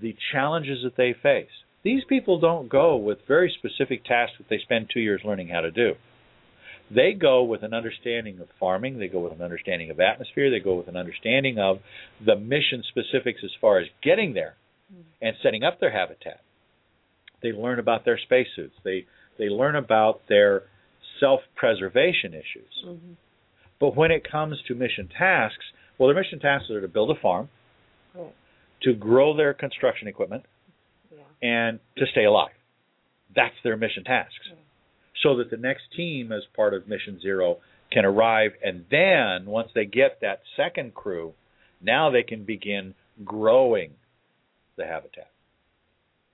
the 0.00 0.16
challenges 0.32 0.78
that 0.82 0.96
they 0.96 1.12
face. 1.22 1.50
These 1.82 2.04
people 2.08 2.40
don't 2.40 2.70
go 2.70 2.96
with 2.96 3.18
very 3.28 3.54
specific 3.58 4.06
tasks 4.06 4.36
that 4.38 4.48
they 4.48 4.58
spend 4.58 4.88
two 4.88 5.00
years 5.00 5.20
learning 5.22 5.48
how 5.48 5.60
to 5.60 5.70
do. 5.70 5.96
They 6.90 7.12
go 7.12 7.42
with 7.44 7.62
an 7.62 7.74
understanding 7.74 8.40
of 8.40 8.48
farming, 8.58 8.98
they 8.98 9.08
go 9.08 9.20
with 9.20 9.34
an 9.34 9.42
understanding 9.42 9.90
of 9.90 10.00
atmosphere, 10.00 10.50
they 10.50 10.64
go 10.64 10.76
with 10.76 10.88
an 10.88 10.96
understanding 10.96 11.58
of 11.58 11.80
the 12.24 12.36
mission 12.36 12.82
specifics 12.88 13.42
as 13.44 13.50
far 13.60 13.80
as 13.80 13.88
getting 14.02 14.32
there 14.32 14.54
and 15.20 15.36
setting 15.42 15.62
up 15.62 15.78
their 15.78 15.92
habitat. 15.92 16.40
They 17.42 17.52
learn 17.52 17.78
about 17.78 18.06
their 18.06 18.18
spacesuits. 18.18 18.76
They 18.82 19.04
they 19.40 19.48
learn 19.48 19.74
about 19.74 20.20
their 20.28 20.64
self-preservation 21.20 22.34
issues. 22.34 22.84
Mhm. 22.84 23.16
But 23.78 23.94
when 23.94 24.10
it 24.10 24.24
comes 24.24 24.60
to 24.62 24.74
mission 24.74 25.08
tasks, 25.08 25.64
well, 25.96 26.08
their 26.08 26.16
mission 26.20 26.40
tasks 26.40 26.70
are 26.70 26.80
to 26.80 26.88
build 26.88 27.10
a 27.10 27.14
farm, 27.14 27.48
Right. 28.14 28.32
to 28.80 28.94
grow 28.94 29.34
their 29.34 29.54
construction 29.54 30.08
equipment, 30.08 30.44
Yeah. 31.10 31.22
and 31.42 31.80
to 31.96 32.06
stay 32.06 32.24
alive. 32.24 32.54
That's 33.34 33.54
their 33.62 33.76
mission 33.76 34.04
tasks. 34.04 34.50
So 35.22 35.36
that 35.36 35.50
the 35.50 35.56
next 35.56 35.92
team, 35.92 36.32
as 36.32 36.46
part 36.46 36.72
of 36.74 36.88
Mission 36.88 37.20
Zero, 37.20 37.60
can 37.90 38.04
arrive, 38.04 38.56
and 38.62 38.86
then 38.88 39.46
once 39.46 39.70
they 39.72 39.84
get 39.84 40.20
that 40.20 40.42
second 40.56 40.94
crew, 40.94 41.34
now 41.80 42.10
they 42.10 42.22
can 42.22 42.44
begin 42.44 42.94
growing 43.24 43.96
the 44.76 44.86
habitat. 44.86 45.30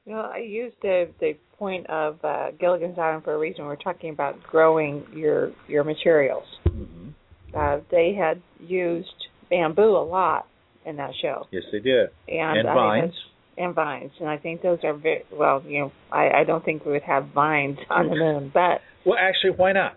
You 0.06 0.12
know, 0.12 0.20
I 0.20 0.38
used 0.38 0.76
the 0.82 1.08
the 1.20 1.32
point 1.58 1.88
of 1.90 2.18
uh, 2.24 2.52
Gilligan's 2.58 2.98
Island 2.98 3.24
for 3.24 3.34
a 3.34 3.38
reason. 3.38 3.64
We're 3.64 3.76
talking 3.76 4.10
about 4.10 4.40
growing 4.42 5.04
your 5.12 5.52
your 5.68 5.84
materials. 5.84 6.44
Mm-hmm. 6.66 7.08
Uh, 7.54 7.78
they 7.90 8.14
had 8.14 8.40
used 8.60 9.08
bamboo 9.50 9.96
a 9.96 10.04
lot 10.04 10.46
in 10.84 10.96
that 10.96 11.10
show, 11.20 11.46
Yes, 11.50 11.64
they 11.72 11.80
did. 11.80 12.10
and, 12.28 12.58
And 12.58 12.66
vines. 12.66 13.14
and 13.58 13.74
vines, 13.74 14.12
and 14.20 14.28
I 14.28 14.36
think 14.36 14.62
those 14.62 14.78
are 14.84 14.94
very 14.94 15.24
well. 15.32 15.62
You 15.66 15.80
know, 15.80 15.92
I 16.12 16.30
I 16.40 16.44
don't 16.44 16.64
think 16.64 16.84
we 16.84 16.92
would 16.92 17.02
have 17.02 17.28
vines 17.34 17.78
on 17.90 18.08
the 18.08 18.14
moon, 18.16 18.50
but 18.54 18.80
Well, 19.04 19.18
actually, 19.18 19.56
why 19.56 19.72
not? 19.72 19.96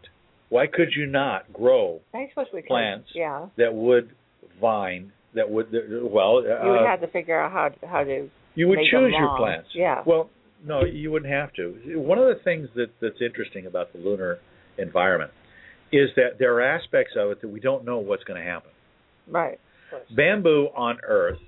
Why 0.49 0.65
could 0.65 0.89
you 0.95 1.05
not 1.05 1.53
grow 1.53 2.01
suppose 2.29 2.47
could. 2.51 2.65
Plants. 2.67 3.09
Yeah, 3.13 3.47
that 3.57 3.73
would 3.73 4.09
vine 4.59 5.11
that 5.35 5.49
would 5.49 5.67
well 5.71 6.37
uh, 6.39 6.65
you 6.65 6.71
would 6.71 6.87
have 6.87 7.01
to 7.01 7.07
figure 7.07 7.39
out 7.39 7.51
how 7.51 7.87
how 7.87 8.03
to. 8.03 8.29
You 8.59 8.67
would 8.67 8.79
choose 8.91 9.13
your 9.17 9.37
plants. 9.37 9.69
Yeah. 9.73 10.03
Well, 10.05 10.29
no, 10.65 10.83
you 10.83 11.11
wouldn't 11.11 11.31
have 11.31 11.53
to. 11.53 11.75
One 11.95 12.17
of 12.17 12.25
the 12.25 12.43
things 12.43 12.67
that 12.75 12.87
that's 13.01 13.21
interesting 13.21 13.65
about 13.65 13.93
the 13.93 13.99
lunar 13.99 14.39
environment 14.77 15.31
is 15.93 16.09
that 16.17 16.37
there 16.39 16.53
are 16.55 16.61
aspects 16.61 17.13
of 17.17 17.31
it 17.31 17.41
that 17.41 17.47
we 17.47 17.61
don't 17.61 17.85
know 17.85 17.99
what's 17.99 18.25
going 18.25 18.39
to 18.43 18.45
happen. 18.45 18.71
Right. 19.29 19.59
Bamboo 20.15 20.67
on 20.75 20.97
Earth 21.07 21.39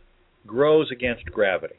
grows 0.47 0.89
against 0.91 1.25
gravity, 1.25 1.75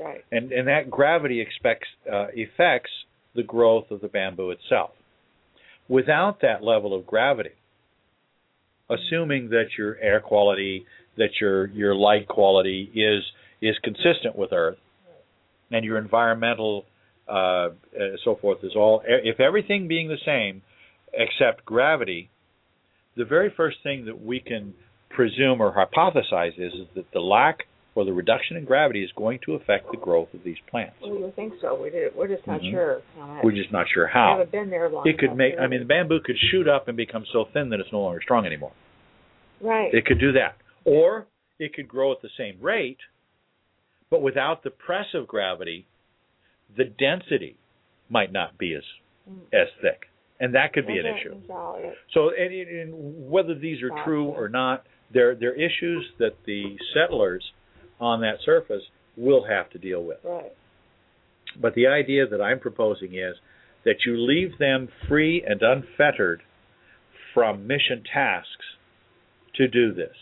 Right. 0.00 0.24
and 0.30 0.52
and 0.52 0.68
that 0.68 0.90
gravity 0.90 1.40
expects 1.40 1.88
uh, 2.10 2.28
affects 2.28 2.90
the 3.34 3.42
growth 3.42 3.90
of 3.90 4.00
the 4.00 4.08
bamboo 4.08 4.52
itself. 4.52 4.90
Without 5.88 6.40
that 6.42 6.62
level 6.62 6.94
of 6.94 7.04
gravity, 7.06 7.56
assuming 8.88 9.50
that 9.50 9.66
your 9.76 9.96
air 9.98 10.20
quality, 10.20 10.86
that 11.16 11.30
your 11.40 11.66
your 11.66 11.94
light 11.94 12.28
quality 12.28 12.90
is 12.94 13.22
is 13.62 13.76
consistent 13.82 14.36
with 14.36 14.52
Earth, 14.52 14.76
and 15.70 15.84
your 15.84 15.96
environmental 15.96 16.84
uh, 17.28 17.68
so 18.24 18.36
forth 18.40 18.58
is 18.62 18.72
all. 18.76 19.02
If 19.06 19.40
everything 19.40 19.88
being 19.88 20.08
the 20.08 20.18
same, 20.26 20.62
except 21.14 21.64
gravity, 21.64 22.28
the 23.16 23.24
very 23.24 23.50
first 23.56 23.78
thing 23.82 24.04
that 24.06 24.20
we 24.22 24.40
can 24.40 24.74
presume 25.08 25.60
or 25.60 25.72
hypothesize 25.72 26.58
is, 26.58 26.72
is 26.72 26.86
that 26.96 27.04
the 27.12 27.20
lack 27.20 27.60
or 27.94 28.04
the 28.06 28.12
reduction 28.12 28.56
in 28.56 28.64
gravity 28.64 29.04
is 29.04 29.10
going 29.16 29.38
to 29.44 29.52
affect 29.54 29.90
the 29.92 29.98
growth 29.98 30.28
of 30.32 30.40
these 30.42 30.56
plants. 30.70 30.96
Would 31.02 31.36
think 31.36 31.52
so. 31.60 31.80
We 31.80 31.90
did. 31.90 32.16
We're 32.16 32.26
just 32.28 32.46
not 32.46 32.62
Mhm. 32.62 32.70
sure. 32.70 33.02
We're 33.44 33.52
just 33.52 33.70
not 33.70 33.86
sure 33.92 34.08
I 34.08 34.12
how. 34.12 34.30
haven't 34.38 34.50
been 34.50 34.70
there 34.70 34.88
long. 34.88 35.06
It 35.06 35.18
could 35.18 35.36
make. 35.36 35.56
to 35.56 35.62
I 35.62 35.66
mean, 35.66 35.80
the 35.80 35.84
bamboo 35.86 36.20
could 36.20 36.38
shoot 36.50 36.66
up 36.66 36.88
and 36.88 36.96
become 36.96 37.26
so 37.26 37.44
thin 37.52 37.68
that 37.68 37.80
it's 37.80 37.92
no 37.92 38.00
longer 38.00 38.20
strong 38.22 38.46
anymore. 38.46 38.72
Right. 39.60 39.92
It 39.92 40.06
could 40.06 40.18
do 40.18 40.32
that. 40.32 40.56
Or 40.84 41.26
it 41.58 41.74
could 41.74 41.86
grow 41.86 42.12
at 42.12 42.22
the 42.22 42.30
same 42.30 42.56
rate, 42.60 42.98
but 44.12 44.20
without 44.20 44.62
the 44.62 44.68
press 44.70 45.06
of 45.14 45.26
gravity, 45.26 45.86
the 46.76 46.84
density 46.84 47.56
might 48.10 48.30
not 48.30 48.58
be 48.58 48.74
as 48.74 48.82
as 49.54 49.68
thick, 49.80 50.02
and 50.38 50.54
that 50.54 50.74
could 50.74 50.86
be 50.86 50.98
an 50.98 51.06
issue. 51.06 51.30
So, 52.12 52.30
and, 52.38 52.52
and- 52.52 52.68
and 52.80 53.30
whether 53.30 53.54
these 53.54 53.82
are 53.82 53.90
true 54.04 54.26
or 54.26 54.48
not, 54.50 54.84
they're 55.14 55.34
they're 55.34 55.54
issues 55.54 56.04
that 56.18 56.34
the 56.44 56.76
settlers 56.92 57.42
on 58.00 58.20
that 58.20 58.36
surface 58.44 58.82
will 59.16 59.44
have 59.48 59.70
to 59.70 59.78
deal 59.78 60.04
with. 60.04 60.18
Right. 60.22 60.52
But 61.60 61.74
the 61.74 61.86
idea 61.86 62.26
that 62.26 62.40
I'm 62.42 62.60
proposing 62.60 63.14
is 63.14 63.36
that 63.84 63.96
you 64.04 64.16
leave 64.16 64.58
them 64.58 64.88
free 65.08 65.42
and 65.46 65.60
unfettered 65.62 66.42
from 67.32 67.66
mission 67.66 68.02
tasks 68.12 68.66
to 69.54 69.68
do 69.68 69.94
this. 69.94 70.16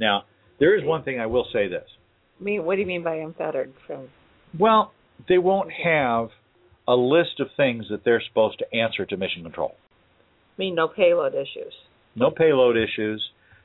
Now, 0.00 0.24
there 0.58 0.76
is 0.76 0.84
one 0.84 1.04
thing 1.04 1.20
I 1.20 1.26
will 1.26 1.46
say 1.52 1.68
this. 1.68 1.88
Mean, 2.40 2.64
what 2.64 2.74
do 2.74 2.80
you 2.80 2.86
mean 2.86 3.02
by 3.04 3.16
unfettered? 3.16 3.72
From 3.86 4.08
Well, 4.58 4.92
they 5.28 5.38
won't 5.38 5.70
have 5.84 6.28
a 6.86 6.94
list 6.94 7.40
of 7.40 7.48
things 7.56 7.86
that 7.90 8.04
they're 8.04 8.22
supposed 8.28 8.58
to 8.58 8.74
answer 8.76 9.06
to 9.06 9.16
mission 9.16 9.42
control. 9.42 9.74
I 9.76 10.54
mean, 10.58 10.74
no 10.74 10.88
payload 10.88 11.34
issues. 11.34 11.72
No 12.16 12.30
payload 12.30 12.76
issues, 12.76 13.22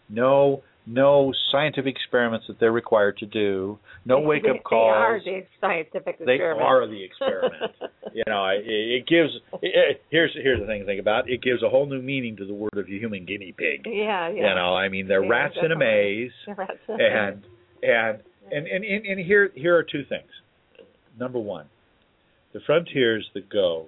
no 0.10 0.64
no 0.88 1.32
scientific 1.52 1.94
experiments 1.96 2.48
that 2.48 2.60
they're 2.60 2.72
required 2.72 3.16
to 3.18 3.26
do, 3.28 3.78
no 4.06 4.20
They- 4.22 4.26
wake 4.26 4.44
they, 4.44 4.50
up 4.50 4.64
calls. 4.64 4.90
They 5.26 5.32
are 5.32 5.42
the 5.42 5.46
scientific 5.62 6.18
They 6.18 6.34
experiment. 6.36 6.62
are 6.66 6.88
the 6.88 7.04
experiment. 7.04 7.72
you 8.14 8.24
know, 8.28 8.46
it, 8.48 8.64
it 8.66 9.06
gives. 9.08 9.30
It, 9.62 10.02
here's 10.10 10.32
here's 10.34 10.60
the 10.60 10.66
thing 10.66 10.80
to 10.80 10.86
think 10.88 11.00
about. 11.00 11.30
It 11.30 11.44
gives 11.44 11.62
a 11.62 11.70
whole 11.70 11.86
new 11.86 12.02
meaning 12.02 12.38
to 12.38 12.46
the 12.46 12.54
word 12.56 12.76
of 12.76 12.88
human 12.88 13.26
guinea 13.26 13.54
pig. 13.56 13.86
Yeah, 13.86 14.30
yeah. 14.30 14.50
You 14.50 14.56
know, 14.56 14.76
I 14.76 14.90
mean, 14.90 15.08
they're 15.08 15.24
Yeah, 15.24 15.30
rats 15.30 15.56
in 15.62 15.72
a 15.72 15.78
maze, 15.78 16.32
They're 16.48 16.56
rats 16.58 16.80
in 16.88 17.00
a 17.00 17.04
and 17.04 17.44
and 17.84 18.20
and 18.52 18.68
and 18.68 18.84
and, 18.84 19.06
and 19.06 19.20
here 19.20 19.52
here 19.56 19.76
are 19.76 19.84
two 19.84 20.04
things. 20.08 20.30
Number 21.20 21.40
one, 21.40 21.68
the 22.54 22.60
frontiers 22.66 23.30
that 23.34 23.50
go, 23.50 23.88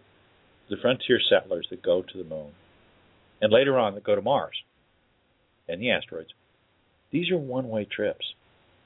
the 0.69 0.77
frontier 0.81 1.19
settlers 1.29 1.67
that 1.69 1.81
go 1.81 2.01
to 2.01 2.17
the 2.17 2.27
moon, 2.27 2.51
and 3.41 3.51
later 3.51 3.77
on 3.77 3.95
that 3.95 4.03
go 4.03 4.15
to 4.15 4.21
Mars 4.21 4.55
and 5.67 5.81
the 5.81 5.91
asteroids. 5.91 6.29
These 7.11 7.29
are 7.31 7.37
one-way 7.37 7.87
trips. 7.93 8.25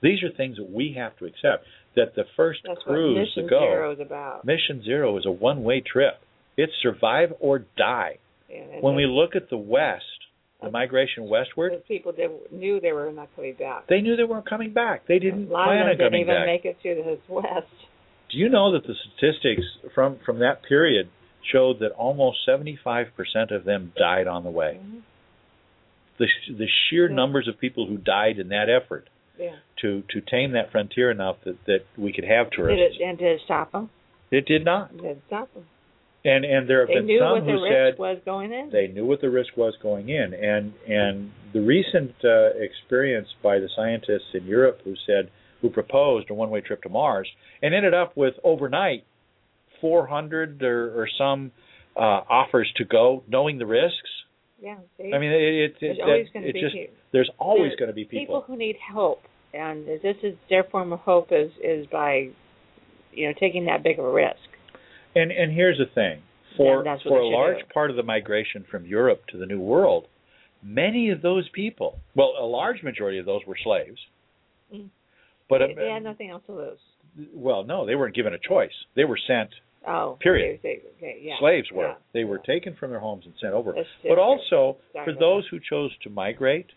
These 0.02 0.24
are 0.24 0.30
things 0.36 0.58
that 0.58 0.70
we 0.70 0.96
have 0.98 1.18
to 1.18 1.26
accept. 1.26 1.66
That 1.96 2.16
the 2.16 2.26
first 2.36 2.60
That's 2.68 2.82
cruise 2.84 3.32
to 3.36 3.44
go, 3.44 3.60
Zero. 3.60 4.42
Mission 4.44 4.84
Zero 4.84 5.18
is 5.18 5.26
a 5.26 5.32
one-way 5.32 5.82
trip. 5.82 6.16
It's 6.58 6.74
survive 6.82 7.34
or 7.40 7.66
die. 7.78 8.18
And 8.54 8.82
When 8.82 8.96
we 8.96 9.06
look 9.06 9.36
at 9.36 9.50
the 9.50 9.58
West, 9.58 10.04
the 10.66 10.72
migration 10.72 11.28
westward, 11.30 11.72
the 11.74 11.78
people 11.78 12.12
that 12.14 12.52
knew 12.52 12.80
they 12.82 12.92
were 12.92 13.12
not 13.12 13.30
coming 13.36 13.54
back. 13.58 13.88
they 13.88 14.02
knew 14.02 14.16
they 14.16 14.24
weren't 14.24 14.48
coming 14.50 14.74
back. 14.74 15.08
They 15.08 15.20
didn't 15.20 15.48
a 15.50 15.54
lot 15.54 15.66
plan 15.68 15.78
of 15.78 15.82
on 15.84 15.88
them 15.90 15.98
didn't 15.98 16.08
coming 16.12 16.22
even 16.22 16.36
back. 16.36 16.46
make 16.46 16.66
it 16.66 16.78
to 16.84 17.18
the 17.28 17.34
West. 17.34 17.68
Do 18.32 18.38
you 18.38 18.50
know 18.50 18.72
that 18.74 18.84
the 18.88 18.96
statistics 18.96 19.64
from 19.94 20.18
from 20.26 20.40
that 20.40 20.64
period 20.68 21.10
showed 21.54 21.80
that 21.80 21.92
almost 21.92 22.40
75% 22.48 23.08
of 23.52 23.64
them 23.66 23.94
died 23.96 24.28
on 24.28 24.44
the 24.44 24.50
way? 24.50 24.80
Mm-hmm. 24.82 25.00
The 26.18 26.28
the 26.58 26.68
sheer 26.90 27.08
numbers 27.10 27.48
of 27.48 27.60
people 27.60 27.88
who 27.88 27.98
died 27.98 28.40
in 28.40 28.50
that 28.50 28.68
effort 28.70 29.10
Yeah. 29.40 29.58
to 29.82 30.02
to 30.12 30.22
tame 30.22 30.52
that 30.54 30.72
frontier 30.72 31.12
enough 31.12 31.38
that 31.46 31.58
that 31.66 31.86
we 31.98 32.14
could 32.14 32.24
have 32.24 32.50
tourists. 32.52 32.98
Did 32.98 33.02
it, 33.02 33.08
and 33.10 33.18
did 33.18 33.28
it 33.36 33.42
stop 33.46 33.72
them? 33.74 33.90
It 34.32 34.46
did 34.46 34.66
not. 34.66 34.96
Did 34.96 35.06
it 35.06 35.22
stop 35.28 35.54
them? 35.54 35.66
And 36.26 36.44
and 36.44 36.68
there 36.70 36.80
have 36.82 36.88
They 36.88 36.96
been 36.96 37.06
knew 37.06 37.20
some 37.20 37.32
what 37.32 37.46
the 37.46 37.52
who 37.52 37.64
risk 37.64 37.74
said 37.74 38.00
was 38.00 38.18
going 38.26 38.52
in. 38.52 38.70
they 38.72 38.88
knew 38.88 39.06
what 39.06 39.22
the 39.22 39.30
risk 39.30 39.56
was 39.56 39.76
going 39.82 40.10
in 40.10 40.34
and 40.34 40.74
and 40.88 41.32
the 41.54 41.62
recent 41.62 42.14
uh, 42.24 42.50
experience 42.58 43.28
by 43.44 43.60
the 43.60 43.70
scientists 43.76 44.34
in 44.34 44.46
Europe 44.46 44.82
who 44.84 44.96
said 45.06 45.30
who 45.62 45.70
proposed 45.70 46.30
a 46.30 46.34
one-way 46.34 46.62
trip 46.62 46.82
to 46.84 46.90
Mars 46.90 47.30
and 47.62 47.74
ended 47.74 47.94
up 47.94 48.18
with 48.18 48.34
overnight 48.44 49.06
400 49.80 50.62
or, 50.64 51.02
or 51.02 51.08
some 51.18 51.52
uh, 51.96 52.00
offers 52.00 52.72
to 52.78 52.86
go 52.86 53.24
knowing 53.28 53.58
the 53.60 53.66
risks 53.66 54.10
yeah. 54.62 54.78
See? 54.98 55.12
I 55.14 55.20
mean 55.20 55.32
it, 55.32 55.42
it, 55.44 55.76
it, 55.82 56.02
always 56.02 56.28
it, 56.28 56.34
gonna 56.34 56.52
be 56.52 56.62
just 56.62 56.76
there's 57.16 57.30
always 57.40 57.72
going 57.80 57.88
to 57.88 57.94
be 57.94 58.04
people 58.04 58.44
who 58.46 58.58
need 58.58 58.76
help, 58.76 59.22
and 59.54 59.88
this 59.88 60.18
is 60.22 60.36
their 60.50 60.66
form 60.66 60.92
of 60.92 61.00
hope 61.00 61.30
is 61.32 61.50
is 61.64 61.86
by, 61.88 62.30
you 63.14 63.28
know, 63.28 63.34
taking 63.40 63.68
that 63.68 63.84
big 63.84 64.00
of 64.00 64.06
a 64.06 64.12
risk. 64.12 64.36
And 65.16 65.32
and 65.32 65.52
here's 65.54 65.78
the 65.78 65.86
thing: 65.94 66.22
for 66.58 66.84
for 67.04 67.20
a 67.20 67.28
large 67.28 67.60
do. 67.60 67.66
part 67.74 67.90
of 67.90 67.96
the 67.96 68.04
migration 68.04 68.66
from 68.70 68.86
Europe 68.86 69.22
to 69.32 69.38
the 69.38 69.46
New 69.46 69.60
World, 69.62 70.08
many 70.62 71.10
of 71.10 71.22
those 71.22 71.48
people, 71.50 72.00
well, 72.16 72.34
a 72.40 72.46
large 72.46 72.84
majority 72.84 73.18
of 73.18 73.26
those 73.26 73.42
were 73.48 73.58
slaves. 73.64 73.98
Mm. 74.74 74.90
But 75.50 75.60
they, 75.60 75.74
uh, 75.74 75.76
they 75.76 75.90
had 75.90 76.04
nothing 76.04 76.30
else 76.30 76.44
to 76.48 76.54
lose. 76.54 76.80
well, 77.34 77.64
no, 77.64 77.86
they 77.86 77.96
weren't 77.96 78.16
given 78.16 78.34
a 78.34 78.40
choice. 78.40 78.74
They 78.96 79.06
were 79.06 79.20
sent. 79.28 79.50
Oh, 79.88 80.18
Period. 80.20 80.60
they- 80.64 80.82
they- 81.00 81.08
okay, 81.08 81.20
yeah. 81.22 81.38
Slaves 81.40 81.72
were. 81.72 81.90
Yeah. 81.90 81.96
They 82.12 82.24
were 82.24 82.40
taken 82.40 82.74
from 82.76 82.90
their 82.90 83.00
homes 83.00 83.26
and 83.26 83.36
sent 83.40 83.54
over. 83.54 83.76
But 84.04 84.18
also, 84.18 84.78
for 85.04 85.14
those 85.14 85.46
who 85.48 85.60
chose 85.60 85.92
to 86.04 86.10
migrate, 86.10 86.72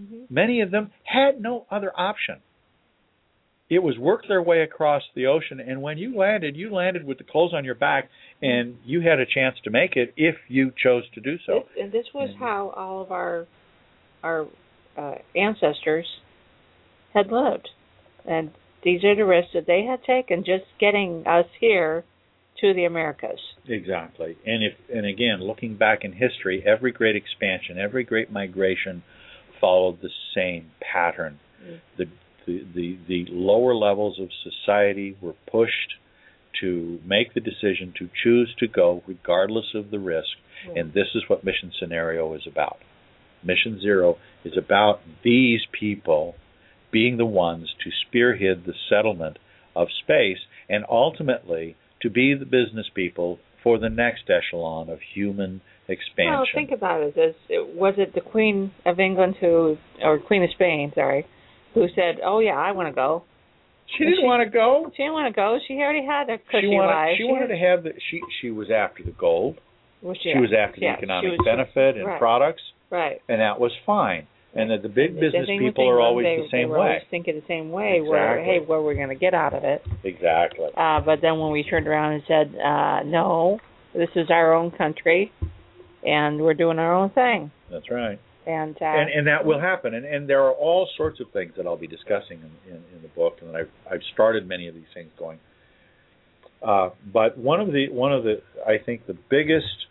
Mhm. 0.00 0.30
many 0.30 0.60
of 0.60 0.70
them 0.70 0.92
had 1.02 1.40
no 1.40 1.66
other 1.70 1.92
option. 1.96 2.40
It 3.72 3.82
was 3.82 3.96
worked 3.96 4.28
their 4.28 4.42
way 4.42 4.60
across 4.60 5.02
the 5.14 5.28
ocean, 5.28 5.58
and 5.58 5.80
when 5.80 5.96
you 5.96 6.14
landed, 6.14 6.56
you 6.56 6.70
landed 6.70 7.06
with 7.06 7.16
the 7.16 7.24
clothes 7.24 7.54
on 7.54 7.64
your 7.64 7.74
back, 7.74 8.10
and 8.42 8.76
you 8.84 9.00
had 9.00 9.18
a 9.18 9.24
chance 9.24 9.56
to 9.64 9.70
make 9.70 9.96
it 9.96 10.12
if 10.14 10.34
you 10.48 10.72
chose 10.76 11.04
to 11.14 11.22
do 11.22 11.38
so. 11.46 11.60
This, 11.74 11.82
and 11.82 11.90
this 11.90 12.04
was 12.12 12.28
how 12.38 12.74
all 12.76 13.00
of 13.00 13.10
our 13.10 13.46
our 14.22 14.46
uh, 14.94 15.14
ancestors 15.34 16.06
had 17.14 17.32
lived, 17.32 17.70
and 18.26 18.50
these 18.84 19.04
are 19.04 19.16
the 19.16 19.24
risks 19.24 19.52
that 19.54 19.66
they 19.66 19.84
had 19.84 20.04
taken 20.04 20.44
just 20.44 20.64
getting 20.78 21.26
us 21.26 21.46
here 21.58 22.04
to 22.60 22.74
the 22.74 22.84
Americas. 22.84 23.40
Exactly. 23.66 24.36
And 24.44 24.62
if 24.62 24.74
and 24.94 25.06
again, 25.06 25.40
looking 25.40 25.78
back 25.78 26.04
in 26.04 26.12
history, 26.12 26.62
every 26.66 26.92
great 26.92 27.16
expansion, 27.16 27.78
every 27.78 28.04
great 28.04 28.30
migration 28.30 29.02
followed 29.62 30.02
the 30.02 30.10
same 30.34 30.72
pattern. 30.92 31.38
Mm. 31.64 31.80
The, 31.96 32.04
the 32.46 32.64
the 32.74 32.98
the 33.08 33.26
lower 33.30 33.74
levels 33.74 34.18
of 34.20 34.28
society 34.42 35.16
were 35.20 35.34
pushed 35.50 35.94
to 36.60 37.00
make 37.04 37.34
the 37.34 37.40
decision 37.40 37.92
to 37.98 38.08
choose 38.22 38.54
to 38.58 38.68
go 38.68 39.02
regardless 39.06 39.74
of 39.74 39.90
the 39.90 39.98
risk. 39.98 40.28
Mm. 40.68 40.80
And 40.80 40.92
this 40.92 41.08
is 41.14 41.22
what 41.28 41.44
mission 41.44 41.72
scenario 41.78 42.34
is 42.34 42.42
about. 42.46 42.78
Mission 43.42 43.80
zero 43.80 44.18
is 44.44 44.56
about 44.56 45.00
these 45.24 45.60
people 45.78 46.34
being 46.92 47.16
the 47.16 47.26
ones 47.26 47.74
to 47.82 47.90
spearhead 48.06 48.64
the 48.66 48.74
settlement 48.88 49.38
of 49.74 49.88
space 50.02 50.38
and 50.68 50.84
ultimately 50.88 51.76
to 52.02 52.10
be 52.10 52.34
the 52.34 52.44
business 52.44 52.86
people 52.94 53.38
for 53.62 53.78
the 53.78 53.88
next 53.88 54.28
echelon 54.28 54.90
of 54.90 54.98
human 55.14 55.60
expansion. 55.88 56.32
Well, 56.32 56.46
think 56.54 56.70
about 56.70 57.00
it. 57.02 57.14
Was 57.74 57.94
it 57.96 58.14
the 58.14 58.20
Queen 58.20 58.72
of 58.84 58.98
England 59.00 59.36
who, 59.40 59.76
or 60.02 60.18
Queen 60.18 60.42
of 60.42 60.50
Spain, 60.54 60.92
sorry, 60.94 61.26
who 61.74 61.86
said, 61.94 62.20
"Oh 62.24 62.38
yeah, 62.40 62.56
I 62.56 62.72
want 62.72 62.88
to 62.88 62.94
go." 62.94 63.24
she 63.98 64.04
didn't 64.04 64.24
want 64.24 64.42
to 64.42 64.48
go. 64.50 64.90
She 64.96 65.02
didn't 65.02 65.12
want 65.12 65.34
to 65.34 65.36
go. 65.36 65.58
She 65.68 65.74
already 65.74 66.06
had 66.06 66.30
a 66.30 66.38
cushy 66.38 66.62
she 66.62 66.66
wanted, 66.68 66.94
life. 66.94 67.14
she 67.18 67.24
wanted 67.24 67.48
to 67.48 67.56
have 67.58 67.82
the 67.84 67.92
she 68.10 68.20
she 68.40 68.50
was 68.50 68.68
after 68.70 69.02
the 69.02 69.10
gold. 69.12 69.58
Was 70.02 70.16
She 70.22 70.32
she 70.32 70.38
was 70.38 70.50
after 70.56 70.80
yeah, 70.80 70.92
the 70.92 70.98
economic 70.98 71.30
was- 71.32 71.44
benefit 71.44 71.96
and 71.96 72.06
right. 72.06 72.18
products, 72.18 72.62
Right. 72.90 73.20
and 73.28 73.40
that 73.40 73.60
was 73.60 73.72
fine. 73.86 74.26
And 74.54 74.70
that 74.70 74.82
the 74.82 74.88
big 74.88 75.14
business 75.18 75.46
with 75.48 75.58
people 75.60 75.88
are 75.88 76.00
always 76.00 76.24
they, 76.26 76.36
the 76.36 76.48
same 76.50 76.68
way. 76.68 76.74
they 76.74 76.78
were 76.78 76.78
way. 76.78 76.86
Always 76.88 77.02
thinking 77.10 77.34
the 77.36 77.46
same 77.48 77.70
way. 77.70 78.00
Where 78.02 78.42
hey, 78.44 78.58
what 78.60 78.76
are 78.76 78.82
we 78.84 78.94
going 78.94 79.08
to 79.08 79.14
get 79.14 79.32
out 79.34 79.54
of 79.54 79.64
it? 79.64 79.82
Exactly. 80.04 80.68
Uh, 80.76 81.00
but 81.00 81.20
then 81.22 81.38
when 81.38 81.52
we 81.52 81.62
turned 81.62 81.86
around 81.86 82.12
and 82.14 82.22
said, 82.28 82.54
uh, 82.60 83.00
no, 83.04 83.58
this 83.94 84.10
is 84.14 84.28
our 84.30 84.52
own 84.52 84.70
country, 84.70 85.32
and 86.04 86.40
we're 86.40 86.52
doing 86.54 86.78
our 86.78 86.94
own 86.94 87.10
thing, 87.10 87.50
That's 87.70 87.90
right. 87.90 88.18
And 88.46 88.76
uh, 88.80 88.84
and 88.84 89.10
and 89.10 89.26
that 89.26 89.44
will 89.44 89.60
happen. 89.60 89.94
And 89.94 90.04
and 90.04 90.28
there 90.28 90.42
are 90.42 90.52
all 90.52 90.88
sorts 90.96 91.20
of 91.20 91.30
things 91.32 91.52
that 91.56 91.66
I'll 91.66 91.76
be 91.76 91.86
discussing 91.86 92.40
in, 92.40 92.74
in, 92.74 92.82
in 92.96 93.02
the 93.02 93.08
book, 93.08 93.38
and 93.40 93.56
I've 93.56 93.70
I've 93.90 94.02
started 94.12 94.48
many 94.48 94.68
of 94.68 94.74
these 94.74 94.90
things 94.94 95.10
going. 95.18 95.38
Uh, 96.62 96.90
but 97.12 97.36
one 97.36 97.60
of 97.60 97.72
the 97.72 97.88
one 97.90 98.12
of 98.12 98.24
the 98.24 98.42
I 98.66 98.78
think 98.84 99.06
the 99.06 99.16
biggest, 99.30 99.86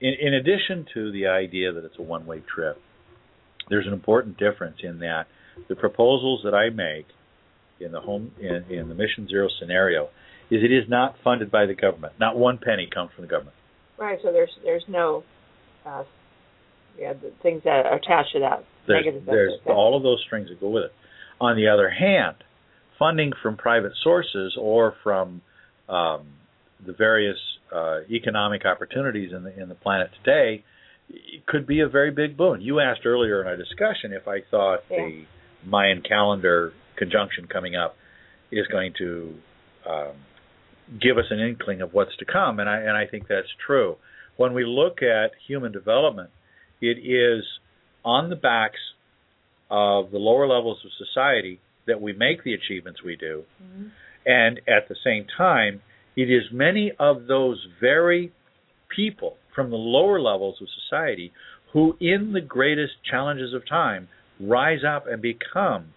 in, 0.00 0.14
in 0.20 0.34
addition 0.34 0.86
to 0.94 1.12
the 1.12 1.28
idea 1.28 1.72
that 1.72 1.84
it's 1.84 1.98
a 1.98 2.02
one 2.02 2.26
way 2.26 2.42
trip, 2.54 2.80
there's 3.68 3.86
an 3.86 3.92
important 3.92 4.38
difference 4.38 4.78
in 4.82 5.00
that 5.00 5.26
the 5.68 5.76
proposals 5.76 6.42
that 6.44 6.54
I 6.54 6.70
make 6.70 7.06
in 7.80 7.92
the 7.92 8.00
home 8.00 8.32
in, 8.40 8.64
in 8.70 8.88
the 8.88 8.94
Mission 8.94 9.28
Zero 9.28 9.48
scenario 9.60 10.08
is 10.50 10.62
it 10.64 10.72
is 10.72 10.88
not 10.88 11.16
funded 11.22 11.50
by 11.50 11.66
the 11.66 11.74
government. 11.74 12.14
Not 12.18 12.36
one 12.36 12.58
penny 12.58 12.88
comes 12.92 13.10
from 13.14 13.22
the 13.22 13.28
government. 13.28 13.56
right. 13.98 14.18
So 14.22 14.32
there's 14.32 14.50
there's 14.64 14.84
no, 14.88 15.24
uh, 15.84 16.04
yeah, 16.98 17.12
the 17.12 17.32
things 17.42 17.62
that 17.64 17.86
are 17.86 17.96
attached 17.96 18.32
to 18.32 18.40
that 18.40 18.64
There's, 18.86 19.04
negative. 19.04 19.26
there's 19.26 19.52
all 19.66 19.96
of 19.96 20.02
those 20.02 20.22
strings 20.26 20.48
that 20.48 20.60
go 20.60 20.70
with 20.70 20.84
it. 20.84 20.92
On 21.40 21.56
the 21.56 21.68
other 21.68 21.88
hand, 21.88 22.36
funding 22.98 23.32
from 23.42 23.56
private 23.56 23.92
sources 24.02 24.56
or 24.60 24.94
from 25.02 25.40
um, 25.88 26.26
the 26.84 26.92
various 26.92 27.36
uh, 27.74 28.00
economic 28.10 28.64
opportunities 28.64 29.32
in 29.32 29.44
the 29.44 29.62
in 29.62 29.68
the 29.68 29.74
planet 29.74 30.10
today 30.24 30.64
could 31.46 31.66
be 31.66 31.80
a 31.80 31.88
very 31.88 32.10
big 32.10 32.36
boon. 32.36 32.60
You 32.60 32.80
asked 32.80 33.06
earlier 33.06 33.40
in 33.40 33.46
our 33.46 33.56
discussion 33.56 34.12
if 34.12 34.28
I 34.28 34.38
thought 34.50 34.80
the 34.88 35.24
Mayan 35.64 36.02
calendar 36.02 36.72
conjunction 36.96 37.46
coming 37.46 37.76
up 37.76 37.94
is 38.50 38.66
going 38.66 38.92
to 38.98 39.34
um, 39.88 40.12
give 41.00 41.18
us 41.18 41.24
an 41.30 41.40
inkling 41.40 41.80
of 41.80 41.92
what's 41.92 42.16
to 42.18 42.24
come, 42.24 42.58
and 42.58 42.68
I 42.68 42.78
and 42.80 42.96
I 42.96 43.06
think 43.06 43.28
that's 43.28 43.48
true. 43.64 43.96
When 44.36 44.54
we 44.54 44.64
look 44.64 45.02
at 45.02 45.32
human 45.46 45.72
development, 45.72 46.30
it 46.80 46.98
is 46.98 47.44
on 48.04 48.30
the 48.30 48.36
backs 48.36 48.80
of 49.70 50.10
the 50.10 50.18
lower 50.18 50.46
levels 50.46 50.78
of 50.84 50.90
society 50.92 51.60
that 51.86 52.00
we 52.00 52.12
make 52.12 52.42
the 52.42 52.54
achievements 52.54 53.02
we 53.02 53.16
do, 53.16 53.44
Mhm. 53.62 53.90
and 54.26 54.60
at 54.66 54.88
the 54.88 54.94
same 54.96 55.24
time, 55.24 55.82
it 56.16 56.30
is 56.30 56.50
many 56.50 56.92
of 56.92 57.26
those 57.26 57.64
very 57.80 58.32
people 58.88 59.38
from 59.52 59.70
the 59.70 59.76
lower 59.76 60.20
levels 60.20 60.60
of 60.60 60.68
society 60.70 61.32
who, 61.72 61.96
in 62.00 62.32
the 62.32 62.40
greatest 62.40 63.02
challenges 63.04 63.52
of 63.52 63.66
time, 63.66 64.08
rise 64.40 64.84
up 64.84 65.06
and 65.06 65.20
become 65.20 65.92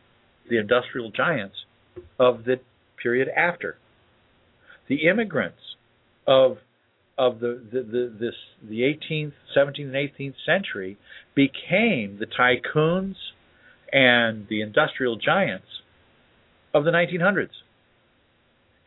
the 0.48 0.58
industrial 0.58 1.10
giants 1.12 1.66
of 2.20 2.44
the 2.44 2.60
period 2.98 3.30
after. 3.30 3.78
The 4.88 5.08
immigrants 5.08 5.76
of 6.28 6.60
of 7.18 7.40
the, 7.40 7.62
the, 7.72 7.82
the 7.84 8.14
this 8.20 8.36
the 8.68 8.82
18th, 8.82 9.34
17th, 9.56 9.80
and 9.80 9.94
18th 9.94 10.36
century 10.46 10.98
became 11.36 12.20
the 12.20 12.26
tycoons 12.26 13.16
and 13.92 14.48
the 14.50 14.62
industrial 14.62 15.18
giants 15.18 15.68
of 16.74 16.86
the 16.86 16.92
1900s. 16.92 17.50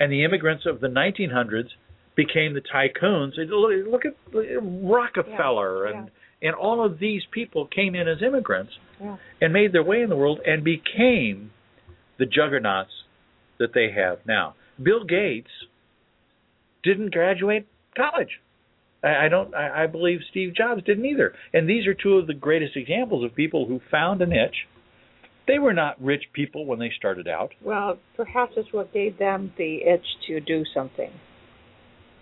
And 0.00 0.10
the 0.10 0.24
immigrants 0.24 0.64
of 0.66 0.80
the 0.80 0.88
1900s 0.88 1.68
became 2.16 2.54
the 2.54 2.60
tycoons. 2.60 3.32
Look 3.36 4.04
at 4.04 4.14
Rockefeller 4.32 5.90
Yeah, 5.90 5.98
and 5.98 6.10
and 6.42 6.54
all 6.54 6.84
of 6.84 6.98
these 6.98 7.22
people 7.30 7.66
came 7.66 7.94
in 7.94 8.06
as 8.06 8.20
immigrants 8.22 8.72
Yeah. 9.00 9.16
and 9.40 9.52
made 9.52 9.72
their 9.72 9.82
way 9.82 10.02
in 10.02 10.10
the 10.10 10.16
world 10.16 10.40
and 10.46 10.62
became 10.62 11.52
the 12.18 12.26
juggernauts 12.26 12.90
that 13.58 13.72
they 13.72 13.90
have 13.92 14.18
now. 14.26 14.54
Bill 14.82 15.04
Gates 15.04 15.50
didn't 16.82 17.12
graduate 17.12 17.66
college. 17.96 18.40
I, 19.02 19.26
I 19.26 19.28
don't. 19.28 19.54
I, 19.54 19.84
I 19.84 19.86
believe 19.86 20.20
Steve 20.30 20.54
Jobs 20.54 20.82
didn't 20.84 21.04
either. 21.06 21.34
And 21.52 21.68
these 21.68 21.86
are 21.86 21.94
two 21.94 22.14
of 22.14 22.26
the 22.26 22.34
greatest 22.34 22.76
examples 22.76 23.24
of 23.24 23.34
people 23.34 23.66
who 23.66 23.80
found 23.90 24.20
a 24.22 24.26
niche. 24.26 24.66
They 25.46 25.58
were 25.58 25.74
not 25.74 26.02
rich 26.02 26.24
people 26.32 26.64
when 26.64 26.78
they 26.78 26.90
started 26.96 27.28
out. 27.28 27.50
Well, 27.62 27.98
perhaps 28.16 28.52
it's 28.56 28.72
what 28.72 28.94
gave 28.94 29.18
them 29.18 29.52
the 29.58 29.82
itch 29.84 30.06
to 30.28 30.40
do 30.40 30.64
something. 30.72 31.10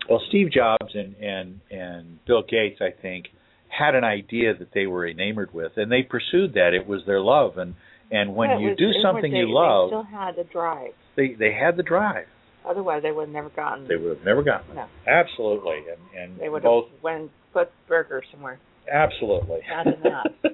Well, 0.09 0.21
Steve 0.27 0.51
Jobs 0.51 0.93
and 0.93 1.15
and 1.15 1.59
and 1.71 2.19
Bill 2.25 2.43
Gates, 2.43 2.81
I 2.81 2.89
think, 3.01 3.27
had 3.69 3.95
an 3.95 4.03
idea 4.03 4.53
that 4.59 4.69
they 4.73 4.85
were 4.87 5.07
enamored 5.07 5.53
with, 5.53 5.71
and 5.77 5.89
they 5.91 6.03
pursued 6.03 6.53
that. 6.55 6.73
It 6.73 6.85
was 6.85 7.01
their 7.07 7.21
love, 7.21 7.57
and 7.57 7.75
and 8.11 8.35
when 8.35 8.49
Yeah, 8.49 8.59
you 8.59 8.69
was- 8.69 8.77
do 8.77 8.91
something 9.01 9.31
they, 9.31 9.39
you 9.39 9.53
love, 9.53 9.89
they 9.89 9.93
still 9.95 10.03
had 10.03 10.35
the 10.35 10.43
drive. 10.43 10.91
they 11.15 11.33
they 11.39 11.53
had 11.53 11.77
the 11.77 11.83
drive. 11.83 12.25
Otherwise, 12.67 13.01
they 13.03 13.11
would 13.11 13.27
have 13.27 13.33
never 13.33 13.49
gotten. 13.49 13.87
They 13.87 13.95
would 13.97 14.17
have 14.17 14.25
never 14.25 14.41
gotten 14.43 14.75
No. 14.75 14.85
Absolutely, 15.07 15.79
and 15.91 16.19
and 16.31 16.39
They 16.39 16.49
would 16.49 16.63
both 16.63 16.89
have 16.91 17.03
went 17.03 17.31
put 17.53 17.69
burgers 17.87 18.25
somewhere. 18.31 18.59
absolutely. 18.91 19.59
Imagine 19.69 20.01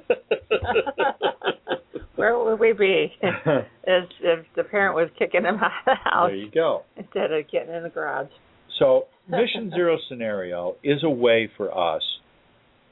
Where 2.15 2.38
would 2.38 2.60
we 2.60 2.73
be 2.73 3.14
if, 3.22 4.06
if 4.22 4.45
the 4.56 4.64
parent 4.65 4.95
was 4.95 5.10
kicking 5.18 5.44
them 5.44 5.56
out 5.56 5.72
of 5.72 5.86
the 5.86 5.95
house 5.95 6.30
there 6.30 6.36
you 6.36 6.52
go. 6.52 6.84
instead 6.98 7.31
of 7.31 7.49
getting 7.49 7.73
in 7.73 7.84
the 7.84 7.90
garage? 7.90 8.27
So, 8.77 9.06
Mission 9.27 9.72
Zero 9.72 9.98
scenario 10.10 10.76
is 10.84 11.03
a 11.03 11.10
way 11.10 11.49
for 11.56 11.69
us, 11.95 12.02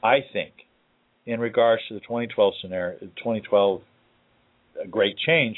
I 0.02 0.18
think, 0.32 0.52
in 1.26 1.40
regards 1.40 1.82
to 1.88 1.94
the 1.94 2.00
2012 2.00 2.54
scenario, 2.62 2.98
2012 3.00 3.80
uh, 4.80 4.86
Great 4.90 5.16
Change. 5.18 5.56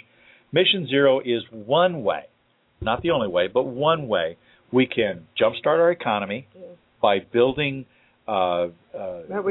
Mission 0.53 0.87
Zero 0.89 1.21
is 1.21 1.43
one 1.53 2.03
way, 2.03 2.23
not 2.81 3.03
the 3.03 3.11
only 3.11 3.29
way, 3.29 3.49
but 3.49 3.65
one 3.65 4.09
way 4.09 4.37
we 4.73 4.87
can 4.87 5.27
jumpstart 5.41 5.79
our 5.79 5.91
economy 5.91 6.47
by 7.03 7.19
building 7.33 7.87
uh, 8.29 8.33
uh, 8.33 8.69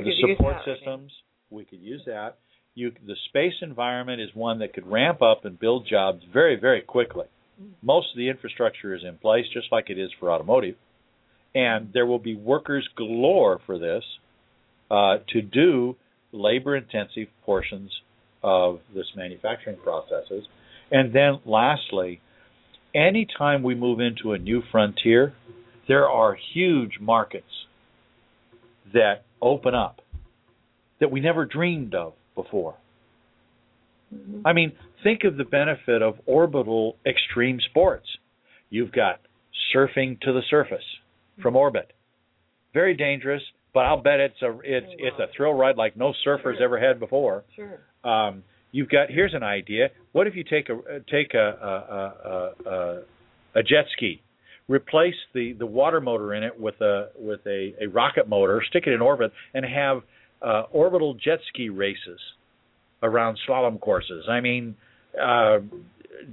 the 0.06 0.36
support 0.36 0.58
systems. 0.66 1.12
We 1.50 1.66
could 1.66 1.82
use 1.82 2.02
that. 2.06 2.38
You, 2.76 2.92
the 3.06 3.16
space 3.28 3.56
environment 3.62 4.22
is 4.22 4.30
one 4.34 4.60
that 4.60 4.74
could 4.74 4.88
ramp 4.88 5.22
up 5.22 5.44
and 5.44 5.60
build 5.60 5.88
jobs 5.90 6.24
very, 6.32 6.56
very 6.60 6.82
quickly. 6.82 7.26
Most 7.82 8.08
of 8.14 8.18
the 8.18 8.30
infrastructure 8.30 8.96
is 8.96 9.02
in 9.04 9.18
place, 9.18 9.46
just 9.54 9.68
like 9.72 9.90
it 9.90 10.00
is 10.00 10.10
for 10.18 10.32
automotive, 10.32 10.76
and 11.54 11.90
there 11.94 12.06
will 12.06 12.20
be 12.20 12.36
workers 12.36 12.88
galore 12.96 13.60
for 13.66 13.78
this 13.78 14.04
uh, 14.90 15.18
to 15.34 15.42
do 15.42 15.98
labor-intensive 16.32 17.28
portions 17.46 17.92
of 18.44 18.80
this 18.96 19.08
manufacturing 19.16 19.78
processes. 19.84 20.46
And 20.90 21.14
then, 21.14 21.40
lastly, 21.46 22.22
anytime 22.94 23.64
we 23.64 23.76
move 23.76 24.00
into 24.00 24.34
a 24.34 24.38
new 24.38 24.62
frontier, 24.72 25.34
there 25.88 26.08
are 26.08 26.38
huge 26.54 27.00
markets 27.00 27.46
that 28.94 29.26
open 29.42 29.76
up 29.76 30.02
that 31.00 31.12
we 31.12 31.20
never 31.20 31.46
dreamed 31.46 31.94
of 31.96 32.14
before. 32.36 32.76
I 34.44 34.54
mean, 34.54 34.74
think 35.04 35.24
of 35.24 35.38
the 35.38 35.44
benefit 35.44 36.02
of 36.02 36.16
orbital 36.26 36.96
extreme 37.06 37.60
sports. 37.70 38.08
You've 38.70 38.92
got 38.92 39.20
surfing 39.74 40.20
to 40.22 40.34
the 40.34 40.42
surface 40.50 40.84
from 41.42 41.56
orbit. 41.56 41.92
Very 42.74 42.96
dangerous, 42.96 43.42
but 43.74 43.82
I'll 43.82 44.02
bet 44.02 44.20
it's 44.20 44.42
a 44.42 44.58
it's 44.64 44.88
it's 44.98 45.20
a 45.20 45.28
thrill 45.36 45.54
ride 45.54 45.78
like 45.78 45.96
no 45.96 46.14
surfer's 46.24 46.58
ever 46.62 46.80
had 46.80 47.00
before. 47.00 47.44
Sure. 47.56 47.80
Um, 48.04 48.44
you've 48.72 48.90
got 48.90 49.10
here's 49.10 49.34
an 49.34 49.44
idea. 49.44 49.90
What 50.12 50.28
if 50.28 50.36
you 50.36 50.44
take 50.44 50.70
a 50.70 50.76
uh, 50.76 51.00
take 51.10 51.34
a 51.34 51.38
a, 51.40 52.70
a, 52.70 52.70
a, 52.70 53.02
a 53.60 53.64
jet 53.64 53.86
ski, 53.96 54.22
replace 54.68 55.16
the 55.34 55.54
the 55.54 55.66
water 55.66 56.02
motor 56.02 56.34
in 56.34 56.44
it 56.44 56.60
with 56.60 56.80
a 56.82 57.10
with 57.18 57.42
a, 57.46 57.74
a 57.82 57.88
rocket 57.88 58.28
motor, 58.28 58.64
stick 58.70 58.84
it 58.88 58.94
in 58.94 59.02
orbit, 59.02 59.32
and 59.54 59.66
have 59.66 60.02
uh, 60.42 60.64
orbital 60.72 61.14
jet 61.14 61.40
ski 61.50 61.70
races 61.70 62.20
around 63.02 63.38
slalom 63.48 63.80
courses. 63.80 64.26
I 64.30 64.42
mean, 64.42 64.76
uh, 65.22 65.60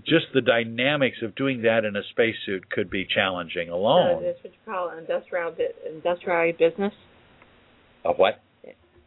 just 0.04 0.26
the 0.34 0.40
dynamics 0.40 1.18
of 1.22 1.34
doing 1.34 1.62
that 1.62 1.84
in 1.84 1.96
a 1.96 2.02
spacesuit 2.10 2.68
could 2.70 2.90
be 2.90 3.06
challenging 3.06 3.70
alone. 3.70 4.22
that's 4.22 4.42
what 4.42 4.52
you 4.52 4.58
call 4.64 4.88
an 4.90 4.98
industrial 4.98 5.54
industrialized 5.86 6.58
business. 6.58 6.92
Of 8.04 8.16
what? 8.18 8.40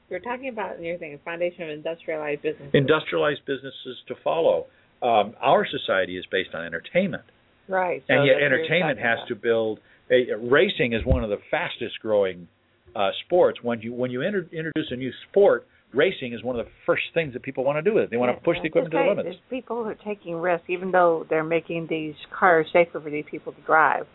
You're 0.09 0.19
talking 0.19 0.49
about 0.49 0.77
in 0.77 0.83
your 0.83 0.97
thing, 0.97 1.17
foundation 1.23 1.63
of 1.63 1.69
industrialized 1.69 2.41
business. 2.41 2.69
Industrialized 2.73 3.41
businesses 3.45 3.97
to 4.07 4.15
follow. 4.23 4.65
Um, 5.01 5.33
our 5.41 5.67
society 5.69 6.17
is 6.17 6.25
based 6.31 6.49
on 6.53 6.65
entertainment. 6.65 7.23
right. 7.67 8.03
so 8.07 8.13
and 8.13 8.25
yet 8.25 8.33
that's 8.33 8.41
what 8.41 8.49
you're 8.49 8.59
entertainment 8.59 8.99
has 8.99 9.19
about. 9.19 9.27
to 9.27 9.35
build 9.35 9.79
a, 10.11 10.35
racing 10.35 10.93
is 10.93 11.05
one 11.05 11.23
of 11.23 11.29
the 11.29 11.37
fastest 11.51 11.99
growing 12.01 12.47
uh, 12.95 13.11
sports 13.25 13.59
when 13.61 13.79
you 13.81 13.93
when 13.93 14.09
you 14.11 14.21
inter- 14.21 14.49
introduce 14.51 14.87
a 14.89 14.95
new 14.95 15.11
sport 15.29 15.67
racing 15.93 16.33
is 16.33 16.43
one 16.43 16.59
of 16.59 16.65
the 16.65 16.71
first 16.85 17.03
things 17.13 17.33
that 17.33 17.43
people 17.43 17.63
want 17.63 17.77
to 17.77 17.87
do 17.87 17.93
with 17.93 18.05
it 18.05 18.09
they 18.09 18.17
want 18.17 18.35
to 18.35 18.43
push 18.43 18.57
the 18.61 18.67
equipment 18.67 18.91
to 18.91 18.97
the 18.97 19.03
limits 19.03 19.25
There's 19.25 19.49
people 19.49 19.83
who 19.83 19.89
are 19.89 19.95
taking 19.95 20.35
risks, 20.35 20.65
even 20.69 20.91
though 20.91 21.25
they're 21.29 21.43
making 21.43 21.87
these 21.89 22.15
cars 22.37 22.65
safer 22.73 22.99
for 22.99 23.09
these 23.09 23.25
people 23.29 23.53
to 23.53 23.61
drive. 23.61 24.07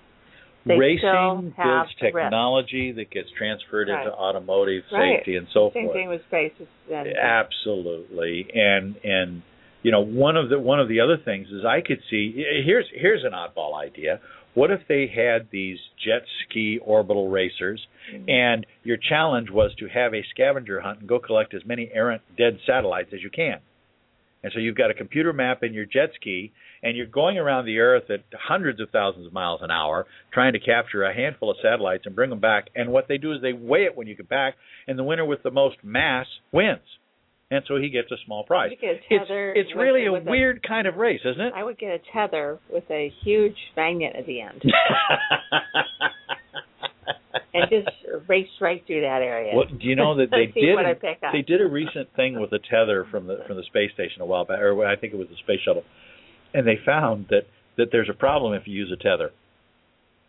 They 0.67 0.79
racing 0.79 1.55
builds 1.57 1.95
technology 2.01 2.93
that 2.93 3.11
gets 3.11 3.29
transferred 3.37 3.89
Right. 3.89 4.01
into 4.07 4.13
automotive 4.17 4.85
Right. 4.91 5.19
safety 5.19 5.37
and 5.37 5.47
so 5.53 5.71
Same 5.73 5.85
forth 5.85 5.95
thing 5.95 6.09
with 6.09 6.25
space. 6.25 6.53
And, 6.91 7.09
absolutely 7.17 8.49
and 8.55 8.97
and 9.05 9.43
you 9.83 9.91
know 9.93 10.01
one 10.01 10.37
of 10.37 10.49
the 10.49 10.59
one 10.59 10.81
of 10.81 10.89
the 10.89 11.01
other 11.01 11.17
things 11.17 11.49
is 11.51 11.65
i 11.65 11.81
could 11.81 12.01
see 12.11 12.33
here's 12.65 12.87
here's 12.93 13.25
an 13.25 13.33
oddball 13.33 13.75
idea 13.75 14.21
what 14.55 14.71
if 14.71 14.81
they 14.89 15.07
had 15.07 15.49
these 15.51 15.79
jet 16.03 16.25
ski 16.45 16.79
orbital 16.83 17.29
racers 17.29 17.87
mm-hmm. 18.13 18.29
and 18.29 18.67
your 18.83 18.97
challenge 18.97 19.51
was 19.51 19.75
to 19.77 19.87
have 19.89 20.15
a 20.15 20.23
scavenger 20.31 20.81
hunt 20.81 21.01
and 21.01 21.09
go 21.09 21.19
collect 21.19 21.55
as 21.55 21.65
many 21.65 21.91
errant 21.93 22.23
dead 22.37 22.59
satellites 22.67 23.11
as 23.13 23.23
you 23.23 23.31
can 23.31 23.61
and 24.45 24.53
so 24.53 24.61
you've 24.61 24.77
got 24.77 24.91
a 24.91 24.95
computer 24.95 25.33
map 25.33 25.63
in 25.63 25.73
your 25.73 25.87
jet 25.87 26.11
ski 26.15 26.53
and 26.83 26.99
you're 26.99 27.07
going 27.07 27.39
around 27.39 27.65
the 27.65 27.79
earth 27.79 28.11
at 28.11 28.21
hundreds 28.39 28.79
of 28.79 28.91
thousands 28.91 29.27
of 29.27 29.33
miles 29.33 29.61
an 29.63 29.71
hour 29.71 30.07
trying 30.35 30.53
to 30.53 30.61
capture 30.61 31.03
a 31.03 31.15
handful 31.15 31.51
of 31.51 31.57
satellites 31.63 32.05
and 32.05 32.15
bring 32.15 32.29
them 32.29 32.41
back. 32.41 32.69
And 32.77 32.93
what 32.93 33.09
they 33.09 33.17
do 33.17 33.33
is 33.33 33.41
they 33.41 33.55
weigh 33.55 33.85
it 33.85 33.97
when 33.97 34.07
you 34.07 34.15
get 34.15 34.29
back 34.29 34.55
and 34.87 34.99
the 34.99 35.03
winner 35.03 35.25
with 35.25 35.43
the 35.43 35.51
most 35.51 35.77
mass 35.83 36.27
wins. 36.53 36.81
And 37.51 37.65
so 37.67 37.77
he 37.77 37.89
gets 37.89 38.13
a 38.13 38.17
small 38.27 38.45
prize. 38.45 38.71
A 38.73 38.77
it's 38.81 39.05
tether 39.09 39.53
it's 39.55 39.71
really 39.75 40.05
a 40.05 40.13
weird 40.13 40.63
kind 40.67 40.87
of 40.87 40.97
race 40.97 41.21
isn't 41.25 41.41
it? 41.41 41.55
I 41.57 41.65
would 41.65 41.79
get 41.79 41.93
a 41.93 41.99
tether 42.13 42.59
with 42.71 42.85
a 42.91 43.11
huge 43.25 43.57
magnet 43.75 44.15
at 44.15 44.27
the 44.27 44.43
end 44.43 44.63
and 47.55 47.71
just 47.71 47.89
race 48.29 48.49
right 48.61 48.83
through 48.87 49.01
that 49.03 49.23
area. 49.23 49.55
Well, 49.55 49.67
do 49.67 49.87
you 49.87 49.97
know 49.97 50.17
that 50.17 50.31
they 50.31 50.47
did 50.61 50.75
what 50.75 50.85
I 50.87 50.95
pick 50.95 51.23
up. 51.23 51.33
they 51.33 51.43
did 51.43 51.61
a 51.61 51.67
recent 51.69 52.09
thing 52.17 52.41
with 52.41 52.53
a 52.53 52.59
tether 52.59 53.07
from 53.11 53.27
the 53.27 53.39
from 53.47 53.57
the 53.57 53.63
space 53.65 53.93
station 53.95 54.21
a 54.23 54.27
while 54.27 54.45
back, 54.45 54.59
or 54.61 54.85
I 54.87 54.97
think 54.97 55.13
it 55.15 55.17
was 55.17 55.29
the 55.29 55.37
space 55.37 55.61
shuttle, 55.65 55.85
and 56.53 56.67
they 56.67 56.79
found 56.85 57.27
that 57.31 57.47
that 57.77 57.87
there's 57.93 58.09
a 58.11 58.15
problem 58.15 58.53
if 58.55 58.67
you 58.67 58.75
use 58.75 58.93
a 58.93 59.03
tether. 59.03 59.31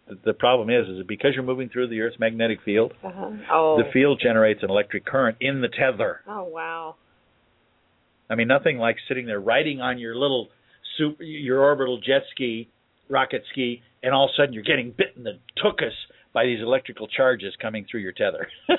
The, 0.08 0.20
the 0.26 0.34
problem 0.34 0.70
is 0.70 0.88
is 0.88 0.98
that 1.00 1.08
because 1.08 1.32
you're 1.34 1.44
moving 1.44 1.70
through 1.70 1.88
the 1.90 2.00
Earth's 2.02 2.20
magnetic 2.20 2.60
field, 2.64 2.94
Uh-huh. 3.04 3.32
Oh. 3.52 3.78
the 3.84 3.90
field 3.92 4.22
generates 4.24 4.62
an 4.64 4.70
electric 4.70 5.06
current 5.06 5.38
in 5.42 5.62
the 5.62 5.68
tether. 5.70 6.22
Oh 6.28 6.44
wow. 6.44 6.96
I 8.30 8.36
mean, 8.36 8.48
nothing 8.48 8.78
like 8.78 8.98
sitting 9.08 9.26
there 9.28 9.40
riding 9.40 9.82
on 9.82 9.98
your 10.00 10.16
little 10.16 10.48
super, 10.98 11.24
your 11.24 11.60
orbital 11.60 12.00
jet 12.00 12.24
ski, 12.32 12.70
rocket 13.10 13.44
ski, 13.52 13.82
and 14.02 14.14
all 14.14 14.26
of 14.26 14.30
a 14.32 14.34
sudden 14.42 14.54
you're 14.54 14.64
getting 14.64 14.92
bitten 14.96 15.24
the 15.24 15.38
tuchus 15.64 15.94
by 16.36 16.46
these 16.46 16.60
electrical 16.62 17.08
charges 17.08 17.56
coming 17.60 17.88
through 17.90 18.02
your 18.02 18.12
tether. 18.12 18.48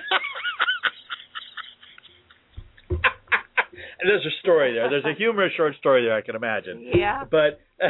There's 4.04 4.24
a 4.24 4.30
story 4.40 4.74
there. 4.74 4.88
There's 4.88 5.04
a 5.04 5.14
humorous 5.18 5.52
short 5.56 5.74
story 5.78 6.04
there, 6.04 6.14
I 6.14 6.20
can 6.20 6.36
imagine. 6.36 6.92
Yeah. 6.94 7.24
But 7.28 7.58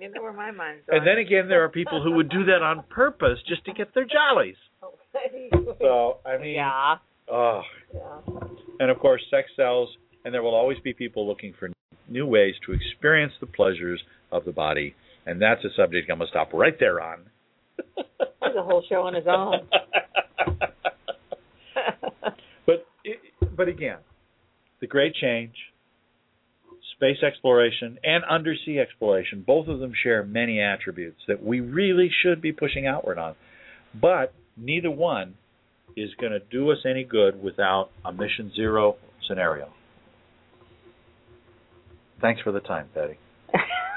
You 0.00 0.10
know 0.12 0.22
where 0.22 0.32
my 0.32 0.50
mind's 0.52 0.82
and 0.88 1.04
then 1.06 1.18
again, 1.18 1.48
there 1.48 1.62
are 1.64 1.68
people 1.68 2.00
who 2.02 2.12
would 2.12 2.28
do 2.30 2.44
that 2.44 2.62
on 2.62 2.84
purpose 2.88 3.38
just 3.48 3.64
to 3.66 3.72
get 3.72 3.94
their 3.94 4.06
jollies. 4.06 4.56
So 5.80 6.18
I 6.26 6.38
mean, 6.38 6.54
yeah. 6.54 6.96
oh, 7.30 7.62
Yeah. 7.94 8.00
and 8.80 8.90
of 8.90 8.98
course, 8.98 9.22
sex 9.30 9.48
sells, 9.56 9.88
and 10.24 10.32
there 10.34 10.42
will 10.42 10.54
always 10.54 10.78
be 10.80 10.92
people 10.92 11.26
looking 11.26 11.52
for 11.58 11.70
new 12.08 12.26
ways 12.26 12.54
to 12.66 12.72
experience 12.72 13.32
the 13.40 13.46
pleasures 13.46 14.00
of 14.32 14.44
the 14.44 14.52
body, 14.52 14.94
and 15.28 15.40
that's 15.42 15.62
a 15.64 15.68
subject 15.76 16.10
I'm 16.10 16.18
gonna 16.18 16.30
stop 16.30 16.52
right 16.54 16.74
there 16.80 17.00
on. 17.00 17.26
There's 17.76 18.56
a 18.56 18.62
whole 18.62 18.82
show 18.88 19.02
on 19.02 19.14
his 19.14 19.26
own. 19.26 19.68
but 22.66 22.86
but 23.54 23.68
again, 23.68 23.98
the 24.80 24.86
great 24.86 25.14
change, 25.14 25.54
space 26.96 27.22
exploration 27.22 27.98
and 28.02 28.24
undersea 28.24 28.78
exploration, 28.78 29.44
both 29.46 29.68
of 29.68 29.80
them 29.80 29.92
share 30.02 30.24
many 30.24 30.60
attributes 30.60 31.20
that 31.28 31.44
we 31.44 31.60
really 31.60 32.10
should 32.22 32.40
be 32.40 32.52
pushing 32.52 32.86
outward 32.86 33.18
on. 33.18 33.34
But 34.00 34.32
neither 34.56 34.90
one 34.90 35.34
is 35.94 36.10
going 36.18 36.32
to 36.32 36.40
do 36.40 36.70
us 36.70 36.78
any 36.88 37.04
good 37.04 37.42
without 37.42 37.90
a 38.04 38.12
mission 38.12 38.50
zero 38.54 38.96
scenario. 39.26 39.68
Thanks 42.20 42.40
for 42.40 42.52
the 42.52 42.60
time, 42.60 42.88
Patty. 42.94 43.18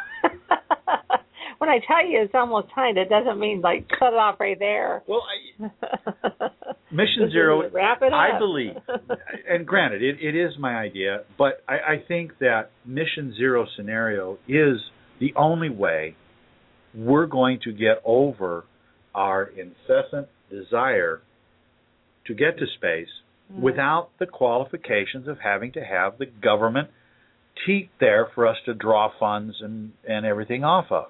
when 1.61 1.69
I 1.69 1.77
tell 1.85 2.03
you 2.03 2.21
it's 2.23 2.33
almost 2.33 2.73
time, 2.73 2.97
it 2.97 3.07
doesn't 3.07 3.39
mean 3.39 3.61
like 3.61 3.87
cut 3.87 4.13
it 4.13 4.15
off 4.15 4.39
right 4.39 4.57
there. 4.57 5.03
Well, 5.07 5.21
Mission 6.91 7.29
Zero, 7.31 7.69
wrap 7.71 8.01
it 8.01 8.11
I 8.11 8.39
believe, 8.39 8.71
and 9.47 9.67
granted, 9.67 10.01
it, 10.01 10.17
it 10.19 10.35
is 10.35 10.53
my 10.57 10.75
idea, 10.75 11.19
but 11.37 11.63
I, 11.69 11.73
I 11.73 12.03
think 12.07 12.39
that 12.39 12.71
Mission 12.83 13.35
Zero 13.37 13.67
scenario 13.77 14.39
is 14.47 14.77
the 15.19 15.33
only 15.37 15.69
way 15.69 16.15
we're 16.95 17.27
going 17.27 17.59
to 17.65 17.71
get 17.71 18.01
over 18.03 18.65
our 19.13 19.43
incessant 19.43 20.29
desire 20.49 21.21
to 22.25 22.33
get 22.33 22.57
to 22.57 22.65
space 22.75 23.07
Mm. 23.51 23.61
without 23.61 24.09
the 24.19 24.25
qualifications 24.25 25.27
of 25.27 25.37
having 25.43 25.71
to 25.73 25.81
have 25.83 26.17
the 26.17 26.25
government 26.25 26.89
teat 27.65 27.89
there 27.99 28.27
for 28.33 28.47
us 28.47 28.57
to 28.65 28.73
draw 28.73 29.11
funds 29.19 29.55
and, 29.61 29.91
and 30.07 30.25
everything 30.25 30.63
off 30.63 30.85
of. 30.89 31.07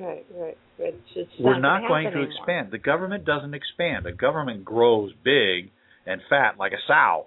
Right, 0.00 0.24
right. 0.34 0.56
It's 0.78 0.96
just 1.14 1.28
We're 1.38 1.58
not 1.58 1.80
not 1.82 1.88
going 1.88 2.04
to 2.04 2.12
anymore. 2.12 2.30
expand. 2.30 2.68
The 2.72 2.78
government 2.78 3.24
doesn't 3.26 3.52
expand. 3.52 4.06
A 4.06 4.12
government 4.12 4.64
grows 4.64 5.12
big 5.22 5.70
and 6.06 6.22
fat 6.30 6.56
like 6.58 6.72
a 6.72 6.80
sow, 6.86 7.26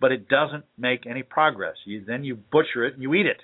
but 0.00 0.10
it 0.10 0.26
doesn't 0.28 0.64
make 0.78 1.06
any 1.06 1.22
progress. 1.22 1.74
You, 1.84 2.02
then 2.06 2.24
you 2.24 2.36
butcher 2.36 2.84
it 2.86 2.94
and 2.94 3.02
you 3.02 3.12
eat 3.14 3.26
it. 3.26 3.40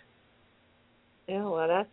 Yeah, 1.28 1.44
well, 1.44 1.68
that's 1.68 1.88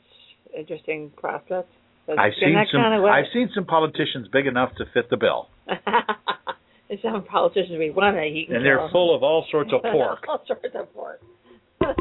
interesting 0.58 1.12
process. 1.18 1.66
That's 2.08 2.18
I've 2.20 2.32
seen 2.40 2.56
some. 2.72 2.82
Kind 2.82 2.96
of. 3.00 3.06
I've 3.06 3.26
seen 3.34 3.50
some 3.54 3.66
politicians 3.66 4.28
big 4.32 4.48
enough 4.48 4.72
to 4.78 4.86
fit 4.94 5.10
the 5.10 5.18
bill, 5.18 5.50
some 7.04 7.24
politicians 7.26 7.78
we 7.78 7.92
want 7.92 8.16
to 8.16 8.24
eat, 8.24 8.48
and 8.50 8.66
they're 8.66 8.90
full 8.92 9.16
of 9.16 9.22
all 9.24 9.46
sorts 9.52 9.72
of 9.74 9.82
pork. 9.92 10.26
all 10.28 10.42
sorts 10.48 10.66
of 10.74 10.94
pork. 10.94 11.22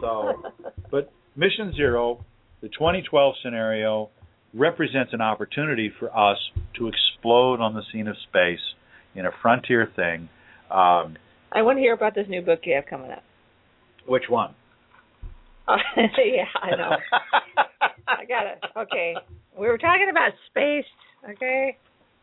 So, 0.00 0.42
but 0.90 1.12
Mission 1.36 1.74
Zero, 1.76 2.24
the 2.62 2.68
2012 2.68 3.34
scenario, 3.42 4.10
represents 4.54 5.12
an 5.12 5.20
opportunity 5.20 5.92
for 5.98 6.16
us 6.16 6.38
to 6.78 6.88
explode 6.88 7.60
on 7.60 7.74
the 7.74 7.82
scene 7.92 8.08
of 8.08 8.16
space 8.28 8.60
in 9.14 9.26
a 9.26 9.30
frontier 9.42 9.90
thing. 9.94 10.28
Um, 10.70 11.16
I 11.52 11.62
want 11.62 11.78
to 11.78 11.80
hear 11.80 11.94
about 11.94 12.14
this 12.14 12.26
new 12.28 12.42
book 12.42 12.60
you 12.64 12.74
have 12.74 12.86
coming 12.86 13.10
up. 13.10 13.22
which 14.06 14.24
one? 14.28 14.54
yeah, 15.68 16.44
I 16.62 16.70
know. 16.76 16.90
I 18.06 18.24
got 18.24 18.46
it. 18.46 18.58
Okay. 18.76 19.14
We 19.58 19.66
were 19.66 19.78
talking 19.78 20.08
about 20.10 20.30
space, 20.50 20.86
okay? 21.28 21.76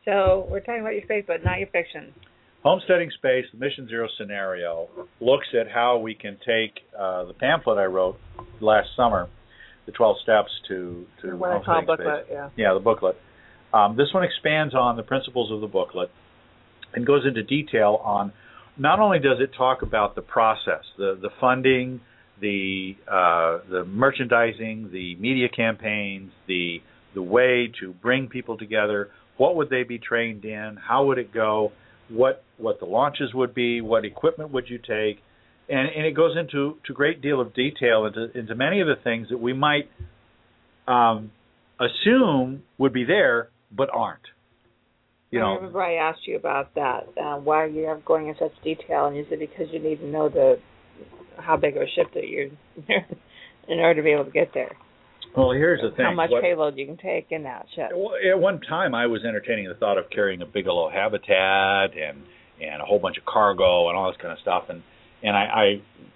So 0.04 0.48
we're 0.50 0.62
talking 0.62 0.82
about 0.82 0.94
your 0.94 1.04
space, 1.04 1.26
but 1.28 1.44
not 1.44 1.60
your 1.60 1.68
fiction. 1.68 2.14
Homesteading 2.64 3.12
Space, 3.20 3.46
the 3.52 3.60
Mission 3.60 3.88
Zero 3.88 4.08
scenario, 4.18 4.88
looks 5.20 5.46
at 5.60 5.70
how 5.72 6.00
we 6.00 6.16
can 6.16 6.38
take 6.46 6.82
uh, 6.98 7.26
the 7.26 7.34
pamphlet 7.34 7.78
I 7.78 7.86
wrote 7.86 8.18
last 8.60 8.88
summer, 8.98 9.30
the 9.86 9.92
12 9.92 10.18
steps 10.24 10.50
to, 10.68 11.06
to 11.22 11.38
call 11.38 11.82
booklet, 11.86 12.26
space. 12.26 12.32
yeah. 12.32 12.50
Yeah, 12.56 12.74
the 12.74 12.80
booklet. 12.80 13.16
Um, 13.74 13.98
this 13.98 14.08
one 14.14 14.24
expands 14.24 14.74
on 14.74 14.96
the 14.96 15.04
principles 15.04 15.52
of 15.52 15.62
the 15.62 15.68
booklet 15.68 16.10
and 16.94 17.06
goes 17.06 17.26
into 17.26 17.44
detail 17.44 18.00
on 18.04 18.32
not 18.78 19.00
only 19.00 19.20
does 19.20 19.38
it 19.40 19.52
talk 19.58 19.82
about 19.82 20.16
the 20.16 20.22
process, 20.22 20.84
the 20.98 21.18
the 21.22 21.30
funding, 21.40 22.02
the 22.42 22.96
uh, 23.08 23.60
the 23.70 23.86
merchandising, 23.86 24.90
the 24.92 25.16
media 25.16 25.48
campaigns, 25.50 26.32
the 26.48 26.82
the 27.14 27.22
way 27.22 27.72
to 27.80 27.94
bring 27.94 28.28
people 28.28 28.58
together. 28.58 29.10
What 29.38 29.56
would 29.56 29.70
they 29.70 29.84
be 29.84 29.98
trained 29.98 30.46
in? 30.46 30.78
How 30.82 31.06
would 31.06 31.18
it 31.18 31.34
go? 31.34 31.72
What 32.10 32.44
what 32.58 32.80
the 32.80 32.86
launches 32.86 33.34
would 33.34 33.54
be? 33.54 33.82
What 33.82 34.06
equipment 34.06 34.52
would 34.52 34.70
you 34.70 34.78
take? 34.78 35.20
And 35.68 35.90
and 35.96 36.06
it 36.06 36.12
goes 36.16 36.36
into 36.38 36.78
to 36.86 36.94
great 36.94 37.22
deal 37.22 37.42
of 37.42 37.54
detail 37.54 38.06
into 38.06 38.38
into 38.38 38.54
many 38.56 38.82
of 38.82 38.88
the 38.88 38.96
things 39.04 39.30
that 39.30 39.40
we 39.40 39.54
might 39.54 39.90
um, 40.88 41.32
assume 41.80 42.64
would 42.78 42.94
be 42.94 43.04
there 43.04 43.50
but 43.72 43.90
aren't. 43.94 44.22
You 45.32 45.42
I 45.42 45.56
remember 45.56 45.82
I 45.82 45.96
asked 45.96 46.28
you 46.28 46.38
about 46.38 46.76
that. 46.76 47.08
Uh, 47.22 47.38
why 47.38 47.64
are 47.64 47.68
you 47.68 48.02
going 48.06 48.28
in 48.28 48.36
such 48.40 48.54
detail? 48.64 49.08
And 49.08 49.18
you 49.18 49.26
said 49.30 49.40
because 49.40 49.68
you 49.72 49.80
need 49.80 49.98
to 50.00 50.06
know 50.08 50.30
the 50.30 50.60
how 51.38 51.58
big 51.58 51.76
of 51.76 51.82
a 51.82 51.88
ship 51.96 52.14
that 52.14 52.28
you're 52.28 52.50
in 53.68 53.80
order 53.80 54.00
to 54.00 54.04
be 54.04 54.12
able 54.12 54.26
to 54.26 54.32
get 54.32 54.52
there. 54.54 54.72
well, 55.36 55.52
here's 55.52 55.82
the 55.82 55.90
thing. 55.96 56.06
How 56.06 56.14
much 56.14 56.30
What- 56.30 56.44
payload 56.44 56.78
you 56.78 56.86
can 56.86 56.98
take 56.98 57.32
in 57.32 57.44
that 57.44 57.66
ship. 57.76 57.90
At 57.92 58.40
one 58.40 58.62
time, 58.62 58.96
I 58.96 59.08
was 59.08 59.26
entertaining 59.26 59.68
the 59.68 59.74
thought 59.76 59.98
of 59.98 60.10
carrying 60.12 60.42
a 60.42 60.46
Bigelow 60.46 60.90
habitat 60.90 61.98
and 61.98 62.22
and 62.62 62.82
a 62.82 62.86
whole 62.86 63.00
bunch 63.00 63.18
of 63.18 63.26
cargo 63.26 63.90
and 63.90 63.98
all 63.98 64.08
this 64.10 64.22
kind 64.22 64.32
of 64.32 64.40
stuff, 64.40 64.70
and 64.70 64.82
and 65.26 65.36
I, 65.36 65.42
I 65.44 65.66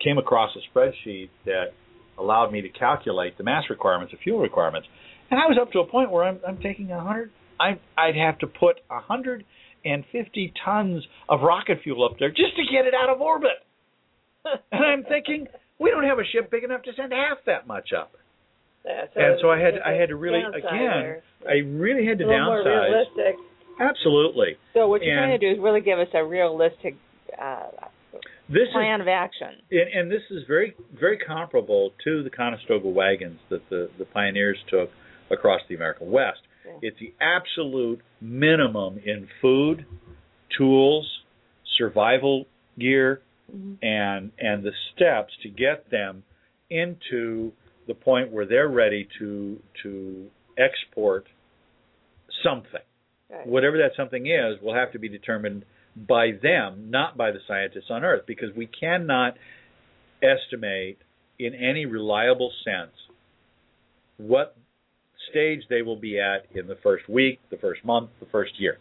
came 0.04 0.18
across 0.18 0.52
a 0.56 0.62
spreadsheet 0.78 1.30
that 1.46 1.74
allowed 2.18 2.52
me 2.52 2.62
to 2.62 2.70
calculate 2.70 3.38
the 3.38 3.44
mass 3.44 3.64
requirements, 3.70 4.14
the 4.14 4.20
fuel 4.24 4.40
requirements, 4.40 4.88
and 5.32 5.40
I 5.40 5.46
was 5.48 5.58
up 5.62 5.72
to 5.74 5.80
a 5.80 5.86
point 5.86 6.12
where 6.12 6.24
I'm 6.24 6.40
I'm 6.48 6.60
taking 6.62 6.92
a 6.92 7.02
hundred. 7.04 7.32
I'd 7.60 8.16
have 8.16 8.40
to 8.40 8.48
put 8.48 8.78
a 8.90 9.00
hundred 9.02 9.44
and 9.84 10.04
fifty 10.12 10.54
tons 10.64 11.04
of 11.28 11.42
rocket 11.42 11.80
fuel 11.84 12.06
up 12.06 12.18
there 12.20 12.30
just 12.30 12.56
to 12.56 12.64
get 12.72 12.86
it 12.86 12.94
out 12.94 13.10
of 13.10 13.20
orbit, 13.20 13.60
and 14.72 14.86
I'm 14.86 15.04
thinking 15.04 15.48
we 15.80 15.90
don't 15.90 16.06
have 16.06 16.20
a 16.20 16.26
ship 16.32 16.52
big 16.52 16.64
enough 16.64 16.84
to 16.84 16.92
send 16.96 17.12
half 17.12 17.40
that 17.48 17.68
much 17.68 17.90
up. 17.98 18.12
Yeah, 18.86 19.06
and 19.16 19.38
so 19.42 19.50
I 19.50 19.60
had 19.60 19.74
I 19.86 19.94
had 20.00 20.10
to 20.10 20.16
really 20.16 20.40
again 20.40 20.64
there. 20.64 21.24
I 21.48 21.56
really 21.68 22.06
had 22.06 22.18
to 22.20 22.26
downsize. 22.26 22.66
realistic. 22.66 23.36
Absolutely. 23.80 24.58
So 24.74 24.88
what 24.88 25.02
you're 25.02 25.18
And- 25.18 25.28
trying 25.30 25.40
to 25.40 25.46
do 25.48 25.54
is 25.54 25.64
really 25.64 25.82
give 25.82 26.00
us 26.00 26.08
a 26.14 26.24
realistic 26.24 26.96
uh, 27.42 27.68
This 28.50 28.64
is 28.68 28.74
plan 28.74 29.00
of 29.02 29.08
action. 29.08 29.50
and, 29.72 29.90
and 29.94 30.12
this 30.12 30.24
is 30.32 30.44
very 30.48 30.76
very 31.00 31.18
comparable 31.18 31.92
to 32.04 32.24
the 32.24 32.30
Conestoga 32.30 32.88
wagons 32.88 33.40
that 33.50 33.62
the 33.70 33.90
the 33.98 34.06
pioneers 34.06 34.58
took 34.70 34.90
across 35.32 35.62
the 35.70 35.76
American 35.76 36.10
West. 36.12 36.40
Yeah. 36.66 36.74
It's 36.90 36.98
the 37.00 37.14
absolute 37.22 38.02
minimum 38.22 39.00
in 39.06 39.28
food, 39.42 39.86
tools, 40.58 41.08
survival 41.78 42.46
gear, 42.78 43.22
Mhm. 43.56 43.78
and 43.84 44.32
and 44.40 44.64
the 44.64 44.74
steps 44.94 45.34
to 45.44 45.50
get 45.50 45.90
them 45.90 46.24
into 46.70 47.52
the 47.88 47.94
point 47.96 48.32
where 48.32 48.46
they're 48.46 48.68
ready 48.68 49.08
to 49.20 49.62
to 49.84 50.30
export 50.58 51.28
something. 52.44 52.82
Right. 53.30 53.46
Whatever 53.48 53.78
that 53.78 53.92
something 53.96 54.26
is 54.28 54.60
will 54.62 54.74
have 54.74 54.92
to 54.94 55.00
be 55.00 55.08
determined 55.10 55.64
by 56.08 56.32
them, 56.42 56.90
not 56.90 57.18
by 57.18 57.32
the 57.32 57.40
scientists 57.48 57.90
on 57.90 58.04
Earth, 58.04 58.24
because 58.28 58.50
we 58.56 58.68
cannot 58.68 59.36
estimate 60.22 60.98
in 61.38 61.54
any 61.54 61.86
reliable 61.86 62.52
sense 62.66 62.92
what 64.18 64.56
stage 65.30 65.62
they 65.70 65.82
will 65.82 65.96
be 65.96 66.20
at 66.20 66.46
in 66.54 66.68
the 66.68 66.78
first 66.84 67.08
week, 67.10 67.40
the 67.50 67.58
first 67.58 67.84
month, 67.86 68.10
the 68.20 68.26
first 68.32 68.52
year. 68.60 68.78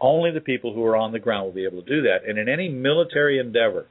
Only 0.00 0.30
the 0.30 0.40
people 0.40 0.74
who 0.74 0.84
are 0.84 0.96
on 0.96 1.12
the 1.12 1.18
ground 1.18 1.46
will 1.46 1.52
be 1.52 1.64
able 1.64 1.82
to 1.82 1.88
do 1.88 2.02
that. 2.02 2.28
And 2.28 2.38
in 2.38 2.48
any 2.48 2.68
military 2.68 3.38
endeavor, 3.38 3.86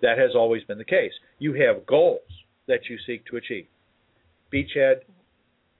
that 0.00 0.18
has 0.18 0.30
always 0.34 0.64
been 0.64 0.78
the 0.78 0.84
case. 0.84 1.12
You 1.38 1.54
have 1.54 1.86
goals 1.86 2.20
that 2.68 2.80
you 2.88 2.98
seek 3.06 3.24
to 3.26 3.36
achieve 3.36 3.66
beachhead, 4.52 4.96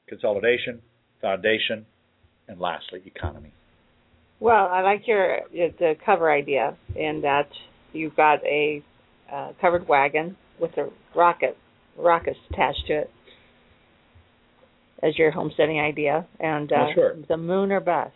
consolidation, 0.09 0.81
foundation, 1.21 1.85
and 2.49 2.59
lastly, 2.59 3.03
economy. 3.05 3.53
Well, 4.43 4.67
I 4.73 4.83
like 4.83 5.07
your 5.07 5.39
the 5.53 5.95
cover 6.05 6.29
idea 6.29 6.77
in 6.97 7.21
that 7.23 7.47
you've 7.93 8.17
got 8.17 8.45
a 8.45 8.83
uh, 9.33 9.53
covered 9.61 9.87
wagon 9.87 10.37
with 10.61 10.73
a 10.79 10.89
rocket 11.17 11.57
rockets 11.97 12.39
attached 12.51 12.83
to 12.89 12.93
it 13.03 13.11
as 15.01 15.17
your 15.17 15.31
homesteading 15.31 15.79
idea, 15.79 16.27
and 16.41 16.73
uh, 16.73 16.77
Oh, 16.77 16.93
sure. 16.93 17.17
the 17.29 17.37
moon 17.37 17.71
or 17.71 17.79
bust. 17.79 18.15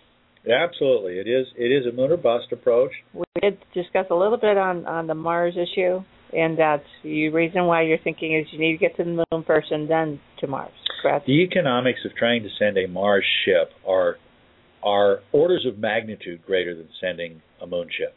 Absolutely, 0.51 1.19
it 1.21 1.29
is. 1.29 1.47
It 1.57 1.71
is 1.71 1.87
a 1.87 1.95
moon 1.97 2.11
or 2.11 2.17
bust 2.17 2.47
approach. 2.51 2.91
We 3.15 3.25
did 3.41 3.59
discuss 3.73 4.07
a 4.11 4.15
little 4.17 4.39
bit 4.39 4.59
on 4.59 4.85
on 4.85 5.07
the 5.07 5.15
Mars 5.15 5.55
issue, 5.57 6.01
and 6.37 6.59
that 6.59 6.83
the 7.05 7.29
reason 7.29 7.67
why 7.67 7.83
you're 7.83 8.03
thinking 8.03 8.35
is 8.35 8.49
you 8.53 8.59
need 8.59 8.73
to 8.73 8.79
get 8.79 8.97
to 8.97 9.05
the 9.05 9.25
moon 9.31 9.45
first 9.47 9.71
and 9.71 9.89
then 9.89 10.19
to 10.41 10.49
Mars. 10.49 10.73
Correct. 11.03 11.27
The 11.27 11.45
economics 11.45 12.01
of 12.05 12.17
trying 12.17 12.43
to 12.43 12.49
send 12.59 12.77
a 12.79 12.89
Mars 12.89 13.25
ship 13.45 13.71
are 13.87 14.17
are 14.87 15.19
orders 15.33 15.67
of 15.67 15.79
magnitude 15.79 16.41
greater 16.47 16.75
than 16.75 16.89
sending 17.01 17.43
a 17.61 17.67
moon 17.67 17.89
ship. 17.99 18.15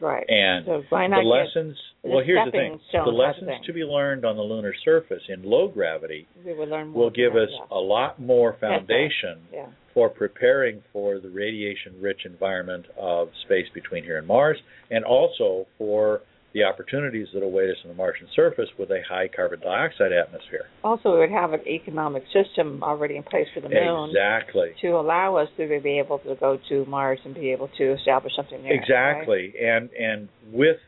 Right. 0.00 0.24
And 0.28 0.64
so 0.64 0.82
the 0.90 1.22
lessons. 1.22 1.76
well, 2.02 2.22
here's 2.24 2.46
the 2.46 2.50
thing: 2.50 2.80
the 2.92 3.10
lessons 3.10 3.50
to 3.66 3.72
be 3.74 3.80
learned 3.80 4.24
on 4.24 4.36
the 4.36 4.42
lunar 4.42 4.72
surface 4.82 5.22
in 5.28 5.42
low 5.42 5.68
gravity 5.68 6.26
we 6.44 6.54
would 6.54 6.70
learn 6.70 6.88
more 6.88 7.04
will 7.04 7.10
give 7.10 7.36
us 7.36 7.50
a 7.70 7.78
lot 7.78 8.18
more 8.18 8.56
foundation 8.60 9.42
yeah. 9.52 9.66
for 9.92 10.08
preparing 10.08 10.82
for 10.90 11.18
the 11.18 11.28
radiation-rich 11.28 12.22
environment 12.24 12.86
of 12.98 13.28
space 13.44 13.66
between 13.74 14.02
here 14.02 14.16
and 14.16 14.26
Mars, 14.26 14.56
and 14.90 15.04
also 15.04 15.66
for 15.76 16.22
the 16.52 16.64
opportunities 16.64 17.28
that 17.32 17.42
await 17.42 17.70
us 17.70 17.76
on 17.84 17.90
the 17.90 17.94
Martian 17.94 18.26
surface 18.34 18.68
with 18.78 18.90
a 18.90 19.00
high 19.08 19.28
carbon 19.28 19.60
dioxide 19.60 20.12
atmosphere. 20.12 20.64
Also, 20.82 21.12
we 21.12 21.20
would 21.20 21.30
have 21.30 21.52
an 21.52 21.60
economic 21.66 22.24
system 22.32 22.82
already 22.82 23.16
in 23.16 23.22
place 23.22 23.46
for 23.54 23.60
the 23.60 23.68
moon 23.68 24.10
Exactly. 24.10 24.72
to 24.80 24.88
allow 24.88 25.36
us 25.36 25.48
to 25.56 25.80
be 25.80 25.98
able 25.98 26.18
to 26.18 26.34
go 26.34 26.58
to 26.68 26.84
Mars 26.86 27.20
and 27.24 27.34
be 27.34 27.52
able 27.52 27.68
to 27.78 27.92
establish 27.94 28.32
something 28.34 28.62
there. 28.62 28.72
right? 28.72 28.80
Exactly, 28.82 29.54
and 29.60 29.90
and 29.92 30.28
with 30.52 30.78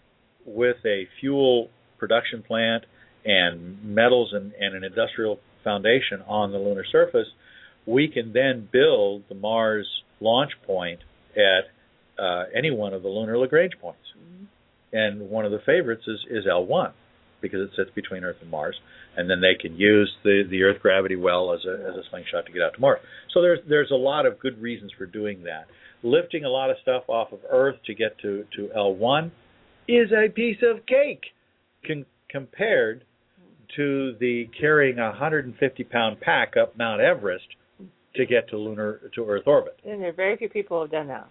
with 0.45 0.79
a 0.85 1.07
fuel 1.21 1.69
production 1.99 2.43
plant 2.43 2.85
and 3.25 3.85
metals 3.85 4.31
and, 4.33 4.53
and 4.55 4.75
an 4.75 4.83
industrial 4.83 5.39
foundation 5.63 6.21
on 6.27 6.51
the 6.51 6.59
lunar 6.59 6.85
surface, 6.91 7.29
we 7.87 8.09
can 8.09 8.33
then 8.33 8.69
build 8.73 9.23
the 9.29 9.37
Mars 9.37 9.87
launch 10.21 10.51
point 10.67 10.99
at 11.37 12.23
uh, 12.23 12.45
any 12.53 12.73
one 12.73 12.93
of 12.93 13.03
the 13.03 13.09
lunar 13.09 13.39
Lagrange 13.39 13.73
points. 13.81 14.01
And 14.93 15.31
one 15.31 15.45
of 15.45 15.53
the 15.53 15.61
favorites 15.65 16.05
is, 16.07 16.21
is 16.31 16.45
L1 16.47 16.93
because 17.41 17.61
it 17.61 17.71
sits 17.77 17.91
between 17.95 18.25
Earth 18.25 18.37
and 18.41 18.51
Mars, 18.51 18.77
and 19.17 19.29
then 19.29 19.41
they 19.41 19.55
can 19.61 19.77
use 19.77 20.11
the, 20.23 20.45
the 20.49 20.63
Earth 20.63 20.81
gravity 20.81 21.17
well 21.17 21.53
as 21.53 21.61
a 21.67 21.73
as 21.91 21.97
a 21.97 22.09
slingshot 22.09 22.47
to 22.47 22.53
get 22.53 22.63
out 22.63 22.75
to 22.75 22.81
Mars. 22.81 23.01
So 23.35 23.43
there's 23.43 23.59
there's 23.69 23.91
a 23.91 23.97
lot 23.97 24.25
of 24.25 24.39
good 24.39 24.63
reasons 24.63 24.93
for 24.97 25.07
doing 25.07 25.43
that. 25.43 25.67
Lifting 26.03 26.45
a 26.45 26.49
lot 26.49 26.71
of 26.71 26.77
stuff 26.83 27.03
off 27.09 27.33
of 27.33 27.41
Earth 27.51 27.77
to 27.87 27.95
get 27.95 28.19
to 28.21 28.45
to 28.57 28.71
L1 28.77 29.31
is 29.89 30.11
a 30.13 30.31
piece 30.31 30.59
of 30.63 30.87
cake 30.87 31.25
con- 31.87 32.07
compared 32.31 33.05
to 33.77 34.15
the 34.21 34.49
carrying 34.59 34.99
a 34.99 35.09
150 35.09 35.85
pound 35.85 36.21
pack 36.21 36.55
up 36.61 36.77
Mount 36.77 37.01
Everest 37.01 37.47
to 38.15 38.27
get 38.27 38.49
to 38.51 38.59
lunar 38.59 39.01
to 39.15 39.29
Earth 39.29 39.47
orbit. 39.47 39.79
And 39.85 40.01
there 40.01 40.11
are 40.11 40.13
very 40.13 40.37
few 40.37 40.49
people 40.49 40.77
who 40.77 40.83
have 40.83 40.91
done 40.91 41.09
that. 41.09 41.29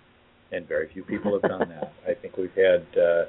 And 0.51 0.67
very 0.67 0.89
few 0.91 1.03
people 1.03 1.39
have 1.39 1.49
done 1.49 1.69
that. 1.69 1.93
I 2.05 2.13
think 2.13 2.35
we've 2.37 2.51
had 2.55 2.85
uh, 2.99 3.25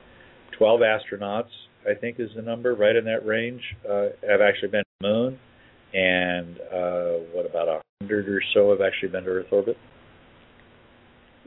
12 0.59 0.81
astronauts. 0.81 1.49
I 1.89 1.95
think 1.95 2.21
is 2.21 2.31
the 2.37 2.43
number 2.43 2.75
right 2.75 2.95
in 2.95 3.05
that 3.07 3.27
range. 3.27 3.61
Uh, 3.89 4.11
have 4.29 4.41
actually 4.41 4.69
been 4.69 4.83
to 4.83 4.91
the 5.01 5.09
moon, 5.09 5.39
and 5.93 6.59
uh, 6.73 7.25
what 7.33 7.45
about 7.45 7.67
a 7.69 7.81
hundred 8.01 8.29
or 8.29 8.41
so 8.55 8.71
have 8.71 8.81
actually 8.81 9.09
been 9.09 9.25
to 9.25 9.31
Earth 9.31 9.47
orbit? 9.51 9.77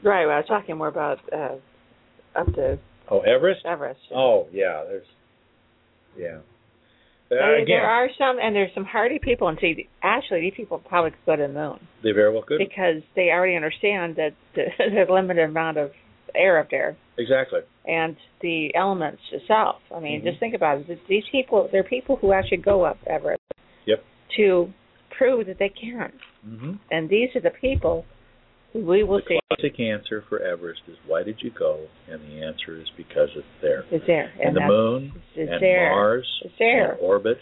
Right. 0.02 0.26
Well, 0.26 0.34
I 0.34 0.38
was 0.38 0.46
talking 0.46 0.76
more 0.76 0.88
about 0.88 1.18
uh, 1.32 1.56
up 2.38 2.46
to 2.54 2.78
Oh, 3.10 3.20
Everest. 3.20 3.64
Everest. 3.64 4.00
Oh, 4.14 4.46
yeah. 4.52 4.82
There's, 4.86 5.06
yeah. 6.18 6.26
Uh, 6.36 6.40
There- 7.30 7.54
again, 7.56 7.66
there 7.68 7.86
are 7.88 8.08
some, 8.18 8.38
and 8.42 8.54
there's 8.54 8.74
some 8.74 8.84
hardy 8.84 9.18
people, 9.20 9.48
and 9.48 9.56
see, 9.60 9.88
actually, 10.02 10.40
these 10.40 10.54
people 10.56 10.78
probably 10.78 11.12
could 11.12 11.24
go 11.24 11.36
to 11.36 11.42
the 11.42 11.48
moon 11.48 11.78
they 12.02 12.12
very 12.12 12.32
well 12.32 12.42
could. 12.42 12.58
because 12.58 13.02
they 13.14 13.30
already 13.30 13.56
understand 13.56 14.16
that 14.16 14.34
there's 14.54 14.72
a 15.08 15.12
limited 15.12 15.48
amount 15.48 15.76
of 15.78 15.92
air 16.36 16.58
up 16.58 16.70
there 16.70 16.96
Exactly. 17.18 17.60
and 17.86 18.16
the 18.40 18.74
elements 18.74 19.22
itself. 19.32 19.80
I 19.94 20.00
mean, 20.00 20.20
Mhm. 20.20 20.24
just 20.24 20.38
think 20.40 20.54
about 20.54 20.88
it. 20.88 20.98
These 21.08 21.24
people, 21.30 21.68
they're 21.72 21.82
people 21.84 22.16
who 22.16 22.32
actually 22.32 22.58
go 22.58 22.84
up 22.84 22.98
Everest 23.06 23.42
Yep. 23.86 24.02
to 24.36 24.72
prove 25.10 25.46
that 25.46 25.58
they 25.58 25.68
can, 25.70 26.12
Mm-hmm. 26.46 26.72
and 26.90 27.08
these 27.08 27.34
are 27.36 27.40
the 27.40 27.50
people 27.50 28.04
who 28.72 28.80
we 28.80 29.02
will 29.02 29.20
see 29.22 29.38
The 29.50 29.56
classic 29.56 29.80
answer 29.80 30.22
for 30.28 30.38
Everest 30.40 30.82
is 30.88 30.96
why 31.06 31.22
did 31.22 31.42
you 31.42 31.50
go? 31.50 31.88
And 32.08 32.20
the 32.28 32.44
answer 32.44 32.76
is 32.76 32.88
because 32.96 33.30
it's 33.34 33.46
there. 33.62 33.84
It's 33.90 34.04
there, 34.06 34.30
And, 34.40 34.54
the 34.54 34.60
that's- 34.60 34.68
moon 34.68 35.12
is 35.34 35.48
and 35.48 35.62
there. 35.62 35.90
Mars 35.90 36.42
It's 36.44 36.54
there. 36.58 36.92
and 36.92 37.00
orbit 37.00 37.38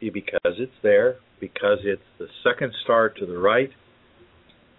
because 0.00 0.58
it's 0.60 0.78
there, 0.82 1.16
because 1.40 1.84
it's 1.84 2.02
the 2.18 2.28
second 2.44 2.72
star 2.84 3.08
to 3.10 3.26
the 3.26 3.36
right, 3.38 3.70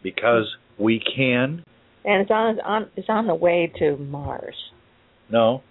because 0.02 0.56
we 0.78 1.00
can. 1.00 1.64
And 2.06 2.22
it's 2.22 2.32
on, 2.32 2.60
on 2.62 2.90
it's 2.96 3.10
on 3.10 3.28
the 3.28 3.36
way 3.36 3.72
to 3.80 3.98
Mars. 3.98 4.56
No, 5.30 5.62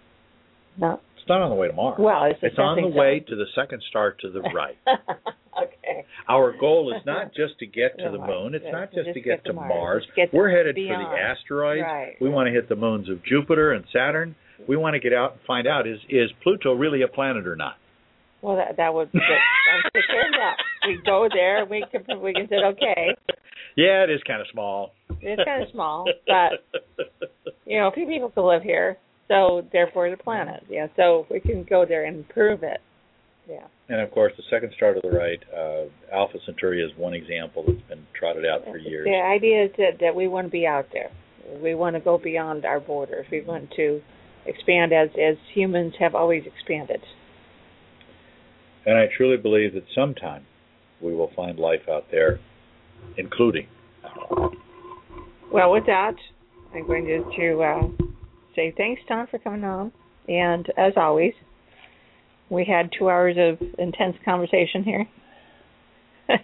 No. 0.79 1.01
It's 1.17 1.29
not 1.29 1.43
on 1.43 1.51
the 1.51 1.57
way 1.57 1.69
to 1.69 1.75
Mars. 1.75 1.97
Well, 2.01 2.25
it's 2.25 2.39
it's 2.43 2.59
on 2.59 2.81
the 2.81 2.89
way 2.89 3.23
to 3.29 3.37
the 3.37 3.45
second 3.55 3.83
star 3.91 4.13
to 4.21 4.31
the 4.31 4.41
right. 4.55 4.77
okay. 4.89 6.07
Our 6.29 6.57
goal 6.59 6.95
is 6.97 7.05
not 7.05 7.35
just 7.35 7.59
to 7.59 7.67
get 7.67 7.99
to 7.99 8.11
the 8.13 8.19
moon. 8.19 8.55
It's 8.55 8.65
not 8.73 8.91
just 8.93 9.07
just 9.07 9.15
to 9.15 9.21
get, 9.21 9.45
get 9.45 9.51
to 9.51 9.53
Mars. 9.53 10.07
Mars. 10.17 10.29
We're 10.33 10.51
headed 10.51 10.77
beyond. 10.77 11.05
for 11.05 11.15
the 11.15 11.21
asteroids. 11.21 11.83
Right, 11.83 12.15
we 12.21 12.31
want 12.31 12.47
to 12.47 12.53
hit 12.53 12.69
the 12.71 12.77
moons 12.77 13.11
of 13.11 13.23
Jupiter 13.25 13.73
and 13.73 13.85
Saturn. 13.93 14.35
We 14.67 14.77
want 14.77 14.95
to 14.95 15.01
get 15.01 15.13
out 15.13 15.33
and 15.33 15.41
find 15.47 15.67
out 15.69 15.87
is 15.87 15.99
is 16.09 16.31
Pluto 16.43 16.73
really 16.75 17.03
a 17.03 17.09
planet 17.09 17.47
or 17.47 17.57
not? 17.57 17.77
Well, 18.43 18.57
that 18.57 18.79
that 18.79 18.95
would 18.95 19.13
be 19.13 19.19
good. 19.19 19.25
I'm 19.29 19.83
take 19.93 20.07
care 20.09 20.27
of 20.27 20.33
that. 20.33 20.57
We 20.89 20.99
go 21.05 21.29
there. 21.33 21.67
We 21.67 21.85
can 21.93 22.21
we 22.23 22.33
can 22.33 22.49
say 22.49 22.57
okay. 22.73 23.15
Yeah, 23.77 24.05
it 24.05 24.11
is 24.11 24.21
kind 24.27 24.41
of 24.41 24.47
small. 24.53 24.93
It's 25.23 25.43
kind 25.45 25.63
of 25.63 25.69
small, 25.73 26.07
but 26.27 26.83
you 27.67 27.79
know, 27.79 27.89
a 27.89 27.93
few 27.93 28.07
people 28.07 28.31
can 28.31 28.45
live 28.45 28.63
here, 28.63 28.97
so 29.29 29.67
therefore 29.73 30.11
the 30.11 30.17
planet. 30.17 30.65
Yeah, 30.69 30.87
so 30.97 31.27
we 31.31 31.41
can 31.41 31.65
go 31.65 31.85
there 31.87 32.05
and 32.05 32.29
prove 32.29 32.63
it. 32.63 32.81
Yeah. 33.49 33.67
And 33.89 34.01
of 34.01 34.11
course, 34.13 34.33
the 34.37 34.45
second 34.51 34.73
star 34.77 34.95
to 34.95 35.01
the 35.03 35.11
right, 35.11 35.41
uh, 35.53 36.15
Alpha 36.15 36.39
Centauri, 36.47 36.83
is 36.83 36.91
one 36.97 37.15
example 37.15 37.65
that's 37.67 37.83
been 37.89 38.07
trotted 38.19 38.47
out 38.47 38.65
for 38.65 38.79
years. 38.79 39.05
The 39.05 39.21
idea 39.21 39.65
is 39.65 39.71
that, 39.79 39.99
that 40.01 40.15
we 40.15 40.29
want 40.29 40.47
to 40.47 40.51
be 40.51 40.67
out 40.67 40.87
there. 40.93 41.11
We 41.61 41.75
want 41.75 41.97
to 41.97 42.01
go 42.01 42.17
beyond 42.17 42.65
our 42.65 42.79
borders. 42.79 43.27
We 43.31 43.43
want 43.43 43.71
to 43.77 44.01
expand 44.47 44.93
as 44.93 45.09
as 45.21 45.37
humans 45.53 45.95
have 45.99 46.15
always 46.15 46.45
expanded. 46.47 47.01
And 48.87 48.97
I 48.97 49.09
truly 49.17 49.37
believe 49.37 49.75
that 49.75 49.85
sometime 49.95 50.47
we 51.01 51.15
will 51.15 51.31
find 51.35 51.59
life 51.59 51.89
out 51.91 52.07
there, 52.11 52.41
including. 53.17 53.67
Well, 55.53 55.73
with 55.73 55.87
that, 55.87 56.15
I'm 56.75 56.87
going 56.87 57.05
to, 57.07 57.25
to 57.37 57.63
uh, 57.63 57.89
say 58.55 58.73
thanks, 58.77 59.03
Don, 59.09 59.27
for 59.27 59.39
coming 59.39 59.65
on. 59.65 59.93
And 60.29 60.67
as 60.77 60.93
always, 60.97 61.33
we 62.51 62.65
had 62.65 62.91
two 62.97 63.09
hours 63.09 63.37
of 63.39 63.59
intense 63.79 64.17
conversation 64.25 64.85
here. 64.85 65.09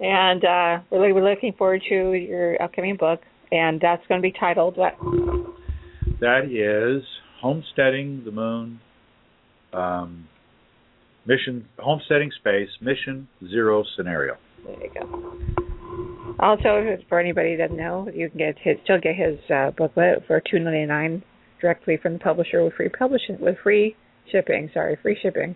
and 0.00 0.44
uh, 0.44 0.78
we're 0.90 1.12
really 1.14 1.34
looking 1.34 1.52
forward 1.52 1.82
to 1.88 2.12
your 2.12 2.62
upcoming 2.62 2.96
book. 2.96 3.20
And 3.52 3.80
that's 3.80 4.06
going 4.06 4.20
to 4.20 4.22
be 4.22 4.32
titled 4.32 4.76
what? 4.76 4.96
That 6.20 6.44
is 6.50 7.02
homesteading 7.40 8.22
the 8.24 8.30
moon, 8.30 8.80
um, 9.72 10.28
mission 11.26 11.66
homesteading 11.78 12.30
space, 12.38 12.68
mission 12.80 13.28
zero 13.48 13.84
scenario. 13.96 14.36
There 14.64 14.82
you 14.82 14.90
go. 14.94 15.69
Also, 16.40 16.96
for 17.08 17.20
anybody 17.20 17.54
that 17.56 17.68
doesn't 17.68 17.76
know, 17.76 18.08
you 18.14 18.30
can 18.30 18.38
get 18.38 18.56
his, 18.58 18.78
still 18.84 18.98
get 18.98 19.14
his 19.14 19.38
uh, 19.54 19.70
booklet 19.76 20.24
for 20.26 20.42
two 20.50 20.58
ninety 20.58 20.86
nine 20.86 21.22
directly 21.60 21.98
from 21.98 22.14
the 22.14 22.18
publisher 22.18 22.64
with 22.64 22.72
free 22.74 22.88
publishing 22.88 23.38
with 23.40 23.58
free 23.62 23.94
shipping. 24.32 24.70
Sorry, 24.72 24.96
free 25.02 25.18
shipping. 25.20 25.54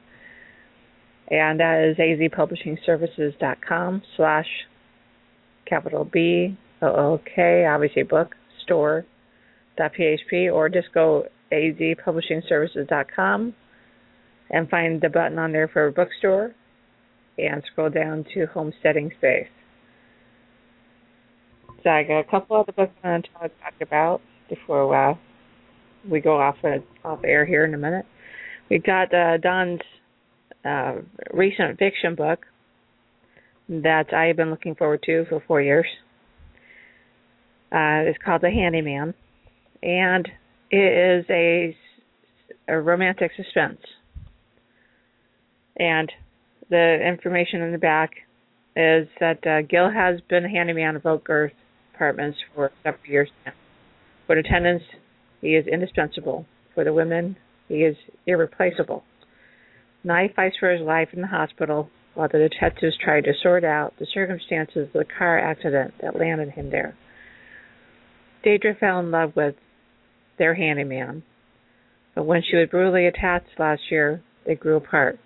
And 1.30 1.58
that 1.58 1.82
is 1.88 1.96
azpublishingservices.com 1.96 4.02
slash 4.16 4.46
capital 5.66 6.04
B 6.04 6.58
O 6.82 6.86
O 6.86 7.18
K 7.34 7.64
obviously 7.64 8.02
book 8.02 8.34
store 8.64 9.06
dot 9.78 9.92
php 9.98 10.52
or 10.52 10.68
just 10.68 10.92
go 10.92 11.24
azpublishingservices.com 11.50 13.54
and 14.50 14.68
find 14.68 15.00
the 15.00 15.08
button 15.08 15.38
on 15.38 15.52
there 15.52 15.68
for 15.68 15.90
bookstore 15.90 16.54
and 17.38 17.62
scroll 17.72 17.88
down 17.88 18.26
to 18.34 18.44
homesteading 18.52 19.10
space. 19.16 19.48
So 21.84 21.90
a 21.90 22.24
couple 22.30 22.56
other 22.56 22.72
books 22.72 22.92
I 23.04 23.08
want 23.08 23.24
to 23.24 23.48
talk 23.62 23.74
about 23.82 24.22
before 24.48 25.10
uh, 25.10 25.14
we 26.08 26.20
go 26.20 26.40
off 26.40 26.56
off 27.04 27.20
air 27.24 27.44
here 27.44 27.66
in 27.66 27.74
a 27.74 27.78
minute. 27.78 28.06
We 28.70 28.78
got 28.78 29.12
uh, 29.12 29.36
Don's 29.36 29.80
uh, 30.64 30.94
recent 31.34 31.78
fiction 31.78 32.14
book 32.14 32.46
that 33.68 34.14
I 34.14 34.24
have 34.24 34.36
been 34.36 34.48
looking 34.48 34.74
forward 34.74 35.02
to 35.04 35.26
for 35.28 35.42
four 35.46 35.60
years. 35.60 35.84
Uh, 37.70 38.08
it's 38.08 38.18
called 38.24 38.40
The 38.40 38.50
Handyman, 38.50 39.12
and 39.82 40.26
it 40.70 41.20
is 41.20 41.26
a, 41.28 41.76
a 42.66 42.80
romantic 42.80 43.32
suspense. 43.36 43.80
And 45.76 46.10
the 46.70 47.06
information 47.06 47.60
in 47.60 47.72
the 47.72 47.78
back 47.78 48.12
is 48.74 49.06
that 49.20 49.46
uh, 49.46 49.60
Gil 49.68 49.90
has 49.90 50.20
been 50.30 50.46
a 50.46 50.48
handyman 50.48 50.96
of 50.96 51.04
Oak 51.04 51.28
Earth 51.28 51.52
Apartments 51.94 52.38
for 52.54 52.70
several 52.82 53.06
years 53.06 53.30
now. 53.44 53.52
For 54.26 54.36
the 54.36 54.42
tenants, 54.42 54.84
he 55.40 55.54
is 55.54 55.66
indispensable. 55.66 56.46
For 56.74 56.84
the 56.84 56.92
women, 56.92 57.36
he 57.68 57.76
is 57.76 57.96
irreplaceable. 58.26 59.04
He 60.02 60.28
fights 60.34 60.56
for 60.58 60.70
his 60.70 60.82
life 60.82 61.08
in 61.12 61.20
the 61.20 61.28
hospital 61.28 61.88
while 62.14 62.28
the 62.28 62.48
detectives 62.48 62.96
try 63.02 63.20
to 63.20 63.32
sort 63.42 63.64
out 63.64 63.94
the 63.98 64.06
circumstances 64.12 64.88
of 64.88 64.92
the 64.92 65.04
car 65.18 65.38
accident 65.38 65.94
that 66.00 66.18
landed 66.18 66.50
him 66.50 66.70
there. 66.70 66.96
Deidre 68.44 68.78
fell 68.78 69.00
in 69.00 69.10
love 69.10 69.32
with 69.34 69.54
their 70.38 70.54
handyman, 70.54 71.22
but 72.14 72.24
when 72.24 72.42
she 72.42 72.56
was 72.56 72.68
brutally 72.68 73.06
attacked 73.06 73.48
last 73.58 73.82
year, 73.90 74.22
they 74.46 74.54
grew 74.54 74.76
apart. 74.76 75.18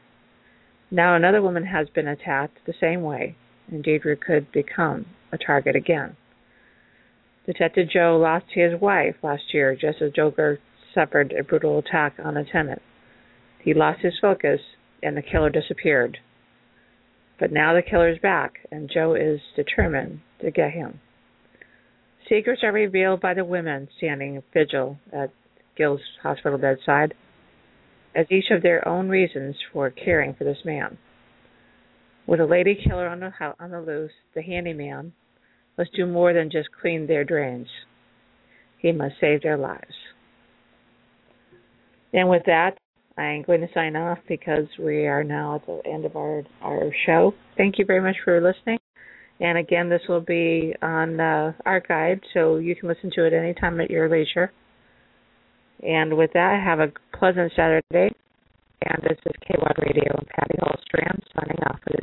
Now 0.91 1.17
another 1.17 1.43
woman 1.43 1.65
has 1.67 1.89
been 1.91 2.09
attacked 2.09 2.59
the 2.67 2.75
same 2.81 3.03
way, 3.03 3.37
and 3.71 3.85
Deidre 3.85 4.19
could 4.19 4.51
become 4.53 5.07
a 5.33 5.39
target 5.39 5.77
again. 5.77 6.17
Detective 7.49 7.89
Joe 7.89 8.19
lost 8.23 8.45
his 8.51 8.79
wife 8.79 9.15
last 9.23 9.55
year 9.55 9.75
just 9.75 10.03
as 10.03 10.13
Joker 10.13 10.59
suffered 10.95 11.33
a 11.33 11.43
brutal 11.43 11.79
attack 11.79 12.17
on 12.23 12.37
a 12.37 12.45
tenant. 12.45 12.83
He 13.65 13.73
lost 13.73 14.03
his 14.03 14.13
focus 14.21 14.61
and 15.03 15.17
the 15.17 15.23
killer 15.23 15.49
disappeared. 15.49 16.19
But 17.41 17.51
now 17.51 17.73
the 17.73 17.81
killer 17.81 18.11
is 18.11 18.19
back 18.19 18.59
and 18.71 18.91
Joe 18.93 19.15
is 19.15 19.41
determined 19.57 20.21
to 20.43 20.51
get 20.51 20.73
him. 20.73 21.01
Secrets 22.29 22.61
are 22.63 22.71
revealed 22.71 23.23
by 23.23 23.33
the 23.33 23.47
women 23.47 23.89
standing 23.97 24.43
vigil 24.53 24.99
at 25.11 25.31
Gil's 25.75 26.03
hospital 26.23 26.59
bedside, 26.59 27.15
as 28.15 28.27
each 28.31 28.49
have 28.51 28.61
their 28.61 28.87
own 28.87 29.09
reasons 29.09 29.57
for 29.73 29.89
caring 29.89 30.35
for 30.35 30.45
this 30.45 30.67
man. 30.67 30.99
With 32.27 32.41
a 32.41 32.45
lady 32.45 32.75
killer 32.87 33.09
on 33.09 33.21
the 33.21 33.33
on 33.59 33.71
the 33.71 33.81
loose, 33.81 34.13
the 34.35 34.43
handyman 34.43 35.15
must 35.79 35.95
do 35.95 36.05
more 36.05 36.33
than 36.33 36.51
just 36.51 36.69
clean 36.81 37.07
their 37.07 37.25
drains. 37.25 37.69
He 38.79 38.93
must 38.93 39.15
save 39.21 39.43
their 39.43 39.57
lives. 39.57 39.95
And 42.13 42.29
with 42.29 42.43
that, 42.47 42.79
I 43.17 43.25
am 43.25 43.43
going 43.43 43.61
to 43.61 43.69
sign 43.75 43.97
off 43.97 44.19
because 44.29 44.67
we 44.79 45.07
are 45.07 45.25
now 45.25 45.57
at 45.57 45.67
the 45.67 45.81
end 45.91 46.05
of 46.05 46.17
our 46.17 46.43
our 46.63 46.91
show. 47.07 47.35
Thank 47.57 47.79
you 47.79 47.85
very 47.85 48.01
much 48.01 48.17
for 48.25 48.41
listening. 48.41 48.79
And 49.41 49.59
again, 49.59 49.89
this 49.89 50.03
will 50.09 50.21
be 50.21 50.75
on 50.83 51.21
uh, 51.21 51.53
archived, 51.67 52.23
so 52.35 52.57
you 52.57 52.75
can 52.75 52.89
listen 52.89 53.11
to 53.15 53.25
it 53.25 53.33
anytime 53.33 53.81
at 53.81 53.91
your 53.91 54.09
leisure. 54.09 54.53
And 55.83 56.17
with 56.17 56.33
that, 56.35 56.61
have 56.65 56.81
a 56.81 56.93
pleasant 57.17 57.53
Saturday. 57.55 58.15
And 58.83 59.03
this 59.03 59.19
is 59.27 59.33
KWAD 59.49 59.79
Radio 59.79 60.17
and 60.17 60.27
Patty 60.29 60.57
Hallstrand 60.61 61.23
signing 61.35 61.59
off 61.69 61.81
for 61.83 61.93
the 61.93 62.03